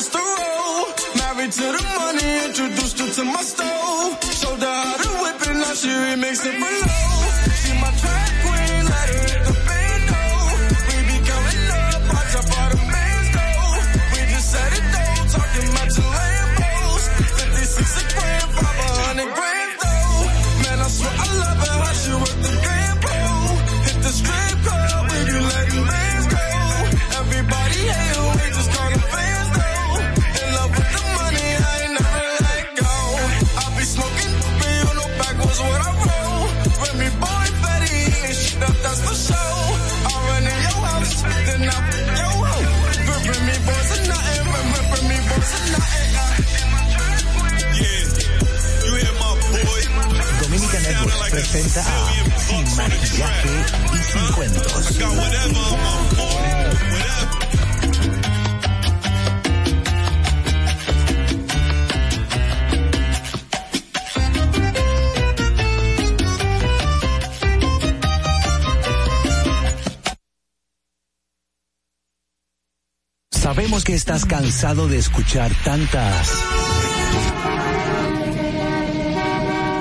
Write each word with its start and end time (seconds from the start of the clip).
a 0.00 0.02
sack 0.02 0.12
for 0.12 0.40
us 0.42 0.94
to. 1.04 1.18
Married 1.18 1.52
to 1.52 1.60
the 1.60 1.82
money, 1.98 2.44
introduced 2.46 2.98
her 2.98 3.10
to 3.12 3.24
my 3.24 3.42
stove. 3.42 4.22
Showed 4.32 4.60
her 4.60 4.66
how 4.66 4.96
to 4.96 5.08
whip 5.22 5.42
it, 5.42 5.54
now 5.54 5.74
she 5.74 5.88
remixing 5.88 6.58
for 6.58 6.86
low. 6.88 7.19
Presenta 51.60 51.80
a 51.80 52.38
Sin 52.38 52.76
Maquillaje 52.76 53.48
y 53.92 53.98
Sin 54.02 54.32
Cuentos. 54.32 54.98
Sabemos 73.30 73.84
que 73.84 73.94
estás 73.94 74.24
cansado 74.24 74.88
de 74.88 74.98
escuchar 74.98 75.50
tantas. 75.64 76.69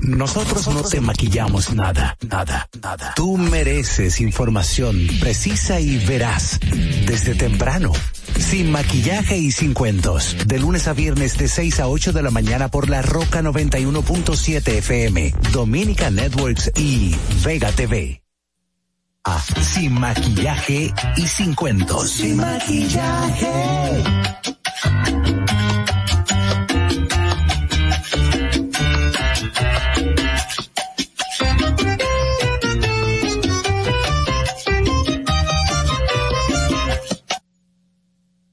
Nosotros 0.00 0.68
no 0.68 0.82
te 0.82 1.00
maquillamos 1.00 1.74
nada, 1.74 2.16
nada, 2.26 2.68
nada. 2.80 3.12
Tú 3.14 3.36
mereces 3.36 4.20
información 4.20 5.06
precisa 5.20 5.80
y 5.80 5.98
veraz 6.06 6.58
desde 7.06 7.34
temprano. 7.34 7.92
Sin 8.38 8.70
maquillaje 8.70 9.36
y 9.36 9.52
sin 9.52 9.74
cuentos. 9.74 10.36
De 10.46 10.58
lunes 10.58 10.88
a 10.88 10.94
viernes 10.94 11.36
de 11.36 11.48
6 11.48 11.80
a 11.80 11.88
8 11.88 12.12
de 12.12 12.22
la 12.22 12.30
mañana 12.30 12.68
por 12.68 12.88
la 12.88 13.02
Roca 13.02 13.42
91.7 13.42 14.66
FM, 14.78 15.34
Dominica 15.52 16.10
Networks 16.10 16.72
y 16.74 17.14
Vega 17.44 17.70
TV. 17.72 18.22
Ah, 19.24 19.44
sin 19.60 19.92
maquillaje 19.92 20.92
y 21.16 21.26
sin 21.28 21.54
cuentos. 21.54 22.10
Sin 22.10 22.38
maquillaje. 22.38 23.52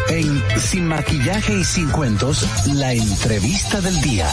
En 0.09 0.61
Sin 0.61 0.87
Maquillaje 0.87 1.59
y 1.59 1.65
Sin 1.65 1.89
Cuentos, 1.91 2.47
la 2.75 2.93
entrevista 2.93 3.81
del 3.81 4.01
día. 4.01 4.29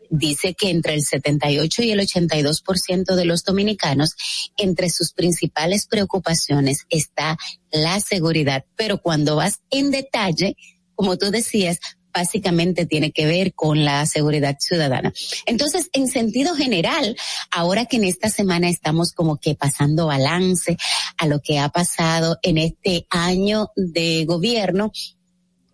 Dice 0.09 0.55
que 0.55 0.71
entre 0.71 0.95
el 0.95 1.03
78 1.03 1.83
y 1.83 1.91
el 1.91 2.01
82% 2.01 3.17
de 3.17 3.25
los 3.27 3.45
dominicanos, 3.45 4.15
entre 4.57 4.89
sus 4.89 5.13
principales 5.13 5.87
preocupaciones 5.87 6.87
está 6.89 7.37
la 7.71 8.01
seguridad. 8.01 8.65
Pero 8.77 8.99
cuando 8.99 9.37
vas 9.37 9.61
en 9.71 9.91
detalle, 9.91 10.57
como 10.95 11.19
tú 11.19 11.31
decías, 11.31 11.79
básicamente 12.15 12.87
tiene 12.87 13.11
que 13.11 13.27
ver 13.27 13.53
con 13.55 13.85
la 13.85 14.07
seguridad 14.07 14.57
ciudadana. 14.61 15.13
Entonces, 15.47 15.91
en 15.93 16.09
sentido 16.09 16.55
general, 16.55 17.17
ahora 17.51 17.87
que 17.87 17.97
en 17.97 18.05
esta 18.05 18.31
semana 18.31 18.69
estamos 18.69 19.13
como 19.13 19.37
que 19.37 19.57
pasando 19.57 20.07
balance 20.07 20.77
a 21.19 21.27
lo 21.27 21.41
que 21.41 21.59
ha 21.59 21.69
pasado 21.69 22.39
en 22.43 22.59
este 22.59 23.07
año 23.11 23.71
de 23.77 24.25
gobierno, 24.25 24.93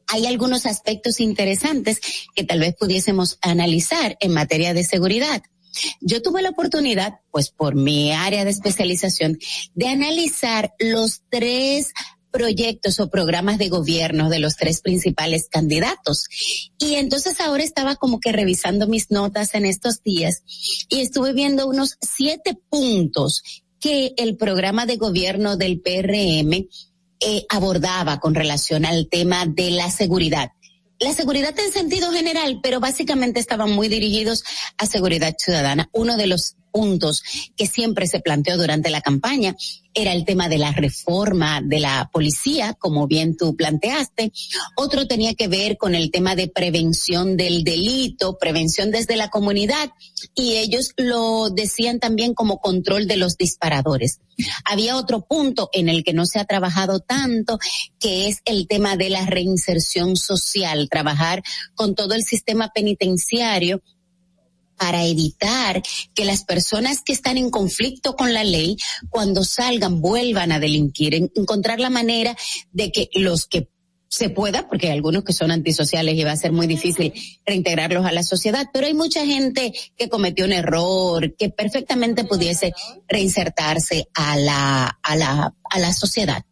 hay 0.08 0.26
algunos 0.26 0.66
aspectos 0.66 1.20
interesantes 1.20 2.00
que 2.34 2.42
tal 2.42 2.58
vez 2.58 2.75
pudiésemos 2.75 3.38
analizar 3.42 4.16
en 4.20 4.32
materia 4.32 4.75
de 4.75 4.84
seguridad. 4.84 5.42
Yo 6.00 6.20
tuve 6.20 6.42
la 6.42 6.50
oportunidad, 6.50 7.20
pues 7.31 7.50
por 7.50 7.76
mi 7.76 8.12
área 8.12 8.44
de 8.44 8.50
especialización, 8.50 9.38
de 9.75 9.87
analizar 9.88 10.75
los 10.81 11.22
tres 11.31 11.92
proyectos 12.30 13.00
o 13.00 13.10
programas 13.10 13.58
de 13.58 13.68
gobierno 13.68 14.28
de 14.28 14.38
los 14.38 14.56
tres 14.56 14.80
principales 14.80 15.48
candidatos. 15.50 16.24
Y 16.78 16.94
entonces 16.94 17.40
ahora 17.40 17.62
estaba 17.62 17.96
como 17.96 18.20
que 18.20 18.32
revisando 18.32 18.86
mis 18.86 19.10
notas 19.10 19.54
en 19.54 19.66
estos 19.66 20.02
días 20.02 20.42
y 20.88 21.00
estuve 21.00 21.32
viendo 21.32 21.66
unos 21.66 21.96
siete 22.00 22.58
puntos 22.68 23.42
que 23.80 24.12
el 24.16 24.36
programa 24.36 24.86
de 24.86 24.96
gobierno 24.96 25.56
del 25.56 25.80
PRM 25.80 26.68
eh, 27.22 27.44
abordaba 27.48 28.18
con 28.18 28.34
relación 28.34 28.84
al 28.84 29.08
tema 29.08 29.46
de 29.46 29.70
la 29.70 29.90
seguridad 29.90 30.50
la 31.00 31.14
seguridad 31.14 31.58
en 31.58 31.72
sentido 31.72 32.12
general, 32.12 32.60
pero 32.62 32.78
básicamente 32.78 33.40
estaban 33.40 33.72
muy 33.72 33.88
dirigidos 33.88 34.44
a 34.76 34.84
seguridad 34.84 35.34
ciudadana. 35.38 35.88
Uno 35.92 36.18
de 36.18 36.26
los 36.26 36.56
puntos 36.70 37.22
que 37.56 37.67
siempre 37.67 38.06
se 38.06 38.20
planteó 38.20 38.56
durante 38.56 38.90
la 38.90 39.00
campaña 39.00 39.56
era 39.94 40.12
el 40.12 40.25
tema 40.25 40.49
de 40.49 40.58
la 40.58 40.72
reforma 40.72 41.61
de 41.62 41.81
la 41.81 42.11
policía, 42.12 42.75
como 42.75 43.06
bien 43.06 43.37
tú 43.37 43.56
planteaste. 43.56 44.32
Otro 44.76 45.06
tenía 45.06 45.34
que 45.34 45.49
ver 45.49 45.76
con 45.76 45.94
el 45.94 46.11
tema 46.11 46.37
de 46.37 46.49
prevención 46.49 47.37
del 47.37 47.64
delito, 47.64 48.38
prevención 48.38 48.90
desde 48.90 49.17
la 49.17 49.31
comunidad, 49.31 49.90
y 50.34 50.56
ellos 50.56 50.93
lo 50.96 51.50
decían 51.50 51.99
también 51.99 52.34
como 52.34 52.61
control 52.61 53.08
de 53.08 53.16
los 53.16 53.37
disparadores. 53.37 54.20
Había 54.64 54.96
otro 54.96 55.23
punto 55.23 55.69
en 55.73 55.88
el 55.88 56.05
que 56.05 56.12
no 56.12 56.25
se 56.25 56.38
ha 56.38 56.44
trabajado 56.44 57.00
tanto, 57.00 57.58
que 57.99 58.28
es 58.28 58.38
el 58.44 58.69
tema 58.69 58.96
de 58.96 59.11
la 59.11 59.26
reinserción 59.26 60.16
social, 60.16 60.88
trabajar 60.88 61.43
con 61.75 61.94
todo 61.94 62.14
el 62.14 62.23
sistema 62.23 62.70
penitenciario 62.73 63.82
para 64.80 65.04
evitar 65.04 65.82
que 66.14 66.24
las 66.24 66.44
personas 66.44 67.02
que 67.02 67.12
están 67.12 67.36
en 67.36 67.50
conflicto 67.50 68.16
con 68.16 68.32
la 68.32 68.44
ley, 68.44 68.78
cuando 69.10 69.44
salgan, 69.44 70.00
vuelvan 70.00 70.52
a 70.52 70.58
delinquir, 70.58 71.14
encontrar 71.36 71.80
la 71.80 71.90
manera 71.90 72.34
de 72.72 72.90
que 72.90 73.10
los 73.12 73.44
que 73.44 73.68
se 74.08 74.30
pueda, 74.30 74.66
porque 74.66 74.87
hay 74.87 74.94
algunos 74.94 75.22
que 75.22 75.34
son 75.34 75.50
antisociales 75.50 76.14
y 76.14 76.25
va 76.25 76.32
a 76.32 76.37
ser 76.37 76.52
muy 76.52 76.66
difícil 76.66 77.12
reintegrarlos 77.44 78.06
a 78.06 78.12
la 78.12 78.22
sociedad, 78.22 78.68
pero 78.72 78.87
hay 78.87 78.94
mucha 78.94 79.26
gente 79.26 79.75
que 79.99 80.08
cometió 80.08 80.46
un 80.46 80.52
error, 80.52 81.37
que 81.37 81.50
perfectamente 81.50 82.25
pudiese 82.25 82.72
reinsertarse 83.06 84.08
a 84.14 84.38
la, 84.38 84.99
a 85.02 85.14
la, 85.14 85.54
a 85.62 85.78
la 85.78 85.92
sociedad. 85.92 86.42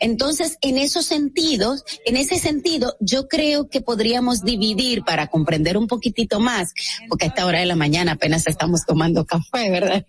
Entonces, 0.00 0.58
en 0.60 0.78
esos 0.78 1.06
sentidos, 1.06 1.84
en 2.04 2.16
ese 2.16 2.38
sentido, 2.38 2.96
yo 3.00 3.28
creo 3.28 3.68
que 3.68 3.80
podríamos 3.80 4.42
dividir 4.42 5.02
para 5.04 5.28
comprender 5.28 5.76
un 5.76 5.86
poquitito 5.86 6.40
más, 6.40 6.72
porque 7.08 7.26
a 7.26 7.28
esta 7.28 7.46
hora 7.46 7.60
de 7.60 7.66
la 7.66 7.76
mañana 7.76 8.12
apenas 8.12 8.46
estamos 8.46 8.84
tomando 8.86 9.24
café, 9.24 9.70
¿verdad? 9.70 10.06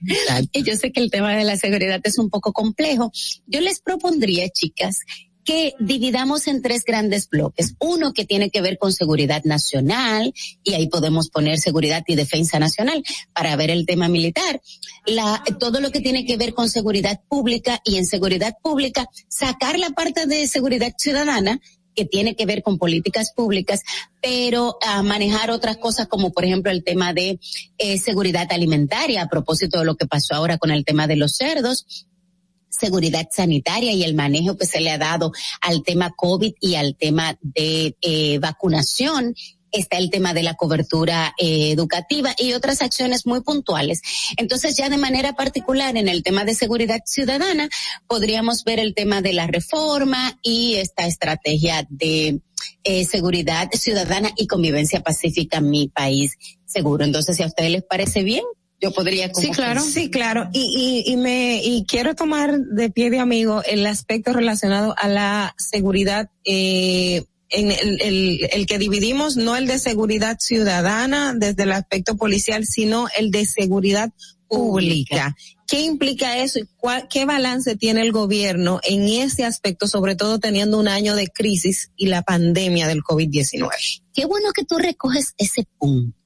Y 0.51 0.63
yo 0.63 0.75
sé 0.75 0.91
que 0.91 1.01
el 1.01 1.12
tema 1.12 1.36
de 1.36 1.43
la 1.43 1.58
seguridad 1.58 2.01
es 2.03 2.17
un 2.17 2.29
poco 2.29 2.53
complejo. 2.53 3.12
Yo 3.48 3.62
les 3.62 3.79
propondría, 3.79 4.50
chicas, 4.50 5.00
que 5.44 5.74
dividamos 5.80 6.48
en 6.48 6.62
tres 6.62 6.84
grandes 6.86 7.30
bloques. 7.30 7.76
Uno 7.80 8.14
que 8.14 8.26
tiene 8.26 8.50
que 8.50 8.62
ver 8.62 8.78
con 8.78 8.94
seguridad 8.94 9.44
nacional, 9.44 10.34
y 10.64 10.74
ahí 10.74 10.88
podemos 10.88 11.30
poner 11.30 11.60
seguridad 11.60 12.04
y 12.08 12.16
defensa 12.16 12.60
nacional 12.60 13.04
para 13.34 13.56
ver 13.56 13.70
el 13.70 13.86
tema 13.86 14.08
militar. 14.08 14.62
La, 15.06 15.44
todo 15.60 15.82
lo 15.82 15.92
que 15.92 16.00
tiene 16.00 16.26
que 16.26 16.38
ver 16.38 16.54
con 16.54 16.70
seguridad 16.70 17.22
pública 17.28 17.82
y 17.84 17.98
en 17.98 18.06
seguridad 18.06 18.58
pública, 18.62 19.08
sacar 19.28 19.78
la 19.80 19.90
parte 19.90 20.26
de 20.26 20.48
seguridad 20.48 20.94
ciudadana 20.98 21.60
que 21.96 22.06
tiene 22.06 22.36
que 22.36 22.46
ver 22.46 22.64
con 22.64 22.78
políticas 22.78 23.34
públicas, 23.34 23.82
pero 24.22 24.78
a 24.82 25.04
manejar 25.04 25.52
otras 25.52 25.78
cosas 25.78 26.08
como 26.08 26.32
por 26.32 26.44
ejemplo 26.44 26.72
el 26.72 26.84
tema 26.84 27.14
de 27.14 27.40
eh, 27.78 28.00
seguridad 28.00 28.48
alimentaria 28.52 29.22
a 29.22 29.30
propósito 29.30 29.80
de 29.80 29.86
lo 29.86 29.96
que 29.96 30.08
pasó 30.08 30.34
ahora 30.34 30.58
con 30.58 30.72
el 30.72 30.86
tema 30.86 31.08
de 31.08 31.18
los 31.18 31.36
cerdos 31.36 32.08
seguridad 32.80 33.27
sanitaria 33.32 33.94
y 33.94 34.03
el 34.03 34.15
manejo 34.15 34.58
que 34.58 34.65
se 34.65 34.82
le 34.82 34.92
ha 34.92 34.98
dado 34.98 35.32
al 35.62 35.84
tema 35.84 36.12
COVID 36.15 36.53
y 36.60 36.75
al 36.75 36.96
tema 36.96 37.38
de 37.42 37.96
eh, 38.01 38.39
vacunación 38.39 39.36
está 39.74 39.98
el 39.98 40.10
tema 40.10 40.34
de 40.34 40.44
la 40.44 40.53
cobertura 40.53 41.34
eh, 41.38 41.72
educativa 41.72 42.34
y 42.38 42.53
otras 42.53 42.82
acciones 42.82 43.25
muy 43.25 43.42
puntuales. 43.42 44.01
Entonces, 44.38 44.77
ya 44.77 44.88
de 44.88 44.98
manera 44.98 45.34
particular 45.34 45.98
en 45.98 46.08
el 46.08 46.24
tema 46.24 46.46
de 46.46 46.53
seguridad 46.53 47.01
ciudadana, 47.06 47.68
podríamos 48.08 48.63
ver 48.63 48.80
el 48.80 48.94
tema 48.94 49.22
de 49.22 49.34
la 49.34 49.48
reforma 49.48 50.38
y 50.44 50.75
esta 50.75 51.08
estrategia 51.08 51.88
de 51.89 52.39
eh, 52.84 53.06
seguridad 53.06 53.70
ciudadana 53.72 54.30
y 54.38 54.48
convivencia 54.48 55.01
pacífica 55.01 55.58
en 55.58 55.70
mi 55.70 55.88
país 55.88 56.38
seguro. 56.65 57.03
Entonces, 57.03 57.36
si 57.36 57.44
a 57.44 57.48
ustedes 57.48 57.72
les 57.72 57.84
parece 57.84 58.24
bien, 58.24 58.44
yo 58.84 58.92
podría 58.92 59.34
sí 59.34 59.50
claro 59.52 59.82
sí 59.82 60.12
claro 60.12 60.50
y, 60.52 61.04
y, 61.08 61.12
y 61.12 61.16
me 61.16 61.63
y 61.63 61.86
quiero 61.86 62.16
tomar 62.16 62.60
de 62.60 62.90
pie 62.90 63.10
de 63.10 63.20
amigo 63.20 63.63
el 63.66 63.86
aspecto 63.88 64.34
relacionado 64.34 64.94
a 64.98 65.08
la 65.08 65.56
seguridad 65.58 66.30
eh, 66.44 67.24
en 67.50 67.72
el, 67.72 68.02
el, 68.02 68.50
el, 68.52 68.66
que 68.66 68.78
dividimos 68.78 69.38
no 69.38 69.56
el 69.56 69.68
de 69.68 69.80
seguridad 69.80 70.38
ciudadana 70.40 71.34
desde 71.36 71.63
el 71.63 71.72
aspecto 71.72 72.18
policial, 72.18 72.66
sino 72.66 73.08
el 73.16 73.30
de 73.30 73.46
seguridad 73.46 74.12
pública. 74.48 75.36
¿Qué 75.68 75.82
implica 75.82 76.38
eso 76.38 76.60
y 76.60 76.68
cuál, 76.78 77.08
qué 77.10 77.25
balance 77.25 77.75
tiene 77.75 78.02
el 78.02 78.12
gobierno 78.12 78.80
en 78.84 79.08
ese 79.08 79.46
aspecto, 79.46 79.88
sobre 79.88 80.16
todo 80.16 80.40
teniendo 80.40 80.80
un 80.80 80.88
año 80.88 81.16
de 81.16 81.28
crisis 81.28 81.92
y 81.96 82.08
la 82.08 82.22
pandemia 82.22 82.88
del 82.88 83.02
COVID-19? 83.02 83.70
Qué 84.13 84.25
bueno 84.25 84.52
que 84.54 84.66
tú 84.66 84.78
recoges 84.78 85.34
ese 85.38 85.66
punto, 85.78 86.18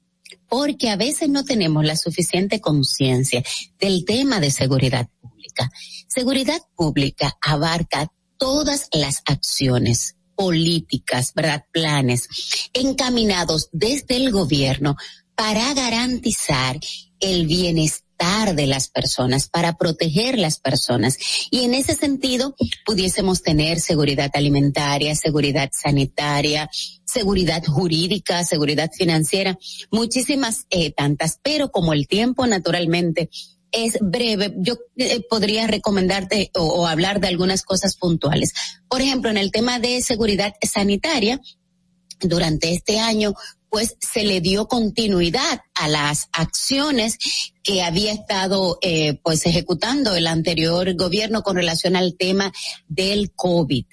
porque 0.47 0.89
a 0.89 0.95
veces 0.95 1.29
no 1.29 1.43
tenemos 1.43 1.85
la 1.85 1.95
suficiente 1.95 2.61
conciencia 2.61 3.43
del 3.79 4.05
tema 4.05 4.39
de 4.39 4.51
seguridad 4.51 5.07
pública. 5.21 5.71
Seguridad 6.07 6.61
pública 6.75 7.37
abarca 7.41 8.11
todas 8.37 8.87
las 8.91 9.21
acciones 9.25 10.15
políticas, 10.35 11.33
¿verdad? 11.33 11.65
Planes 11.71 12.29
encaminados 12.73 13.69
desde 13.71 14.15
el 14.17 14.31
gobierno 14.31 14.95
para 15.35 15.73
garantizar 15.73 16.79
el 17.19 17.47
bienestar 17.47 18.55
de 18.55 18.67
las 18.67 18.87
personas, 18.89 19.47
para 19.47 19.77
proteger 19.77 20.37
las 20.37 20.59
personas. 20.59 21.17
Y 21.51 21.63
en 21.63 21.73
ese 21.73 21.95
sentido, 21.95 22.55
pudiésemos 22.85 23.41
tener 23.43 23.79
seguridad 23.79 24.31
alimentaria, 24.33 25.15
seguridad 25.15 25.69
sanitaria, 25.71 26.69
seguridad 27.07 27.63
jurídica, 27.65 28.43
seguridad 28.43 28.91
financiera, 28.91 29.57
muchísimas 29.89 30.67
eh, 30.69 30.91
tantas, 30.91 31.39
pero 31.41 31.71
como 31.71 31.93
el 31.93 32.07
tiempo 32.07 32.45
naturalmente 32.45 33.29
es 33.71 33.97
breve, 34.01 34.53
yo 34.57 34.77
eh, 34.97 35.21
podría 35.29 35.67
recomendarte 35.67 36.51
o, 36.53 36.63
o 36.63 36.87
hablar 36.87 37.19
de 37.19 37.27
algunas 37.27 37.63
cosas 37.63 37.95
puntuales. 37.97 38.53
Por 38.87 39.01
ejemplo, 39.01 39.29
en 39.29 39.37
el 39.37 39.51
tema 39.51 39.79
de 39.79 40.01
seguridad 40.01 40.53
sanitaria, 40.61 41.41
durante 42.19 42.73
este 42.73 42.99
año 42.99 43.33
pues 43.69 43.97
se 43.99 44.23
le 44.23 44.41
dio 44.41 44.67
continuidad 44.67 45.61
a 45.75 45.87
las 45.87 46.29
acciones 46.31 47.17
que 47.63 47.83
había 47.83 48.13
estado 48.13 48.77
eh, 48.81 49.19
pues 49.23 49.45
ejecutando 49.45 50.15
el 50.15 50.27
anterior 50.27 50.95
gobierno 50.95 51.43
con 51.43 51.57
relación 51.57 51.95
al 51.95 52.15
tema 52.17 52.51
del 52.87 53.31
COVID. 53.35 53.85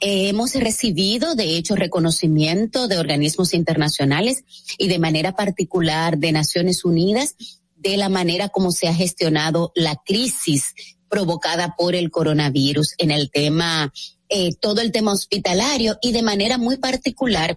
Eh, 0.00 0.28
hemos 0.28 0.54
recibido, 0.54 1.34
de 1.34 1.56
hecho, 1.56 1.74
reconocimiento 1.74 2.86
de 2.86 2.98
organismos 2.98 3.52
internacionales 3.52 4.44
y 4.78 4.88
de 4.88 4.98
manera 4.98 5.34
particular 5.34 6.18
de 6.18 6.32
Naciones 6.32 6.84
Unidas 6.84 7.34
de 7.76 7.96
la 7.96 8.08
manera 8.08 8.48
como 8.48 8.72
se 8.72 8.88
ha 8.88 8.94
gestionado 8.94 9.72
la 9.74 9.96
crisis 10.04 10.74
provocada 11.08 11.74
por 11.76 11.94
el 11.94 12.10
coronavirus 12.10 12.94
en 12.98 13.10
el 13.10 13.30
tema, 13.30 13.92
eh, 14.28 14.54
todo 14.60 14.80
el 14.80 14.92
tema 14.92 15.12
hospitalario 15.12 15.96
y 16.02 16.12
de 16.12 16.22
manera 16.22 16.58
muy 16.58 16.76
particular 16.76 17.56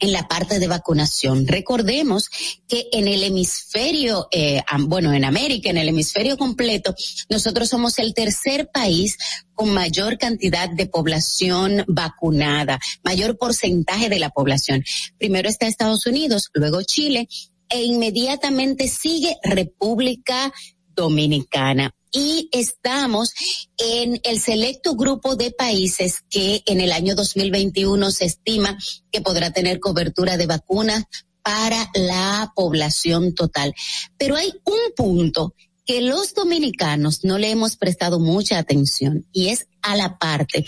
en 0.00 0.12
la 0.12 0.26
parte 0.26 0.58
de 0.58 0.66
vacunación. 0.66 1.46
Recordemos 1.46 2.28
que 2.66 2.88
en 2.92 3.06
el 3.06 3.22
hemisferio, 3.22 4.28
eh, 4.32 4.62
bueno, 4.80 5.12
en 5.12 5.24
América, 5.24 5.70
en 5.70 5.76
el 5.76 5.88
hemisferio 5.88 6.36
completo, 6.36 6.94
nosotros 7.28 7.68
somos 7.68 7.98
el 7.98 8.14
tercer 8.14 8.70
país 8.72 9.16
con 9.54 9.72
mayor 9.72 10.18
cantidad 10.18 10.70
de 10.70 10.86
población 10.86 11.84
vacunada, 11.86 12.80
mayor 13.04 13.36
porcentaje 13.36 14.08
de 14.08 14.18
la 14.18 14.30
población. 14.30 14.82
Primero 15.18 15.48
está 15.48 15.66
Estados 15.66 16.06
Unidos, 16.06 16.50
luego 16.54 16.82
Chile 16.82 17.28
e 17.68 17.82
inmediatamente 17.84 18.88
sigue 18.88 19.36
República 19.44 20.52
Dominicana 20.88 21.94
y 22.12 22.48
estamos 22.52 23.32
en 23.78 24.20
el 24.24 24.40
selecto 24.40 24.94
grupo 24.94 25.36
de 25.36 25.50
países 25.50 26.24
que 26.28 26.62
en 26.66 26.80
el 26.80 26.92
año 26.92 27.14
2021 27.14 28.10
se 28.10 28.26
estima 28.26 28.78
que 29.10 29.20
podrá 29.20 29.52
tener 29.52 29.80
cobertura 29.80 30.36
de 30.36 30.46
vacunas 30.46 31.04
para 31.42 31.90
la 31.94 32.52
población 32.54 33.34
total. 33.34 33.74
Pero 34.18 34.36
hay 34.36 34.52
un 34.64 34.94
punto 34.96 35.54
que 35.86 36.00
los 36.02 36.34
dominicanos 36.34 37.24
no 37.24 37.38
le 37.38 37.50
hemos 37.50 37.76
prestado 37.76 38.20
mucha 38.20 38.58
atención 38.58 39.26
y 39.32 39.48
es 39.48 39.66
a 39.82 39.96
la 39.96 40.18
parte 40.18 40.64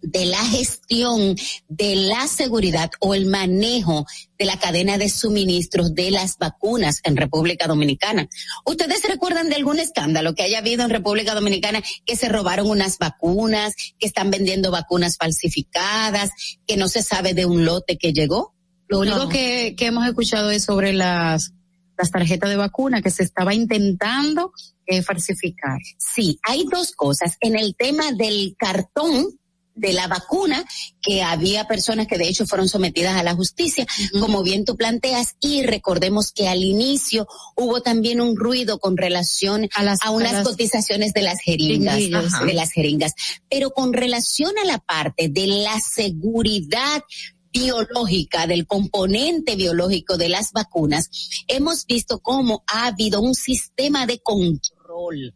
de 0.00 0.26
la 0.26 0.44
gestión 0.44 1.36
de 1.68 1.96
la 1.96 2.26
seguridad 2.28 2.90
o 3.00 3.14
el 3.14 3.26
manejo 3.26 4.06
de 4.38 4.44
la 4.44 4.58
cadena 4.58 4.98
de 4.98 5.08
suministros 5.08 5.94
de 5.94 6.10
las 6.10 6.38
vacunas 6.38 7.00
en 7.02 7.16
República 7.16 7.66
Dominicana. 7.66 8.28
¿Ustedes 8.64 9.02
recuerdan 9.08 9.48
de 9.48 9.56
algún 9.56 9.80
escándalo 9.80 10.34
que 10.34 10.44
haya 10.44 10.58
habido 10.58 10.84
en 10.84 10.90
República 10.90 11.34
Dominicana 11.34 11.82
que 12.06 12.16
se 12.16 12.28
robaron 12.28 12.68
unas 12.70 12.98
vacunas, 12.98 13.74
que 13.98 14.06
están 14.06 14.30
vendiendo 14.30 14.70
vacunas 14.70 15.16
falsificadas, 15.16 16.30
que 16.66 16.76
no 16.76 16.88
se 16.88 17.02
sabe 17.02 17.34
de 17.34 17.46
un 17.46 17.64
lote 17.64 17.98
que 17.98 18.12
llegó? 18.12 18.54
Lo 18.88 19.00
único 19.00 19.18
no. 19.18 19.28
que, 19.28 19.74
que 19.76 19.86
hemos 19.86 20.06
escuchado 20.06 20.50
es 20.50 20.64
sobre 20.64 20.92
las, 20.92 21.52
las 21.98 22.10
tarjetas 22.10 22.48
de 22.48 22.56
vacuna 22.56 23.02
que 23.02 23.10
se 23.10 23.24
estaba 23.24 23.52
intentando 23.52 24.52
eh, 24.86 25.02
falsificar. 25.02 25.78
Sí, 25.98 26.38
hay 26.42 26.64
dos 26.70 26.92
cosas. 26.92 27.36
En 27.40 27.58
el 27.58 27.74
tema 27.76 28.12
del 28.12 28.54
cartón, 28.58 29.37
de 29.78 29.92
la 29.92 30.06
vacuna, 30.06 30.64
que 31.00 31.22
había 31.22 31.66
personas 31.66 32.06
que 32.06 32.18
de 32.18 32.28
hecho 32.28 32.46
fueron 32.46 32.68
sometidas 32.68 33.16
a 33.16 33.22
la 33.22 33.34
justicia, 33.34 33.84
uh 33.84 34.02
-huh. 34.02 34.20
como 34.20 34.42
bien 34.42 34.64
tú 34.64 34.76
planteas, 34.76 35.36
y 35.40 35.62
recordemos 35.62 36.32
que 36.32 36.48
al 36.48 36.62
inicio 36.62 37.26
hubo 37.56 37.80
también 37.80 38.20
un 38.20 38.36
ruido 38.36 38.78
con 38.78 38.96
relación 38.96 39.68
a, 39.74 39.82
las, 39.82 39.98
a 40.02 40.10
unas 40.10 40.32
a 40.32 40.36
las 40.36 40.48
cotizaciones 40.48 41.12
de 41.12 41.22
las 41.22 41.40
jeringas, 41.40 41.96
de 41.98 42.54
las 42.54 42.72
jeringas. 42.72 43.12
Pero 43.48 43.70
con 43.70 43.92
relación 43.92 44.52
a 44.62 44.64
la 44.64 44.78
parte 44.78 45.28
de 45.28 45.46
la 45.46 45.78
seguridad 45.80 47.02
biológica, 47.50 48.46
del 48.46 48.66
componente 48.66 49.56
biológico 49.56 50.16
de 50.16 50.28
las 50.28 50.52
vacunas, 50.52 51.08
hemos 51.48 51.86
visto 51.86 52.18
cómo 52.20 52.62
ha 52.66 52.86
habido 52.86 53.20
un 53.20 53.34
sistema 53.34 54.06
de 54.06 54.18
control 54.20 55.34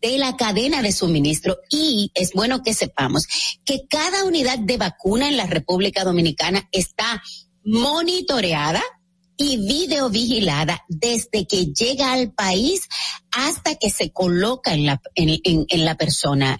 de 0.00 0.18
la 0.18 0.36
cadena 0.36 0.82
de 0.82 0.92
suministro 0.92 1.58
y 1.70 2.10
es 2.14 2.32
bueno 2.32 2.62
que 2.62 2.74
sepamos 2.74 3.26
que 3.64 3.86
cada 3.88 4.24
unidad 4.24 4.58
de 4.58 4.76
vacuna 4.76 5.28
en 5.28 5.36
la 5.36 5.46
República 5.46 6.04
Dominicana 6.04 6.68
está 6.72 7.22
monitoreada 7.64 8.82
y 9.36 9.56
videovigilada 9.56 10.84
desde 10.88 11.46
que 11.46 11.66
llega 11.66 12.12
al 12.12 12.32
país 12.32 12.88
hasta 13.32 13.74
que 13.76 13.90
se 13.90 14.10
coloca 14.10 14.74
en 14.74 14.86
la, 14.86 15.00
en, 15.14 15.40
en, 15.44 15.64
en 15.68 15.84
la 15.84 15.96
persona. 15.96 16.58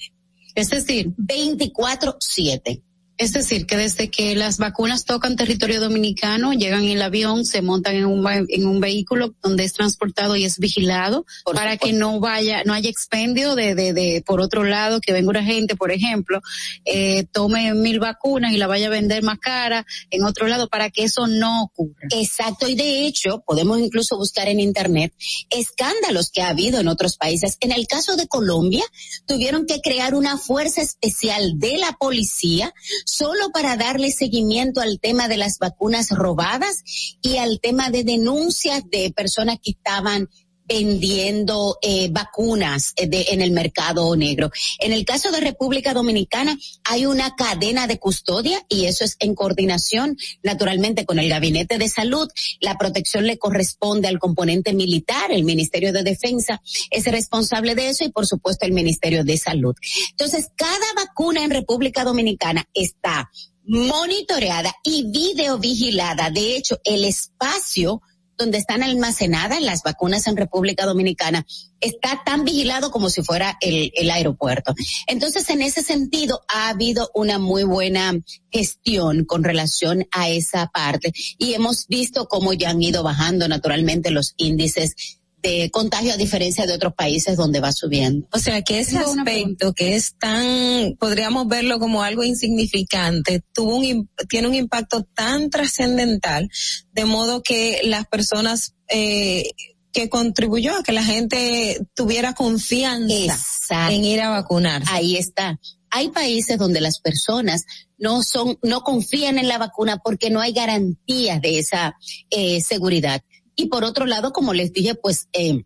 Es 0.54 0.70
decir, 0.70 1.10
24-7. 1.16 2.82
Es 3.20 3.34
decir, 3.34 3.66
que 3.66 3.76
desde 3.76 4.10
que 4.10 4.34
las 4.34 4.56
vacunas 4.56 5.04
tocan 5.04 5.36
territorio 5.36 5.78
dominicano, 5.78 6.54
llegan 6.54 6.84
en 6.84 6.92
el 6.92 7.02
avión, 7.02 7.44
se 7.44 7.60
montan 7.60 7.96
en 7.96 8.06
un, 8.06 8.26
en 8.26 8.66
un 8.66 8.80
vehículo 8.80 9.34
donde 9.42 9.64
es 9.64 9.74
transportado 9.74 10.36
y 10.36 10.46
es 10.46 10.58
vigilado 10.58 11.26
por 11.44 11.54
para 11.54 11.72
supuesto. 11.72 11.86
que 11.86 12.00
no 12.00 12.18
vaya, 12.18 12.62
no 12.64 12.72
haya 12.72 12.88
expendio 12.88 13.54
de, 13.56 13.74
de, 13.74 13.92
de, 13.92 14.22
por 14.24 14.40
otro 14.40 14.64
lado, 14.64 15.02
que 15.02 15.12
venga 15.12 15.28
una 15.28 15.44
gente, 15.44 15.76
por 15.76 15.92
ejemplo, 15.92 16.40
eh, 16.86 17.26
tome 17.30 17.74
mil 17.74 18.00
vacunas 18.00 18.54
y 18.54 18.56
la 18.56 18.66
vaya 18.66 18.86
a 18.86 18.90
vender 18.90 19.22
más 19.22 19.38
cara 19.38 19.84
en 20.08 20.24
otro 20.24 20.46
lado 20.46 20.70
para 20.70 20.88
que 20.88 21.04
eso 21.04 21.26
no 21.26 21.64
ocurra. 21.64 22.08
Exacto. 22.12 22.68
Y 22.68 22.74
de 22.74 23.04
hecho, 23.04 23.42
podemos 23.46 23.80
incluso 23.80 24.16
buscar 24.16 24.48
en 24.48 24.60
internet 24.60 25.12
escándalos 25.50 26.30
que 26.30 26.40
ha 26.40 26.48
habido 26.48 26.80
en 26.80 26.88
otros 26.88 27.18
países. 27.18 27.58
En 27.60 27.72
el 27.72 27.86
caso 27.86 28.16
de 28.16 28.28
Colombia, 28.28 28.84
tuvieron 29.26 29.66
que 29.66 29.82
crear 29.82 30.14
una 30.14 30.38
fuerza 30.38 30.80
especial 30.80 31.58
de 31.58 31.76
la 31.76 31.92
policía 32.00 32.72
solo 33.10 33.50
para 33.52 33.76
darle 33.76 34.12
seguimiento 34.12 34.80
al 34.80 35.00
tema 35.00 35.28
de 35.28 35.36
las 35.36 35.58
vacunas 35.58 36.10
robadas 36.10 36.82
y 37.20 37.36
al 37.38 37.60
tema 37.60 37.90
de 37.90 38.04
denuncias 38.04 38.82
de 38.90 39.12
personas 39.14 39.58
que 39.62 39.72
estaban 39.72 40.28
vendiendo 40.70 41.78
eh, 41.82 42.08
vacunas 42.12 42.94
de, 42.96 43.26
en 43.30 43.42
el 43.42 43.50
mercado 43.50 44.14
negro. 44.14 44.52
En 44.78 44.92
el 44.92 45.04
caso 45.04 45.32
de 45.32 45.40
República 45.40 45.92
Dominicana 45.94 46.56
hay 46.84 47.06
una 47.06 47.34
cadena 47.34 47.88
de 47.88 47.98
custodia 47.98 48.64
y 48.68 48.84
eso 48.84 49.04
es 49.04 49.16
en 49.18 49.34
coordinación 49.34 50.16
naturalmente 50.44 51.04
con 51.04 51.18
el 51.18 51.28
Gabinete 51.28 51.76
de 51.76 51.88
Salud. 51.88 52.28
La 52.60 52.78
protección 52.78 53.26
le 53.26 53.36
corresponde 53.36 54.06
al 54.06 54.20
componente 54.20 54.72
militar, 54.72 55.32
el 55.32 55.42
Ministerio 55.42 55.92
de 55.92 56.04
Defensa 56.04 56.62
es 56.90 57.04
responsable 57.06 57.74
de 57.74 57.88
eso 57.88 58.04
y 58.04 58.10
por 58.10 58.26
supuesto 58.26 58.64
el 58.64 58.72
Ministerio 58.72 59.24
de 59.24 59.38
Salud. 59.38 59.74
Entonces, 60.10 60.50
cada 60.54 60.86
vacuna 60.94 61.42
en 61.42 61.50
República 61.50 62.04
Dominicana 62.04 62.64
está 62.74 63.28
monitoreada 63.64 64.72
y 64.84 65.10
videovigilada. 65.10 66.30
De 66.30 66.56
hecho, 66.56 66.78
el 66.84 67.04
espacio 67.04 68.02
donde 68.40 68.56
están 68.56 68.82
almacenadas 68.82 69.60
las 69.60 69.82
vacunas 69.82 70.26
en 70.26 70.36
República 70.36 70.86
Dominicana 70.86 71.46
está 71.78 72.22
tan 72.24 72.44
vigilado 72.44 72.90
como 72.90 73.10
si 73.10 73.22
fuera 73.22 73.58
el, 73.60 74.10
aeropuerto. 74.10 74.74
Entonces, 75.06 75.48
en 75.50 75.62
ese 75.62 75.82
sentido, 75.82 76.40
ha 76.48 76.70
habido 76.70 77.10
una 77.14 77.38
muy 77.38 77.64
buena 77.64 78.18
gestión 78.50 79.24
con 79.24 79.44
relación 79.44 80.06
a 80.10 80.28
esa 80.30 80.66
parte 80.68 81.12
y 81.38 81.52
hemos 81.52 81.86
visto 81.86 82.26
cómo 82.26 82.54
ya 82.54 82.70
han 82.70 82.82
ido 82.82 83.02
bajando 83.02 83.46
naturalmente 83.46 84.10
los 84.10 84.34
índices 84.36 85.19
de 85.42 85.70
contagio 85.70 86.12
a 86.12 86.16
diferencia 86.16 86.66
de 86.66 86.74
otros 86.74 86.94
países 86.94 87.36
donde 87.36 87.60
va 87.60 87.72
subiendo. 87.72 88.26
O 88.32 88.38
sea 88.38 88.62
que 88.62 88.80
ese 88.80 88.98
aspecto 88.98 89.72
que 89.72 89.96
es 89.96 90.14
tan, 90.18 90.96
podríamos 90.98 91.48
verlo 91.48 91.78
como 91.78 92.02
algo 92.02 92.24
insignificante, 92.24 93.42
tuvo 93.52 93.76
un, 93.76 94.08
tiene 94.28 94.48
un 94.48 94.54
impacto 94.54 95.02
tan 95.14 95.50
trascendental, 95.50 96.48
de 96.92 97.04
modo 97.04 97.42
que 97.42 97.80
las 97.84 98.06
personas 98.06 98.74
eh, 98.88 99.44
que 99.92 100.08
contribuyó 100.08 100.76
a 100.76 100.82
que 100.82 100.92
la 100.92 101.04
gente 101.04 101.78
tuviera 101.94 102.34
confianza 102.34 103.90
en 103.90 104.04
ir 104.04 104.20
a 104.20 104.30
vacunar. 104.30 104.82
Ahí 104.88 105.16
está. 105.16 105.58
Hay 105.90 106.10
países 106.10 106.58
donde 106.58 106.80
las 106.80 107.00
personas 107.00 107.64
no 107.98 108.22
son, 108.22 108.58
no 108.62 108.82
confían 108.82 109.38
en 109.38 109.48
la 109.48 109.58
vacuna 109.58 109.98
porque 109.98 110.30
no 110.30 110.40
hay 110.40 110.52
garantías 110.52 111.40
de 111.40 111.58
esa 111.58 111.96
eh, 112.30 112.60
seguridad. 112.60 113.22
Y 113.60 113.66
por 113.66 113.84
otro 113.84 114.06
lado, 114.06 114.32
como 114.32 114.54
les 114.54 114.72
dije, 114.72 114.94
pues 114.94 115.28
eh, 115.34 115.64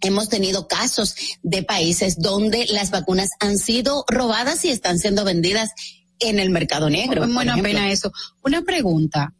hemos 0.00 0.28
tenido 0.28 0.68
casos 0.68 1.16
de 1.42 1.64
países 1.64 2.20
donde 2.20 2.64
las 2.66 2.92
vacunas 2.92 3.30
han 3.40 3.58
sido 3.58 4.04
robadas 4.06 4.64
y 4.64 4.68
están 4.68 5.00
siendo 5.00 5.24
vendidas 5.24 5.72
en 6.20 6.38
el 6.38 6.50
mercado 6.50 6.88
negro. 6.88 7.26
Bueno, 7.26 7.54
pena 7.60 7.90
eso. 7.90 8.12
Una 8.44 8.62
pregunta. 8.62 9.34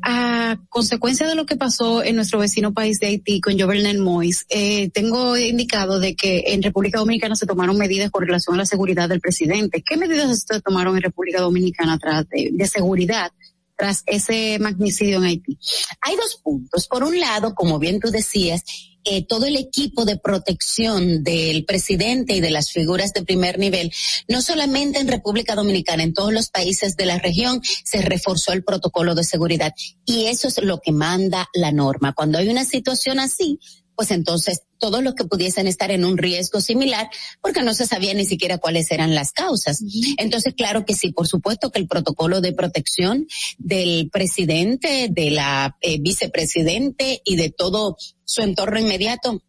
A 0.00 0.56
consecuencia 0.70 1.26
de 1.26 1.34
lo 1.34 1.44
que 1.44 1.56
pasó 1.56 2.02
en 2.02 2.16
nuestro 2.16 2.38
vecino 2.38 2.72
país 2.72 3.00
de 3.00 3.08
Haití 3.08 3.42
con 3.42 3.58
Jovenel 3.60 3.98
Mois, 3.98 4.46
eh, 4.48 4.88
tengo 4.94 5.36
indicado 5.36 6.00
de 6.00 6.16
que 6.16 6.44
en 6.46 6.62
República 6.62 7.00
Dominicana 7.00 7.36
se 7.36 7.44
tomaron 7.44 7.76
medidas 7.76 8.10
con 8.10 8.24
relación 8.24 8.54
a 8.54 8.58
la 8.60 8.66
seguridad 8.66 9.10
del 9.10 9.20
presidente. 9.20 9.82
¿Qué 9.86 9.98
medidas 9.98 10.46
se 10.48 10.60
tomaron 10.62 10.96
en 10.96 11.02
República 11.02 11.42
Dominicana 11.42 11.98
tras 11.98 12.24
de 12.30 12.66
seguridad 12.66 13.30
tras 13.76 14.02
ese 14.06 14.58
magnicidio 14.58 15.18
en 15.18 15.24
Haití? 15.24 15.58
Hay 16.00 16.16
dos 16.16 16.40
puntos. 16.42 16.86
Por 16.88 17.04
un 17.04 17.18
lado, 17.18 17.54
como 17.54 17.78
bien 17.78 18.00
tú 18.00 18.10
decías, 18.10 18.62
eh, 19.08 19.24
todo 19.24 19.46
el 19.46 19.56
equipo 19.56 20.04
de 20.04 20.18
protección 20.18 21.22
del 21.22 21.64
presidente 21.64 22.34
y 22.34 22.40
de 22.40 22.50
las 22.50 22.72
figuras 22.72 23.12
de 23.12 23.22
primer 23.22 23.56
nivel, 23.56 23.92
no 24.26 24.42
solamente 24.42 24.98
en 24.98 25.06
República 25.06 25.54
Dominicana, 25.54 26.02
en 26.02 26.12
todos 26.12 26.32
los 26.32 26.48
países 26.48 26.96
de 26.96 27.06
la 27.06 27.20
región 27.20 27.62
se 27.84 28.02
reforzó 28.02 28.52
el 28.52 28.64
protocolo 28.64 29.14
de 29.14 29.22
seguridad. 29.22 29.72
Y 30.04 30.24
eso 30.24 30.48
es 30.48 30.60
lo 30.60 30.80
que 30.80 30.90
manda 30.90 31.48
la 31.54 31.70
norma. 31.70 32.14
Cuando 32.14 32.38
hay 32.38 32.48
una 32.48 32.64
situación 32.64 33.20
así, 33.20 33.60
pues 33.94 34.10
entonces 34.10 34.62
todos 34.78 35.02
los 35.02 35.14
que 35.14 35.24
pudiesen 35.24 35.66
estar 35.66 35.90
en 35.90 36.04
un 36.04 36.18
riesgo 36.18 36.60
similar, 36.60 37.08
porque 37.40 37.62
no 37.62 37.74
se 37.74 37.86
sabía 37.86 38.14
ni 38.14 38.24
siquiera 38.24 38.58
cuáles 38.58 38.90
eran 38.90 39.14
las 39.14 39.32
causas. 39.32 39.82
Entonces, 40.18 40.54
claro 40.54 40.84
que 40.84 40.94
sí, 40.94 41.12
por 41.12 41.26
supuesto 41.26 41.70
que 41.70 41.78
el 41.78 41.88
protocolo 41.88 42.40
de 42.40 42.52
protección 42.52 43.26
del 43.58 44.10
presidente, 44.10 45.08
de 45.10 45.30
la 45.30 45.76
eh, 45.80 45.98
vicepresidente 46.00 47.20
y 47.24 47.36
de 47.36 47.50
todo 47.50 47.96
su 48.24 48.42
entorno 48.42 48.80
inmediato 48.80 49.42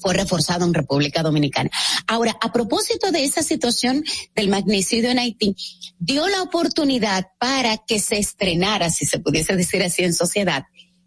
fue 0.00 0.14
reforzado 0.14 0.64
en 0.64 0.74
República 0.74 1.22
Dominicana. 1.22 1.70
Ahora, 2.06 2.36
a 2.40 2.52
propósito 2.52 3.10
de 3.12 3.24
esa 3.24 3.42
situación 3.42 4.04
del 4.34 4.48
magnicidio 4.48 5.10
en 5.10 5.18
Haití, 5.18 5.56
dio 5.98 6.26
la 6.28 6.42
oportunidad 6.42 7.26
para 7.38 7.78
que 7.78 8.00
se 8.00 8.18
estrenara, 8.18 8.90
si 8.90 9.06
se 9.06 9.18
pudiese 9.18 9.56
decir 9.56 9.82
así 9.82 10.02
en 10.02 10.14
sociedad, 10.14 10.64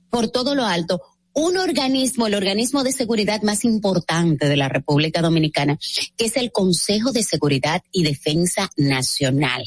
por 0.10 0.30
todo 0.30 0.56
lo 0.56 0.66
alto, 0.66 1.02
un 1.38 1.56
organismo, 1.56 2.26
el 2.26 2.34
organismo 2.34 2.84
de 2.84 2.92
seguridad 2.92 3.44
más 3.44 3.64
importante 3.64 4.50
de 4.50 4.58
la 4.58 4.70
República 4.70 5.22
Dominicana, 5.22 5.78
que 6.18 6.26
es 6.26 6.36
el 6.36 6.52
Consejo 6.52 7.12
de 7.12 7.22
Seguridad 7.22 7.84
y 7.92 8.04
Defensa 8.04 8.72
Nacional 8.76 9.64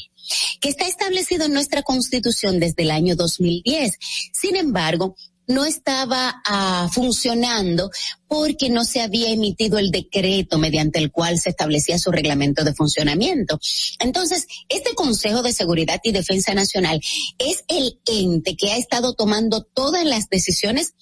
que 0.61 0.69
está 0.69 0.85
establecido 0.85 1.45
en 1.45 1.53
nuestra 1.53 1.81
constitución 1.81 2.59
desde 2.59 2.83
el 2.83 2.91
año 2.91 3.15
2010. 3.15 3.97
Sin 4.31 4.55
embargo, 4.55 5.15
no 5.47 5.65
estaba 5.65 6.41
ah, 6.45 6.89
funcionando 6.93 7.89
porque 8.27 8.69
no 8.69 8.85
se 8.85 9.01
había 9.01 9.29
emitido 9.29 9.79
el 9.79 9.91
decreto 9.91 10.57
mediante 10.57 10.99
el 10.99 11.11
cual 11.11 11.39
se 11.39 11.49
establecía 11.49 11.97
su 11.97 12.11
reglamento 12.11 12.63
de 12.63 12.73
funcionamiento. 12.73 13.59
Entonces, 13.99 14.45
este 14.69 14.93
Consejo 14.93 15.41
de 15.41 15.51
Seguridad 15.51 15.99
y 16.03 16.11
Defensa 16.11 16.53
Nacional 16.53 17.01
es 17.39 17.63
el 17.67 17.99
ente 18.05 18.55
que 18.55 18.71
ha 18.71 18.77
estado 18.77 19.13
tomando 19.13 19.63
todas 19.63 20.05
las 20.05 20.29
decisiones 20.29 20.93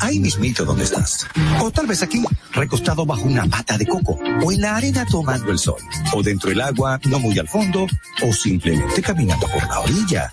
Ahí 0.00 0.18
mismito 0.18 0.64
donde 0.64 0.84
estás. 0.84 1.26
O 1.60 1.70
tal 1.70 1.86
vez 1.86 2.02
aquí, 2.02 2.22
recostado 2.52 3.04
bajo 3.04 3.22
una 3.22 3.46
pata 3.46 3.76
de 3.76 3.86
coco. 3.86 4.18
O 4.42 4.50
en 4.50 4.62
la 4.62 4.76
arena 4.76 5.06
tomando 5.06 5.52
el 5.52 5.58
sol. 5.58 5.80
O 6.14 6.22
dentro 6.22 6.48
del 6.50 6.62
agua, 6.62 6.98
no 7.04 7.18
muy 7.18 7.38
al 7.38 7.48
fondo. 7.48 7.86
O 8.22 8.32
simplemente 8.32 9.02
caminando 9.02 9.46
por 9.48 9.68
la 9.68 9.80
orilla. 9.80 10.32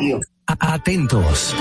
Atentos. 0.47 1.55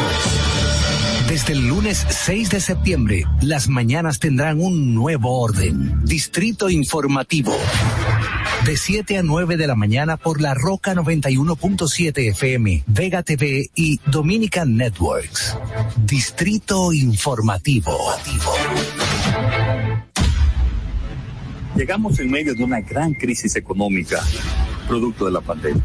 Desde 1.28 1.52
el 1.52 1.68
lunes 1.68 2.06
6 2.08 2.50
de 2.50 2.60
septiembre, 2.60 3.24
las 3.42 3.68
mañanas 3.68 4.18
tendrán 4.18 4.60
un 4.60 4.94
nuevo 4.94 5.40
orden. 5.40 6.04
Distrito 6.04 6.70
Informativo. 6.70 7.56
de 8.64 8.76
7 8.76 9.18
a 9.18 9.22
9 9.22 9.56
de 9.56 9.66
la 9.66 9.74
mañana 9.74 10.16
por 10.16 10.40
la 10.40 10.54
Roca 10.54 10.94
91.7 10.94 12.30
FM, 12.30 12.84
Vega 12.86 13.22
TV 13.22 13.70
y 13.74 14.00
Dominican 14.06 14.76
Networks. 14.76 15.56
Distrito 16.04 16.92
Informativo. 16.92 17.96
Llegamos 21.76 22.18
en 22.18 22.30
medio 22.30 22.54
de 22.54 22.64
una 22.64 22.80
gran 22.80 23.14
crisis 23.14 23.54
económica, 23.56 24.22
producto 24.88 25.26
de 25.26 25.32
la 25.32 25.40
pandemia. 25.40 25.84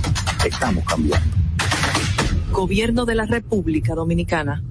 Estamos 0.45 0.83
cambiando. 0.85 1.37
Gobierno 2.51 3.05
de 3.05 3.15
la 3.15 3.25
República 3.25 3.95
Dominicana. 3.95 4.63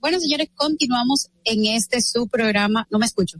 Bueno, 0.00 0.18
señores, 0.18 0.48
continuamos 0.56 1.30
en 1.44 1.66
este 1.66 2.02
su 2.02 2.26
programa. 2.26 2.88
No 2.90 2.98
me 2.98 3.06
escucho. 3.06 3.38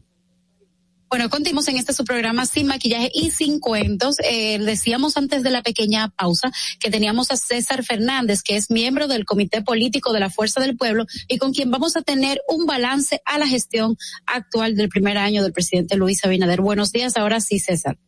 Bueno, 1.12 1.28
continuamos 1.28 1.68
en 1.68 1.76
este 1.76 1.92
su 1.92 2.04
programa 2.04 2.46
sin 2.46 2.66
maquillaje 2.66 3.10
y 3.12 3.30
sin 3.32 3.60
cuentos. 3.60 4.16
Eh, 4.24 4.58
decíamos 4.58 5.18
antes 5.18 5.42
de 5.42 5.50
la 5.50 5.60
pequeña 5.60 6.08
pausa 6.08 6.50
que 6.80 6.90
teníamos 6.90 7.30
a 7.30 7.36
César 7.36 7.84
Fernández, 7.84 8.40
que 8.42 8.56
es 8.56 8.70
miembro 8.70 9.08
del 9.08 9.26
Comité 9.26 9.60
Político 9.60 10.14
de 10.14 10.20
la 10.20 10.30
Fuerza 10.30 10.58
del 10.62 10.74
Pueblo 10.74 11.04
y 11.28 11.36
con 11.36 11.52
quien 11.52 11.70
vamos 11.70 11.96
a 11.96 12.00
tener 12.00 12.40
un 12.48 12.64
balance 12.64 13.20
a 13.26 13.36
la 13.36 13.46
gestión 13.46 13.98
actual 14.24 14.74
del 14.74 14.88
primer 14.88 15.18
año 15.18 15.42
del 15.42 15.52
presidente 15.52 15.96
Luis 15.96 16.24
Abinader. 16.24 16.62
Buenos 16.62 16.92
días, 16.92 17.18
ahora 17.18 17.42
sí, 17.42 17.58
César. 17.58 17.98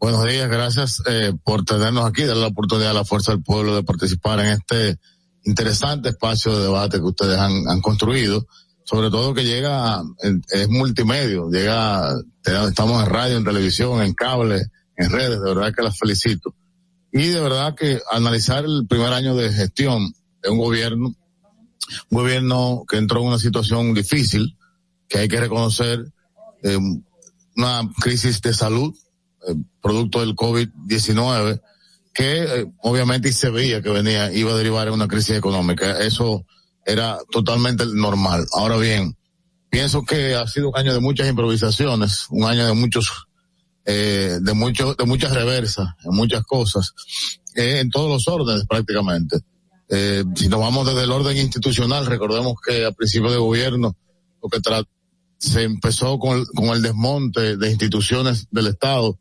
Buenos 0.00 0.24
días, 0.24 0.50
gracias 0.50 1.02
eh, 1.06 1.32
por 1.44 1.64
tenernos 1.64 2.06
aquí, 2.06 2.24
dar 2.24 2.38
la 2.38 2.48
oportunidad 2.48 2.90
a 2.90 2.94
la 2.94 3.04
Fuerza 3.04 3.30
del 3.30 3.44
Pueblo 3.44 3.76
de 3.76 3.84
participar 3.84 4.40
en 4.40 4.46
este 4.46 4.98
interesante 5.44 6.08
espacio 6.08 6.58
de 6.58 6.64
debate 6.64 6.96
que 6.96 7.04
ustedes 7.04 7.38
han, 7.38 7.68
han 7.68 7.80
construido 7.80 8.48
sobre 8.86 9.10
todo 9.10 9.34
que 9.34 9.44
llega, 9.44 10.00
es 10.52 10.68
multimedio, 10.68 11.50
llega, 11.50 12.14
estamos 12.68 13.02
en 13.02 13.10
radio, 13.10 13.36
en 13.36 13.44
televisión, 13.44 14.00
en 14.00 14.14
cable, 14.14 14.62
en 14.96 15.10
redes, 15.10 15.40
de 15.40 15.54
verdad 15.54 15.74
que 15.74 15.82
las 15.82 15.98
felicito. 15.98 16.54
Y 17.12 17.26
de 17.28 17.40
verdad 17.40 17.74
que 17.74 18.00
analizar 18.12 18.64
el 18.64 18.86
primer 18.88 19.12
año 19.12 19.34
de 19.34 19.52
gestión 19.52 20.14
de 20.40 20.50
un 20.50 20.58
gobierno, 20.58 21.08
un 22.10 22.18
gobierno 22.18 22.84
que 22.88 22.98
entró 22.98 23.22
en 23.22 23.26
una 23.26 23.40
situación 23.40 23.92
difícil, 23.92 24.56
que 25.08 25.18
hay 25.18 25.28
que 25.28 25.40
reconocer, 25.40 26.06
eh, 26.62 26.78
una 27.56 27.90
crisis 28.00 28.40
de 28.40 28.54
salud, 28.54 28.94
eh, 29.48 29.54
producto 29.82 30.20
del 30.20 30.36
COVID-19, 30.36 31.60
que 32.14 32.42
eh, 32.44 32.66
obviamente 32.82 33.32
se 33.32 33.50
veía 33.50 33.82
que 33.82 33.90
venía, 33.90 34.32
iba 34.32 34.52
a 34.52 34.56
derivar 34.56 34.86
en 34.86 34.94
una 34.94 35.08
crisis 35.08 35.36
económica. 35.36 35.98
Eso 36.04 36.46
era 36.86 37.18
totalmente 37.30 37.84
normal. 37.84 38.46
Ahora 38.52 38.76
bien, 38.76 39.16
pienso 39.68 40.04
que 40.04 40.34
ha 40.36 40.46
sido 40.46 40.70
un 40.70 40.78
año 40.78 40.94
de 40.94 41.00
muchas 41.00 41.28
improvisaciones, 41.28 42.26
un 42.30 42.44
año 42.44 42.64
de 42.64 42.72
muchos, 42.74 43.26
eh, 43.84 44.38
de 44.40 44.54
muchos, 44.54 44.96
de 44.96 45.04
muchas 45.04 45.32
reversas, 45.32 45.88
en 46.04 46.14
muchas 46.14 46.44
cosas, 46.44 46.94
eh, 47.56 47.80
en 47.80 47.90
todos 47.90 48.08
los 48.08 48.28
órdenes 48.28 48.64
prácticamente. 48.66 49.40
Eh, 49.88 50.24
si 50.36 50.48
nos 50.48 50.60
vamos 50.60 50.86
desde 50.86 51.02
el 51.02 51.10
orden 51.10 51.36
institucional, 51.36 52.06
recordemos 52.06 52.54
que 52.64 52.86
a 52.86 52.92
principio 52.92 53.30
de 53.30 53.38
gobierno, 53.38 53.96
lo 54.42 54.48
que 54.48 54.60
se 55.38 55.64
empezó 55.64 56.18
con 56.18 56.38
el, 56.38 56.46
con 56.46 56.66
el 56.66 56.82
desmonte 56.82 57.56
de 57.56 57.70
instituciones 57.70 58.46
del 58.50 58.68
Estado, 58.68 59.18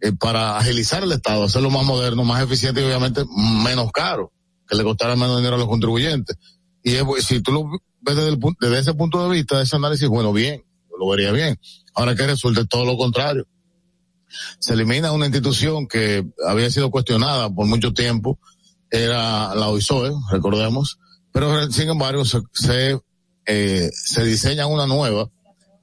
eh, 0.00 0.12
para 0.12 0.56
agilizar 0.58 1.02
el 1.02 1.12
Estado, 1.12 1.44
hacerlo 1.44 1.70
más 1.70 1.84
moderno, 1.84 2.24
más 2.24 2.42
eficiente 2.42 2.80
y 2.80 2.84
obviamente 2.84 3.24
menos 3.62 3.92
caro, 3.92 4.32
que 4.66 4.76
le 4.76 4.82
costara 4.82 5.14
menos 5.14 5.38
dinero 5.38 5.56
a 5.56 5.58
los 5.58 5.68
contribuyentes 5.68 6.36
y 6.86 7.22
si 7.22 7.40
tú 7.40 7.50
lo 7.50 7.68
ves 8.00 8.16
desde, 8.60 8.78
ese 8.78 8.94
punto 8.94 9.20
de 9.24 9.34
vista, 9.34 9.60
ese 9.60 9.74
análisis, 9.74 10.08
bueno, 10.08 10.32
bien, 10.32 10.64
lo 10.96 11.08
vería 11.08 11.32
bien. 11.32 11.58
Ahora 11.94 12.14
que 12.14 12.24
resulta 12.24 12.64
todo 12.64 12.84
lo 12.84 12.96
contrario. 12.96 13.44
Se 14.60 14.74
elimina 14.74 15.10
una 15.10 15.26
institución 15.26 15.88
que 15.88 16.24
había 16.46 16.70
sido 16.70 16.92
cuestionada 16.92 17.52
por 17.52 17.66
mucho 17.66 17.92
tiempo, 17.92 18.38
era 18.88 19.52
la 19.56 19.68
OISOE, 19.68 20.12
recordemos, 20.30 21.00
pero 21.32 21.70
sin 21.72 21.88
embargo 21.88 22.24
se, 22.24 22.40
se, 22.52 23.00
eh, 23.46 23.90
se 23.92 24.24
diseña 24.24 24.68
una 24.68 24.86
nueva, 24.86 25.28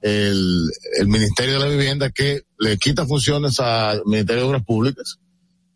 el, 0.00 0.70
Ministerio 1.06 1.54
de 1.54 1.60
la 1.60 1.66
Vivienda 1.66 2.10
que 2.10 2.42
le 2.58 2.78
quita 2.78 3.04
funciones 3.04 3.60
al 3.60 4.02
Ministerio 4.06 4.44
de 4.44 4.48
Obras 4.48 4.64
Públicas, 4.64 5.18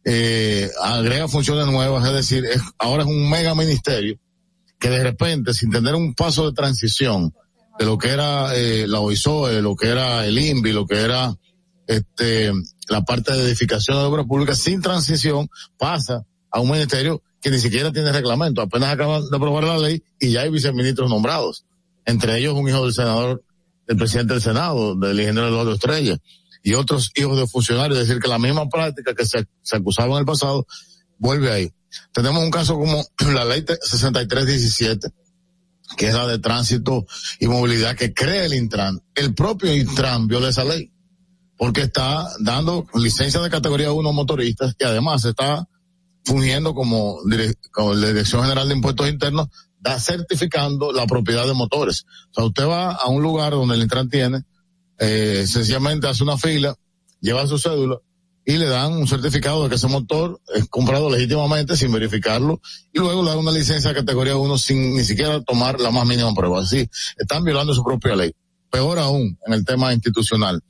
eh, 0.04 0.70
agrega 0.82 1.28
funciones 1.28 1.66
nuevas, 1.66 2.06
es 2.06 2.14
decir, 2.14 2.48
ahora 2.78 3.02
es 3.02 3.08
un 3.08 3.28
mega 3.28 3.54
ministerio 3.54 4.18
que 4.78 4.90
de 4.90 5.02
repente, 5.02 5.54
sin 5.54 5.70
tener 5.70 5.94
un 5.94 6.14
paso 6.14 6.46
de 6.46 6.54
transición 6.54 7.34
de 7.78 7.84
lo 7.84 7.98
que 7.98 8.08
era 8.08 8.54
eh, 8.54 8.86
la 8.86 9.00
OISOE, 9.00 9.62
lo 9.62 9.76
que 9.76 9.88
era 9.88 10.26
el 10.26 10.38
INVI, 10.38 10.72
lo 10.72 10.86
que 10.86 11.00
era 11.00 11.34
este 11.86 12.52
la 12.88 13.02
parte 13.04 13.32
de 13.32 13.42
edificación 13.42 13.98
de 13.98 14.04
obras 14.04 14.26
públicas, 14.26 14.58
sin 14.58 14.80
transición, 14.80 15.48
pasa 15.78 16.24
a 16.50 16.60
un 16.60 16.70
ministerio 16.70 17.22
que 17.40 17.50
ni 17.50 17.58
siquiera 17.58 17.92
tiene 17.92 18.12
reglamento. 18.12 18.62
Apenas 18.62 18.92
acaban 18.92 19.28
de 19.28 19.36
aprobar 19.36 19.64
la 19.64 19.78
ley 19.78 20.02
y 20.18 20.32
ya 20.32 20.42
hay 20.42 20.50
viceministros 20.50 21.10
nombrados. 21.10 21.64
Entre 22.04 22.38
ellos 22.38 22.54
un 22.54 22.68
hijo 22.68 22.84
del 22.84 22.94
senador, 22.94 23.44
del 23.86 23.96
presidente 23.96 24.34
del 24.34 24.42
Senado, 24.42 24.94
del 24.94 25.20
ingeniero 25.20 25.48
Eduardo 25.48 25.74
Estrella, 25.74 26.16
y 26.62 26.74
otros 26.74 27.10
hijos 27.14 27.38
de 27.38 27.46
funcionarios. 27.46 27.98
Es 27.98 28.08
decir, 28.08 28.22
que 28.22 28.28
la 28.28 28.38
misma 28.38 28.68
práctica 28.68 29.14
que 29.14 29.26
se, 29.26 29.46
se 29.62 29.76
acusaba 29.76 30.14
en 30.14 30.20
el 30.20 30.24
pasado 30.24 30.66
vuelve 31.18 31.52
ahí. 31.52 31.72
Tenemos 32.12 32.42
un 32.42 32.51
caso 32.51 32.74
como 32.74 33.05
la 33.33 33.44
ley 33.44 33.64
6317, 33.66 35.09
que 35.96 36.09
es 36.09 36.14
la 36.14 36.27
de 36.27 36.38
tránsito 36.38 37.07
y 37.40 37.46
movilidad 37.46 37.96
que 37.96 38.12
crea 38.12 38.44
el 38.44 38.55
Intran. 38.55 39.01
El 39.14 39.35
propio 39.35 39.74
Intran 39.74 40.27
viola 40.27 40.48
esa 40.48 40.64
ley, 40.64 40.92
porque 41.57 41.83
está 41.83 42.29
dando 42.40 42.87
licencia 42.94 43.40
de 43.40 43.51
categoría 43.51 43.92
1 43.92 44.12
motoristas 44.12 44.74
y 44.79 44.85
además 44.85 45.24
está 45.24 45.68
fungiendo 46.24 46.74
como, 46.74 47.18
como 47.72 47.94
la 47.94 48.09
Dirección 48.09 48.42
General 48.42 48.68
de 48.68 48.74
Impuestos 48.74 49.09
Internos, 49.09 49.48
da 49.81 49.98
certificando 49.98 50.92
la 50.92 51.07
propiedad 51.07 51.46
de 51.46 51.55
motores. 51.55 52.05
O 52.31 52.35
sea, 52.35 52.44
usted 52.44 52.66
va 52.66 52.92
a 52.92 53.09
un 53.09 53.22
lugar 53.22 53.53
donde 53.53 53.77
el 53.77 53.83
Intran 53.83 54.11
tiene, 54.11 54.42
eh, 54.98 55.46
sencillamente 55.46 56.07
hace 56.07 56.22
una 56.22 56.37
fila, 56.37 56.74
lleva 57.20 57.46
su 57.46 57.59
cédula, 57.59 57.98
y 58.48 58.56
le 58.56 58.66
dan 58.66 58.94
un 58.94 59.06
certificado 59.06 59.62
de 59.62 59.68
que 59.68 59.74
ese 59.74 59.88
motor 59.88 60.40
es 60.54 60.66
comprado 60.70 61.11
legítimamente 61.11 61.76
sin 61.76 61.92
verificarlo 61.92 62.62
y 62.94 62.98
luego 62.98 63.22
le 63.22 63.28
dan 63.28 63.40
una 63.40 63.52
licencia 63.52 63.90
de 63.90 63.96
categoría 63.96 64.37
1 64.37 64.56
sin 64.56 64.96
ni 64.96 65.04
siquiera 65.04 65.42
tomar 65.42 65.78
la 65.78 65.90
más 65.90 66.06
mínima 66.06 66.32
prueba. 66.32 66.62
Así, 66.62 66.88
están 67.18 67.44
violando 67.44 67.74
su 67.74 67.84
propia 67.84 68.16
ley. 68.16 68.32
Peor 68.70 69.00
aún 69.00 69.38
en 69.46 69.52
el 69.52 69.66
tema 69.66 69.92
institucional. 69.92 70.62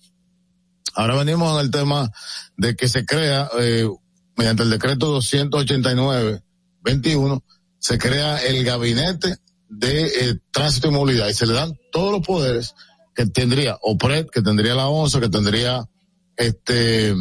Ahora 0.93 1.15
venimos 1.15 1.55
en 1.55 1.61
el 1.67 1.71
tema 1.71 2.11
de 2.57 2.75
que 2.75 2.89
se 2.89 3.07
crea, 3.07 3.49
eh, 3.61 3.89
mediante 4.37 4.65
el 4.65 4.71
decreto 4.71 5.17
289-21, 5.17 7.45
se 7.79 7.97
crea 7.97 8.39
el 8.39 8.65
gabinete 8.65 9.37
de 9.69 10.07
eh, 10.07 10.37
tránsito 10.51 10.89
y 10.89 10.91
movilidad 10.91 11.29
y 11.29 11.35
se 11.35 11.47
le 11.47 11.53
dan 11.53 11.79
todos 11.93 12.11
los 12.11 12.27
poderes 12.27 12.75
que 13.15 13.27
tendría 13.27 13.79
OPRED, 13.81 14.31
que 14.31 14.43
tendría 14.43 14.75
la 14.75 14.89
ONSA, 14.89 15.21
que 15.21 15.29
tendría 15.29 15.89
este 16.37 17.15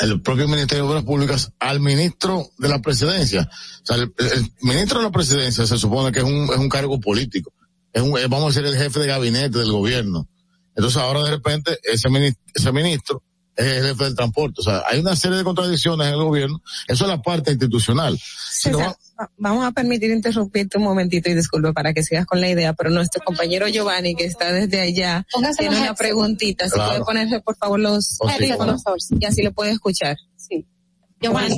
el 0.00 0.20
propio 0.20 0.46
Ministerio 0.48 0.84
de 0.84 0.90
Obras 0.90 1.04
Públicas 1.04 1.52
al 1.58 1.80
ministro 1.80 2.50
de 2.58 2.68
la 2.68 2.80
presidencia. 2.80 3.48
O 3.82 3.86
sea, 3.86 3.96
el, 3.96 4.12
el 4.18 4.52
ministro 4.60 4.98
de 4.98 5.04
la 5.04 5.10
presidencia 5.10 5.66
se 5.66 5.78
supone 5.78 6.12
que 6.12 6.20
es 6.20 6.24
un, 6.24 6.44
es 6.44 6.58
un 6.58 6.68
cargo 6.68 7.00
político. 7.00 7.52
Es 7.92 8.02
un, 8.02 8.18
es, 8.18 8.28
vamos 8.28 8.56
a 8.56 8.60
decir, 8.60 8.66
el 8.66 8.80
jefe 8.80 9.00
de 9.00 9.06
gabinete 9.06 9.58
del 9.58 9.72
gobierno. 9.72 10.28
Entonces 10.74 11.02
ahora 11.02 11.24
de 11.24 11.30
repente 11.30 11.78
ese 11.82 12.08
ministro, 12.08 12.42
ese 12.54 12.72
ministro 12.72 13.22
es 13.56 13.66
el 13.66 13.86
jefe 13.88 14.04
del 14.04 14.14
transporte. 14.14 14.60
O 14.60 14.62
sea, 14.62 14.82
hay 14.88 15.00
una 15.00 15.16
serie 15.16 15.38
de 15.38 15.44
contradicciones 15.44 16.06
en 16.06 16.14
el 16.14 16.22
gobierno. 16.22 16.62
Eso 16.86 17.04
es 17.04 17.10
la 17.10 17.20
parte 17.20 17.50
institucional. 17.50 18.18
Si 18.18 18.70
no, 18.70 18.78
César, 18.78 18.96
vamos 19.36 19.64
a 19.66 19.72
permitir 19.72 20.10
interrumpirte 20.10 20.78
un 20.78 20.84
momentito 20.84 21.28
y 21.30 21.34
disculpe 21.34 21.72
para 21.72 21.92
que 21.92 22.02
sigas 22.02 22.26
con 22.26 22.40
la 22.40 22.48
idea, 22.48 22.72
pero 22.74 22.90
nuestro 22.90 23.22
compañero 23.24 23.66
Giovanni, 23.68 24.14
que 24.14 24.24
está 24.24 24.52
desde 24.52 24.80
allá, 24.80 25.26
Póngase 25.32 25.58
tiene 25.58 25.76
una 25.76 25.86
headset. 25.86 25.98
preguntita. 25.98 26.64
Si 26.66 26.72
Claro. 26.72 26.90
puede 26.90 27.04
ponerse, 27.04 27.40
por 27.40 27.56
favor, 27.56 27.80
los 27.80 28.16
Oh, 28.20 28.28
sí, 28.28 28.34
audífonos 28.50 28.82
y 29.18 29.24
así 29.26 29.42
lo 29.42 29.52
puede 29.52 29.72
escuchar. 29.72 30.16
Sí. 30.36 30.64
Giovanni. 31.20 31.56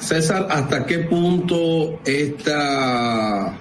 César, 0.00 0.46
¿hasta 0.50 0.86
qué 0.86 1.00
punto 1.00 2.00
esta 2.06 3.58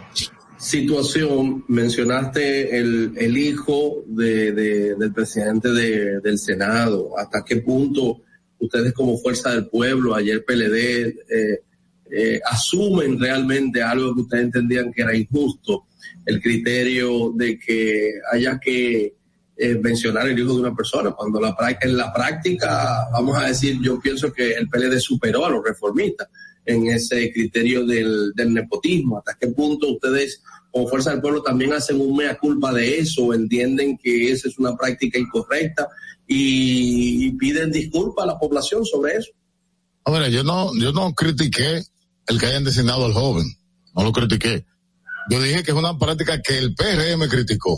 situación, 0.57 1.65
mencionaste 1.67 2.77
el, 2.77 3.13
el 3.17 3.37
hijo 3.37 4.03
de, 4.07 4.51
de- 4.53 4.95
del 4.95 5.11
presidente 5.13 5.69
de- 5.69 6.19
del 6.21 6.37
Senado, 6.37 7.17
hasta 7.17 7.43
qué 7.43 7.57
punto 7.57 8.21
ustedes 8.59 8.93
como 8.93 9.17
Fuerza 9.17 9.49
del 9.49 9.67
Pueblo, 9.67 10.13
ayer 10.15 10.45
PLD, 10.45 11.07
eh, 11.29 11.61
eh, 12.11 12.41
asumen 12.45 13.19
realmente 13.19 13.81
algo 13.81 14.13
que 14.13 14.21
ustedes 14.21 14.43
entendían 14.45 14.91
que 14.91 15.01
era 15.01 15.15
injusto, 15.15 15.85
el 16.25 16.41
criterio 16.41 17.31
de 17.35 17.57
que 17.57 18.11
haya 18.31 18.59
que 18.59 19.15
eh, 19.57 19.75
mencionar 19.75 20.27
el 20.27 20.37
hijo 20.37 20.53
de 20.53 20.61
una 20.61 20.75
persona, 20.75 21.11
cuando 21.11 21.39
la, 21.39 21.55
en 21.79 21.95
la 21.95 22.11
práctica, 22.11 23.07
vamos 23.13 23.37
a 23.37 23.47
decir, 23.47 23.79
yo 23.81 23.99
pienso 23.99 24.31
que 24.33 24.53
el 24.53 24.67
PLD 24.67 24.99
superó 24.99 25.45
a 25.45 25.49
los 25.49 25.63
reformistas 25.63 26.27
en 26.65 26.87
ese 26.87 27.31
criterio 27.31 27.85
del, 27.85 28.33
nepotismo. 28.35 29.19
¿Hasta 29.19 29.37
qué 29.39 29.47
punto 29.47 29.93
ustedes, 29.93 30.41
como 30.71 30.87
Fuerza 30.87 31.11
del 31.11 31.21
Pueblo, 31.21 31.41
también 31.41 31.73
hacen 31.73 32.01
un 32.01 32.15
mea 32.15 32.37
culpa 32.37 32.73
de 32.73 32.99
eso, 32.99 33.33
entienden 33.33 33.97
que 33.97 34.31
esa 34.31 34.47
es 34.47 34.59
una 34.59 34.75
práctica 34.75 35.17
incorrecta 35.17 35.87
y, 36.27 37.27
y 37.27 37.31
piden 37.33 37.71
disculpas 37.71 38.23
a 38.23 38.27
la 38.27 38.39
población 38.39 38.85
sobre 38.85 39.17
eso? 39.17 39.31
a 40.03 40.27
yo 40.27 40.43
no, 40.43 40.71
yo 40.79 40.91
no 40.91 41.13
critiqué 41.13 41.83
el 42.31 42.39
que 42.39 42.47
hayan 42.47 42.63
designado 42.63 43.05
al 43.05 43.13
joven. 43.13 43.45
No 43.93 44.03
lo 44.03 44.11
critiqué. 44.11 44.65
Yo 45.29 45.41
dije 45.41 45.63
que 45.63 45.71
es 45.71 45.77
una 45.77 45.97
práctica 45.97 46.41
que 46.41 46.57
el 46.57 46.73
PRM 46.73 47.27
criticó. 47.29 47.77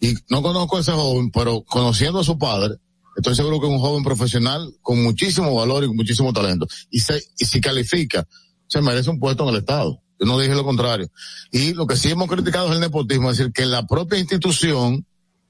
Y 0.00 0.14
no 0.28 0.42
conozco 0.42 0.78
a 0.78 0.80
ese 0.80 0.92
joven, 0.92 1.30
pero 1.30 1.62
conociendo 1.62 2.20
a 2.20 2.24
su 2.24 2.38
padre, 2.38 2.76
estoy 3.16 3.36
seguro 3.36 3.60
que 3.60 3.66
es 3.66 3.72
un 3.72 3.78
joven 3.78 4.02
profesional 4.02 4.74
con 4.80 5.02
muchísimo 5.02 5.54
valor 5.54 5.84
y 5.84 5.86
con 5.86 5.96
muchísimo 5.96 6.32
talento. 6.32 6.66
Y 6.90 7.00
se, 7.00 7.22
y 7.38 7.44
si 7.44 7.60
califica, 7.60 8.26
se 8.66 8.80
merece 8.80 9.10
un 9.10 9.20
puesto 9.20 9.44
en 9.44 9.50
el 9.50 9.60
Estado. 9.60 10.02
Yo 10.18 10.26
no 10.26 10.38
dije 10.38 10.54
lo 10.54 10.64
contrario. 10.64 11.08
Y 11.52 11.74
lo 11.74 11.86
que 11.86 11.96
sí 11.96 12.10
hemos 12.10 12.28
criticado 12.28 12.68
es 12.68 12.74
el 12.74 12.80
nepotismo, 12.80 13.30
es 13.30 13.38
decir, 13.38 13.52
que 13.52 13.62
en 13.62 13.70
la 13.70 13.86
propia 13.86 14.18
institución, 14.18 15.06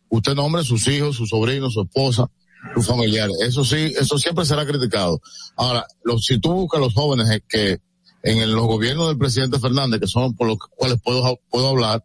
usted 0.08 0.34
nombre 0.34 0.64
sus 0.64 0.86
hijos, 0.88 1.16
sus 1.16 1.30
sobrinos, 1.30 1.74
su 1.74 1.82
esposa, 1.82 2.26
sus 2.74 2.86
familiares. 2.86 3.36
Eso 3.40 3.64
sí, 3.64 3.94
eso 3.98 4.18
siempre 4.18 4.44
será 4.44 4.66
criticado. 4.66 5.20
Ahora, 5.56 5.86
si 6.20 6.38
tú 6.40 6.52
buscas 6.52 6.78
a 6.78 6.84
los 6.84 6.94
jóvenes 6.94 7.42
que 7.48 7.80
en 8.22 8.52
los 8.52 8.66
gobiernos 8.66 9.08
del 9.08 9.18
presidente 9.18 9.58
Fernández, 9.58 10.00
que 10.00 10.06
son 10.06 10.34
por 10.34 10.46
los 10.46 10.58
cuales 10.58 10.98
puedo, 11.02 11.40
puedo 11.50 11.68
hablar, 11.68 12.04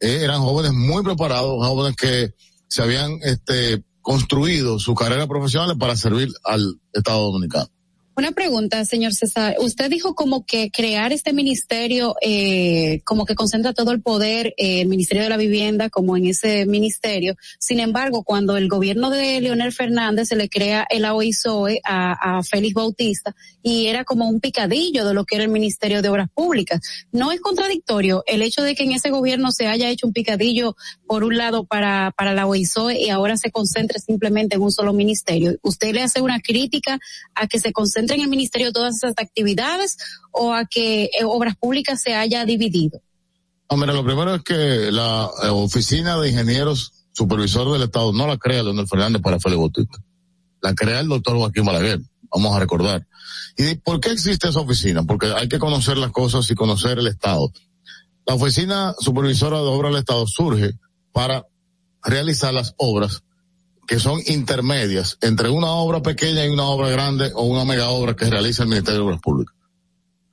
eh, 0.00 0.20
eran 0.22 0.40
jóvenes 0.40 0.72
muy 0.72 1.02
preparados, 1.02 1.66
jóvenes 1.66 1.96
que 1.96 2.34
se 2.68 2.82
habían 2.82 3.18
este, 3.22 3.84
construido 4.00 4.78
su 4.78 4.94
carrera 4.94 5.26
profesional 5.26 5.76
para 5.78 5.96
servir 5.96 6.28
al 6.44 6.80
Estado 6.92 7.30
Dominicano. 7.30 7.68
Una 8.16 8.30
pregunta, 8.30 8.84
señor 8.84 9.12
César. 9.12 9.56
Usted 9.58 9.90
dijo 9.90 10.14
como 10.14 10.46
que 10.46 10.70
crear 10.70 11.12
este 11.12 11.32
ministerio, 11.32 12.14
eh, 12.20 13.00
como 13.02 13.26
que 13.26 13.34
concentra 13.34 13.72
todo 13.72 13.90
el 13.90 14.02
poder, 14.02 14.54
eh, 14.56 14.82
el 14.82 14.86
Ministerio 14.86 15.24
de 15.24 15.30
la 15.30 15.36
Vivienda, 15.36 15.90
como 15.90 16.16
en 16.16 16.26
ese 16.26 16.64
ministerio. 16.64 17.34
Sin 17.58 17.80
embargo, 17.80 18.22
cuando 18.22 18.56
el 18.56 18.68
gobierno 18.68 19.10
de 19.10 19.40
Leonel 19.40 19.72
Fernández 19.72 20.28
se 20.28 20.36
le 20.36 20.48
crea 20.48 20.86
el 20.90 21.04
AOISOE 21.04 21.80
a, 21.82 22.38
a 22.38 22.42
Félix 22.44 22.74
Bautista 22.74 23.34
y 23.64 23.86
era 23.86 24.04
como 24.04 24.28
un 24.28 24.38
picadillo 24.38 25.04
de 25.04 25.12
lo 25.12 25.24
que 25.24 25.34
era 25.34 25.44
el 25.44 25.50
Ministerio 25.50 26.00
de 26.00 26.08
Obras 26.08 26.28
Públicas. 26.32 26.80
¿No 27.10 27.32
es 27.32 27.40
contradictorio 27.40 28.22
el 28.28 28.42
hecho 28.42 28.62
de 28.62 28.76
que 28.76 28.84
en 28.84 28.92
ese 28.92 29.10
gobierno 29.10 29.50
se 29.50 29.66
haya 29.66 29.90
hecho 29.90 30.06
un 30.06 30.12
picadillo, 30.12 30.76
por 31.08 31.24
un 31.24 31.36
lado, 31.36 31.64
para, 31.64 32.12
para 32.16 32.32
la 32.32 32.46
OISOE 32.46 33.00
y 33.00 33.10
ahora 33.10 33.36
se 33.36 33.50
concentre 33.50 33.98
simplemente 33.98 34.54
en 34.54 34.62
un 34.62 34.70
solo 34.70 34.92
ministerio? 34.92 35.56
¿Usted 35.62 35.92
le 35.92 36.02
hace 36.02 36.20
una 36.20 36.38
crítica 36.38 37.00
a 37.34 37.48
que 37.48 37.58
se 37.58 37.72
concentre 37.72 38.03
en 38.12 38.20
el 38.20 38.28
ministerio 38.28 38.72
todas 38.72 38.96
esas 38.96 39.14
actividades 39.16 39.96
o 40.30 40.52
a 40.52 40.66
que 40.66 41.04
eh, 41.04 41.24
Obras 41.24 41.56
Públicas 41.56 42.02
se 42.02 42.14
haya 42.14 42.44
dividido? 42.44 43.00
No, 43.70 43.76
mira, 43.78 43.92
lo 43.92 44.04
primero 44.04 44.34
es 44.34 44.42
que 44.42 44.90
la 44.92 45.30
eh, 45.42 45.48
oficina 45.48 46.18
de 46.18 46.28
ingenieros 46.28 46.92
supervisor 47.12 47.72
del 47.72 47.82
Estado 47.82 48.12
no 48.12 48.26
la 48.26 48.36
crea 48.36 48.62
Leonel 48.62 48.88
Fernández 48.88 49.22
para 49.22 49.38
Félix 49.38 49.60
Bautista. 49.60 49.98
La 50.60 50.74
crea 50.74 51.00
el 51.00 51.08
doctor 51.08 51.36
Joaquín 51.36 51.64
Balaguer. 51.64 52.00
Vamos 52.30 52.54
a 52.54 52.58
recordar. 52.58 53.06
¿Y 53.56 53.76
por 53.76 54.00
qué 54.00 54.10
existe 54.10 54.48
esa 54.48 54.60
oficina? 54.60 55.04
Porque 55.04 55.26
hay 55.26 55.48
que 55.48 55.58
conocer 55.58 55.96
las 55.96 56.10
cosas 56.10 56.50
y 56.50 56.54
conocer 56.54 56.98
el 56.98 57.06
Estado. 57.06 57.52
La 58.26 58.34
oficina 58.34 58.94
supervisora 58.98 59.58
de 59.58 59.64
obras 59.64 59.92
del 59.92 60.00
Estado 60.00 60.26
surge 60.26 60.72
para 61.12 61.46
realizar 62.02 62.52
las 62.52 62.74
obras 62.76 63.22
que 63.86 63.98
son 64.00 64.20
intermedias 64.26 65.18
entre 65.20 65.48
una 65.50 65.68
obra 65.72 66.02
pequeña 66.02 66.44
y 66.46 66.48
una 66.48 66.64
obra 66.64 66.88
grande 66.88 67.30
o 67.34 67.44
una 67.44 67.64
mega 67.64 67.88
obra 67.90 68.14
que 68.16 68.30
realiza 68.30 68.62
el 68.62 68.68
Ministerio 68.70 69.00
de 69.00 69.06
Obras 69.06 69.20
Públicas. 69.20 69.54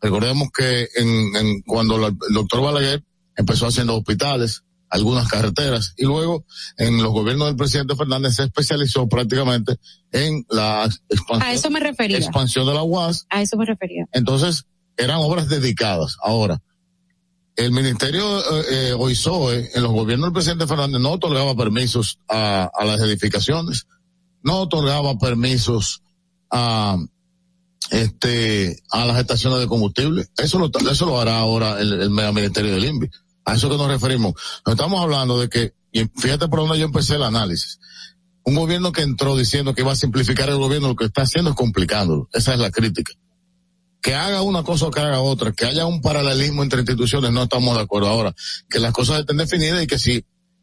Recordemos 0.01 0.49
que 0.51 0.87
en, 0.95 1.35
en 1.35 1.61
cuando 1.61 1.97
la- 1.97 2.07
el 2.07 2.33
doctor 2.33 2.61
Balaguer 2.61 3.03
empezó 3.35 3.67
haciendo 3.67 3.95
hospitales, 3.95 4.63
algunas 4.89 5.27
carreteras, 5.29 5.93
y 5.95 6.03
luego 6.05 6.43
en 6.77 7.01
los 7.01 7.11
gobiernos 7.13 7.47
del 7.47 7.55
presidente 7.55 7.95
Fernández 7.95 8.35
se 8.35 8.43
especializó 8.43 9.07
prácticamente 9.07 9.77
en 10.11 10.43
la 10.49 10.89
expansión, 11.07 11.41
A 11.49 11.53
eso 11.53 11.69
me 11.69 11.79
refería. 11.79 12.17
expansión 12.17 12.65
de 12.67 12.73
la 12.73 12.83
UAS. 12.83 13.25
A 13.29 13.41
eso 13.41 13.55
me 13.57 13.65
refería. 13.65 14.05
Entonces, 14.11 14.65
eran 14.97 15.17
obras 15.17 15.47
dedicadas. 15.47 16.17
Ahora, 16.21 16.61
el 17.55 17.71
ministerio 17.71 18.39
eh, 18.39 18.65
eh, 18.69 18.93
OISOE 18.93 19.71
en 19.73 19.83
los 19.83 19.91
gobiernos 19.91 20.27
del 20.27 20.33
presidente 20.33 20.67
Fernández 20.67 21.01
no 21.01 21.11
otorgaba 21.11 21.55
permisos 21.55 22.19
a, 22.29 22.71
las 22.83 23.01
edificaciones, 23.01 23.87
no 24.43 24.59
otorgaba 24.61 25.17
permisos 25.17 26.01
a 26.49 26.97
este 27.89 28.81
a 28.89 29.05
las 29.05 29.19
estaciones 29.19 29.59
de 29.59 29.67
combustible. 29.67 30.27
Eso 30.37 30.59
lo, 30.59 30.71
eso 30.89 31.05
lo 31.05 31.19
hará 31.19 31.39
ahora 31.39 31.79
el, 31.79 31.93
el 31.93 32.09
ministerio 32.09 32.73
del 32.73 32.85
INVI. 32.85 33.09
A 33.43 33.55
eso 33.55 33.69
que 33.69 33.77
nos 33.77 33.87
referimos. 33.87 34.33
Nos 34.65 34.75
estamos 34.75 35.01
hablando 35.01 35.39
de 35.39 35.49
que, 35.49 35.73
y 35.91 36.05
fíjate 36.05 36.47
por 36.47 36.59
dónde 36.59 36.79
yo 36.79 36.85
empecé 36.85 37.15
el 37.15 37.23
análisis. 37.23 37.79
Un 38.43 38.55
gobierno 38.55 38.91
que 38.91 39.01
entró 39.01 39.35
diciendo 39.35 39.73
que 39.73 39.81
iba 39.81 39.91
a 39.91 39.95
simplificar 39.95 40.49
el 40.49 40.57
gobierno, 40.57 40.89
lo 40.89 40.95
que 40.95 41.05
está 41.05 41.23
haciendo 41.23 41.51
es 41.51 41.55
complicándolo. 41.55 42.29
Esa 42.33 42.53
es 42.53 42.59
la 42.59 42.71
crítica 42.71 43.13
que 44.01 44.15
haga 44.15 44.41
una 44.41 44.63
cosa 44.63 44.87
o 44.87 44.91
que 44.91 44.99
haga 44.99 45.21
otra, 45.21 45.51
que 45.51 45.65
haya 45.65 45.85
un 45.85 46.01
paralelismo 46.01 46.63
entre 46.63 46.79
instituciones, 46.79 47.31
no 47.31 47.43
estamos 47.43 47.75
de 47.75 47.81
acuerdo. 47.83 48.07
Ahora, 48.07 48.33
que 48.69 48.79
las 48.79 48.93
cosas 48.93 49.19
estén 49.19 49.37
definidas 49.37 49.83
y 49.83 49.87
que 49.87 49.99
si 49.99 50.21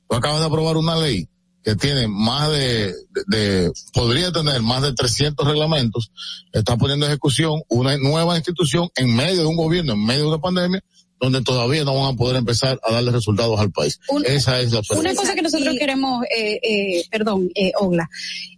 tú 0.09 0.17
acabas 0.17 0.41
de 0.41 0.47
aprobar 0.47 0.77
una 0.77 0.97
ley 0.97 1.29
que 1.63 1.75
tiene 1.77 2.09
más 2.09 2.51
de, 2.51 2.95
de, 3.11 3.25
de- 3.27 3.73
podría 3.93 4.33
tener 4.33 4.63
más 4.63 4.83
de 4.83 4.93
300 4.95 5.47
reglamentos, 5.47 6.11
está 6.53 6.77
poniendo 6.77 7.07
en 7.07 7.13
ejecución 7.13 7.61
una 7.69 7.97
nueva 7.99 8.37
institución 8.37 8.89
en 8.97 9.15
medio 9.15 9.41
de 9.43 9.47
un 9.47 9.57
gobierno, 9.57 9.93
en 9.93 10.05
medio 10.05 10.23
de 10.23 10.29
una 10.29 10.41
pandemia, 10.41 10.81
donde 11.21 11.43
todavía 11.43 11.85
no 11.85 11.95
van 12.01 12.15
a 12.15 12.17
poder 12.17 12.37
empezar 12.37 12.81
a 12.83 12.93
darle 12.93 13.11
resultados 13.11 13.59
al 13.61 13.71
país. 13.73 14.01
Un- 14.09 14.25
Esa 14.25 14.61
es 14.61 14.73
la 14.73 14.81
Una 14.97 15.15
cosa 15.15 15.35
que 15.35 15.43
nosotros 15.43 15.75
queremos, 15.79 16.25
eh, 16.37 16.59
eh, 16.63 17.05
perdón, 17.11 17.51
eh, 17.55 17.73
Ogla, 17.79 18.09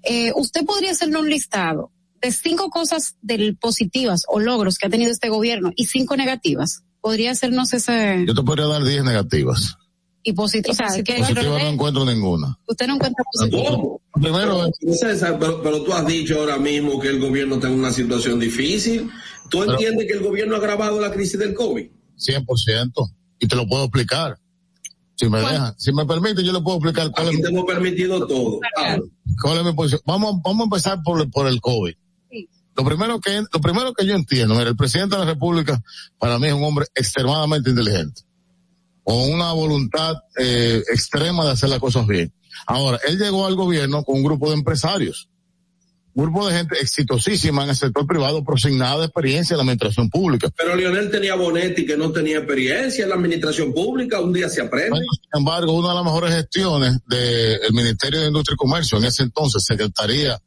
eh, 0.05 0.31
usted 0.37 0.65
podría 0.65 0.93
hacernos 0.93 1.23
un 1.23 1.31
listado 1.31 1.91
de 2.23 2.33
cinco 2.33 2.69
cosas 2.71 3.17
del 3.23 3.57
positivas 3.57 4.23
o 4.29 4.41
logros 4.41 4.77
que 4.79 4.87
ha 4.87 4.91
tenido 4.91 5.11
este 5.11 5.29
gobierno 5.29 5.73
y 5.77 5.87
cinco 5.87 6.17
negativas. 6.17 6.83
Podría 7.01 7.31
hacernos 7.31 7.73
ese 7.73 8.25
Yo 8.27 8.35
te 8.35 8.43
podría 8.43 8.67
dar 8.67 8.85
10 8.85 9.05
negativas. 9.05 9.77
y 10.23 10.35
positivo. 10.35 10.73
O 10.73 10.77
sea, 10.77 10.89
Positivas 10.89 11.35
no 11.35 11.59
encuentro 11.71 12.05
ninguna. 12.05 12.59
usted 12.67 12.87
no 12.87 12.97
encuentra 12.97 13.25
positivo. 13.33 14.03
Primero, 14.21 14.71
César, 14.93 15.39
pero, 15.39 15.63
pero 15.63 15.83
tú 15.83 15.95
has 15.95 16.07
dicho 16.07 16.39
ahora 16.41 16.59
mismo 16.59 17.01
que 17.01 17.09
el 17.09 17.19
gobierno 17.21 17.55
está 17.55 17.69
en 17.69 17.75
una 17.79 17.91
situación 17.93 18.39
difícil. 18.39 19.09
¿Tú 19.49 19.63
entiendes 19.65 20.07
que 20.07 20.13
el 20.13 20.21
gobierno 20.23 20.57
ha 20.57 20.59
agravado 20.59 21.01
la 21.01 21.11
crisis 21.11 21.39
del 21.39 21.55
COVID? 21.55 21.89
100%. 22.19 23.11
Y 23.39 23.49
te 23.49 23.57
lo 23.57 23.67
puedo 23.67 23.85
explicar. 23.85 24.39
Si 25.17 25.27
me 25.29 25.39
dejan, 25.39 25.75
si 25.79 25.93
me 25.93 26.05
permite, 26.05 26.45
yo 26.45 26.53
le 26.53 26.61
puedo 26.61 26.77
explicar 26.79 27.11
cuál 27.13 27.29
Aquí 27.29 27.37
es, 27.37 27.43
te 27.43 27.49
hemos 27.49 27.65
permitido 27.65 28.27
todo. 28.27 28.61
cuál 29.43 29.59
es 29.59 29.65
mi 29.65 29.73
posición. 29.73 30.01
Vamos, 30.05 30.37
vamos 30.45 30.61
a 30.61 30.65
empezar 30.65 31.03
por, 31.03 31.21
el- 31.21 31.31
por 31.31 31.47
el 31.47 31.61
COVID. 31.63 31.95
Lo 32.81 32.87
primero 32.87 33.21
que, 33.21 33.43
lo 33.53 33.61
primero 33.61 33.93
que 33.93 34.07
yo 34.07 34.15
entiendo, 34.15 34.55
mira, 34.55 34.71
el 34.71 34.77
presidente 34.77 35.15
de 35.15 35.27
la 35.27 35.31
República 35.31 35.83
para 36.19 36.39
mí 36.39 36.47
es 36.47 36.55
un 36.55 36.65
hombre 36.65 36.87
extremadamente 36.95 37.69
inteligente. 37.69 38.23
Con 39.05 39.17
una 39.31 39.53
voluntad 39.53 40.15
eh, 40.39 40.83
extrema 40.91 41.45
de 41.45 41.51
hacer 41.51 41.69
las 41.69 41.79
cosas 41.79 42.07
bien. 42.07 42.33
Ahora, 42.67 42.99
él 43.07 43.19
llegó 43.19 43.47
al 43.47 43.55
gobierno 43.55 44.03
con 44.03 44.17
un 44.17 44.25
grupo 44.25 44.49
de 44.49 44.55
empresarios. 44.55 45.29
grupo 46.15 46.49
de 46.49 46.57
gente 46.57 46.77
exitosísima 46.81 47.65
en 47.65 47.71
el 47.71 47.77
sector 47.77 48.07
privado, 48.07 48.43
pero 48.43 48.57
sin 48.57 48.79
nada 48.79 49.01
de 49.01 49.05
experiencia 49.07 49.53
en 49.53 49.59
la 49.59 49.65
administración 49.65 50.09
pública. 50.09 50.49
Pero 50.57 50.75
Lionel 50.75 51.11
tenía 51.11 51.35
Bonetti 51.35 51.85
que 51.85 51.99
no 51.99 52.11
tenía 52.13 52.39
experiencia 52.39 53.03
en 53.03 53.11
la 53.11 53.17
administración 53.17 53.75
pública, 53.75 54.21
un 54.21 54.33
día 54.33 54.49
se 54.49 54.63
aprende. 54.63 54.89
Bueno, 54.89 55.07
sin 55.13 55.39
embargo, 55.39 55.75
una 55.75 55.91
de 55.91 55.95
las 55.97 56.05
mejores 56.05 56.35
gestiones 56.35 56.97
del 57.07 57.73
Ministerio 57.75 58.21
de 58.21 58.29
Industria 58.29 58.55
y 58.55 58.57
Comercio, 58.57 58.97
en 58.97 59.05
ese 59.05 59.25
entonces, 59.25 59.67
Secretaría 59.67 60.41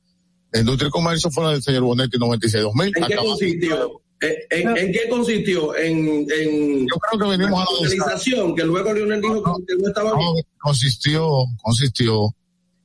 de 0.54 0.60
Industria 0.60 0.88
y 0.88 0.92
Comercio, 0.92 1.32
fue 1.32 1.44
la 1.44 1.52
del 1.52 1.64
señor 1.64 1.84
Bonetti 1.84 2.18
96-2000. 2.18 2.94
¿En 2.96 3.08
qué 3.08 3.16
consistió? 3.16 4.02
¿En, 4.22 4.36
en, 4.52 4.78
en 4.78 4.92
qué 4.94 5.10
consistió? 5.10 5.76
En, 5.76 6.28
en 6.32 6.88
Yo 6.88 6.96
creo 6.96 7.20
que 7.20 7.38
venimos 7.38 7.60
la 7.60 7.90
legalización, 7.90 8.56
que 8.56 8.64
luego 8.64 8.94
Lionel 8.94 9.22
dijo 9.22 9.44
que 9.68 9.76
no 9.76 9.88
estaba 9.88 10.16
bien. 10.16 10.28
No, 10.36 10.42
consistió, 10.60 11.28
consistió 11.62 12.36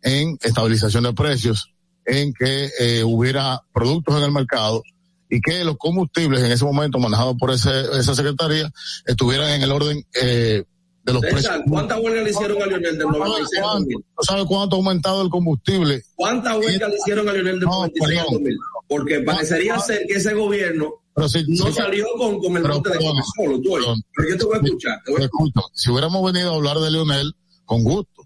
en 0.03 0.39
estabilización 0.43 1.05
de 1.05 1.13
precios, 1.13 1.73
en 2.07 2.33
que 2.33 2.71
eh, 2.81 3.05
hubiera 3.05 3.61
productos 3.73 4.17
en 4.17 4.25
el 4.25 4.33
mercado 4.33 4.83
y 5.29 5.41
que 5.41 5.63
los 5.63 5.77
combustibles 5.77 6.43
en 6.43 6.53
ese 6.53 6.65
momento 6.65 6.99
manejados 6.99 7.37
por 7.39 7.51
ese, 7.51 7.83
esa 7.99 8.15
secretaría 8.15 8.71
estuvieran 9.07 9.51
en 9.51 9.63
el 9.63 9.71
orden 9.71 10.03
eh, 10.21 10.65
de 11.09 11.13
los 11.15 11.23
precios. 11.23 11.55
¿cuántas 11.69 12.01
huelgas 12.01 12.25
le 12.25 12.31
hicieron 12.31 12.63
a 12.63 12.67
Lionel 12.67 12.99
del 12.99 13.07
¿No 13.07 13.13
96 13.13 13.59
al 13.59 13.65
sabe 13.65 13.73
2000? 13.79 13.95
cuánto- 13.95 14.09
no 14.17 14.23
sabe 14.25 14.47
cuánto 14.47 14.77
ha 14.77 14.79
aumentado 14.79 15.23
el 15.23 15.29
combustible? 15.31 16.03
¿Cuántas 16.15 16.57
huelgas 16.59 16.91
le 16.91 16.97
hicieron 16.97 17.29
a 17.29 17.33
Lionel 17.33 17.61
del 17.61 17.69
No, 17.69 17.71
96 17.71 18.19
al 18.19 18.25
perdón. 18.25 18.33
2000? 18.45 18.59
Porque 18.89 19.21
parecería 19.21 19.79
ser 19.81 20.07
que 20.07 20.15
ese 20.15 20.35
gobierno 20.35 20.95
Pero 21.15 21.29
si, 21.29 21.45
no 21.49 21.67
si- 21.67 21.73
salió 21.73 22.07
con, 22.17 22.39
con 22.39 22.57
el 22.57 22.63
Pero, 22.63 22.75
de 22.79 22.83
coca 22.83 23.23
solo, 23.37 23.61
tú 23.61 23.73
perdón. 23.75 24.03
Pero 24.17 24.29
yo 24.31 24.37
te 24.39 24.45
voy 24.45 24.55
a 24.57 24.61
escuchar. 24.65 24.99
Te 25.05 25.13
voy 25.13 25.23
a 25.23 25.25
Escucha, 25.25 25.61
si 25.75 25.91
hubiéramos 25.91 26.33
venido 26.33 26.53
a 26.53 26.57
hablar 26.57 26.79
de 26.79 26.91
Lionel, 26.91 27.33
con 27.65 27.83
gusto. 27.85 28.23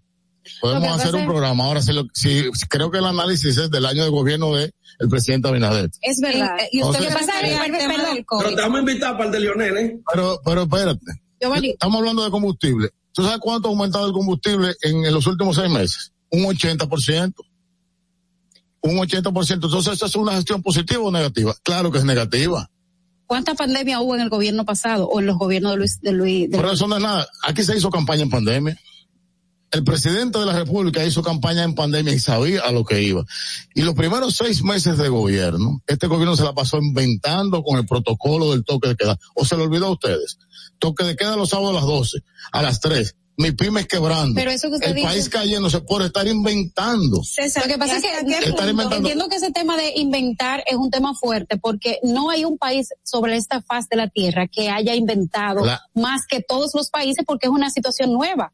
Podemos 0.61 0.88
hacer 0.88 1.12
pasa 1.12 1.16
un 1.18 1.27
programa. 1.27 1.64
Ahora, 1.64 1.81
si, 1.83 1.92
lo- 1.92 2.07
si- 2.12 2.51
si 2.53 2.66
creo 2.66 2.90
que 2.90 2.99
el 2.99 3.07
análisis 3.07 3.57
es 3.57 3.71
del 3.71 3.87
año 3.87 4.03
de 4.05 4.11
gobierno 4.11 4.55
de 4.55 4.73
el 4.99 5.09
presidente 5.09 5.49
Abinader. 5.49 5.88
Es 6.01 6.21
verdad. 6.21 6.57
Eh, 6.61 6.68
Y 6.73 6.83
usted 6.83 6.99
Entonces- 7.07 7.27
pasa 7.27 7.40
el 7.40 7.51
tema 7.79 7.97
del 7.97 8.12
Pero 8.14 8.25
COVID. 8.27 8.55
te 8.57 8.61
vamos 8.61 8.77
a 8.77 8.81
invitar 8.81 9.12
para 9.12 9.25
el 9.27 9.31
de 9.33 9.40
Lionel, 9.40 9.77
¿eh? 9.79 10.01
Pero, 10.12 10.40
pero 10.45 10.62
espérate. 10.62 11.01
Giovanni, 11.42 11.70
Estamos 11.70 11.98
hablando 11.98 12.24
de 12.24 12.31
combustible. 12.31 12.90
¿Tú 13.12 13.22
sabes 13.22 13.38
cuánto 13.40 13.68
ha 13.68 13.70
aumentado 13.70 14.07
el 14.07 14.12
combustible 14.12 14.74
en, 14.83 15.05
en 15.05 15.12
los 15.12 15.26
últimos 15.26 15.57
seis 15.57 15.70
meses? 15.70 16.12
Un 16.31 16.44
80%. 16.44 17.35
Un 18.83 18.96
80%. 18.96 19.55
Entonces, 19.55 19.92
¿esa 19.92 20.07
es 20.07 20.16
una 20.16 20.33
gestión 20.33 20.62
positiva 20.62 21.02
o 21.02 21.11
negativa? 21.11 21.55
Claro 21.62 21.90
que 21.90 21.98
es 21.98 22.05
negativa. 22.05 22.68
¿cuánta 23.33 23.55
pandemia 23.55 23.98
hubo 24.02 24.14
en 24.14 24.20
el 24.20 24.28
gobierno 24.28 24.66
pasado 24.66 25.09
o 25.09 25.18
en 25.18 25.24
los 25.24 25.38
gobiernos 25.38 25.72
de 25.72 25.78
Luis, 25.78 26.00
de 26.02 26.12
Luis, 26.12 26.50
de 26.50 26.59
Pero 26.59 26.70
eso 26.70 26.87
no 26.87 26.98
es 26.98 27.02
nada. 27.02 27.26
Aquí 27.44 27.62
se 27.62 27.74
hizo 27.74 27.88
campaña 27.88 28.24
en 28.24 28.28
pandemia. 28.28 28.78
El 29.70 29.85
presidente 29.85 30.38
de 30.38 30.44
la 30.44 30.52
República 30.52 31.02
hizo 31.02 31.22
campaña 31.22 31.62
en 31.62 31.74
pandemia 31.74 32.12
y 32.12 32.18
sabía 32.18 32.61
a 32.61 32.72
lo 32.72 32.85
que 32.85 33.00
iba. 33.00 33.24
Y 33.74 33.81
los 33.81 33.94
primeros 33.94 34.37
seis 34.37 34.62
meses 34.62 34.98
de 34.98 35.09
gobierno, 35.09 35.81
este 35.87 36.09
gobierno 36.09 36.37
se 36.37 36.44
la 36.44 36.52
pasó 36.52 36.76
inventando 36.76 37.62
con 37.62 37.78
el 37.78 37.87
protocolo 37.87 38.50
del 38.50 38.64
toque 38.64 38.88
de 38.88 38.96
queda. 38.96 39.18
¿O 39.35 39.46
se 39.46 39.57
lo 39.57 39.62
olvidó 39.62 39.87
a 39.87 39.92
ustedes? 39.92 40.37
Toque 40.83 41.05
de 41.05 41.14
queda 41.16 41.37
los 41.37 41.49
sábados 41.51 41.71
a 41.71 41.75
las 41.77 41.85
12, 41.85 42.18
a 42.51 42.61
las 42.62 42.81
3. 42.81 43.14
Mi 43.37 43.53
pymes 43.53 43.87
quebrando. 43.87 44.35
Pero 44.35 44.51
eso 44.51 44.68
que 44.68 44.75
usted 44.75 44.88
el 44.88 44.95
dice- 44.97 45.07
país 45.09 45.29
cayéndose 45.29 45.81
por 45.81 46.03
estar 46.03 46.27
inventando. 46.27 47.23
César, 47.25 47.62
Lo 47.66 47.73
que 47.73 47.79
pasa 47.79 47.95
¿y 47.95 47.97
es 47.99 48.03
que 48.03 48.09
punto? 48.51 48.68
inventando- 48.68 48.97
entiendo 48.97 49.29
que 49.29 49.37
ese 49.37 49.51
tema 49.53 49.77
de 49.77 49.92
inventar 49.97 50.62
es 50.66 50.77
un 50.77 50.90
tema 50.90 51.14
fuerte 51.14 51.57
porque 51.57 51.99
no 52.03 52.29
hay 52.31 52.45
un 52.45 52.59
país 52.59 52.88
sobre 53.05 53.37
esta 53.37 53.62
faz 53.62 53.88
de 53.88 53.97
la 53.97 54.09
tierra 54.09 54.49
que 54.49 54.68
haya 54.68 54.95
inventado 54.95 55.64
La- 55.64 55.81
más 55.95 56.23
que 56.29 56.42
todos 56.42 56.73
los 56.75 56.90
países 56.90 57.25
porque 57.27 57.47
es 57.47 57.53
una 57.53 57.71
situación 57.71 58.12
nueva. 58.12 58.53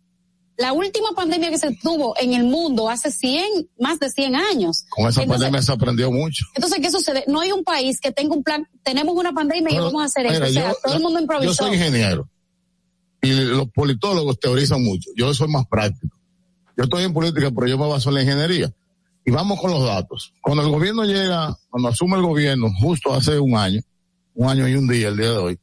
La 0.58 0.72
última 0.72 1.10
pandemia 1.14 1.50
que 1.50 1.58
se 1.58 1.72
tuvo 1.76 2.14
en 2.20 2.32
el 2.34 2.42
mundo 2.44 2.90
hace 2.90 3.10
100, 3.12 3.68
más 3.78 4.00
de 4.00 4.10
100 4.10 4.34
años. 4.34 4.84
Con 4.90 5.06
esa 5.08 5.22
Entonces- 5.22 5.28
pandemia 5.44 5.62
se 5.62 5.72
aprendió 5.72 6.10
mucho. 6.10 6.44
Entonces, 6.56 6.80
¿qué 6.82 6.90
sucede? 6.90 7.24
No 7.28 7.40
hay 7.40 7.52
un 7.52 7.62
país 7.62 8.00
que 8.00 8.10
tenga 8.10 8.34
un 8.34 8.42
plan, 8.42 8.66
tenemos 8.82 9.14
una 9.16 9.32
pandemia 9.32 9.72
y 9.72 9.78
vamos 9.78 10.02
a 10.02 10.06
hacer 10.06 10.24
mira, 10.30 10.46
O 10.46 10.50
sea, 10.50 10.70
yo- 10.72 10.76
todo 10.82 10.94
el 10.94 11.00
mundo 11.00 11.18
Yo 11.18 11.22
improvisó. 11.22 11.54
soy 11.54 11.74
ingeniero. 11.74 12.28
Y 13.22 13.32
los 13.32 13.68
politólogos 13.70 14.38
teorizan 14.40 14.82
mucho. 14.82 15.10
Yo 15.16 15.32
soy 15.34 15.48
más 15.48 15.66
práctico. 15.66 16.16
Yo 16.76 16.84
estoy 16.84 17.04
en 17.04 17.12
política, 17.12 17.50
pero 17.54 17.66
yo 17.66 17.76
me 17.78 17.86
baso 17.88 18.08
en 18.10 18.14
la 18.16 18.22
ingeniería. 18.22 18.72
Y 19.24 19.30
vamos 19.30 19.60
con 19.60 19.70
los 19.70 19.84
datos. 19.84 20.32
Cuando 20.40 20.62
el 20.62 20.70
gobierno 20.70 21.04
llega, 21.04 21.56
cuando 21.68 21.88
asume 21.90 22.16
el 22.16 22.22
gobierno, 22.22 22.68
justo 22.80 23.12
hace 23.12 23.38
un 23.38 23.56
año, 23.56 23.80
un 24.34 24.48
año 24.48 24.66
y 24.68 24.74
un 24.74 24.88
día, 24.88 25.08
el 25.08 25.16
día 25.16 25.30
de 25.30 25.36
hoy, 25.36 25.58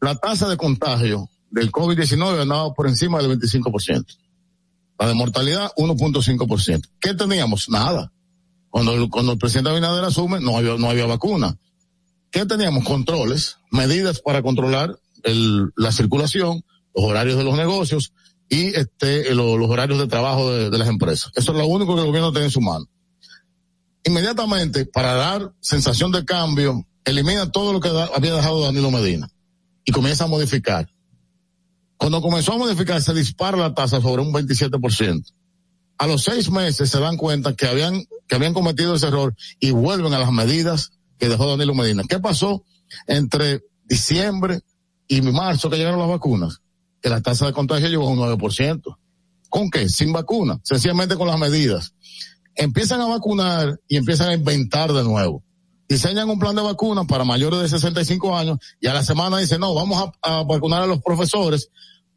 la 0.00 0.14
tasa 0.16 0.48
de 0.48 0.56
contagio 0.56 1.29
del 1.50 1.70
COVID-19 1.72 2.42
andaba 2.42 2.72
por 2.74 2.86
encima 2.88 3.20
del 3.22 3.38
25%. 3.38 4.04
La 4.98 5.08
de 5.08 5.14
mortalidad, 5.14 5.72
1.5%. 5.76 6.88
¿Qué 7.00 7.14
teníamos? 7.14 7.68
Nada. 7.68 8.12
Cuando, 8.68 8.92
el- 8.94 9.08
cuando 9.10 9.32
el 9.32 9.38
presidente 9.38 9.70
Abinader 9.70 10.04
asume, 10.04 10.40
no 10.40 10.56
había, 10.56 10.76
no 10.76 10.88
había 10.90 11.06
vacuna. 11.06 11.56
¿Qué 12.30 12.46
teníamos? 12.46 12.84
Controles, 12.84 13.56
medidas 13.72 14.20
para 14.20 14.42
controlar 14.42 14.96
el- 15.24 15.70
la 15.76 15.90
circulación, 15.92 16.62
los 16.94 17.04
horarios 17.04 17.36
de 17.36 17.44
los 17.44 17.56
negocios 17.56 18.12
y 18.48 18.66
este, 18.76 19.34
lo- 19.34 19.56
los 19.56 19.68
horarios 19.70 19.98
de 19.98 20.06
trabajo 20.06 20.52
de, 20.52 20.70
de 20.70 20.78
las 20.78 20.88
empresas. 20.88 21.32
Eso 21.34 21.52
es 21.52 21.58
lo 21.58 21.66
único 21.66 21.94
que 21.94 22.00
el 22.02 22.06
gobierno 22.06 22.30
tiene 22.32 22.46
en 22.46 22.50
su 22.52 22.60
mano. 22.60 22.86
Inmediatamente, 24.04 24.86
para 24.86 25.14
dar 25.14 25.52
sensación 25.60 26.10
de 26.12 26.24
cambio, 26.24 26.86
elimina 27.04 27.50
todo 27.50 27.72
lo 27.72 27.80
que 27.80 27.90
da- 27.90 28.10
había 28.14 28.34
dejado 28.34 28.62
Danilo 28.62 28.90
Medina 28.90 29.28
y 29.84 29.92
comienza 29.92 30.24
a 30.24 30.28
modificar. 30.28 30.88
Cuando 32.00 32.22
comenzó 32.22 32.54
a 32.54 32.56
modificar, 32.56 33.02
se 33.02 33.12
dispara 33.12 33.58
la 33.58 33.74
tasa 33.74 34.00
sobre 34.00 34.22
un 34.22 34.32
27%. 34.32 35.34
A 35.98 36.06
los 36.06 36.22
seis 36.22 36.50
meses 36.50 36.88
se 36.88 36.98
dan 36.98 37.18
cuenta 37.18 37.54
que 37.54 37.66
habían, 37.66 38.02
que 38.26 38.36
habían 38.36 38.54
cometido 38.54 38.94
ese 38.94 39.08
error 39.08 39.34
y 39.60 39.70
vuelven 39.72 40.14
a 40.14 40.18
las 40.18 40.32
medidas 40.32 40.92
que 41.18 41.28
dejó 41.28 41.46
Danilo 41.46 41.74
Medina. 41.74 42.02
¿Qué 42.08 42.18
pasó 42.18 42.64
entre 43.06 43.60
diciembre 43.84 44.60
y 45.08 45.20
marzo 45.20 45.68
que 45.68 45.76
llegaron 45.76 46.00
las 46.00 46.08
vacunas? 46.08 46.62
Que 47.02 47.10
la 47.10 47.20
tasa 47.20 47.44
de 47.44 47.52
contagio 47.52 47.88
llegó 47.88 48.08
a 48.08 48.12
un 48.12 48.18
9%. 48.18 48.96
¿Con 49.50 49.68
qué? 49.68 49.90
Sin 49.90 50.10
vacuna, 50.10 50.58
sencillamente 50.62 51.16
con 51.16 51.28
las 51.28 51.38
medidas. 51.38 51.92
Empiezan 52.54 53.02
a 53.02 53.08
vacunar 53.08 53.78
y 53.88 53.98
empiezan 53.98 54.30
a 54.30 54.34
inventar 54.34 54.90
de 54.94 55.04
nuevo. 55.04 55.44
Diseñan 55.90 56.30
un 56.30 56.38
plan 56.38 56.54
de 56.54 56.62
vacuna 56.62 57.04
para 57.04 57.24
mayores 57.24 57.60
de 57.62 57.68
65 57.68 58.36
años 58.36 58.58
y 58.80 58.86
a 58.86 58.94
la 58.94 59.02
semana 59.02 59.38
dicen, 59.38 59.58
no, 59.58 59.74
vamos 59.74 60.00
a, 60.22 60.38
a 60.38 60.44
vacunar 60.44 60.82
a 60.82 60.86
los 60.86 61.02
profesores 61.02 61.68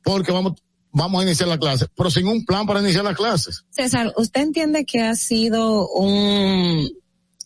porque 0.04 0.32
vamos, 0.32 0.54
vamos 0.92 1.20
a 1.20 1.26
iniciar 1.26 1.50
la 1.50 1.58
clase, 1.58 1.88
pero 1.96 2.12
sin 2.12 2.28
un 2.28 2.46
plan 2.46 2.68
para 2.68 2.82
iniciar 2.82 3.04
las 3.04 3.16
clases. 3.16 3.66
César, 3.72 4.14
¿usted 4.16 4.42
entiende 4.42 4.86
que 4.86 5.02
ha 5.02 5.16
sido 5.16 5.90
un 5.90 6.88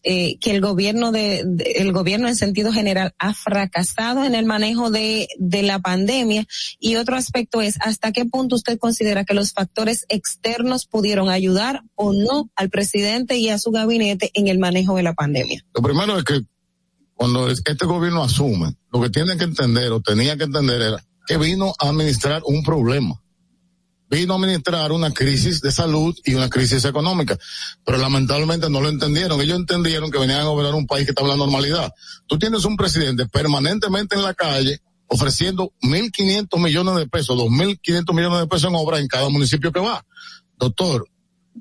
eh, 0.10 0.38
que 0.40 0.52
el 0.52 0.62
gobierno 0.62 1.12
de, 1.12 1.44
el 1.76 1.92
gobierno 1.92 2.28
en 2.30 2.36
sentido 2.36 2.72
general 2.72 3.14
ha 3.20 3.34
fracasado 3.34 4.24
en 4.24 4.36
el 4.36 4.46
manejo 4.46 4.90
de, 4.90 5.28
de 5.38 5.64
la 5.64 5.80
pandemia? 5.80 6.46
Y 6.80 6.96
otro 6.96 7.16
aspecto 7.18 7.62
es 7.62 7.76
hasta 7.82 8.12
qué 8.12 8.24
punto 8.26 8.56
usted 8.56 8.80
considera 8.80 9.26
que 9.26 9.34
los 9.34 9.52
factores 9.52 10.06
externos 10.10 10.86
pudieron 10.86 11.30
ayudar 11.30 11.82
o 11.96 12.14
no 12.14 12.50
al 12.56 12.70
presidente 12.70 13.38
y 13.38 13.50
a 13.50 13.60
su 13.60 13.72
gabinete 13.72 14.32
en 14.34 14.48
el 14.48 14.60
manejo 14.60 14.96
de 14.96 15.04
la 15.04 15.14
pandemia. 15.14 15.64
Lo 15.74 15.82
primero 15.82 16.18
es 16.18 16.24
que 16.24 16.42
cuando 17.14 17.50
es- 17.50 17.62
este 17.66 17.86
gobierno 17.86 18.24
asume, 18.24 18.76
lo 18.94 19.02
que 19.02 19.10
tiene 19.10 19.36
que 19.38 19.44
entender 19.44 19.92
o 19.92 20.00
tenía 20.02 20.38
que 20.38 20.46
entender 20.46 20.82
era 20.82 21.04
que 21.28 21.38
vino 21.38 21.74
a 21.80 21.90
administrar 21.90 22.42
un 22.46 22.64
problema. 22.64 23.22
Vino 24.10 24.34
a 24.34 24.38
administrar 24.38 24.92
una 24.92 25.12
crisis 25.12 25.60
de 25.62 25.72
salud 25.72 26.16
y 26.24 26.34
una 26.34 26.50
crisis 26.50 26.86
económica. 26.86 27.38
Pero 27.86 27.98
lamentablemente 27.98 28.70
no 28.70 28.80
lo 28.82 28.88
entendieron. 28.90 29.42
Ellos 29.42 29.58
entendieron 29.58 30.10
que 30.12 30.18
venían 30.18 30.40
a 30.42 30.46
gobernar 30.46 30.76
un 30.76 30.88
país 30.88 31.06
que 31.06 31.12
está 31.12 31.24
en 31.24 31.30
la 31.30 31.36
normalidad. 31.36 31.92
Tú 32.26 32.40
tienes 32.40 32.64
un 32.66 32.78
presidente 32.78 33.26
permanentemente 33.28 34.16
en 34.16 34.24
la 34.24 34.34
calle 34.34 34.80
ofreciendo 35.08 35.74
1.500 35.82 36.60
millones 36.62 36.96
de 36.96 37.08
pesos, 37.08 37.38
2.500 37.38 38.14
millones 38.14 38.40
de 38.40 38.48
pesos 38.48 38.70
en 38.70 38.76
obra 38.76 39.00
en 39.00 39.08
cada 39.08 39.30
municipio 39.30 39.72
que 39.72 39.80
va. 39.80 40.06
Doctor, 40.58 41.06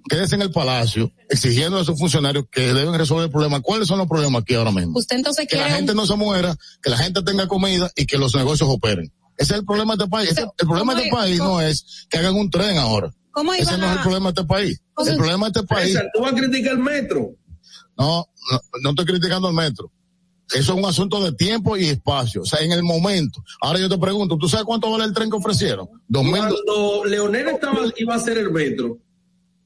quédese 0.09 0.35
en 0.37 0.43
el 0.43 0.51
palacio 0.51 1.13
exigiendo 1.29 1.79
a 1.79 1.85
sus 1.85 1.99
funcionarios 1.99 2.45
que 2.51 2.73
deben 2.75 2.95
resolver 2.95 3.25
el 3.27 3.31
problema. 3.31 3.61
¿Cuáles 3.61 3.89
son 3.89 3.99
los 3.99 4.07
problemas 4.09 4.43
aquí 4.43 4.55
ahora 4.55 4.71
mismo? 4.73 4.99
Usted 4.99 5.17
entonces 5.17 5.47
que 5.49 5.57
la 5.57 5.63
quiere 5.65 5.77
gente 5.79 5.93
un- 5.93 5.99
no 5.99 6.07
se 6.07 6.17
muera, 6.17 6.57
que 6.83 6.91
la 6.91 6.99
gente 6.99 7.23
tenga 7.23 7.47
comida 7.49 7.91
y 7.97 8.07
que 8.07 8.19
los 8.19 8.35
negocios 8.35 8.69
operen. 8.71 9.13
Ese 9.39 9.53
es 9.55 9.59
el 9.61 9.65
problema 9.67 9.95
de 9.97 10.05
este 10.05 10.11
país. 10.11 10.31
Ese- 10.31 10.43
el 10.43 10.67
problema 10.67 10.95
de 10.95 11.01
este 11.03 11.11
¿cómo 11.11 11.23
es- 11.23 11.27
país 11.29 11.39
cómo- 11.39 11.51
no 11.53 11.61
es 11.61 12.07
que 12.09 12.19
hagan 12.19 12.35
un 12.35 12.51
tren 12.51 12.79
ahora. 12.79 13.13
¿Cómo 13.31 13.53
Ese 13.53 13.63
iban 13.65 13.81
no 13.81 13.87
es 13.87 13.93
el 13.93 13.99
a- 13.99 14.03
problema 14.03 14.33
de 14.33 14.41
este 14.41 14.45
país. 14.45 14.81
¿Cómo- 14.95 15.11
El 15.11 15.17
problema 15.17 15.47
de 15.51 15.61
este 15.61 15.63
país, 15.75 15.89
César, 15.93 16.07
tú 16.15 16.21
vas 16.23 16.33
a 16.33 16.37
criticar 16.37 16.73
el 16.73 16.79
metro. 16.79 17.31
no, 17.99 18.27
no, 18.51 18.61
no 18.83 18.91
estoy 18.91 19.05
criticando 19.07 19.49
el 19.49 19.55
metro. 19.55 19.91
Eso 20.55 20.73
es 20.75 20.79
un 20.79 20.85
asunto 20.85 21.23
de 21.25 21.33
tiempo 21.33 21.77
y 21.77 21.87
espacio. 21.87 22.43
O 22.43 22.45
sea, 22.45 22.61
en 22.61 22.71
el 22.71 22.83
momento. 22.85 23.43
Ahora 23.61 23.81
yo 23.81 23.89
te 23.89 23.99
pregunto, 23.99 24.39
¿tú 24.39 24.49
sabes 24.49 24.65
cuánto 24.65 24.91
vale 24.91 25.05
el 25.05 25.13
tren 25.13 25.29
que 25.29 25.37
ofrecieron? 25.37 25.89
Dos 26.07 26.23
mil. 26.25 26.37
Cuando 26.39 27.05
Leonel 27.05 27.49
estaba, 27.49 27.81
iba 27.97 28.15
a 28.15 28.17
hacer 28.17 28.39
el 28.39 28.53
metro, 28.53 28.97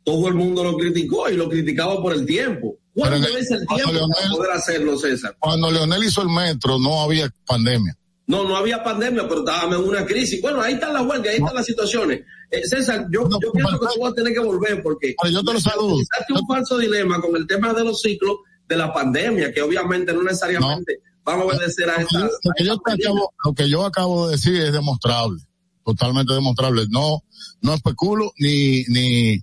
todo 0.05 0.29
el 0.29 0.35
mundo 0.35 0.65
lo 0.65 0.77
criticó 0.79 1.29
y 1.29 1.37
lo 1.37 1.49
criticaba 1.51 2.01
por 2.01 2.15
el 2.15 2.25
tiempo. 2.25 2.77
¿Cuándo 2.95 3.17
Pero 3.19 3.29
en 3.29 3.37
el- 3.37 3.43
es 3.43 3.51
el 3.51 3.67
cuando 3.67 3.91
tiempo 3.91 4.09
para 4.15 4.31
poder 4.31 4.53
hacerlo, 4.53 4.99
César? 4.99 5.37
Cuando 5.39 5.71
Leonel 5.71 6.03
hizo 6.03 6.23
el 6.23 6.29
metro 6.31 6.79
no 6.79 7.03
había 7.03 7.31
pandemia. 7.47 7.95
No, 8.31 8.45
no 8.45 8.57
había 8.57 8.81
pandemia, 8.81 9.27
pero 9.29 9.41
estábamos 9.41 9.81
en 9.81 9.89
una 9.89 10.07
crisis. 10.07 10.41
Bueno, 10.41 10.63
ahí 10.63 10.75
están 10.75 10.95
las 10.95 11.03
huelgas, 11.03 11.33
ahí 11.33 11.39
están 11.39 11.53
las 11.53 11.67
situaciones. 11.67 12.21
Eh, 12.49 12.65
César, 12.65 13.09
yo, 13.11 13.29
yo 13.29 13.53
pienso 13.53 13.81
que 13.81 13.87
tú 13.93 14.01
vas 14.01 14.13
a 14.13 14.15
tener 14.15 14.33
que 14.33 14.39
volver 14.39 14.81
porque 14.85 15.17
yo 15.29 15.43
te 15.43 15.53
lo 15.53 15.61
saludo. 15.61 15.97
Un 15.97 16.47
falso 16.47 16.79
dilema 16.79 17.21
con 17.21 17.35
el 17.35 17.45
tema 17.49 17.75
de 17.75 17.83
los 17.83 18.01
ciclos 18.01 18.37
de 18.69 18.77
la 18.77 18.93
pandemia, 18.93 19.53
que 19.53 19.61
obviamente 19.63 20.13
no 20.13 20.23
necesariamente 20.23 21.01
van 21.25 21.41
a 21.41 21.45
obedecer 21.45 21.91
a 21.91 21.97
esta. 21.97 22.21
Lo 22.21 22.53
que, 22.57 22.65
yo 22.65 22.79
te 22.79 22.93
acabo, 22.93 23.33
lo 23.45 23.53
que 23.53 23.69
yo 23.69 23.85
acabo 23.85 24.29
de 24.29 24.37
decir 24.37 24.63
es 24.63 24.73
demostrable, 24.73 25.43
totalmente 25.85 26.33
demostrable. 26.33 26.87
No, 26.89 27.25
no 27.63 27.75
especulo 27.75 28.33
ni, 28.39 28.85
ni, 28.85 29.43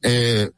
eh, 0.00 0.50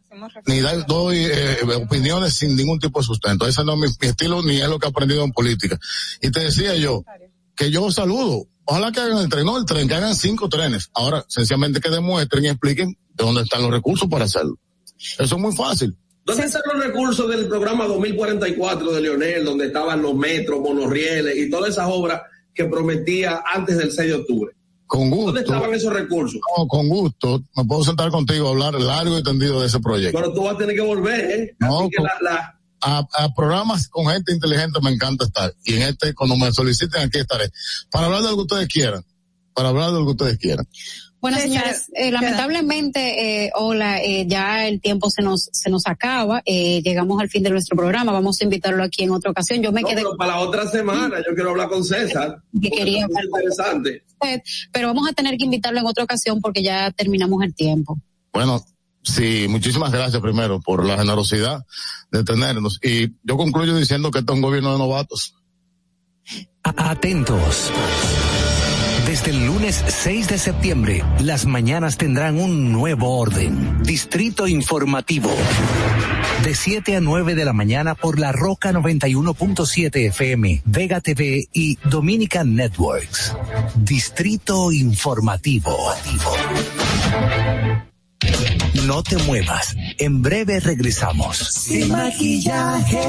ni 0.46 0.60
doy 0.86 1.24
eh, 1.24 1.58
opiniones 1.74 2.34
sin 2.34 2.54
ningún 2.54 2.78
tipo 2.78 3.00
de 3.00 3.06
sustento. 3.06 3.48
Ese 3.48 3.64
no 3.64 3.72
es 3.72 3.78
mi, 3.80 3.88
mi 4.00 4.08
estilo 4.10 4.42
ni 4.44 4.60
es 4.60 4.68
lo 4.68 4.78
que 4.78 4.86
he 4.86 4.90
aprendido 4.90 5.24
en 5.24 5.32
política. 5.32 5.76
Y 6.22 6.30
te 6.30 6.38
decía 6.38 6.76
yo 6.76 7.02
que 7.56 7.70
yo 7.70 7.90
saludo. 7.90 8.46
Ojalá 8.66 8.90
que 8.92 9.00
hagan 9.00 9.18
el 9.18 9.28
tren, 9.28 9.44
no 9.44 9.58
el 9.58 9.66
tren, 9.66 9.86
que 9.88 9.94
hagan 9.94 10.14
cinco 10.16 10.48
trenes. 10.48 10.90
Ahora, 10.94 11.24
sencillamente 11.28 11.80
que 11.80 11.90
demuestren 11.90 12.44
y 12.44 12.48
expliquen 12.48 12.96
de 13.14 13.24
dónde 13.24 13.42
están 13.42 13.62
los 13.62 13.70
recursos 13.70 14.08
para 14.08 14.24
hacerlo. 14.24 14.58
Eso 15.18 15.34
es 15.36 15.40
muy 15.40 15.54
fácil. 15.54 15.94
¿Dónde 16.24 16.46
están 16.46 16.62
los 16.72 16.82
recursos 16.82 17.28
del 17.28 17.46
programa 17.46 17.86
2044 17.86 18.92
de 18.92 19.00
Leonel, 19.02 19.44
donde 19.44 19.66
estaban 19.66 20.00
los 20.00 20.14
metros, 20.14 20.60
monorrieles 20.60 21.36
y 21.36 21.50
todas 21.50 21.70
esas 21.72 21.86
obras 21.90 22.22
que 22.54 22.64
prometía 22.64 23.42
antes 23.52 23.76
del 23.76 23.92
6 23.92 24.08
de 24.08 24.14
octubre? 24.14 24.52
Con 24.86 25.10
gusto. 25.10 25.26
¿Dónde 25.26 25.40
estaban 25.42 25.74
esos 25.74 25.92
recursos? 25.92 26.40
No, 26.56 26.66
con 26.66 26.88
gusto. 26.88 27.42
Me 27.56 27.64
puedo 27.64 27.84
sentar 27.84 28.10
contigo 28.10 28.48
a 28.48 28.50
hablar 28.52 28.80
largo 28.80 29.18
y 29.18 29.22
tendido 29.22 29.60
de 29.60 29.66
ese 29.66 29.80
proyecto. 29.80 30.18
Pero 30.18 30.32
tú 30.32 30.44
vas 30.44 30.54
a 30.54 30.58
tener 30.58 30.74
que 30.74 30.82
volver, 30.82 31.20
¿eh? 31.30 31.56
No, 31.58 31.80
Así 31.80 31.90
que 31.90 31.96
con- 31.96 32.06
la- 32.06 32.18
la- 32.22 32.60
a, 32.84 33.06
a 33.12 33.34
programas 33.34 33.88
con 33.88 34.06
gente 34.06 34.32
inteligente 34.32 34.78
me 34.82 34.90
encanta 34.90 35.24
estar. 35.24 35.54
Y 35.64 35.74
en 35.74 35.82
este, 35.82 36.14
cuando 36.14 36.36
me 36.36 36.52
soliciten, 36.52 37.02
aquí 37.02 37.18
estaré. 37.18 37.50
Para 37.90 38.06
hablar 38.06 38.22
de 38.22 38.30
lo 38.30 38.36
que 38.36 38.42
ustedes 38.42 38.68
quieran. 38.68 39.02
Para 39.54 39.70
hablar 39.70 39.92
de 39.92 40.00
lo 40.00 40.04
que 40.04 40.10
ustedes 40.10 40.38
quieran. 40.38 40.66
Bueno, 41.20 41.38
señores, 41.38 41.86
eh, 41.94 42.10
lamentablemente, 42.10 43.46
eh, 43.46 43.50
hola, 43.54 44.02
eh, 44.02 44.26
ya 44.28 44.68
el 44.68 44.82
tiempo 44.82 45.08
se 45.08 45.22
nos 45.22 45.48
se 45.52 45.70
nos 45.70 45.86
acaba. 45.86 46.42
Eh, 46.44 46.82
llegamos 46.82 47.18
al 47.18 47.30
fin 47.30 47.42
de 47.42 47.48
nuestro 47.48 47.78
programa. 47.78 48.12
Vamos 48.12 48.38
a 48.42 48.44
invitarlo 48.44 48.84
aquí 48.84 49.04
en 49.04 49.12
otra 49.12 49.30
ocasión. 49.30 49.62
Yo 49.62 49.72
me 49.72 49.80
No, 49.80 49.88
quedé 49.88 50.02
pero 50.02 50.18
para 50.18 50.32
la 50.34 50.40
otra 50.40 50.68
semana 50.68 51.16
yo 51.26 51.34
quiero 51.34 51.50
hablar 51.52 51.70
con 51.70 51.82
César. 51.82 52.42
que 52.60 52.68
quería 52.70 53.06
hablar 53.06 53.24
interesante. 53.24 54.04
usted, 54.06 54.42
pero 54.70 54.88
vamos 54.88 55.08
a 55.08 55.14
tener 55.14 55.38
que 55.38 55.46
invitarlo 55.46 55.80
en 55.80 55.86
otra 55.86 56.04
ocasión 56.04 56.42
porque 56.42 56.62
ya 56.62 56.90
terminamos 56.90 57.42
el 57.42 57.54
tiempo. 57.54 57.98
Bueno, 58.30 58.62
sí, 59.04 59.46
muchísimas 59.48 59.92
gracias 59.92 60.20
primero 60.20 60.60
por 60.60 60.84
la 60.84 60.96
generosidad 60.96 61.64
de 62.10 62.24
tenernos. 62.24 62.80
Y 62.82 63.12
yo 63.22 63.36
concluyo 63.36 63.76
diciendo 63.76 64.10
que 64.10 64.20
este 64.20 64.32
es 64.32 64.36
un 64.36 64.42
gobierno 64.42 64.72
de 64.72 64.78
novatos. 64.78 65.34
Atentos. 66.62 67.70
Desde 69.06 69.32
el 69.32 69.46
lunes 69.46 69.84
6 69.86 70.28
de 70.28 70.38
septiembre, 70.38 71.04
las 71.20 71.44
mañanas 71.44 71.98
tendrán 71.98 72.40
un 72.40 72.72
nuevo 72.72 73.18
orden. 73.18 73.82
Distrito 73.82 74.48
Informativo. 74.48 75.30
De 76.42 76.54
7 76.54 76.96
a 76.96 77.00
9 77.00 77.34
de 77.34 77.44
la 77.44 77.52
mañana 77.52 77.94
por 77.94 78.18
la 78.18 78.32
Roca 78.32 78.72
91.7 78.72 80.08
FM, 80.08 80.62
Vega 80.64 81.00
TV 81.00 81.48
y 81.52 81.76
Dominican 81.84 82.56
Networks. 82.56 83.36
Distrito 83.76 84.72
Informativo. 84.72 85.76
No 88.82 89.02
te 89.02 89.16
muevas. 89.18 89.76
En 89.98 90.20
breve 90.20 90.60
regresamos. 90.60 91.38
Sin 91.38 91.90
maquillaje. 91.90 93.00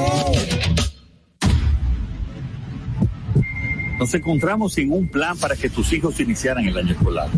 Nos 3.98 4.14
encontramos 4.14 4.74
sin 4.74 4.92
un 4.92 5.08
plan 5.08 5.36
para 5.38 5.56
que 5.56 5.68
tus 5.68 5.92
hijos 5.92 6.20
iniciaran 6.20 6.66
el 6.66 6.76
año 6.76 6.92
escolar. 6.92 7.28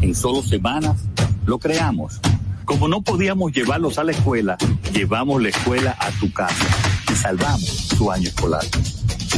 En 0.00 0.14
solo 0.14 0.42
semanas 0.42 1.02
lo 1.46 1.58
creamos. 1.58 2.20
Como 2.64 2.86
no 2.86 3.02
podíamos 3.02 3.52
llevarlos 3.52 3.98
a 3.98 4.04
la 4.04 4.12
escuela, 4.12 4.56
llevamos 4.92 5.42
la 5.42 5.48
escuela 5.48 5.96
a 5.98 6.10
tu 6.12 6.32
casa 6.32 6.66
y 7.10 7.16
salvamos 7.16 7.88
tu 7.98 8.10
año 8.12 8.28
escolar. 8.28 8.64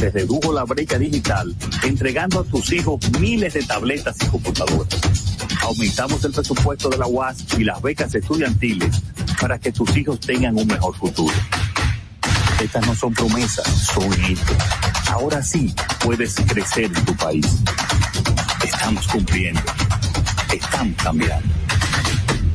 Se 0.03 0.11
redujo 0.11 0.51
la 0.51 0.65
brecha 0.65 0.99
digital, 0.99 1.55
entregando 1.81 2.41
a 2.41 2.43
tus 2.43 2.73
hijos 2.73 2.99
miles 3.21 3.53
de 3.53 3.63
tabletas 3.63 4.17
y 4.21 4.25
computadoras. 4.25 5.01
Aumentamos 5.61 6.25
el 6.25 6.33
presupuesto 6.33 6.89
de 6.89 6.97
la 6.97 7.07
UAS 7.07 7.45
y 7.57 7.63
las 7.63 7.81
becas 7.81 8.13
estudiantiles 8.13 9.01
para 9.39 9.57
que 9.57 9.71
tus 9.71 9.95
hijos 9.95 10.19
tengan 10.19 10.57
un 10.57 10.67
mejor 10.67 10.93
futuro. 10.97 11.33
Estas 12.61 12.85
no 12.85 12.93
son 12.95 13.13
promesas, 13.13 13.65
son 13.65 14.11
hechos. 14.25 14.57
Ahora 15.07 15.41
sí 15.41 15.73
puedes 16.03 16.35
crecer 16.35 16.91
en 16.93 17.05
tu 17.05 17.15
país. 17.15 17.63
Estamos 18.61 19.07
cumpliendo. 19.07 19.61
Estamos 20.53 20.97
cambiando. 21.01 21.47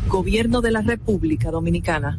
Gobierno 0.06 0.60
de 0.60 0.70
la 0.70 0.82
República 0.82 1.50
Dominicana. 1.50 2.18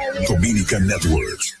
Dominican 0.19 0.87
Networks. 0.87 1.60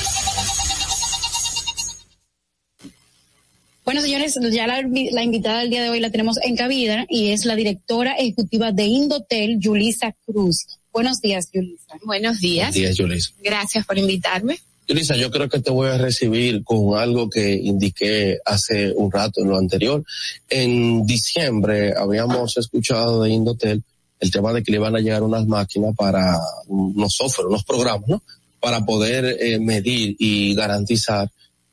Bueno, 3.91 4.03
señores, 4.03 4.39
ya 4.53 4.67
la, 4.67 4.81
la 5.11 5.21
invitada 5.21 5.59
del 5.59 5.69
día 5.69 5.83
de 5.83 5.89
hoy 5.89 5.99
la 5.99 6.09
tenemos 6.09 6.37
en 6.41 6.55
cabina 6.55 7.05
y 7.09 7.31
es 7.31 7.43
la 7.43 7.57
directora 7.57 8.13
ejecutiva 8.13 8.71
de 8.71 8.85
Indotel, 8.85 9.59
Yulisa 9.59 10.15
Cruz. 10.25 10.65
Buenos 10.93 11.19
días, 11.19 11.49
Yulisa. 11.51 11.99
Buenos 12.05 12.39
días. 12.39 12.73
Buenos 12.73 12.75
días, 12.75 12.95
Yulisa. 12.95 13.31
Gracias 13.43 13.85
por 13.85 13.97
invitarme. 13.97 14.57
Yulisa, 14.87 15.17
yo 15.17 15.29
creo 15.29 15.49
que 15.49 15.59
te 15.59 15.71
voy 15.71 15.89
a 15.89 15.97
recibir 15.97 16.63
con 16.63 16.97
algo 16.97 17.29
que 17.29 17.53
indiqué 17.53 18.37
hace 18.45 18.93
un 18.93 19.11
rato 19.11 19.41
en 19.41 19.49
lo 19.49 19.57
anterior. 19.57 20.01
En 20.49 21.05
diciembre 21.05 21.93
habíamos 21.93 22.55
escuchado 22.55 23.23
de 23.23 23.31
Indotel 23.31 23.83
el 24.21 24.31
tema 24.31 24.53
de 24.53 24.63
que 24.63 24.71
le 24.71 24.79
van 24.79 24.95
a 24.95 24.99
llegar 24.99 25.21
unas 25.21 25.45
máquinas 25.47 25.93
para 25.97 26.39
unos 26.67 27.13
software, 27.13 27.47
unos 27.47 27.65
programas, 27.65 28.07
¿no? 28.07 28.23
Para 28.61 28.85
poder 28.85 29.37
eh, 29.37 29.59
medir 29.59 30.15
y 30.17 30.55
garantizar 30.55 31.29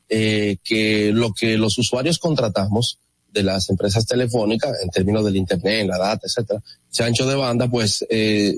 eh, 0.09 0.57
que 0.63 1.11
lo 1.13 1.33
que 1.33 1.57
los 1.57 1.77
usuarios 1.77 2.19
contratamos 2.19 2.97
de 3.31 3.43
las 3.43 3.69
empresas 3.69 4.05
telefónicas 4.05 4.71
en 4.81 4.89
términos 4.89 5.23
del 5.23 5.35
internet, 5.35 5.87
la 5.87 5.97
data, 5.97 6.25
etcétera, 6.25 6.61
ese 6.91 7.03
ancho 7.03 7.27
de 7.27 7.35
banda, 7.35 7.69
pues 7.69 8.05
eh, 8.09 8.57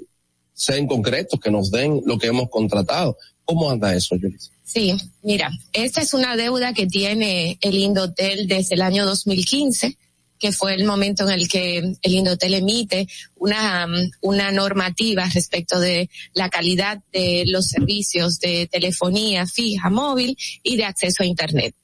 sea 0.54 0.78
en 0.78 0.88
concreto, 0.88 1.40
que 1.40 1.52
nos 1.52 1.72
den 1.72 2.02
lo 2.06 2.18
que 2.18 2.28
hemos 2.28 2.50
contratado. 2.50 3.18
¿Cómo 3.44 3.70
anda 3.70 3.94
eso? 3.94 4.16
Sí, 4.64 4.96
mira, 5.24 5.52
esta 5.74 6.02
es 6.02 6.14
una 6.14 6.38
deuda 6.38 6.74
que 6.74 6.88
tiene 6.88 7.58
el 7.60 7.76
Indotel 7.76 8.48
desde 8.48 8.76
el 8.76 8.82
año 8.82 9.06
2015 9.06 9.98
que 10.42 10.52
fue 10.52 10.74
el 10.74 10.86
momento 10.86 11.24
en 11.24 11.40
el 11.40 11.48
que 11.48 11.78
el 11.78 12.14
Indotel 12.14 12.56
emite 12.56 13.08
una, 13.36 13.88
una 14.22 14.52
normativa 14.52 15.30
respecto 15.32 15.80
de 15.80 16.10
la 16.34 16.50
calidad 16.50 17.00
de 17.14 17.44
los 17.46 17.68
servicios 17.68 18.40
de 18.40 18.68
telefonía 18.68 19.46
fija, 19.46 19.92
móvil 19.92 20.36
y 20.64 20.78
de 20.78 20.86
acceso 20.86 21.22
a 21.22 21.28
Internet. 21.28 21.76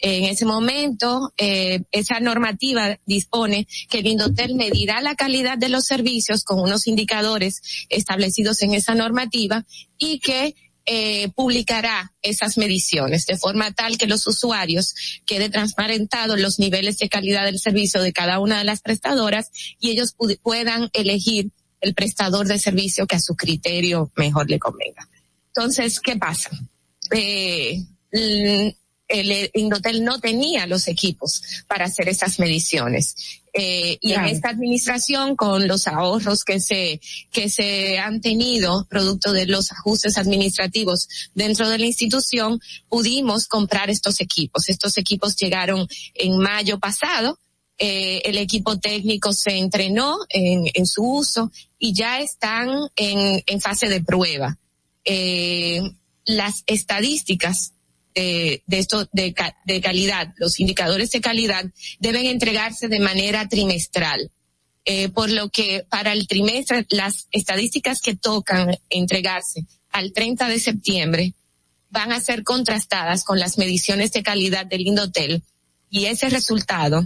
En 0.00 0.24
ese 0.24 0.46
momento, 0.46 1.32
eh, 1.36 1.80
esa 1.90 2.20
normativa 2.20 2.98
dispone 3.04 3.66
que 3.90 3.98
el 3.98 4.06
Indotel 4.06 4.54
medirá 4.54 5.02
la 5.02 5.16
calidad 5.16 5.58
de 5.58 5.68
los 5.68 5.84
servicios 5.84 6.44
con 6.44 6.60
unos 6.60 6.86
indicadores 6.86 7.60
establecidos 7.88 8.62
en 8.62 8.74
esa 8.74 8.94
normativa 8.94 9.66
y 9.98 10.20
que 10.20 10.54
eh, 10.90 11.28
publicará 11.34 12.14
esas 12.22 12.56
mediciones 12.56 13.26
de 13.26 13.36
forma 13.36 13.72
tal 13.72 13.98
que 13.98 14.06
los 14.06 14.26
usuarios 14.26 14.94
quede 15.26 15.50
transparentado 15.50 16.34
los 16.38 16.58
niveles 16.58 16.96
de 16.96 17.10
calidad 17.10 17.44
del 17.44 17.58
servicio 17.58 18.00
de 18.00 18.14
cada 18.14 18.40
una 18.40 18.56
de 18.58 18.64
las 18.64 18.80
prestadoras 18.80 19.50
y 19.78 19.90
ellos 19.90 20.14
puedan 20.42 20.88
elegir 20.94 21.50
el 21.82 21.92
prestador 21.94 22.46
de 22.46 22.58
servicio 22.58 23.06
que 23.06 23.16
a 23.16 23.20
su 23.20 23.36
criterio 23.36 24.10
mejor 24.16 24.48
le 24.48 24.58
convenga. 24.58 25.06
Entonces, 25.48 26.00
¿qué 26.00 26.16
pasa? 26.16 26.50
Eh, 27.10 27.84
el 29.08 29.50
Indotel 29.54 30.04
no 30.04 30.20
tenía 30.20 30.66
los 30.66 30.86
equipos 30.86 31.42
para 31.66 31.86
hacer 31.86 32.08
esas 32.08 32.38
mediciones. 32.38 33.14
Eh, 33.54 33.98
y 34.00 34.12
en 34.12 34.26
esta 34.26 34.50
administración, 34.50 35.34
con 35.34 35.66
los 35.66 35.88
ahorros 35.88 36.44
que 36.44 36.60
se, 36.60 37.00
que 37.32 37.48
se 37.48 37.98
han 37.98 38.20
tenido 38.20 38.86
producto 38.88 39.32
de 39.32 39.46
los 39.46 39.72
ajustes 39.72 40.18
administrativos 40.18 41.08
dentro 41.34 41.68
de 41.68 41.78
la 41.78 41.86
institución, 41.86 42.60
pudimos 42.88 43.48
comprar 43.48 43.90
estos 43.90 44.20
equipos. 44.20 44.68
Estos 44.68 44.98
equipos 44.98 45.34
llegaron 45.36 45.88
en 46.14 46.38
mayo 46.38 46.78
pasado. 46.78 47.38
Eh, 47.78 48.22
el 48.24 48.38
equipo 48.38 48.78
técnico 48.78 49.32
se 49.32 49.56
entrenó 49.56 50.18
en, 50.28 50.70
en 50.74 50.86
su 50.86 51.02
uso 51.02 51.50
y 51.78 51.94
ya 51.94 52.20
están 52.20 52.68
en, 52.96 53.42
en 53.46 53.60
fase 53.60 53.88
de 53.88 54.02
prueba. 54.02 54.58
Eh, 55.04 55.80
las 56.26 56.64
estadísticas 56.66 57.72
de, 58.14 58.62
esto 58.68 59.08
de, 59.12 59.34
de 59.64 59.80
calidad, 59.80 60.34
los 60.38 60.58
indicadores 60.60 61.10
de 61.10 61.20
calidad 61.20 61.64
deben 62.00 62.26
entregarse 62.26 62.88
de 62.88 63.00
manera 63.00 63.48
trimestral. 63.48 64.30
Eh, 64.90 65.10
por 65.10 65.28
lo 65.30 65.50
que 65.50 65.84
para 65.90 66.14
el 66.14 66.26
trimestre 66.26 66.86
las 66.88 67.28
estadísticas 67.30 68.00
que 68.00 68.16
tocan 68.16 68.74
entregarse 68.88 69.66
al 69.90 70.14
30 70.14 70.48
de 70.48 70.58
septiembre 70.58 71.34
van 71.90 72.10
a 72.10 72.20
ser 72.20 72.42
contrastadas 72.42 73.22
con 73.22 73.38
las 73.38 73.58
mediciones 73.58 74.12
de 74.12 74.22
calidad 74.22 74.64
del 74.64 74.86
Indotel 74.86 75.42
y 75.90 76.06
ese 76.06 76.30
resultado 76.30 77.02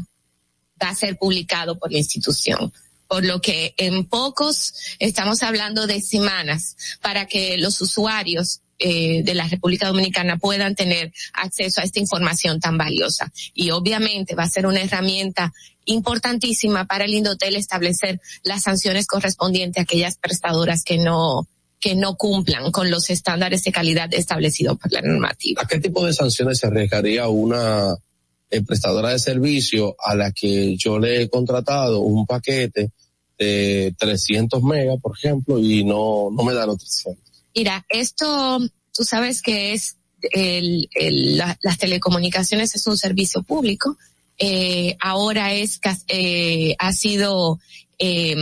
va 0.81 0.91
a 0.91 0.95
ser 0.95 1.17
publicado 1.17 1.79
por 1.79 1.91
la 1.91 1.99
institución. 1.99 2.73
Por 3.09 3.25
lo 3.25 3.41
que 3.41 3.75
en 3.77 4.07
pocos 4.07 4.75
estamos 4.99 5.43
hablando 5.43 5.87
de 5.87 6.01
semanas 6.01 6.77
para 7.01 7.27
que 7.27 7.59
los 7.59 7.81
usuarios 7.81 8.61
eh, 8.85 9.23
de 9.23 9.35
la 9.35 9.47
República 9.47 9.87
Dominicana 9.87 10.39
puedan 10.39 10.75
tener 10.75 11.13
acceso 11.35 11.81
a 11.81 11.85
esta 11.85 12.01
información 12.01 12.59
tan 12.59 12.77
valiosa. 12.77 13.33
Y 13.55 13.71
obviamente 13.71 14.35
va 14.35 14.43
a 14.43 14.49
ser 14.49 14.67
una 14.67 14.81
herramienta 14.83 15.53
importantísima 15.85 16.85
para 16.87 17.05
el 17.05 17.15
Indotel 17.15 17.55
establecer 17.55 18.21
las 18.43 18.65
sanciones 18.65 19.07
correspondientes 19.07 19.81
a 19.81 19.83
aquellas 19.85 20.17
prestadoras 20.17 20.83
que 20.83 20.99
no 20.99 21.47
que 21.79 21.95
no 21.95 22.17
cumplan 22.17 22.73
con 22.73 22.91
los 22.91 23.09
estándares 23.11 23.63
de 23.63 23.71
calidad 23.71 24.13
establecidos 24.13 24.79
por 24.79 24.93
la 24.93 25.01
normativa. 25.01 25.63
¿A 25.63 25.67
qué 25.67 25.79
tipo 25.79 26.05
de 26.05 26.13
sanciones 26.13 26.59
se 26.59 26.67
arriesgaría 26.67 27.29
una 27.29 27.95
eh, 28.51 28.63
prestadora 28.63 29.11
de 29.11 29.21
servicio 29.21 29.95
a 30.05 30.17
la 30.17 30.33
que 30.33 30.77
yo 30.77 30.99
le 30.99 31.23
he 31.23 31.29
contratado 31.29 32.01
un 32.01 32.27
paquete 32.27 32.91
de 33.39 33.95
300 33.97 34.61
megas, 34.63 35.01
por 35.01 35.17
ejemplo, 35.17 35.59
y 35.61 35.85
no, 35.85 36.31
no 36.33 36.43
me 36.43 36.53
da 36.53 36.67
los 36.67 36.79
300? 36.79 37.32
Mira, 37.55 37.85
esto, 37.89 38.59
tú 38.95 39.05
sabes 39.05 39.43
que 39.43 39.73
es 39.73 39.97
el, 40.33 40.89
las 41.63 41.79
telecomunicaciones 41.79 42.75
es 42.75 42.87
un 42.87 42.97
servicio 42.97 43.43
público. 43.43 43.97
Eh, 44.39 44.97
ahora 45.01 45.53
es 45.53 45.81
eh, 46.09 46.75
ha 46.79 46.93
sido 46.93 47.61
eh, 47.99 48.35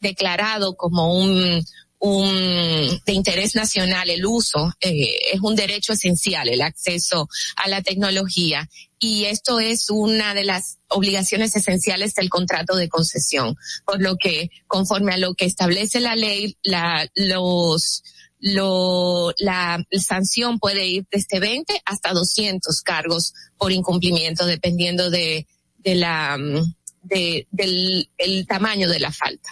declarado 0.00 0.76
como 0.76 1.14
un 1.14 1.64
un 2.04 3.00
de 3.06 3.12
interés 3.14 3.54
nacional 3.54 4.10
el 4.10 4.26
uso 4.26 4.74
eh, 4.78 5.08
es 5.32 5.40
un 5.40 5.56
derecho 5.56 5.94
esencial 5.94 6.50
el 6.50 6.60
acceso 6.60 7.30
a 7.56 7.66
la 7.66 7.80
tecnología 7.80 8.68
y 8.98 9.24
esto 9.24 9.58
es 9.58 9.88
una 9.88 10.34
de 10.34 10.44
las 10.44 10.76
obligaciones 10.88 11.56
esenciales 11.56 12.14
del 12.14 12.28
contrato 12.28 12.76
de 12.76 12.90
concesión 12.90 13.56
por 13.86 14.02
lo 14.02 14.16
que 14.16 14.50
conforme 14.66 15.14
a 15.14 15.16
lo 15.16 15.32
que 15.32 15.46
establece 15.46 15.98
la 16.00 16.14
ley 16.14 16.58
la 16.62 17.08
los 17.14 18.02
lo, 18.44 19.32
la 19.38 19.82
sanción 19.92 20.58
puede 20.58 20.86
ir 20.86 21.06
desde 21.10 21.40
20 21.40 21.80
hasta 21.86 22.12
200 22.12 22.82
cargos 22.82 23.32
por 23.56 23.72
incumplimiento, 23.72 24.44
dependiendo 24.44 25.08
de, 25.08 25.46
de 25.78 25.94
la, 25.94 26.36
mm, 26.36 26.74
de, 27.04 27.46
del 27.50 28.10
el 28.18 28.46
tamaño 28.46 28.90
de 28.90 29.00
la 29.00 29.10
falta. 29.10 29.48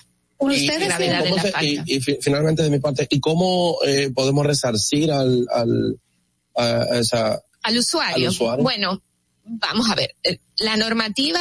Y, 1.86 2.00
finalmente 2.20 2.62
de 2.62 2.70
mi 2.70 2.80
parte, 2.80 3.06
¿y 3.08 3.18
cómo 3.18 3.78
eh, 3.86 4.10
podemos 4.14 4.44
resarcir 4.44 5.10
al, 5.10 5.46
al, 5.50 5.98
a 6.54 6.98
esa, 6.98 7.40
al 7.62 7.78
usuario? 7.78 8.30
Bueno, 8.58 9.02
vamos 9.44 9.90
a 9.90 9.94
ver, 9.94 10.16
eh, 10.22 10.36
la 10.58 10.76
normativa 10.76 11.40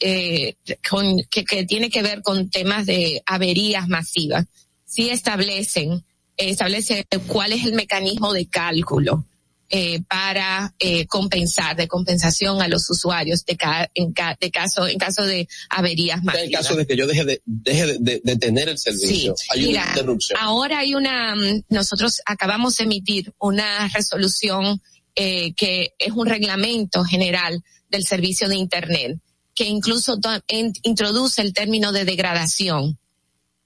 eh, 0.00 0.56
con, 0.88 1.22
que, 1.30 1.44
que 1.44 1.66
tiene 1.66 1.88
que 1.88 2.02
ver 2.02 2.22
con 2.22 2.50
temas 2.50 2.84
de 2.84 3.22
averías 3.26 3.86
masivas, 3.86 4.46
sí 4.84 5.10
establecen 5.10 6.04
establece 6.48 7.06
cuál 7.26 7.52
es 7.52 7.64
el 7.64 7.74
mecanismo 7.74 8.32
de 8.32 8.46
cálculo 8.48 9.26
eh, 9.72 10.02
para 10.08 10.74
eh, 10.80 11.06
compensar, 11.06 11.76
de 11.76 11.86
compensación 11.86 12.60
a 12.60 12.66
los 12.66 12.90
usuarios 12.90 13.44
de, 13.44 13.56
en, 13.94 14.12
de 14.40 14.50
caso 14.50 14.88
en 14.88 14.98
caso 14.98 15.22
de 15.22 15.46
averías 15.68 16.24
masivas. 16.24 16.46
En 16.46 16.52
caso 16.52 16.74
de 16.74 16.86
que 16.86 16.96
yo 16.96 17.06
deje 17.06 17.24
de, 17.24 17.42
deje 17.44 17.98
de, 18.00 18.20
de 18.24 18.36
tener 18.36 18.68
el 18.68 18.78
servicio, 18.78 19.34
hay 19.50 19.66
una 19.66 19.86
interrupción. 19.86 20.38
Ahora 20.42 20.80
hay 20.80 20.94
una, 20.94 21.36
mm, 21.36 21.62
nosotros 21.68 22.20
acabamos 22.26 22.76
de 22.78 22.84
emitir 22.84 23.32
una 23.38 23.86
resolución 23.88 24.82
eh, 25.14 25.54
que 25.54 25.94
es 25.98 26.12
un 26.12 26.26
reglamento 26.26 27.04
general 27.04 27.62
del 27.88 28.04
servicio 28.04 28.48
de 28.48 28.56
Internet 28.56 29.18
que 29.54 29.66
incluso 29.66 30.18
introduce 30.82 31.42
el 31.42 31.52
término 31.52 31.92
de 31.92 32.04
degradación 32.04 32.98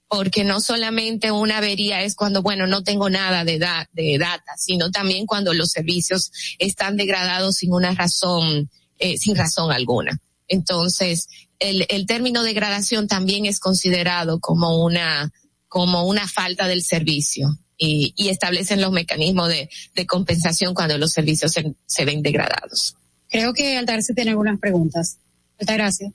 porque 0.07 0.43
no 0.43 0.61
solamente 0.61 1.31
una 1.31 1.57
avería 1.57 2.03
es 2.03 2.15
cuando, 2.15 2.41
bueno, 2.41 2.67
no 2.67 2.83
tengo 2.83 3.09
nada 3.09 3.43
de, 3.43 3.59
de 3.93 4.17
data, 4.17 4.53
sino 4.57 4.91
también 4.91 5.25
cuando 5.25 5.53
los 5.53 5.71
servicios 5.71 6.31
están 6.59 6.95
degradados 6.95 7.57
sin 7.57 7.73
una 7.73 7.93
razón, 7.93 8.69
eh, 8.99 9.17
sin 9.17 9.35
razón 9.35 9.71
alguna. 9.71 10.19
Entonces, 10.47 11.27
el, 11.59 11.85
el 11.89 12.05
término 12.05 12.43
degradación 12.43 13.07
también 13.07 13.45
es 13.45 13.59
considerado 13.59 14.39
como 14.39 14.83
una, 14.83 15.31
como 15.67 16.05
una 16.05 16.27
falta 16.27 16.67
del 16.67 16.83
servicio 16.83 17.59
y, 17.77 18.13
y 18.15 18.29
establecen 18.29 18.81
los 18.81 18.91
mecanismos 18.91 19.49
de, 19.49 19.69
compensación 20.07 20.73
cuando 20.73 20.97
los 20.97 21.11
servicios 21.11 21.51
se, 21.51 21.75
se 21.85 22.05
ven 22.05 22.21
degradados. 22.21 22.95
Creo 23.29 23.53
que 23.53 23.77
Altarse 23.77 24.13
tiene 24.13 24.31
algunas 24.31 24.59
preguntas. 24.59 25.17
Muchas 25.59 25.75
gracias. 25.75 26.13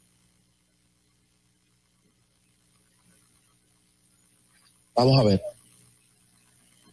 Vamos 5.01 5.19
a 5.19 5.25
ver. 5.25 5.43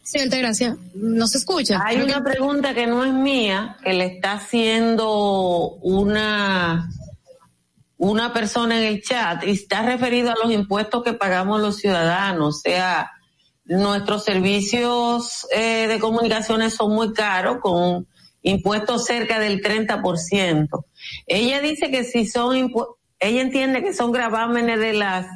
Sí, 0.02 0.18
gracias. 0.26 0.78
No 0.94 1.26
se 1.26 1.36
escucha. 1.36 1.82
Hay 1.84 2.00
una 2.00 2.24
pregunta 2.24 2.72
que 2.72 2.86
no 2.86 3.04
es 3.04 3.12
mía, 3.12 3.76
que 3.84 3.92
le 3.92 4.06
está 4.06 4.32
haciendo 4.32 5.74
una, 5.82 6.88
una 7.98 8.32
persona 8.32 8.78
en 8.78 8.84
el 8.84 9.02
chat 9.02 9.44
y 9.44 9.50
está 9.50 9.82
referido 9.82 10.30
a 10.30 10.36
los 10.42 10.50
impuestos 10.50 11.04
que 11.04 11.12
pagamos 11.12 11.60
los 11.60 11.76
ciudadanos. 11.76 12.56
O 12.56 12.60
sea, 12.60 13.10
nuestros 13.66 14.24
servicios 14.24 15.46
eh, 15.54 15.86
de 15.86 15.98
comunicaciones 15.98 16.74
son 16.74 16.94
muy 16.94 17.12
caros, 17.12 17.58
con 17.60 18.06
impuestos 18.40 19.04
cerca 19.04 19.38
del 19.38 19.60
30%. 19.60 20.68
Ella 21.26 21.60
dice 21.60 21.90
que 21.90 22.04
si 22.04 22.26
son, 22.26 22.72
ella 23.20 23.42
entiende 23.42 23.82
que 23.82 23.92
son 23.92 24.12
gravámenes 24.12 24.80
de 24.80 24.94
las 24.94 25.26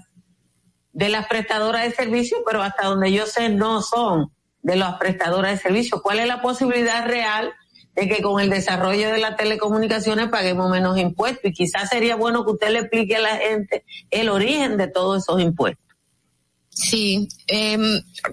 de 0.92 1.08
las 1.08 1.26
prestadoras 1.26 1.84
de 1.84 1.94
servicio, 1.94 2.38
pero 2.46 2.62
hasta 2.62 2.86
donde 2.86 3.12
yo 3.12 3.26
sé 3.26 3.48
no 3.48 3.82
son 3.82 4.32
de 4.62 4.76
las 4.76 4.96
prestadoras 4.98 5.52
de 5.52 5.58
servicio. 5.58 6.02
¿Cuál 6.02 6.20
es 6.20 6.26
la 6.26 6.40
posibilidad 6.40 7.06
real 7.06 7.52
de 7.94 8.08
que 8.08 8.22
con 8.22 8.40
el 8.40 8.50
desarrollo 8.50 9.10
de 9.10 9.18
las 9.18 9.36
telecomunicaciones 9.36 10.28
paguemos 10.28 10.70
menos 10.70 10.98
impuestos? 10.98 11.50
Y 11.50 11.52
quizás 11.52 11.88
sería 11.88 12.16
bueno 12.16 12.44
que 12.44 12.52
usted 12.52 12.70
le 12.70 12.80
explique 12.80 13.16
a 13.16 13.20
la 13.20 13.36
gente 13.36 13.84
el 14.10 14.28
origen 14.28 14.76
de 14.76 14.88
todos 14.88 15.22
esos 15.22 15.40
impuestos. 15.40 15.82
Sí, 16.70 17.28
eh, 17.48 17.78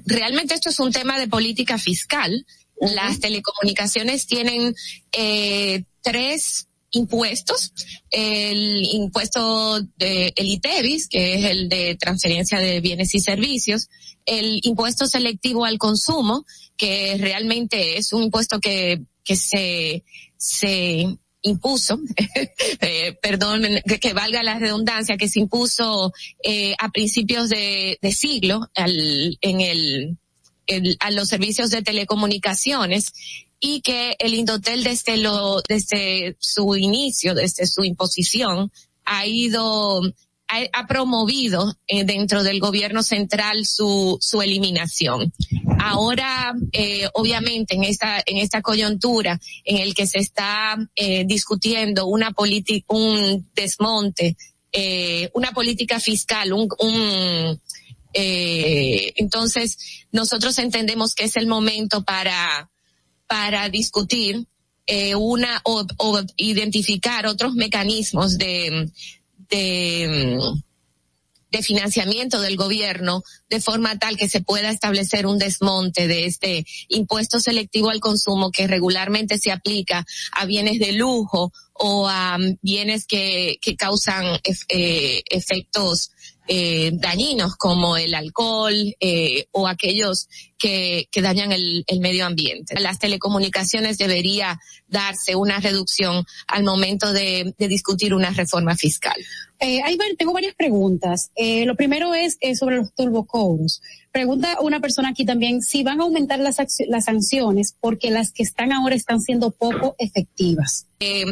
realmente 0.06 0.54
esto 0.54 0.70
es 0.70 0.80
un 0.80 0.92
tema 0.92 1.20
de 1.20 1.28
política 1.28 1.78
fiscal. 1.78 2.46
Las 2.80 3.20
telecomunicaciones 3.20 4.28
tienen 4.28 4.74
eh, 5.12 5.84
tres 6.02 6.69
impuestos, 6.92 7.74
el 8.10 8.84
impuesto 8.94 9.82
de 9.98 10.34
el 10.36 10.48
ITEVIS, 10.48 11.08
que 11.08 11.36
es 11.36 11.46
el 11.46 11.70
de 11.70 11.96
transferencia 11.96 12.60
de 12.60 12.82
bienes 12.82 13.14
y 13.16 13.20
servicios, 13.20 13.90
el 14.26 14.60
impuesto 14.64 15.08
selectivo 15.08 15.66
al 15.66 15.78
consumo, 15.78 16.46
que 16.78 17.18
realmente 17.20 17.98
es 17.98 18.14
un 18.14 18.24
impuesto 18.24 18.60
que, 18.60 19.02
que 19.24 19.36
se, 19.36 20.04
se 20.38 21.18
impuso, 21.42 22.00
eh, 22.82 23.18
perdón, 23.22 23.64
que, 24.02 24.14
valga 24.14 24.44
la 24.44 24.60
redundancia, 24.60 25.18
que 25.18 25.30
se 25.30 25.40
impuso 25.40 26.14
eh, 26.44 26.76
a 26.80 26.90
principios 26.90 27.50
de, 27.50 27.98
de 28.02 28.12
siglo 28.12 28.70
al, 28.76 29.38
en 29.42 29.62
el, 29.62 30.18
a 31.00 31.12
los 31.12 31.30
servicios 31.30 31.70
de 31.70 31.82
telecomunicaciones 31.82 33.14
y 33.60 33.82
que 33.82 34.16
el 34.20 34.34
Indotel 34.34 34.84
desde 34.84 35.18
lo, 35.18 35.62
desde 35.68 36.36
su 36.40 36.76
inicio, 36.76 37.34
desde 37.34 37.68
su 37.68 37.84
imposición, 37.84 38.72
ha 39.06 39.26
ido, 39.26 40.02
ha, 40.48 40.88
promovido 40.88 41.76
eh, 41.88 42.04
dentro 42.04 42.44
del 42.44 42.60
gobierno 42.60 43.04
central 43.04 43.66
su, 43.66 44.18
su 44.22 44.42
eliminación. 44.42 45.34
Ahora, 45.80 46.54
eh, 46.72 47.08
obviamente, 47.14 47.76
en 47.76 47.84
esta, 47.84 48.22
en 48.26 48.38
esta 48.38 48.62
coyuntura 48.62 49.40
en 49.66 49.78
el 49.78 49.94
que 49.94 50.08
se 50.08 50.20
está 50.20 50.78
eh, 50.96 51.26
discutiendo 51.26 52.06
una 52.06 52.32
política, 52.32 52.86
un 52.90 53.50
desmonte, 53.56 54.38
eh, 54.72 55.30
una 55.34 55.52
política 55.52 56.00
fiscal, 56.00 56.54
un, 56.54 56.68
un 56.80 57.60
eh, 58.14 59.14
entonces 59.18 60.06
nosotros 60.12 60.58
entendemos 60.58 61.14
que 61.14 61.26
es 61.26 61.36
el 61.38 61.48
momento 61.48 62.04
para 62.04 62.70
para 63.30 63.70
discutir 63.70 64.48
eh, 64.88 65.14
una 65.14 65.62
o, 65.66 65.86
o, 65.98 66.20
identificar 66.36 67.28
otros 67.28 67.54
mecanismos 67.54 68.40
de, 68.40 68.90
de, 69.50 70.40
de 71.52 71.62
financiamiento 71.62 72.42
del 72.42 72.58
gobierno 72.58 73.22
de 73.48 73.62
forma 73.62 74.00
tal 74.00 74.18
que 74.18 74.28
se 74.28 74.42
pueda 74.42 74.72
establecer 74.72 75.28
un 75.28 75.38
desmonte 75.38 76.08
de 76.08 76.26
este 76.26 76.66
impuesto 76.88 77.40
selectivo 77.40 77.92
al 77.92 78.00
consumo 78.00 78.52
que 78.52 78.66
regularmente 78.66 79.38
se 79.38 79.52
aplica 79.52 80.04
a 80.32 80.46
bienes 80.46 80.80
de 80.80 80.94
lujo 80.94 81.54
o 81.80 82.08
a 82.08 82.38
um, 82.38 82.58
bienes 82.62 83.06
que, 83.06 83.58
que 83.62 83.76
causan 83.76 84.40
eh, 84.44 85.24
efectos 85.30 86.12
eh, 86.50 86.92
dañinos 86.94 87.56
como 87.56 87.96
el 87.96 88.16
alcohol 88.16 88.74
eh, 89.00 89.46
o 89.52 89.68
aquellos 89.68 90.28
que, 90.58 91.08
que 91.12 91.22
dañan 91.22 91.52
el, 91.52 91.84
el, 91.88 92.00
medio 92.00 92.26
ambiente. 92.26 92.80
Las 92.80 92.98
telecomunicaciones 92.98 93.98
debería 93.98 94.60
darse 94.88 95.36
una 95.36 95.60
reducción 95.60 96.26
al 96.48 96.64
momento 96.64 97.14
de, 97.14 97.54
de 97.58 97.68
discutir 97.68 98.14
una 98.16 98.32
reforma 98.32 98.76
fiscal. 98.76 99.16
Eh, 99.60 99.82
hay, 99.84 99.98
tengo 100.18 100.34
varias 100.34 100.56
preguntas. 100.56 101.32
Eh, 101.36 101.66
lo 101.66 101.76
primero 101.76 102.14
es 102.16 102.38
eh, 102.40 102.56
sobre 102.56 102.78
los 102.78 102.94
turbocobros. 102.96 103.82
Pregunta 104.12 104.58
una 104.62 104.80
persona 104.80 105.10
aquí 105.10 105.26
también 105.26 105.62
si 105.62 105.84
van 105.84 106.00
a 106.00 106.04
aumentar 106.04 106.40
las, 106.40 106.58
las 106.88 107.06
sanciones 107.06 107.76
porque 107.80 108.10
las 108.10 108.32
que 108.32 108.44
están 108.44 108.72
ahora 108.72 108.96
están 108.96 109.22
siendo 109.22 109.52
poco 109.52 109.96
efectivas. 110.00 110.88
Eh, 111.00 111.26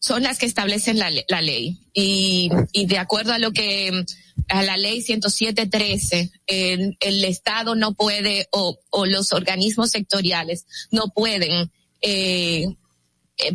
son 0.00 0.22
las 0.22 0.38
que 0.38 0.46
establecen 0.46 0.98
la, 0.98 1.10
la 1.28 1.42
ley. 1.42 1.78
Y, 1.92 2.50
y, 2.72 2.86
de 2.86 2.98
acuerdo 2.98 3.32
a 3.32 3.38
lo 3.38 3.52
que, 3.52 4.04
a 4.48 4.62
la 4.62 4.76
ley 4.76 5.02
107.13, 5.02 6.32
el, 6.46 6.96
el 7.00 7.24
Estado 7.24 7.74
no 7.74 7.94
puede, 7.94 8.48
o, 8.50 8.78
o 8.90 9.06
los 9.06 9.32
organismos 9.32 9.90
sectoriales 9.90 10.66
no 10.90 11.12
pueden, 11.14 11.70
eh, 12.00 12.66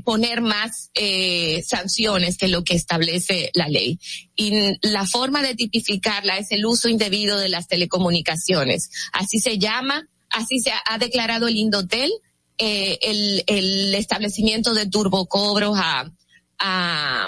poner 0.04 0.42
más 0.42 0.92
eh, 0.96 1.64
sanciones 1.66 2.38
que 2.38 2.48
lo 2.48 2.64
que 2.64 2.76
establece 2.76 3.52
la 3.54 3.68
ley. 3.68 4.00
Y 4.36 4.54
la 4.82 5.06
forma 5.06 5.42
de 5.42 5.56
tipificarla 5.56 6.38
es 6.38 6.52
el 6.52 6.66
uso 6.66 6.90
indebido 6.90 7.40
de 7.40 7.50
las 7.50 7.68
telecomunicaciones. 7.68 8.92
Así 9.14 9.40
se 9.40 9.58
llama, 9.58 10.08
así 10.30 10.60
se 10.60 10.72
ha, 10.72 10.82
ha 10.86 10.98
declarado 11.00 11.48
el 11.48 11.58
Indotel, 11.58 12.12
eh, 12.58 13.00
el, 13.02 13.44
el 13.48 13.96
establecimiento 13.96 14.74
de 14.74 14.88
turbocobros 14.88 15.76
a, 15.76 16.12
a, 16.60 17.28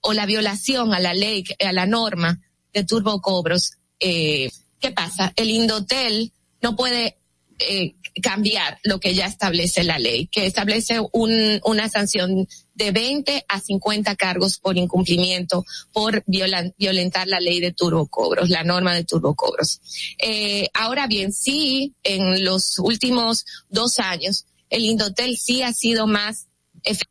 o 0.00 0.12
la 0.12 0.26
violación 0.26 0.94
a 0.94 1.00
la 1.00 1.14
ley, 1.14 1.44
a 1.64 1.72
la 1.72 1.86
norma 1.86 2.40
de 2.72 2.84
turbocobros, 2.84 3.72
eh, 4.00 4.50
¿qué 4.80 4.90
pasa? 4.92 5.32
El 5.36 5.50
Indotel 5.50 6.32
no 6.62 6.76
puede 6.76 7.16
eh, 7.58 7.94
cambiar 8.22 8.78
lo 8.82 8.98
que 8.98 9.14
ya 9.14 9.26
establece 9.26 9.84
la 9.84 9.98
ley, 9.98 10.26
que 10.28 10.46
establece 10.46 11.00
un, 11.12 11.60
una 11.64 11.88
sanción 11.88 12.46
de 12.74 12.90
20 12.90 13.44
a 13.48 13.60
50 13.60 14.16
cargos 14.16 14.58
por 14.58 14.76
incumplimiento 14.76 15.64
por 15.92 16.22
violentar 16.26 17.26
la 17.26 17.40
ley 17.40 17.60
de 17.60 17.72
turbocobros, 17.72 18.48
la 18.48 18.62
norma 18.62 18.94
de 18.94 19.04
turbocobros. 19.04 19.80
Eh, 20.18 20.68
ahora 20.74 21.06
bien, 21.06 21.32
sí, 21.32 21.94
en 22.02 22.44
los 22.44 22.78
últimos 22.78 23.44
dos 23.68 23.98
años, 23.98 24.46
el 24.70 24.84
Indotel 24.84 25.36
sí 25.36 25.62
ha 25.62 25.72
sido 25.72 26.06
más 26.06 26.48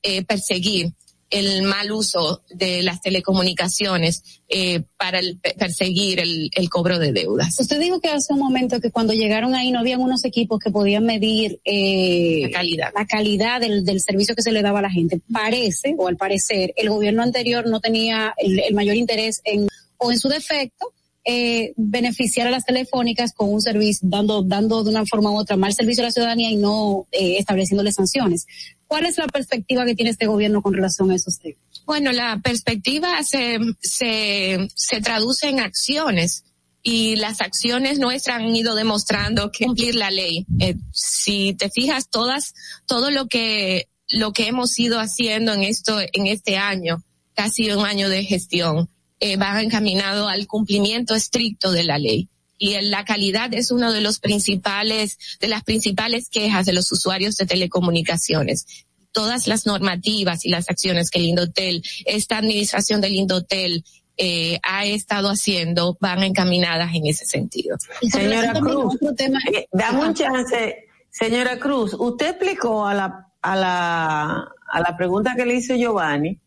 eh, 0.04 0.24
perseguir 0.24 0.94
el 1.36 1.64
mal 1.64 1.92
uso 1.92 2.42
de 2.50 2.82
las 2.82 3.02
telecomunicaciones 3.02 4.42
eh, 4.48 4.84
para 4.98 5.20
el, 5.20 5.38
perseguir 5.58 6.20
el, 6.20 6.50
el, 6.56 6.70
cobro 6.70 6.98
de 6.98 7.12
deudas. 7.12 7.60
Usted 7.60 7.80
dijo 7.80 8.00
que 8.00 8.10
hace 8.10 8.34
un 8.34 8.40
momento 8.40 8.80
que 8.80 8.90
cuando 8.90 9.14
llegaron 9.14 9.54
ahí 9.54 9.72
no 9.72 9.80
habían 9.80 10.00
unos 10.00 10.24
equipos 10.24 10.60
que 10.60 10.72
podían 10.72 11.06
medir 11.06 11.60
eh, 11.66 12.42
la 12.44 12.52
calidad, 12.52 12.92
la 12.96 13.06
calidad 13.06 13.60
del, 13.60 13.84
del, 13.84 14.00
servicio 14.00 14.36
que 14.36 14.42
se 14.42 14.52
le 14.52 14.62
daba 14.62 14.80
a 14.80 14.84
la 14.84 14.92
gente. 14.92 15.20
Parece, 15.32 15.94
o 15.98 16.08
al 16.08 16.16
parecer, 16.16 16.74
el 16.78 16.90
gobierno 16.90 17.22
anterior 17.22 17.68
no 17.68 17.82
tenía 17.82 18.34
el, 18.38 18.60
el 18.60 18.74
mayor 18.74 18.96
interés 18.96 19.42
en, 19.44 19.68
o 19.98 20.12
en 20.12 20.20
su 20.20 20.30
defecto, 20.30 20.94
eh, 21.28 21.74
beneficiar 21.76 22.46
a 22.46 22.52
las 22.52 22.66
telefónicas 22.66 23.34
con 23.34 23.52
un 23.52 23.60
servicio, 23.60 24.08
dando, 24.08 24.44
dando 24.44 24.84
de 24.84 24.92
una 24.92 25.08
forma 25.08 25.32
u 25.32 25.38
otra 25.38 25.58
mal 25.58 25.74
servicio 25.74 26.04
a 26.04 26.06
la 26.06 26.12
ciudadanía 26.12 26.52
y 26.52 26.56
no 26.56 27.08
eh, 27.12 27.38
estableciéndole 27.40 27.92
sanciones. 27.92 28.46
¿Cuál 28.88 29.06
es 29.06 29.18
la 29.18 29.28
perspectiva 29.28 29.86
que 29.86 29.96
tiene 29.96 30.12
este 30.12 30.28
gobierno 30.28 30.62
con 30.62 30.74
relación 30.74 31.12
a 31.12 31.16
esos 31.16 31.40
temas? 31.40 31.60
Bueno, 31.86 32.12
la 32.12 32.40
perspectiva 32.44 33.24
se, 33.24 33.60
se, 33.82 35.02
traduce 35.02 35.50
en 35.50 35.60
acciones 35.60 36.46
y 36.82 37.16
las 37.16 37.42
acciones 37.42 38.00
nuestras 38.00 38.38
han 38.38 38.56
ido 38.56 38.76
demostrando 38.76 39.52
que 39.52 39.66
cumplir 39.66 39.96
la 39.96 40.12
ley. 40.12 40.46
Eh, 40.60 40.76
si 40.92 41.54
te 41.54 41.70
fijas, 41.70 42.10
todas, 42.10 42.54
todo 42.86 43.12
lo 43.12 43.28
que, 43.28 43.88
lo 44.10 44.34
que 44.34 44.48
hemos 44.48 44.78
ido 44.80 45.00
haciendo 45.00 45.54
en 45.54 45.64
esto, 45.64 46.00
en 46.00 46.28
este 46.28 46.58
año, 46.58 47.04
casi 47.34 47.72
un 47.72 47.86
año 47.86 48.10
de 48.10 48.24
gestión, 48.24 48.90
eh, 49.20 49.38
va 49.38 49.62
encaminado 49.62 50.28
al 50.28 50.48
cumplimiento 50.48 51.16
estricto 51.16 51.72
de 51.72 51.84
la 51.84 51.98
ley. 51.98 52.30
Y 52.58 52.80
la 52.82 53.04
calidad 53.06 53.54
es 53.54 53.72
uno 53.72 53.92
de 53.92 54.02
los 54.02 54.20
principales, 54.20 55.18
de 55.40 55.48
las 55.48 55.64
principales 55.64 56.30
quejas 56.30 56.66
de 56.66 56.74
los 56.74 56.92
usuarios 56.92 57.36
de 57.36 57.46
telecomunicaciones. 57.46 58.86
Todas 59.12 59.48
las 59.48 59.66
normativas 59.66 60.46
y 60.46 60.50
las 60.50 60.70
acciones 60.70 61.10
que 61.10 61.20
el 61.20 61.26
Indotel, 61.26 61.84
esta 62.06 62.38
administración 62.38 63.02
del 63.02 63.16
Indotel, 63.16 63.84
eh, 64.18 64.60
ha 64.64 64.86
estado 64.86 65.30
haciendo 65.30 65.98
van 66.00 66.24
encaminadas 66.24 66.94
en 66.94 67.06
ese 67.06 67.26
sentido. 67.26 67.76
Señora 68.10 68.54
Cruz, 68.54 68.96
eh, 69.02 69.68
dame 69.74 70.08
un 70.08 70.14
chance. 70.14 70.86
Señora 71.10 71.60
Cruz, 71.60 71.94
usted 71.98 72.30
explicó 72.30 72.86
a 72.86 72.94
la, 72.94 73.28
a 73.42 73.56
la, 73.58 74.48
a 74.72 74.80
la 74.80 74.98
pregunta 74.98 75.34
que 75.36 75.46
le 75.46 75.56
hizo 75.56 75.76
Giovanni, 75.76 76.40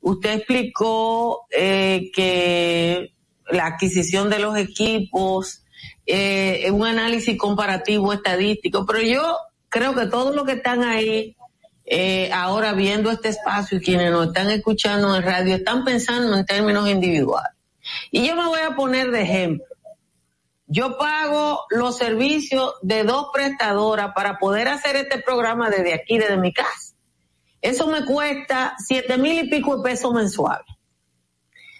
usted 0.00 0.34
explicó 0.34 1.46
eh, 1.50 2.10
que 2.14 3.12
la 3.50 3.66
adquisición 3.66 4.30
de 4.30 4.38
los 4.38 4.56
equipos, 4.56 5.64
eh, 6.06 6.70
un 6.72 6.86
análisis 6.86 7.36
comparativo 7.38 8.12
estadístico, 8.12 8.86
pero 8.86 9.00
yo 9.02 9.36
creo 9.68 9.94
que 9.94 10.06
todos 10.06 10.34
los 10.34 10.44
que 10.44 10.52
están 10.52 10.82
ahí 10.82 11.36
eh, 11.84 12.30
ahora 12.32 12.72
viendo 12.72 13.10
este 13.10 13.30
espacio 13.30 13.78
y 13.78 13.80
quienes 13.80 14.10
nos 14.10 14.28
están 14.28 14.50
escuchando 14.50 15.14
en 15.16 15.22
radio 15.22 15.56
están 15.56 15.84
pensando 15.84 16.36
en 16.36 16.44
términos 16.44 16.88
individuales. 16.88 17.52
Y 18.10 18.26
yo 18.26 18.36
me 18.36 18.46
voy 18.46 18.60
a 18.60 18.76
poner 18.76 19.10
de 19.10 19.22
ejemplo. 19.22 19.64
Yo 20.66 20.98
pago 20.98 21.64
los 21.70 21.96
servicios 21.96 22.74
de 22.82 23.04
dos 23.04 23.28
prestadoras 23.32 24.12
para 24.14 24.38
poder 24.38 24.68
hacer 24.68 24.96
este 24.96 25.22
programa 25.22 25.70
desde 25.70 25.94
aquí, 25.94 26.18
desde 26.18 26.36
mi 26.36 26.52
casa. 26.52 26.94
Eso 27.62 27.86
me 27.86 28.04
cuesta 28.04 28.76
siete 28.78 29.16
mil 29.16 29.46
y 29.46 29.48
pico 29.48 29.78
de 29.78 29.90
pesos 29.90 30.12
mensuales. 30.12 30.66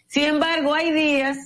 Sin 0.09 0.25
embargo, 0.25 0.75
hay 0.75 0.91
días 0.91 1.39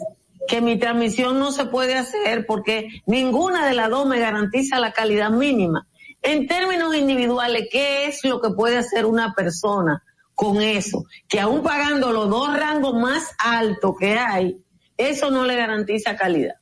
que 0.48 0.60
mi 0.60 0.78
transmisión 0.78 1.38
no 1.38 1.52
se 1.52 1.66
puede 1.66 1.96
hacer 1.96 2.46
porque 2.46 2.88
ninguna 3.06 3.66
de 3.66 3.74
las 3.74 3.90
dos 3.90 4.06
me 4.06 4.20
garantiza 4.20 4.78
la 4.78 4.92
calidad 4.92 5.30
mínima. 5.30 5.86
En 6.22 6.46
términos 6.46 6.94
individuales, 6.94 7.68
¿qué 7.70 8.06
es 8.06 8.24
lo 8.24 8.40
que 8.40 8.50
puede 8.50 8.78
hacer 8.78 9.04
una 9.04 9.34
persona 9.34 10.02
con 10.34 10.62
eso? 10.62 11.04
Que 11.28 11.40
aún 11.40 11.62
pagando 11.62 12.12
los 12.12 12.30
dos 12.30 12.56
rangos 12.56 12.94
más 12.94 13.32
altos 13.38 13.96
que 13.98 14.16
hay, 14.16 14.56
eso 14.96 15.30
no 15.32 15.44
le 15.44 15.56
garantiza 15.56 16.16
calidad. 16.16 16.54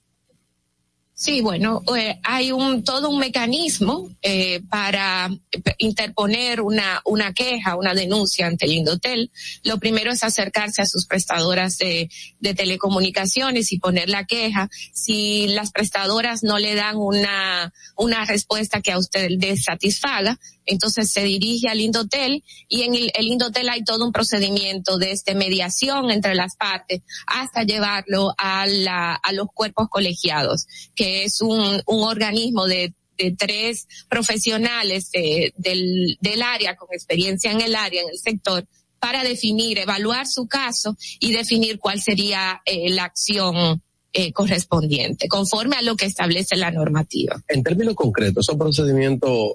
Sí, 1.21 1.43
bueno, 1.43 1.83
eh, 1.95 2.19
hay 2.23 2.51
un 2.51 2.83
todo 2.83 3.11
un 3.11 3.19
mecanismo 3.19 4.09
eh, 4.23 4.63
para 4.71 5.29
interponer 5.77 6.63
una 6.63 7.03
una 7.05 7.35
queja, 7.35 7.77
una 7.77 7.93
denuncia 7.93 8.47
ante 8.47 8.65
el 8.65 8.73
Indotel. 8.73 9.31
Lo 9.63 9.77
primero 9.77 10.11
es 10.11 10.25
acercarse 10.25 10.81
a 10.81 10.87
sus 10.87 11.05
prestadoras 11.05 11.77
de, 11.77 12.09
de 12.39 12.55
telecomunicaciones 12.55 13.71
y 13.71 13.79
poner 13.79 14.09
la 14.09 14.25
queja. 14.25 14.71
Si 14.95 15.49
las 15.49 15.73
prestadoras 15.73 16.43
no 16.43 16.59
le 16.59 16.75
dan 16.75 16.97
una 16.97 17.71
una 17.97 18.25
respuesta 18.25 18.81
que 18.81 18.93
a 18.93 18.99
usted 18.99 19.29
le 19.29 19.59
satisfaga, 19.59 20.39
entonces 20.71 21.11
se 21.11 21.23
dirige 21.23 21.69
al 21.69 21.81
Indotel 21.81 22.43
y 22.69 22.83
en 22.83 22.95
el, 22.95 23.11
el 23.15 23.27
Indotel 23.27 23.69
hay 23.69 23.85
todo 23.85 24.05
un 24.07 24.13
procedimiento 24.13 24.99
de 24.99 25.13
este 25.13 25.35
mediación 25.35 26.11
entre 26.11 26.35
las 26.35 26.57
partes 26.57 27.03
hasta 27.27 27.65
llevarlo 27.65 28.35
a, 28.39 28.67
la, 28.67 29.15
a 29.15 29.33
los 29.33 29.49
cuerpos 29.53 29.89
colegiados, 29.89 30.67
que 30.95 31.25
es 31.25 31.41
un, 31.41 31.83
un 31.87 32.05
organismo 32.05 32.67
de 32.67 32.95
tres 33.37 33.87
profesionales 34.09 35.11
de, 35.11 35.53
del, 35.57 36.17
del 36.21 36.43
área 36.43 36.77
con 36.77 36.89
experiencia 36.93 37.53
en 37.53 37.61
el 37.61 37.75
área, 37.75 38.01
en 38.01 38.09
el 38.09 38.19
sector, 38.19 38.67
para 38.99 39.23
definir, 39.23 39.79
evaluar 39.79 40.27
su 40.27 40.47
caso 40.47 40.97
y 41.19 41.33
definir 41.33 41.79
cuál 41.79 42.01
sería 42.01 42.61
eh, 42.65 42.91
la 42.91 43.05
acción 43.05 43.83
eh, 44.13 44.33
correspondiente, 44.33 45.29
conforme 45.29 45.77
a 45.77 45.83
lo 45.83 45.97
que 45.97 46.05
establece 46.05 46.57
la 46.57 46.71
normativa. 46.71 47.41
En 47.49 47.63
términos 47.63 47.95
concretos, 47.95 48.47
esos 48.47 48.59
procedimientos 48.59 49.53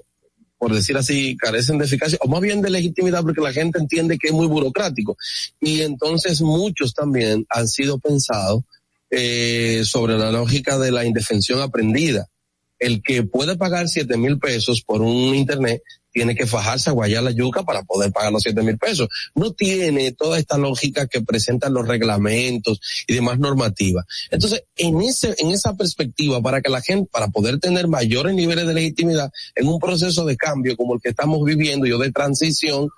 por 0.58 0.74
decir 0.74 0.96
así, 0.96 1.36
carecen 1.36 1.78
de 1.78 1.84
eficacia, 1.84 2.18
o 2.22 2.28
más 2.28 2.40
bien 2.40 2.62
de 2.62 2.70
legitimidad 2.70 3.22
porque 3.22 3.40
la 3.40 3.52
gente 3.52 3.78
entiende 3.78 4.18
que 4.18 4.28
es 4.28 4.32
muy 4.32 4.46
burocrático. 4.46 5.16
Y 5.60 5.82
entonces 5.82 6.40
muchos 6.40 6.94
también 6.94 7.46
han 7.50 7.68
sido 7.68 7.98
pensados 7.98 8.62
eh, 9.10 9.82
sobre 9.84 10.18
la 10.18 10.32
lógica 10.32 10.78
de 10.78 10.90
la 10.90 11.04
indefensión 11.04 11.60
aprendida. 11.60 12.28
El 12.78 13.02
que 13.02 13.22
puede 13.22 13.56
pagar 13.56 13.88
siete 13.88 14.16
mil 14.16 14.38
pesos 14.38 14.82
por 14.82 15.00
un 15.00 15.34
internet 15.34 15.82
tiene 16.16 16.34
que 16.34 16.46
fajarse 16.46 16.88
a 16.88 16.94
guayar 16.94 17.22
la 17.24 17.30
yuca 17.30 17.62
para 17.62 17.82
poder 17.82 18.10
pagar 18.10 18.32
los 18.32 18.42
siete 18.42 18.62
mil 18.62 18.78
pesos. 18.78 19.06
No 19.34 19.52
tiene 19.52 20.12
toda 20.12 20.38
esta 20.38 20.56
lógica 20.56 21.06
que 21.06 21.20
presentan 21.20 21.74
los 21.74 21.86
reglamentos 21.86 22.80
y 23.06 23.12
demás 23.12 23.38
normativas. 23.38 24.06
Entonces, 24.30 24.64
en 24.76 25.02
ese, 25.02 25.34
en 25.36 25.50
esa 25.50 25.74
perspectiva, 25.74 26.40
para 26.40 26.62
que 26.62 26.70
la 26.70 26.80
gente, 26.80 27.10
para 27.12 27.28
poder 27.28 27.60
tener 27.60 27.86
mayores 27.86 28.34
niveles 28.34 28.66
de 28.66 28.72
legitimidad 28.72 29.30
en 29.54 29.68
un 29.68 29.78
proceso 29.78 30.24
de 30.24 30.38
cambio 30.38 30.74
como 30.74 30.94
el 30.94 31.02
que 31.02 31.10
estamos 31.10 31.44
viviendo 31.44 31.84
y 31.84 31.92
o 31.92 31.98
de 31.98 32.10
transición, 32.10 32.88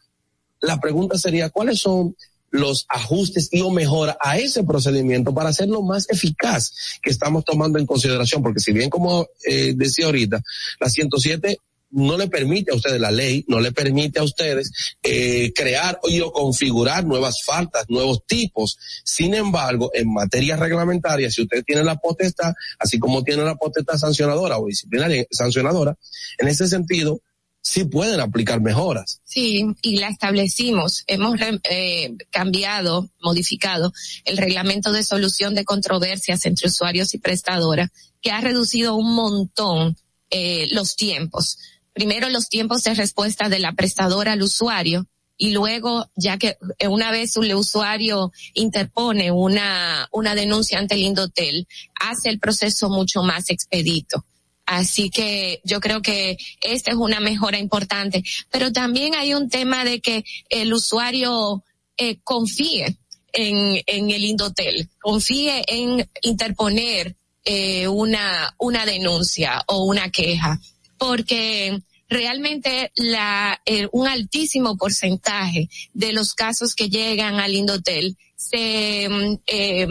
la 0.60 0.78
pregunta 0.78 1.18
sería, 1.18 1.50
¿cuáles 1.50 1.80
son 1.80 2.14
los 2.50 2.86
ajustes 2.88 3.48
y 3.50 3.62
o 3.62 3.70
mejora 3.70 4.16
a 4.20 4.38
ese 4.38 4.62
procedimiento 4.62 5.34
para 5.34 5.48
hacerlo 5.48 5.82
más 5.82 6.08
eficaz 6.08 6.72
que 7.02 7.10
estamos 7.10 7.44
tomando 7.44 7.80
en 7.80 7.84
consideración, 7.84 8.42
porque 8.42 8.60
si 8.60 8.72
bien 8.72 8.88
como 8.88 9.26
eh, 9.44 9.74
decía 9.76 10.06
ahorita, 10.06 10.40
la 10.80 10.88
107 10.88 11.58
no 11.90 12.16
le 12.16 12.28
permite 12.28 12.72
a 12.72 12.74
ustedes, 12.74 13.00
la 13.00 13.10
ley 13.10 13.44
no 13.48 13.60
le 13.60 13.72
permite 13.72 14.20
a 14.20 14.22
ustedes 14.22 14.70
eh, 15.02 15.52
crear 15.54 15.98
o 16.02 16.32
configurar 16.32 17.04
nuevas 17.04 17.36
faltas, 17.44 17.86
nuevos 17.88 18.24
tipos. 18.26 18.76
Sin 19.04 19.34
embargo, 19.34 19.90
en 19.94 20.12
materia 20.12 20.56
reglamentaria, 20.56 21.30
si 21.30 21.42
usted 21.42 21.62
tiene 21.64 21.84
la 21.84 21.96
potestad, 21.96 22.52
así 22.78 22.98
como 22.98 23.22
tiene 23.22 23.44
la 23.44 23.56
potestad 23.56 23.96
sancionadora 23.96 24.58
o 24.58 24.66
disciplinaria 24.66 25.24
sancionadora, 25.30 25.96
en 26.38 26.48
ese 26.48 26.68
sentido, 26.68 27.20
sí 27.60 27.84
pueden 27.84 28.20
aplicar 28.20 28.60
mejoras. 28.60 29.20
Sí, 29.24 29.64
y 29.82 29.96
la 29.96 30.08
establecimos. 30.08 31.04
Hemos 31.06 31.38
eh, 31.70 32.16
cambiado, 32.30 33.10
modificado 33.22 33.92
el 34.24 34.36
reglamento 34.36 34.92
de 34.92 35.04
solución 35.04 35.54
de 35.54 35.64
controversias 35.64 36.44
entre 36.46 36.68
usuarios 36.68 37.14
y 37.14 37.18
prestadoras, 37.18 37.90
que 38.20 38.30
ha 38.30 38.40
reducido 38.40 38.94
un 38.94 39.14
montón 39.14 39.96
eh, 40.30 40.68
los 40.72 40.94
tiempos 40.96 41.58
primero 41.98 42.28
los 42.28 42.48
tiempos 42.48 42.84
de 42.84 42.94
respuesta 42.94 43.48
de 43.48 43.58
la 43.58 43.72
prestadora 43.72 44.34
al 44.34 44.42
usuario 44.42 45.08
y 45.36 45.50
luego, 45.50 46.08
ya 46.14 46.38
que 46.38 46.56
una 46.88 47.10
vez 47.10 47.36
un 47.36 47.52
usuario 47.52 48.30
interpone 48.54 49.32
una, 49.32 50.08
una 50.12 50.36
denuncia 50.36 50.78
ante 50.78 50.94
el 50.94 51.02
Indotel, 51.02 51.66
hace 51.98 52.28
el 52.28 52.38
proceso 52.38 52.88
mucho 52.88 53.24
más 53.24 53.50
expedito. 53.50 54.24
Así 54.64 55.10
que 55.10 55.60
yo 55.64 55.80
creo 55.80 56.02
que 56.02 56.36
esta 56.60 56.92
es 56.92 56.96
una 56.96 57.18
mejora 57.18 57.58
importante. 57.58 58.22
Pero 58.48 58.70
también 58.70 59.16
hay 59.16 59.34
un 59.34 59.48
tema 59.48 59.84
de 59.84 60.00
que 60.00 60.22
el 60.50 60.72
usuario 60.72 61.64
eh, 61.96 62.20
confíe 62.22 62.96
en, 63.32 63.82
en 63.86 64.10
el 64.12 64.24
Indotel, 64.24 64.88
confíe 65.00 65.64
en 65.66 66.08
interponer 66.22 67.16
eh, 67.44 67.88
una, 67.88 68.54
una 68.58 68.86
denuncia 68.86 69.64
o 69.66 69.84
una 69.84 70.10
queja. 70.10 70.60
Porque 70.96 71.80
realmente 72.08 72.92
la, 72.96 73.60
eh, 73.66 73.88
un 73.92 74.08
altísimo 74.08 74.76
porcentaje 74.76 75.68
de 75.92 76.12
los 76.12 76.34
casos 76.34 76.74
que 76.74 76.88
llegan 76.88 77.40
al 77.40 77.54
Indotel 77.54 78.16
se, 78.34 79.08
eh, 79.46 79.88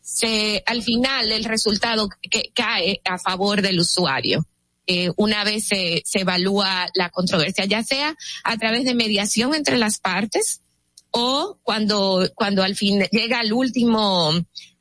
se, 0.00 0.62
al 0.66 0.82
final 0.82 1.32
el 1.32 1.44
resultado 1.44 2.08
que 2.30 2.50
cae 2.54 3.00
a 3.04 3.18
favor 3.18 3.62
del 3.62 3.80
usuario. 3.80 4.46
Eh, 4.86 5.10
una 5.16 5.44
vez 5.44 5.68
se, 5.68 6.02
se 6.04 6.20
evalúa 6.20 6.88
la 6.94 7.10
controversia, 7.10 7.64
ya 7.64 7.82
sea 7.84 8.16
a 8.42 8.56
través 8.56 8.84
de 8.84 8.94
mediación 8.94 9.54
entre 9.54 9.78
las 9.78 9.98
partes 9.98 10.62
o 11.12 11.58
cuando, 11.62 12.28
cuando 12.34 12.62
al 12.62 12.74
fin 12.74 13.04
llega 13.10 13.40
al 13.40 13.52
último, 13.52 14.32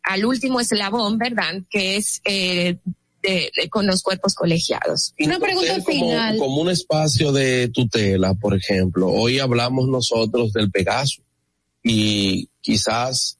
al 0.03 0.26
último 0.26 0.60
eslabón, 0.60 1.18
¿verdad? 1.18 1.62
Que 1.70 1.97
es 1.97 2.22
eh, 2.26 2.78
de, 3.22 3.51
con 3.70 3.86
los 3.86 4.01
cuerpos 4.01 4.36
colegiados. 4.36 5.13
Una 5.20 5.39
pregunta 5.39 5.82
final. 5.82 6.38
Como 6.38 6.61
un 6.61 6.70
espacio 6.70 7.32
de 7.32 7.70
tutela, 7.70 8.34
por 8.34 8.55
ejemplo, 8.55 9.07
hoy 9.07 9.39
hablamos 9.39 9.88
nosotros 9.88 10.53
del 10.53 10.72
Pegaso 10.72 11.22
y 11.84 12.49
quizás 12.61 13.39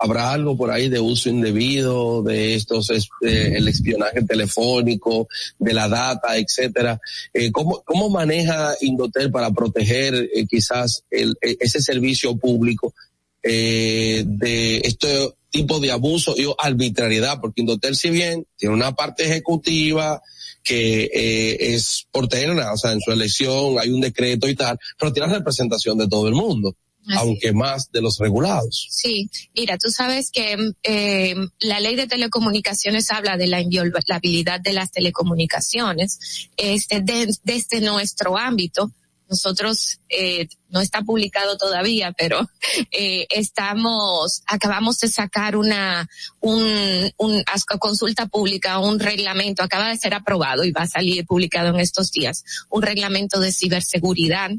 habrá 0.00 0.32
algo 0.32 0.56
por 0.56 0.70
ahí 0.70 0.88
de 0.88 0.98
uso 0.98 1.28
indebido 1.28 2.22
de 2.22 2.54
estos 2.54 2.90
el 3.20 3.68
espionaje 3.68 4.22
telefónico 4.22 5.28
de 5.58 5.74
la 5.74 5.88
data 5.88 6.38
etcétera 6.38 6.98
eh, 7.34 7.52
cómo 7.52 7.82
cómo 7.84 8.08
maneja 8.08 8.74
Indotel 8.80 9.30
para 9.30 9.50
proteger 9.50 10.14
eh, 10.14 10.46
quizás 10.48 11.04
el, 11.10 11.36
e, 11.42 11.56
ese 11.60 11.82
servicio 11.82 12.34
público 12.36 12.94
eh, 13.42 14.24
de 14.26 14.78
esto 14.78 15.36
tipo 15.50 15.80
de 15.80 15.90
abuso 15.90 16.34
y 16.36 16.46
arbitrariedad, 16.58 17.40
porque 17.40 17.60
Indotel 17.60 17.96
si 17.96 18.10
bien 18.10 18.46
tiene 18.56 18.74
una 18.74 18.92
parte 18.92 19.24
ejecutiva 19.24 20.22
que 20.62 21.04
eh, 21.12 21.74
es 21.74 22.06
porterna, 22.10 22.72
o 22.72 22.76
sea, 22.76 22.92
en 22.92 23.00
su 23.00 23.10
elección 23.12 23.78
hay 23.78 23.90
un 23.90 24.00
decreto 24.00 24.48
y 24.48 24.54
tal, 24.54 24.78
pero 24.98 25.12
tiene 25.12 25.32
representación 25.32 25.98
de 25.98 26.08
todo 26.08 26.28
el 26.28 26.34
mundo. 26.34 26.76
aunque 27.16 27.52
más 27.52 27.90
de 27.90 28.02
los 28.02 28.18
regulados. 28.18 28.86
Sí, 28.90 29.30
mira, 29.56 29.78
tú 29.78 29.90
sabes 29.90 30.30
que 30.30 30.54
eh, 30.82 31.34
la 31.60 31.80
ley 31.80 31.96
de 31.96 32.06
telecomunicaciones 32.06 33.10
habla 33.10 33.38
de 33.38 33.46
la 33.46 33.60
inviolabilidad 33.62 34.60
de 34.60 34.74
las 34.74 34.92
telecomunicaciones 34.92 36.50
este, 36.58 37.00
desde 37.00 37.80
nuestro 37.80 38.36
ámbito 38.36 38.92
nosotros 39.30 40.00
eh, 40.08 40.48
no 40.68 40.80
está 40.80 41.02
publicado 41.02 41.56
todavía, 41.56 42.12
pero 42.12 42.40
eh, 42.90 43.26
estamos, 43.30 44.42
acabamos 44.46 44.98
de 44.98 45.08
sacar 45.08 45.56
una, 45.56 46.08
un, 46.40 47.12
un 47.16 47.42
consulta 47.78 48.26
pública, 48.26 48.80
un 48.80 48.98
reglamento, 48.98 49.62
acaba 49.62 49.88
de 49.88 49.96
ser 49.96 50.14
aprobado 50.14 50.64
y 50.64 50.72
va 50.72 50.82
a 50.82 50.88
salir 50.88 51.24
publicado 51.24 51.68
en 51.70 51.80
estos 51.80 52.10
días, 52.10 52.44
un 52.68 52.82
reglamento 52.82 53.38
de 53.38 53.52
ciberseguridad 53.52 54.50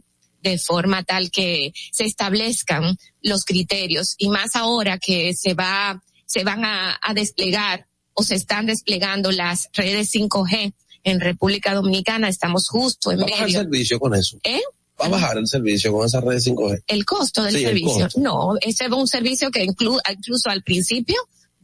de 0.41 0.57
forma 0.57 1.03
tal 1.03 1.29
que 1.29 1.71
se 1.91 2.05
establezcan 2.05 2.97
los 3.21 3.45
criterios 3.45 4.15
y 4.17 4.29
más 4.29 4.55
ahora 4.55 4.97
que 4.97 5.33
se 5.35 5.53
va, 5.53 6.01
se 6.25 6.43
van 6.43 6.65
a, 6.65 6.97
a 6.99 7.13
desplegar 7.13 7.85
o 8.13 8.23
se 8.23 8.35
están 8.35 8.65
desplegando 8.65 9.31
las 9.31 9.69
redes 9.73 10.11
5G 10.13 10.73
en 11.03 11.19
República 11.19 11.73
Dominicana, 11.73 12.29
estamos 12.29 12.67
justo 12.67 13.11
en 13.11 13.19
¿Va 13.19 13.25
medio. 13.25 13.35
bajar 13.35 13.47
el 13.49 13.53
servicio 13.55 13.99
con 13.99 14.15
eso? 14.15 14.37
¿Eh? 14.43 14.61
¿Va 15.01 15.05
a 15.05 15.09
bajar 15.09 15.37
el 15.37 15.47
servicio 15.47 15.91
con 15.91 16.05
esa 16.05 16.21
red 16.21 16.37
5G? 16.37 16.83
El 16.87 17.05
costo 17.05 17.43
del 17.43 17.55
Sí, 17.55 17.63
servicio. 17.63 18.03
costo. 18.05 18.19
No, 18.19 18.53
ese 18.61 18.85
es 18.85 18.91
un 18.91 19.07
servicio 19.07 19.49
que 19.49 19.65
inclu- 19.65 19.99
incluso 20.15 20.49
al 20.49 20.61
principio 20.63 21.15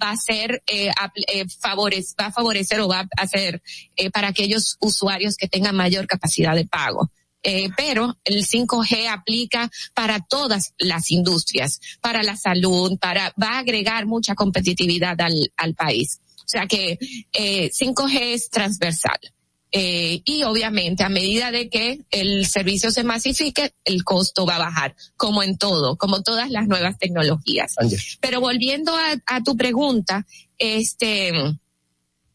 va 0.01 0.11
a 0.11 0.17
ser 0.17 0.63
eh, 0.67 0.89
eh, 1.27 1.45
favorec- 1.45 2.15
va 2.19 2.27
a 2.27 2.31
favorecer 2.31 2.79
o 2.81 2.87
va 2.87 3.01
a 3.01 3.21
hacer 3.21 3.61
eh, 3.95 4.09
para 4.09 4.29
aquellos 4.29 4.77
usuarios 4.79 5.35
que 5.37 5.47
tengan 5.47 5.75
mayor 5.75 6.07
capacidad 6.07 6.55
de 6.55 6.65
pago. 6.65 7.11
Eh, 7.43 7.69
pero 7.77 8.17
el 8.25 8.43
5G 8.45 9.07
aplica 9.07 9.69
para 9.93 10.19
todas 10.19 10.73
las 10.79 11.11
industrias, 11.11 11.79
para 12.01 12.23
la 12.23 12.35
salud, 12.35 12.97
para, 12.99 13.33
va 13.41 13.51
a 13.53 13.59
agregar 13.59 14.05
mucha 14.07 14.33
competitividad 14.35 15.19
al, 15.21 15.51
al 15.55 15.75
país. 15.75 16.19
O 16.47 16.49
sea 16.49 16.65
que 16.65 16.97
eh, 17.33 17.69
5G 17.69 18.19
es 18.21 18.49
transversal. 18.49 19.19
Eh, 19.73 20.21
y 20.23 20.43
obviamente 20.43 21.03
a 21.03 21.09
medida 21.09 21.51
de 21.51 21.69
que 21.69 22.05
el 22.09 22.45
servicio 22.45 22.89
se 22.89 23.03
masifique, 23.03 23.73
el 23.83 24.05
costo 24.05 24.45
va 24.45 24.55
a 24.55 24.59
bajar, 24.59 24.95
como 25.17 25.43
en 25.43 25.57
todo, 25.57 25.97
como 25.97 26.23
todas 26.23 26.49
las 26.49 26.69
nuevas 26.69 26.97
tecnologías. 26.97 27.75
Pero 28.21 28.39
volviendo 28.39 28.95
a, 28.95 29.21
a, 29.25 29.43
tu 29.43 29.57
pregunta, 29.57 30.25
este, 30.57 31.33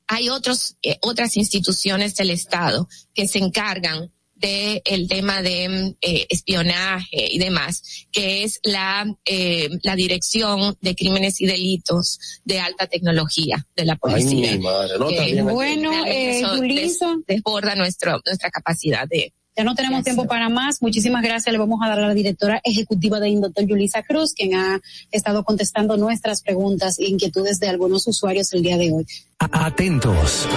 hay 0.06 0.28
otros, 0.28 0.76
eh, 0.82 0.98
otras 1.00 1.38
instituciones 1.38 2.14
del 2.16 2.30
Estado 2.30 2.86
que 3.14 3.26
se 3.26 3.38
encargan 3.38 4.12
de 4.42 4.82
el 4.84 5.08
tema 5.08 5.40
de 5.40 5.94
eh, 6.02 6.26
espionaje 6.28 7.28
y 7.32 7.38
demás, 7.38 7.82
que 8.12 8.42
es 8.44 8.60
la 8.64 9.06
eh, 9.24 9.70
la 9.82 9.94
dirección 9.96 10.76
de 10.82 10.94
crímenes 10.94 11.40
y 11.40 11.46
delitos 11.46 12.18
de 12.44 12.60
alta 12.60 12.86
tecnología 12.86 13.66
de 13.76 13.84
la 13.86 13.96
policía. 13.96 14.50
Ay, 14.50 14.58
mi 14.58 14.64
madre, 14.64 14.98
no, 14.98 15.08
Que. 15.08 15.42
Bueno, 15.42 15.92
eh, 16.06 16.42
des- 16.68 16.98
desborda 17.26 17.74
nuestro 17.76 18.20
nuestra 18.26 18.50
capacidad 18.50 19.08
de 19.08 19.32
Ya 19.56 19.64
no 19.64 19.74
tenemos 19.74 20.02
tiempo 20.02 20.26
para 20.26 20.48
más. 20.48 20.80
Muchísimas 20.80 21.22
gracias. 21.22 21.52
Le 21.52 21.58
vamos 21.58 21.78
a 21.84 21.88
dar 21.88 21.98
a 22.00 22.08
la 22.08 22.14
directora 22.14 22.60
ejecutiva 22.64 23.20
de 23.20 23.28
Indotel, 23.28 23.66
Yulisa 23.68 24.02
Cruz, 24.02 24.32
quien 24.34 24.54
ha 24.54 24.80
estado 25.10 25.44
contestando 25.44 25.96
nuestras 25.96 26.40
preguntas 26.42 26.98
e 26.98 27.04
inquietudes 27.04 27.60
de 27.60 27.68
algunos 27.68 28.06
usuarios 28.08 28.52
el 28.54 28.62
día 28.62 28.76
de 28.78 28.92
hoy. 28.92 29.06
Atentos. 29.38 30.48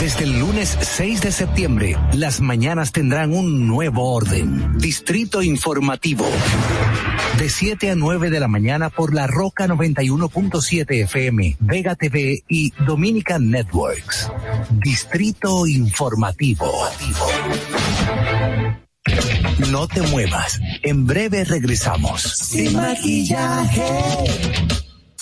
Desde 0.00 0.24
el 0.24 0.40
lunes 0.40 0.78
6 0.80 1.20
de 1.20 1.30
septiembre, 1.30 1.96
las 2.14 2.40
mañanas 2.40 2.90
tendrán 2.90 3.34
un 3.34 3.66
nuevo 3.66 4.14
orden. 4.14 4.78
Distrito 4.78 5.42
Informativo. 5.42 6.26
De 7.36 7.50
7 7.50 7.90
a 7.90 7.94
9 7.94 8.30
de 8.30 8.40
la 8.40 8.48
mañana 8.48 8.88
por 8.88 9.12
la 9.12 9.26
Roca 9.26 9.66
91.7 9.66 11.02
FM, 11.04 11.58
Vega 11.60 11.96
TV 11.96 12.42
y 12.48 12.72
Dominican 12.86 13.50
Networks. 13.50 14.30
Distrito 14.70 15.66
Informativo. 15.66 16.72
No 19.70 19.86
te 19.86 20.00
muevas. 20.00 20.60
En 20.82 21.06
breve 21.06 21.44
regresamos. 21.44 22.22
Sin 22.22 22.74
maquillaje. 22.74 23.82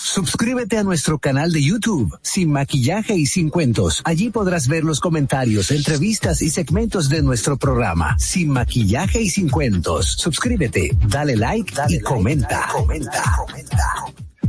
Suscríbete 0.01 0.77
a 0.77 0.83
nuestro 0.83 1.19
canal 1.19 1.51
de 1.51 1.61
YouTube, 1.61 2.17
Sin 2.21 2.51
Maquillaje 2.51 3.15
y 3.15 3.25
Sin 3.25 3.49
Cuentos. 3.49 4.01
Allí 4.05 4.29
podrás 4.29 4.69
ver 4.69 4.85
los 4.85 5.01
comentarios, 5.01 5.71
entrevistas 5.71 6.41
y 6.41 6.49
segmentos 6.49 7.09
de 7.09 7.21
nuestro 7.21 7.57
programa, 7.57 8.17
Sin 8.17 8.49
Maquillaje 8.49 9.21
y 9.21 9.29
Sin 9.29 9.49
Cuentos. 9.49 10.13
Suscríbete, 10.13 10.97
dale 11.05 11.35
like 11.35 11.73
y 11.89 11.99
comenta. 11.99 12.69
comenta. 12.71 13.23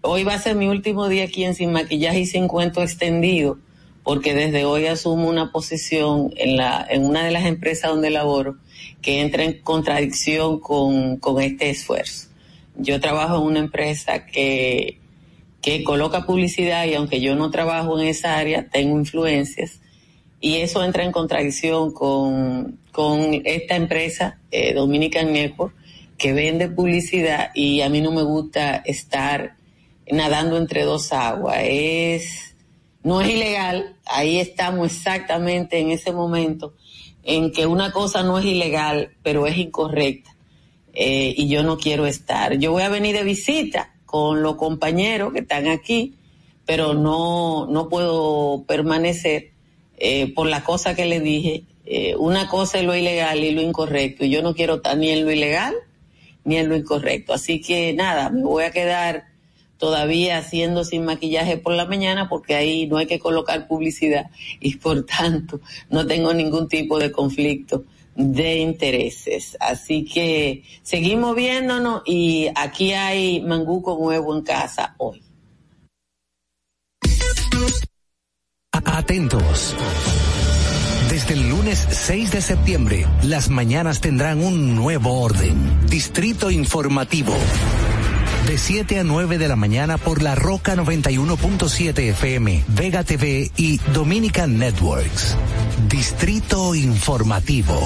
Hoy 0.00 0.22
va 0.22 0.34
a 0.34 0.38
ser 0.38 0.54
mi 0.54 0.68
último 0.68 1.08
día 1.08 1.24
aquí 1.24 1.42
en 1.42 1.56
Sin 1.56 1.72
Maquillaje 1.72 2.20
y 2.20 2.26
Sin 2.26 2.46
Cuento 2.46 2.82
Extendido, 2.82 3.58
porque 4.04 4.32
desde 4.32 4.64
hoy 4.64 4.86
asumo 4.86 5.28
una 5.28 5.50
posición 5.50 6.32
en, 6.36 6.56
la, 6.56 6.86
en 6.88 7.04
una 7.04 7.24
de 7.24 7.32
las 7.32 7.46
empresas 7.46 7.90
donde 7.90 8.10
laboro 8.10 8.58
que 9.02 9.20
entra 9.20 9.42
en 9.42 9.60
contradicción 9.60 10.60
con, 10.60 11.16
con 11.16 11.42
este 11.42 11.70
esfuerzo. 11.70 12.28
Yo 12.76 13.00
trabajo 13.00 13.38
en 13.38 13.42
una 13.42 13.58
empresa 13.58 14.24
que, 14.24 15.00
que 15.60 15.82
coloca 15.82 16.24
publicidad 16.26 16.86
y 16.86 16.94
aunque 16.94 17.20
yo 17.20 17.34
no 17.34 17.50
trabajo 17.50 17.98
en 17.98 18.06
esa 18.06 18.38
área, 18.38 18.68
tengo 18.68 18.96
influencias 18.96 19.80
y 20.40 20.58
eso 20.58 20.84
entra 20.84 21.02
en 21.02 21.10
contradicción 21.10 21.92
con, 21.92 22.78
con 22.92 23.42
esta 23.44 23.74
empresa, 23.74 24.38
eh, 24.52 24.74
Dominican 24.74 25.32
Network, 25.32 25.74
que 26.16 26.32
vende 26.32 26.68
publicidad 26.68 27.50
y 27.52 27.80
a 27.80 27.88
mí 27.88 28.00
no 28.00 28.12
me 28.12 28.22
gusta 28.22 28.76
estar 28.76 29.57
nadando 30.12 30.56
entre 30.56 30.84
dos 30.84 31.12
aguas. 31.12 31.58
Es, 31.62 32.54
no 33.02 33.20
es 33.20 33.30
ilegal, 33.30 33.96
ahí 34.06 34.38
estamos 34.38 34.92
exactamente 34.92 35.78
en 35.78 35.90
ese 35.90 36.12
momento 36.12 36.74
en 37.28 37.52
que 37.52 37.66
una 37.66 37.92
cosa 37.92 38.22
no 38.22 38.38
es 38.38 38.46
ilegal, 38.46 39.10
pero 39.22 39.46
es 39.46 39.56
incorrecta. 39.58 40.34
Eh, 40.94 41.34
y 41.36 41.48
yo 41.48 41.62
no 41.62 41.78
quiero 41.78 42.06
estar. 42.06 42.58
Yo 42.58 42.72
voy 42.72 42.82
a 42.82 42.88
venir 42.88 43.14
de 43.14 43.22
visita 43.22 43.94
con 44.06 44.42
los 44.42 44.56
compañeros 44.56 45.32
que 45.32 45.40
están 45.40 45.68
aquí, 45.68 46.14
pero 46.64 46.94
no, 46.94 47.66
no 47.66 47.88
puedo 47.88 48.64
permanecer 48.66 49.52
eh, 49.98 50.32
por 50.34 50.46
la 50.48 50.64
cosa 50.64 50.94
que 50.94 51.04
le 51.04 51.20
dije. 51.20 51.64
Eh, 51.84 52.16
una 52.16 52.48
cosa 52.48 52.78
es 52.78 52.84
lo 52.84 52.96
ilegal 52.96 53.44
y 53.44 53.52
lo 53.52 53.60
incorrecto. 53.60 54.24
Y 54.24 54.30
yo 54.30 54.42
no 54.42 54.54
quiero 54.54 54.76
estar 54.76 54.96
ni 54.96 55.10
en 55.10 55.24
lo 55.24 55.30
ilegal 55.30 55.74
ni 56.44 56.56
en 56.56 56.68
lo 56.68 56.76
incorrecto. 56.76 57.34
Así 57.34 57.60
que 57.60 57.92
nada, 57.92 58.30
me 58.30 58.42
voy 58.42 58.64
a 58.64 58.70
quedar 58.70 59.26
todavía 59.78 60.38
haciendo 60.38 60.84
sin 60.84 61.04
maquillaje 61.04 61.56
por 61.56 61.72
la 61.72 61.86
mañana 61.86 62.28
porque 62.28 62.54
ahí 62.54 62.86
no 62.86 62.98
hay 62.98 63.06
que 63.06 63.18
colocar 63.18 63.66
publicidad 63.66 64.30
y 64.60 64.76
por 64.76 65.06
tanto 65.06 65.60
no 65.88 66.06
tengo 66.06 66.34
ningún 66.34 66.68
tipo 66.68 66.98
de 66.98 67.10
conflicto 67.10 67.84
de 68.14 68.58
intereses. 68.58 69.56
Así 69.60 70.04
que 70.04 70.64
seguimos 70.82 71.36
viéndonos 71.36 72.02
y 72.04 72.48
aquí 72.54 72.92
hay 72.92 73.40
manguco 73.40 73.96
nuevo 73.98 74.36
en 74.36 74.42
casa 74.42 74.94
hoy. 74.98 75.22
Atentos. 78.72 79.74
Desde 81.08 81.34
el 81.34 81.48
lunes 81.48 81.86
6 81.90 82.32
de 82.32 82.42
septiembre, 82.42 83.06
las 83.22 83.48
mañanas 83.48 84.00
tendrán 84.00 84.42
un 84.44 84.74
nuevo 84.74 85.20
orden. 85.20 85.86
Distrito 85.88 86.50
Informativo. 86.50 87.34
De 88.48 88.56
7 88.56 89.00
a 89.00 89.04
9 89.04 89.36
de 89.36 89.46
la 89.46 89.56
mañana 89.56 89.98
por 89.98 90.22
la 90.22 90.34
Roca 90.34 90.74
91.7 90.74 91.98
FM, 91.98 92.64
Vega 92.68 93.04
TV 93.04 93.52
y 93.58 93.76
Dominican 93.92 94.58
Networks. 94.58 95.36
Distrito 95.86 96.74
Informativo. 96.74 97.78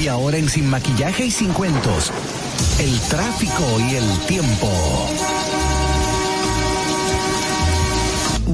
Y 0.00 0.08
ahora 0.08 0.38
en 0.38 0.48
Sin 0.48 0.70
Maquillaje 0.70 1.26
y 1.26 1.30
Sin 1.30 1.52
Cuentos, 1.52 2.10
el 2.78 2.98
tráfico 3.10 3.64
y 3.80 3.96
el 3.96 4.18
tiempo. 4.26 4.70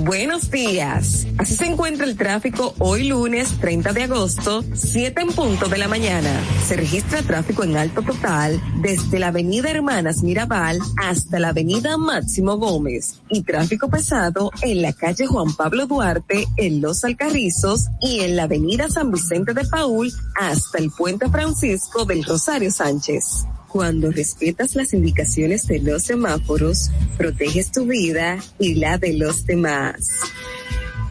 Buenos 0.03 0.51
días. 0.51 1.25
Así 1.39 1.55
se 1.55 1.67
encuentra 1.67 2.05
el 2.05 2.17
tráfico 2.17 2.75
hoy 2.81 3.05
lunes 3.05 3.57
30 3.61 3.93
de 3.93 4.03
agosto, 4.03 4.65
7 4.75 5.23
en 5.23 5.29
punto 5.29 5.69
de 5.69 5.79
la 5.79 5.87
mañana. 5.87 6.31
Se 6.67 6.75
registra 6.75 7.23
tráfico 7.23 7.63
en 7.63 7.77
alto 7.77 8.03
total 8.03 8.61
desde 8.83 9.21
la 9.21 9.29
avenida 9.29 9.71
Hermanas 9.71 10.25
Mirabal 10.25 10.81
hasta 10.97 11.39
la 11.39 11.51
avenida 11.51 11.97
Máximo 11.97 12.57
Gómez 12.57 13.23
y 13.31 13.43
tráfico 13.43 13.89
pesado 13.89 14.51
en 14.63 14.83
la 14.83 14.93
calle 14.93 15.27
Juan 15.27 15.55
Pablo 15.55 15.87
Duarte 15.87 16.49
en 16.57 16.81
Los 16.81 17.05
Alcarrizos 17.05 17.87
y 18.01 18.21
en 18.21 18.35
la 18.35 18.43
avenida 18.45 18.89
San 18.91 19.13
Vicente 19.13 19.55
de 19.55 19.65
Paul 19.65 20.13
hasta 20.35 20.79
el 20.79 20.91
puente 20.91 21.29
Francisco 21.29 22.05
del 22.05 22.25
Rosario 22.25 22.73
Sánchez. 22.73 23.47
Cuando 23.75 24.12
respetas 24.12 24.77
las 24.77 24.95
indicaciones 24.95 25.66
de 25.66 25.81
los 25.81 26.05
semáforos, 26.05 26.93
proteges 27.18 27.72
tu 27.72 27.87
vida 27.87 28.39
y 28.61 28.77
la 28.77 28.99
de 28.99 29.14
los 29.14 29.47
demás. 29.47 30.11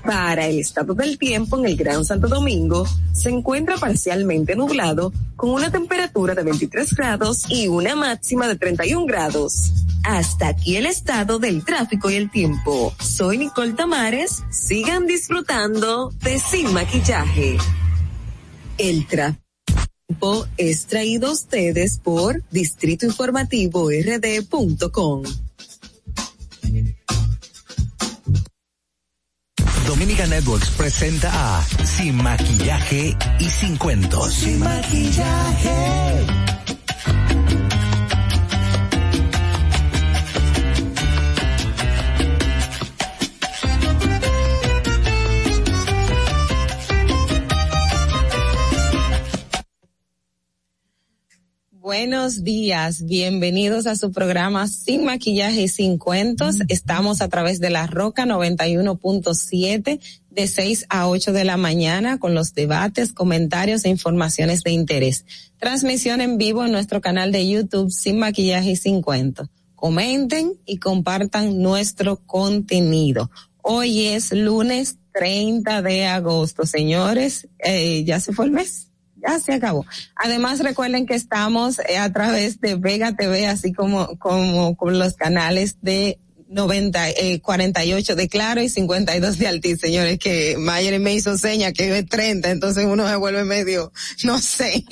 Para 0.01 0.47
el 0.47 0.59
estado 0.59 0.93
del 0.93 1.17
tiempo 1.17 1.59
en 1.59 1.65
el 1.65 1.75
Gran 1.75 2.05
Santo 2.05 2.29
Domingo, 2.29 2.87
se 3.11 3.27
encuentra 3.27 3.75
parcialmente 3.75 4.55
nublado 4.55 5.11
con 5.35 5.49
una 5.49 5.69
temperatura 5.73 6.35
de 6.35 6.43
23 6.43 6.93
grados 6.93 7.43
y 7.49 7.67
una 7.67 7.97
máxima 7.97 8.47
de 8.47 8.55
31 8.55 9.07
grados. 9.07 9.73
Hasta 10.05 10.47
aquí 10.47 10.77
el 10.77 10.85
estado 10.85 11.39
del 11.39 11.65
tráfico 11.65 12.09
y 12.11 12.15
el 12.15 12.31
tiempo. 12.31 12.95
Soy 12.97 13.39
Nicole 13.39 13.73
Tamares. 13.73 14.41
Sigan 14.51 15.05
disfrutando 15.05 16.13
de 16.23 16.39
Sin 16.39 16.73
Maquillaje. 16.73 17.57
El 18.77 19.05
tráfico 19.05 19.42
es 20.57 20.85
traído 20.85 21.27
a 21.27 21.31
ustedes 21.31 21.97
por 21.97 22.43
Distrito 22.51 23.05
Informativo 23.05 23.89
RD.com. 23.89 25.23
Dominica 29.87 30.25
Networks 30.27 30.69
presenta 30.71 31.29
a 31.31 31.63
Sin 31.85 32.15
Maquillaje 32.15 33.15
y 33.39 33.49
Sin 33.49 33.77
Cuentos. 33.77 34.33
Sin 34.33 34.59
maquillaje. 34.59 36.52
Buenos 51.83 52.45
días, 52.45 53.03
bienvenidos 53.03 53.87
a 53.87 53.97
su 53.97 54.13
programa 54.13 54.69
Sin 54.69 55.03
Maquillaje 55.03 55.63
y 55.63 55.67
Sin 55.67 55.97
Cuentos. 55.97 56.59
Estamos 56.69 57.21
a 57.21 57.27
través 57.27 57.59
de 57.59 57.71
la 57.71 57.87
Roca 57.87 58.25
91.7 58.25 59.99
de 60.29 60.47
6 60.47 60.85
a 60.87 61.09
8 61.09 61.33
de 61.33 61.43
la 61.43 61.57
mañana 61.57 62.19
con 62.19 62.35
los 62.35 62.53
debates, 62.53 63.11
comentarios 63.11 63.83
e 63.83 63.89
informaciones 63.89 64.63
de 64.63 64.71
interés. 64.71 65.25
Transmisión 65.59 66.21
en 66.21 66.37
vivo 66.37 66.63
en 66.63 66.71
nuestro 66.71 67.01
canal 67.01 67.33
de 67.33 67.49
YouTube 67.49 67.91
Sin 67.91 68.17
Maquillaje 68.17 68.71
y 68.71 68.75
Sin 68.77 69.01
Cuentos. 69.01 69.49
Comenten 69.75 70.53
y 70.65 70.77
compartan 70.77 71.61
nuestro 71.61 72.15
contenido. 72.15 73.29
Hoy 73.61 74.05
es 74.05 74.31
lunes 74.31 74.99
30 75.13 75.81
de 75.81 76.05
agosto, 76.05 76.65
señores. 76.65 77.49
Eh, 77.59 78.05
ya 78.05 78.21
se 78.21 78.31
fue 78.31 78.45
el 78.45 78.51
mes 78.51 78.92
ya 79.25 79.39
se 79.39 79.53
acabó. 79.53 79.85
Además, 80.15 80.59
recuerden 80.59 81.05
que 81.05 81.15
estamos 81.15 81.79
eh, 81.79 81.97
a 81.97 82.11
través 82.11 82.59
de 82.61 82.75
Vega 82.75 83.15
TV, 83.15 83.47
así 83.47 83.73
como, 83.73 84.17
como 84.19 84.75
con 84.75 84.99
los 84.99 85.15
canales 85.15 85.77
de 85.81 86.19
90, 86.53 87.09
eh, 87.09 87.41
48 87.41 88.15
de 88.15 88.29
Claro 88.29 88.61
y 88.61 88.69
52 88.69 89.39
de 89.39 89.47
Altiz, 89.47 89.79
señores, 89.79 90.19
que 90.19 90.55
Mayer 90.57 90.99
me 90.99 91.13
hizo 91.13 91.37
seña 91.37 91.71
que 91.71 91.97
es 91.97 92.07
30, 92.07 92.51
entonces 92.51 92.85
uno 92.85 93.07
se 93.07 93.15
vuelve 93.15 93.43
medio, 93.43 93.91
no 94.23 94.37
sé. 94.39 94.83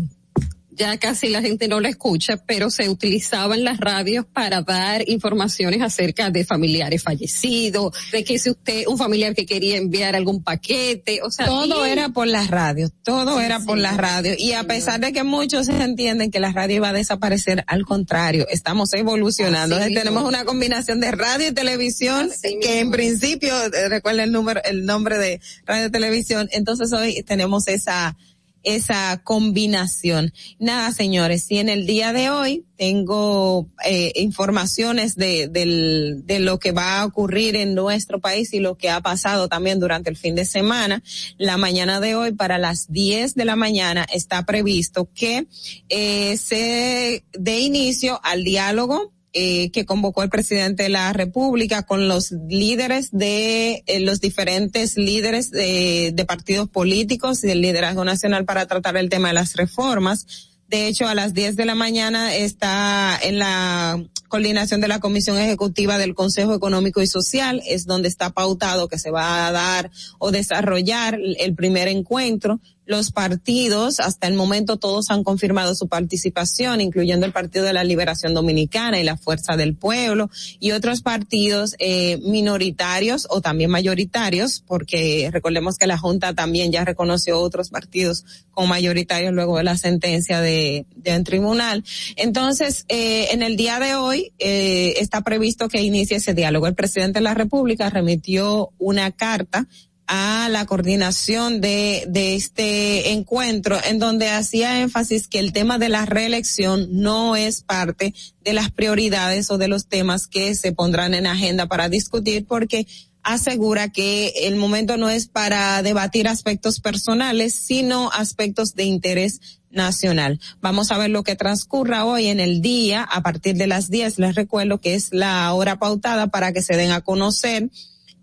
ya 0.80 0.98
casi 0.98 1.28
la 1.28 1.42
gente 1.42 1.68
no 1.68 1.82
la 1.82 1.90
escucha, 1.90 2.38
pero 2.38 2.70
se 2.70 2.90
utilizaban 2.90 3.64
las 3.66 3.80
radios 3.80 4.26
para 4.26 4.62
dar 4.62 5.08
informaciones 5.08 5.82
acerca 5.82 6.30
de 6.30 6.46
familiares 6.46 7.04
fallecidos, 7.04 7.94
de 8.12 8.24
que 8.24 8.40
si 8.40 8.52
usted, 8.52 8.88
un 8.88 8.98
familiar 8.98 9.36
que 9.36 9.46
quería 9.46 9.78
enviar 9.78 10.16
algún 10.16 10.42
paquete, 10.42 11.22
o 11.22 11.30
sea. 11.30 11.48
Todo 11.48 11.84
bien. 11.84 12.00
era 12.00 12.10
por 12.10 12.28
las 12.28 12.48
radios, 12.50 12.92
todo 13.04 13.38
Sí, 13.38 13.46
era 13.46 13.60
por 13.60 13.78
las 13.78 13.98
radios. 13.98 14.40
Y 14.40 14.54
a 14.54 14.64
pesar 14.64 15.02
de 15.02 15.12
que 15.12 15.24
muchos 15.24 15.68
entienden 15.68 16.32
que 16.32 16.40
la 16.40 16.54
radio 16.54 16.78
iba 16.78 16.90
a 16.90 16.94
desaparecer, 16.94 17.66
al 17.68 17.86
contrario, 17.86 18.48
estamos 18.50 18.94
evolucionando. 18.94 19.76
Entonces, 19.76 19.98
tenemos 19.98 20.24
una 20.24 20.46
combinación 20.46 21.02
de 21.02 21.12
radio 21.12 21.50
y 21.50 21.52
televisión, 21.52 22.30
que 22.62 22.80
en 22.80 22.92
principio, 22.92 23.54
eh, 23.66 23.90
recuerda 23.90 24.24
el 24.24 24.32
número, 24.32 24.62
el 24.64 24.86
nombre 24.86 25.18
de 25.18 25.42
radio 25.66 25.88
y 25.88 25.92
televisión. 25.92 26.48
Entonces 26.52 26.94
hoy 26.94 27.22
tenemos 27.24 27.68
esa, 27.68 28.16
esa 28.64 29.22
combinación. 29.24 30.34
Nada, 30.60 30.92
señores, 30.92 31.50
y 31.50 31.58
en 31.58 31.70
el 31.70 31.86
día 31.86 32.14
de 32.14 32.30
hoy 32.30 32.66
tengo 32.78 33.68
eh, 33.86 34.14
informaciones 34.16 35.16
de, 35.16 35.48
del, 35.48 36.24
de 36.26 36.40
lo 36.40 36.60
que 36.60 36.72
va 36.72 37.00
a 37.00 37.06
ocurrir 37.06 37.56
en 37.56 37.76
nuestro 37.76 38.20
país 38.20 38.54
y 38.54 38.60
lo 38.60 38.78
que 38.78 38.90
ha 38.90 39.02
pasado 39.02 39.48
también 39.48 39.80
durante 39.80 40.10
el 40.10 40.18
fin 40.18 40.36
de 40.36 40.46
semana. 40.46 41.04
La 41.38 41.58
mañana 41.58 42.00
de 42.00 42.16
hoy, 42.16 42.32
para 42.32 42.58
las 42.58 42.92
10 42.92 43.36
de 43.36 43.46
la 43.46 43.56
mañana, 43.56 44.06
está 44.14 44.46
previsto 44.46 45.10
que 45.14 45.48
eh, 45.90 46.38
se 46.38 47.24
dé 47.34 47.60
inicio 47.60 48.20
al 48.24 48.44
diálogo 48.44 49.14
eh, 49.34 49.70
que 49.72 49.86
convocó 49.86 50.24
el 50.24 50.30
presidente 50.30 50.84
de 50.84 50.90
la 50.90 51.14
República 51.14 51.84
con 51.84 52.08
los 52.08 52.32
líderes 52.32 53.10
de 53.12 53.84
eh, 53.86 54.00
los 54.00 54.22
diferentes 54.22 54.98
líderes 54.98 55.52
de, 55.52 56.12
de 56.14 56.26
partidos 56.26 56.68
políticos 56.70 57.44
y 57.44 57.48
del 57.48 57.62
liderazgo 57.62 58.04
nacional 58.04 58.46
para 58.46 58.66
tratar 58.66 58.98
el 58.98 59.10
tema 59.10 59.28
de 59.28 59.36
las 59.36 59.56
reformas. 59.56 60.50
De 60.68 60.88
hecho, 60.88 61.08
a 61.08 61.16
las 61.16 61.34
10 61.34 61.56
de 61.56 61.66
la 61.66 61.74
mañana 61.76 62.36
está 62.36 63.20
en 63.22 63.40
la 63.40 64.04
coordinación 64.30 64.80
de 64.80 64.88
la 64.88 65.00
Comisión 65.00 65.38
Ejecutiva 65.38 65.98
del 65.98 66.14
Consejo 66.14 66.54
Económico 66.54 67.02
y 67.02 67.08
Social, 67.08 67.62
es 67.68 67.86
donde 67.86 68.08
está 68.08 68.30
pautado 68.30 68.88
que 68.88 69.00
se 69.00 69.12
va 69.12 69.48
a 69.48 69.52
dar 69.52 69.92
o 70.20 70.32
desarrollar 70.32 71.20
el 71.40 71.56
primer 71.56 71.88
encuentro. 71.88 72.62
Los 72.90 73.12
partidos, 73.12 74.00
hasta 74.00 74.26
el 74.26 74.34
momento 74.34 74.78
todos 74.78 75.12
han 75.12 75.24
confirmado 75.24 75.76
su 75.76 75.88
participación, 75.88 76.82
incluyendo 76.82 77.28
el 77.28 77.32
Partido 77.32 77.64
de 77.66 77.72
la 77.72 77.84
Liberación 77.84 78.34
Dominicana 78.34 79.00
y 79.00 79.04
la 79.04 79.16
Fuerza 79.16 79.56
del 79.56 79.76
Pueblo 79.76 80.32
y 80.60 80.72
otros 80.72 81.04
partidos 81.04 81.76
eh, 81.78 82.18
minoritarios 82.24 83.28
o 83.30 83.42
también 83.42 83.70
mayoritarios, 83.70 84.64
porque 84.66 85.30
recordemos 85.32 85.78
que 85.78 85.86
la 85.86 86.00
Junta 86.00 86.34
también 86.34 86.72
ya 86.72 86.84
reconoció 86.84 87.40
otros 87.40 87.70
partidos 87.70 88.26
como 88.50 88.70
mayoritarios 88.70 89.34
luego 89.34 89.60
de 89.60 89.66
la 89.66 89.78
sentencia 89.78 90.42
de, 90.42 90.88
de 90.96 91.16
un 91.16 91.24
tribunal. 91.24 91.84
Entonces, 92.16 92.86
eh, 92.88 93.28
en 93.30 93.44
el 93.44 93.56
día 93.56 93.80
de 93.80 93.94
hoy 93.94 94.34
eh, 94.40 94.96
está 94.98 95.22
previsto 95.22 95.70
que 95.70 95.84
inicie 95.84 96.18
ese 96.18 96.34
diálogo. 96.34 96.66
El 96.66 96.74
presidente 96.74 97.20
de 97.20 97.24
la 97.24 97.36
República 97.36 97.92
remitió 97.92 98.72
una 98.80 99.12
carta 99.12 99.68
a 100.12 100.50
la 100.50 100.66
coordinación 100.66 101.62
de, 101.62 102.04
de 102.08 102.34
este 102.34 103.12
encuentro 103.12 103.78
en 103.86 104.00
donde 104.00 104.28
hacía 104.28 104.82
énfasis 104.82 105.28
que 105.28 105.38
el 105.38 105.54
tema 105.54 105.78
de 105.78 105.88
la 105.88 106.08
reelección 106.08 106.88
no 106.92 107.36
es 107.36 107.62
parte 107.62 108.16
de 108.44 108.54
las 108.54 108.72
prioridades 108.72 109.52
o 109.52 109.60
de 109.60 109.68
los 109.68 109.86
temas 109.86 110.28
que 110.28 110.56
se 110.56 110.72
pondrán 110.72 111.14
en 111.14 111.28
agenda 111.28 111.68
para 111.68 111.90
discutir 111.90 112.48
porque 112.48 112.88
asegura 113.22 113.90
que 113.90 114.34
el 114.48 114.56
momento 114.56 114.98
no 114.98 115.10
es 115.12 115.28
para 115.28 115.84
debatir 115.84 116.28
aspectos 116.28 116.80
personales, 116.80 117.54
sino 117.54 118.10
aspectos 118.12 118.74
de 118.74 118.86
interés 118.86 119.60
nacional. 119.70 120.40
Vamos 120.60 120.90
a 120.90 120.98
ver 120.98 121.12
lo 121.12 121.24
que 121.24 121.36
transcurra 121.36 122.06
hoy 122.06 122.28
en 122.28 122.40
el 122.40 122.62
día 122.62 123.04
a 123.04 123.22
partir 123.22 123.58
de 123.58 123.68
las 123.68 123.92
10. 123.92 124.18
Les 124.18 124.34
recuerdo 124.34 124.82
que 124.82 124.96
es 124.96 125.10
la 125.12 125.54
hora 125.54 125.78
pautada 125.78 126.28
para 126.28 126.52
que 126.52 126.64
se 126.64 126.76
den 126.76 126.90
a 126.90 127.02
conocer 127.02 127.70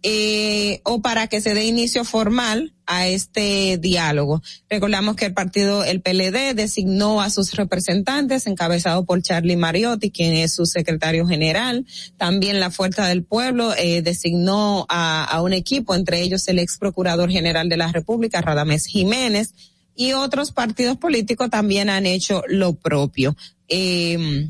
eh, 0.02 0.80
o 0.84 1.00
para 1.00 1.26
que 1.26 1.40
se 1.40 1.54
dé 1.54 1.66
inicio 1.66 2.04
formal 2.04 2.74
a 2.86 3.06
este 3.08 3.78
diálogo. 3.78 4.42
Recordamos 4.70 5.16
que 5.16 5.26
el 5.26 5.34
partido, 5.34 5.82
el 5.84 6.00
PLD, 6.00 6.54
designó 6.54 7.20
a 7.20 7.30
sus 7.30 7.54
representantes, 7.54 8.46
encabezado 8.46 9.04
por 9.04 9.22
Charlie 9.22 9.56
Mariotti, 9.56 10.10
quien 10.10 10.34
es 10.34 10.54
su 10.54 10.66
secretario 10.66 11.26
general. 11.26 11.86
También 12.16 12.60
la 12.60 12.70
Fuerza 12.70 13.06
del 13.06 13.24
Pueblo 13.24 13.74
eh, 13.76 14.02
designó 14.02 14.86
a, 14.88 15.24
a 15.24 15.42
un 15.42 15.52
equipo, 15.52 15.94
entre 15.94 16.20
ellos 16.20 16.46
el 16.48 16.58
ex 16.58 16.78
procurador 16.78 17.30
general 17.30 17.68
de 17.68 17.76
la 17.76 17.90
República, 17.90 18.40
Radamés 18.40 18.86
Jiménez, 18.86 19.54
y 19.96 20.12
otros 20.12 20.52
partidos 20.52 20.98
políticos 20.98 21.50
también 21.50 21.88
han 21.88 22.06
hecho 22.06 22.42
lo 22.48 22.74
propio. 22.74 23.34
Eh, 23.68 24.48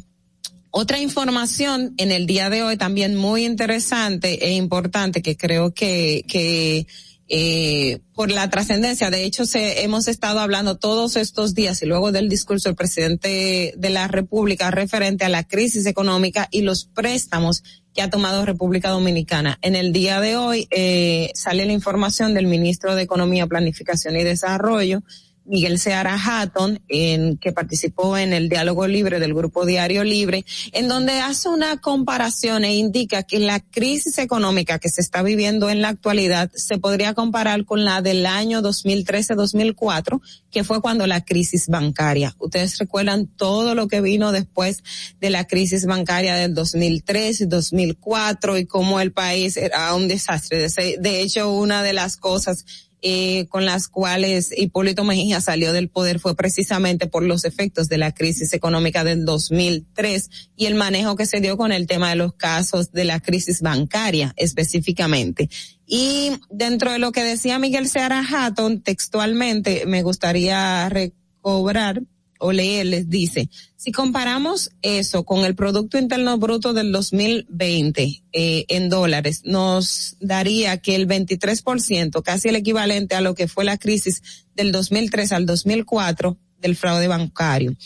otra 0.78 1.00
información 1.00 1.94
en 1.96 2.12
el 2.12 2.26
día 2.26 2.50
de 2.50 2.62
hoy 2.62 2.76
también 2.76 3.16
muy 3.16 3.46
interesante 3.46 4.46
e 4.46 4.52
importante 4.52 5.22
que 5.22 5.34
creo 5.34 5.72
que, 5.72 6.22
que 6.28 6.86
eh, 7.28 8.00
por 8.14 8.30
la 8.30 8.50
trascendencia, 8.50 9.08
de 9.08 9.24
hecho 9.24 9.46
se, 9.46 9.84
hemos 9.84 10.06
estado 10.06 10.38
hablando 10.38 10.76
todos 10.76 11.16
estos 11.16 11.54
días 11.54 11.80
y 11.80 11.86
luego 11.86 12.12
del 12.12 12.28
discurso 12.28 12.68
del 12.68 12.76
presidente 12.76 13.72
de 13.74 13.90
la 13.90 14.06
República 14.06 14.70
referente 14.70 15.24
a 15.24 15.30
la 15.30 15.44
crisis 15.44 15.86
económica 15.86 16.46
y 16.50 16.60
los 16.60 16.84
préstamos 16.84 17.64
que 17.94 18.02
ha 18.02 18.10
tomado 18.10 18.44
República 18.44 18.90
Dominicana. 18.90 19.58
En 19.62 19.76
el 19.76 19.94
día 19.94 20.20
de 20.20 20.36
hoy 20.36 20.68
eh, 20.70 21.30
sale 21.32 21.64
la 21.64 21.72
información 21.72 22.34
del 22.34 22.48
ministro 22.48 22.94
de 22.94 23.02
Economía, 23.02 23.46
Planificación 23.46 24.14
y 24.16 24.24
Desarrollo, 24.24 25.02
Miguel 25.46 25.78
Seara 25.78 26.18
Hatton, 26.22 26.80
en, 26.88 27.38
que 27.38 27.52
participó 27.52 28.16
en 28.16 28.32
el 28.32 28.48
diálogo 28.48 28.86
libre 28.86 29.20
del 29.20 29.34
Grupo 29.34 29.64
Diario 29.64 30.04
Libre, 30.04 30.44
en 30.72 30.88
donde 30.88 31.20
hace 31.20 31.48
una 31.48 31.80
comparación 31.80 32.64
e 32.64 32.74
indica 32.74 33.22
que 33.22 33.38
la 33.38 33.60
crisis 33.60 34.18
económica 34.18 34.78
que 34.78 34.88
se 34.88 35.00
está 35.00 35.22
viviendo 35.22 35.70
en 35.70 35.82
la 35.82 35.88
actualidad 35.88 36.50
se 36.54 36.78
podría 36.78 37.14
comparar 37.14 37.64
con 37.64 37.84
la 37.84 38.02
del 38.02 38.26
año 38.26 38.62
2013-2004, 38.62 40.20
que 40.50 40.64
fue 40.64 40.80
cuando 40.80 41.06
la 41.06 41.24
crisis 41.24 41.68
bancaria. 41.68 42.34
Ustedes 42.38 42.78
recuerdan 42.78 43.26
todo 43.26 43.74
lo 43.74 43.88
que 43.88 44.00
vino 44.00 44.32
después 44.32 44.82
de 45.20 45.30
la 45.30 45.46
crisis 45.46 45.86
bancaria 45.86 46.34
del 46.34 46.54
2003 46.54 47.42
y 47.42 47.46
2004 47.46 48.58
y 48.58 48.66
cómo 48.66 49.00
el 49.00 49.12
país 49.12 49.56
era 49.56 49.94
un 49.94 50.08
desastre. 50.08 50.58
De, 50.58 50.96
de 50.98 51.20
hecho, 51.20 51.50
una 51.52 51.82
de 51.82 51.92
las 51.92 52.16
cosas 52.16 52.64
eh, 53.08 53.46
con 53.50 53.64
las 53.64 53.86
cuales 53.86 54.50
Hipólito 54.56 55.04
Mejía 55.04 55.40
salió 55.40 55.72
del 55.72 55.88
poder 55.88 56.18
fue 56.18 56.34
precisamente 56.34 57.06
por 57.06 57.22
los 57.22 57.44
efectos 57.44 57.88
de 57.88 57.98
la 57.98 58.12
crisis 58.12 58.52
económica 58.52 59.04
del 59.04 59.24
2003 59.24 60.28
y 60.56 60.66
el 60.66 60.74
manejo 60.74 61.14
que 61.14 61.24
se 61.24 61.40
dio 61.40 61.56
con 61.56 61.70
el 61.70 61.86
tema 61.86 62.10
de 62.10 62.16
los 62.16 62.34
casos 62.34 62.90
de 62.90 63.04
la 63.04 63.20
crisis 63.20 63.62
bancaria 63.62 64.34
específicamente. 64.36 65.48
Y 65.86 66.32
dentro 66.50 66.90
de 66.90 66.98
lo 66.98 67.12
que 67.12 67.22
decía 67.22 67.60
Miguel 67.60 67.88
Seara 67.88 68.24
Hatton, 68.28 68.80
textualmente 68.80 69.86
me 69.86 70.02
gustaría 70.02 70.88
recobrar 70.88 72.02
o 72.38 72.52
leerles, 72.52 73.08
dice, 73.08 73.48
si 73.76 73.92
comparamos 73.92 74.70
eso 74.82 75.24
con 75.24 75.44
el 75.44 75.54
Producto 75.54 75.98
Interno 75.98 76.38
Bruto 76.38 76.72
del 76.72 76.92
2020 76.92 78.22
eh, 78.32 78.64
en 78.68 78.88
dólares, 78.88 79.42
nos 79.44 80.16
daría 80.20 80.78
que 80.78 80.94
el 80.94 81.06
23%, 81.06 82.22
casi 82.22 82.48
el 82.48 82.56
equivalente 82.56 83.14
a 83.14 83.20
lo 83.20 83.34
que 83.34 83.48
fue 83.48 83.64
la 83.64 83.78
crisis 83.78 84.22
del 84.54 84.72
2003 84.72 85.32
al 85.32 85.46
2004 85.46 86.36
del 86.60 86.76
fraude 86.76 87.08
bancario. 87.08 87.76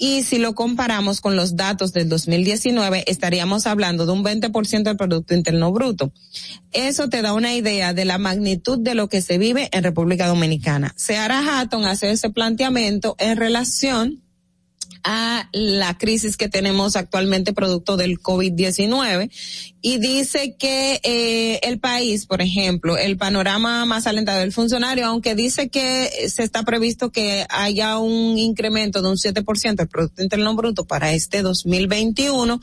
Y 0.00 0.22
si 0.22 0.38
lo 0.38 0.54
comparamos 0.54 1.20
con 1.20 1.34
los 1.34 1.56
datos 1.56 1.92
del 1.92 2.08
2019, 2.08 3.04
estaríamos 3.08 3.66
hablando 3.66 4.06
de 4.06 4.12
un 4.12 4.24
20% 4.24 4.84
del 4.84 4.96
Producto 4.96 5.34
Interno 5.34 5.72
Bruto. 5.72 6.12
Eso 6.72 7.08
te 7.08 7.20
da 7.20 7.34
una 7.34 7.54
idea 7.54 7.92
de 7.92 8.04
la 8.04 8.16
magnitud 8.16 8.78
de 8.78 8.94
lo 8.94 9.08
que 9.08 9.20
se 9.20 9.38
vive 9.38 9.68
en 9.72 9.82
República 9.82 10.28
Dominicana. 10.28 10.94
Seara 10.96 11.60
Hatton 11.60 11.84
hace 11.84 12.12
ese 12.12 12.30
planteamiento 12.30 13.16
en 13.18 13.36
relación 13.36 14.22
a 15.10 15.48
la 15.52 15.96
crisis 15.96 16.36
que 16.36 16.50
tenemos 16.50 16.94
actualmente 16.94 17.54
producto 17.54 17.96
del 17.96 18.20
COVID-19 18.20 19.30
y 19.80 19.96
dice 19.96 20.54
que 20.58 21.00
eh, 21.02 21.60
el 21.62 21.78
país, 21.78 22.26
por 22.26 22.42
ejemplo, 22.42 22.98
el 22.98 23.16
panorama 23.16 23.86
más 23.86 24.06
alentado 24.06 24.40
del 24.40 24.52
funcionario, 24.52 25.06
aunque 25.06 25.34
dice 25.34 25.70
que 25.70 26.10
se 26.28 26.42
está 26.42 26.62
previsto 26.62 27.10
que 27.10 27.46
haya 27.48 27.96
un 27.96 28.36
incremento 28.36 29.00
de 29.00 29.08
un 29.08 29.16
7% 29.16 29.76
del 29.76 29.88
Producto 29.88 30.22
Interno 30.22 30.54
Bruto 30.54 30.84
para 30.84 31.10
este 31.14 31.40
2021, 31.40 32.60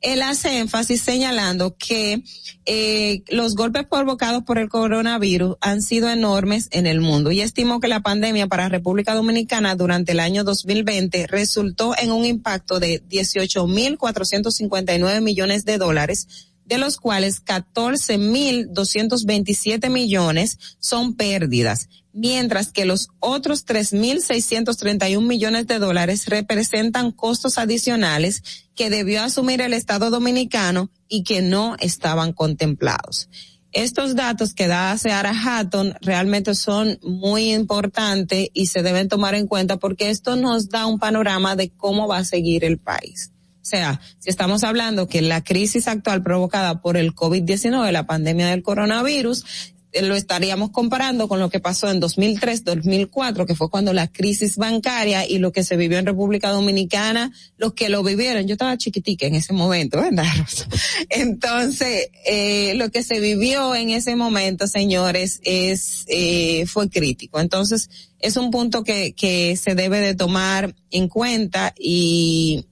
él 0.00 0.22
hace 0.22 0.58
énfasis 0.58 1.02
señalando 1.02 1.76
que 1.76 2.22
eh, 2.66 3.22
los 3.28 3.54
golpes 3.54 3.86
provocados 3.86 4.42
por 4.44 4.58
el 4.58 4.68
coronavirus 4.68 5.56
han 5.60 5.80
sido 5.82 6.10
enormes 6.10 6.68
en 6.70 6.86
el 6.86 7.00
mundo 7.00 7.32
y 7.32 7.40
estimó 7.40 7.80
que 7.80 7.88
la 7.88 7.98
pandemia 8.00 8.46
para 8.46 8.68
República 8.68 9.14
Dominicana 9.14 9.74
durante 9.74 10.12
el 10.12 10.20
año 10.20 10.44
2020 10.44 11.26
resultó 11.26 11.94
en 11.98 12.12
un 12.12 12.24
impacto 12.24 12.78
de 12.78 13.02
18.459 13.08 15.20
millones 15.20 15.64
de 15.64 15.78
dólares 15.78 16.47
de 16.68 16.78
los 16.78 16.98
cuales 16.98 17.44
14.227 17.44 19.90
millones 19.90 20.58
son 20.78 21.14
pérdidas, 21.14 21.88
mientras 22.12 22.70
que 22.70 22.84
los 22.84 23.08
otros 23.20 23.66
3.631 23.66 25.26
millones 25.26 25.66
de 25.66 25.78
dólares 25.78 26.26
representan 26.26 27.10
costos 27.10 27.56
adicionales 27.56 28.42
que 28.74 28.90
debió 28.90 29.22
asumir 29.22 29.62
el 29.62 29.72
Estado 29.72 30.10
dominicano 30.10 30.90
y 31.08 31.24
que 31.24 31.40
no 31.40 31.76
estaban 31.80 32.34
contemplados. 32.34 33.30
Estos 33.72 34.14
datos 34.14 34.54
que 34.54 34.66
da 34.66 34.96
Seara 34.96 35.32
Hatton 35.32 35.94
realmente 36.00 36.54
son 36.54 36.98
muy 37.02 37.52
importantes 37.52 38.48
y 38.52 38.66
se 38.66 38.82
deben 38.82 39.08
tomar 39.08 39.34
en 39.34 39.46
cuenta 39.46 39.78
porque 39.78 40.10
esto 40.10 40.36
nos 40.36 40.68
da 40.68 40.86
un 40.86 40.98
panorama 40.98 41.54
de 41.54 41.70
cómo 41.70 42.08
va 42.08 42.18
a 42.18 42.24
seguir 42.24 42.64
el 42.64 42.78
país. 42.78 43.32
O 43.68 43.70
sea, 43.70 44.00
si 44.18 44.30
estamos 44.30 44.64
hablando 44.64 45.08
que 45.08 45.20
la 45.20 45.44
crisis 45.44 45.88
actual 45.88 46.22
provocada 46.22 46.80
por 46.80 46.96
el 46.96 47.14
COVID-19, 47.14 47.92
la 47.92 48.06
pandemia 48.06 48.46
del 48.46 48.62
coronavirus, 48.62 49.44
eh, 49.92 50.00
lo 50.00 50.16
estaríamos 50.16 50.70
comparando 50.70 51.28
con 51.28 51.38
lo 51.38 51.50
que 51.50 51.60
pasó 51.60 51.90
en 51.90 52.00
2003, 52.00 52.64
2004, 52.64 53.44
que 53.44 53.54
fue 53.54 53.68
cuando 53.68 53.92
la 53.92 54.08
crisis 54.08 54.56
bancaria 54.56 55.28
y 55.28 55.36
lo 55.36 55.52
que 55.52 55.64
se 55.64 55.76
vivió 55.76 55.98
en 55.98 56.06
República 56.06 56.48
Dominicana, 56.48 57.30
los 57.58 57.74
que 57.74 57.90
lo 57.90 58.02
vivieron, 58.02 58.46
yo 58.46 58.54
estaba 58.54 58.78
chiquitica 58.78 59.26
en 59.26 59.34
ese 59.34 59.52
momento, 59.52 60.00
¿verdad? 60.00 60.24
Entonces, 61.10 62.08
eh, 62.24 62.72
lo 62.76 62.90
que 62.90 63.02
se 63.02 63.20
vivió 63.20 63.74
en 63.74 63.90
ese 63.90 64.16
momento, 64.16 64.66
señores, 64.66 65.40
es 65.44 66.06
eh, 66.08 66.64
fue 66.66 66.88
crítico. 66.88 67.38
Entonces, 67.38 67.90
es 68.18 68.38
un 68.38 68.50
punto 68.50 68.82
que 68.82 69.12
que 69.12 69.56
se 69.56 69.74
debe 69.74 70.00
de 70.00 70.14
tomar 70.14 70.74
en 70.90 71.08
cuenta 71.08 71.74
y 71.78 72.64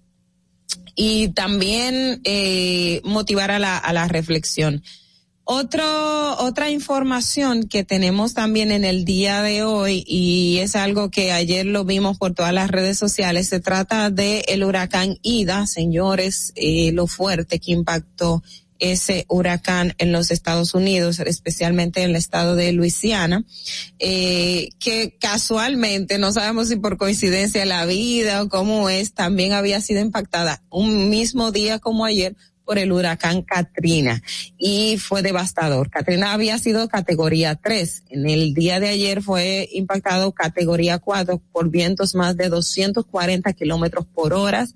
y 0.96 1.28
también 1.28 2.20
eh, 2.24 3.00
motivar 3.04 3.52
a 3.52 3.60
la 3.60 3.78
a 3.78 3.92
la 3.92 4.08
reflexión. 4.08 4.82
Otro, 5.48 6.36
otra 6.38 6.70
información 6.70 7.68
que 7.68 7.84
tenemos 7.84 8.34
también 8.34 8.72
en 8.72 8.84
el 8.84 9.04
día 9.04 9.42
de 9.42 9.62
hoy 9.62 10.02
y 10.04 10.58
es 10.58 10.74
algo 10.74 11.08
que 11.08 11.30
ayer 11.30 11.64
lo 11.64 11.84
vimos 11.84 12.18
por 12.18 12.34
todas 12.34 12.52
las 12.52 12.68
redes 12.68 12.98
sociales, 12.98 13.46
se 13.46 13.60
trata 13.60 14.10
de 14.10 14.40
el 14.48 14.64
huracán 14.64 15.18
Ida, 15.22 15.68
señores, 15.68 16.52
eh, 16.56 16.90
lo 16.90 17.06
fuerte 17.06 17.60
que 17.60 17.70
impactó 17.70 18.42
ese 18.78 19.24
huracán 19.28 19.94
en 19.98 20.12
los 20.12 20.30
Estados 20.30 20.74
Unidos, 20.74 21.18
especialmente 21.20 22.02
en 22.02 22.10
el 22.10 22.16
estado 22.16 22.54
de 22.56 22.72
Luisiana, 22.72 23.44
eh, 23.98 24.70
que 24.78 25.16
casualmente, 25.20 26.18
no 26.18 26.32
sabemos 26.32 26.68
si 26.68 26.76
por 26.76 26.96
coincidencia 26.96 27.64
la 27.64 27.84
vida 27.86 28.42
o 28.42 28.48
cómo 28.48 28.88
es, 28.88 29.12
también 29.12 29.52
había 29.52 29.80
sido 29.80 30.00
impactada 30.00 30.62
un 30.70 31.08
mismo 31.08 31.52
día 31.52 31.78
como 31.78 32.04
ayer 32.04 32.36
por 32.66 32.78
el 32.78 32.92
huracán 32.92 33.42
Katrina 33.42 34.22
y 34.58 34.98
fue 34.98 35.22
devastador. 35.22 35.88
Katrina 35.88 36.32
había 36.32 36.58
sido 36.58 36.88
categoría 36.88 37.54
3. 37.54 38.02
En 38.10 38.28
el 38.28 38.52
día 38.52 38.80
de 38.80 38.88
ayer 38.88 39.22
fue 39.22 39.68
impactado 39.72 40.32
categoría 40.32 40.98
4 40.98 41.40
por 41.52 41.70
vientos 41.70 42.14
más 42.14 42.36
de 42.36 42.48
240 42.48 43.52
kilómetros 43.52 44.04
por 44.06 44.34
hora. 44.34 44.66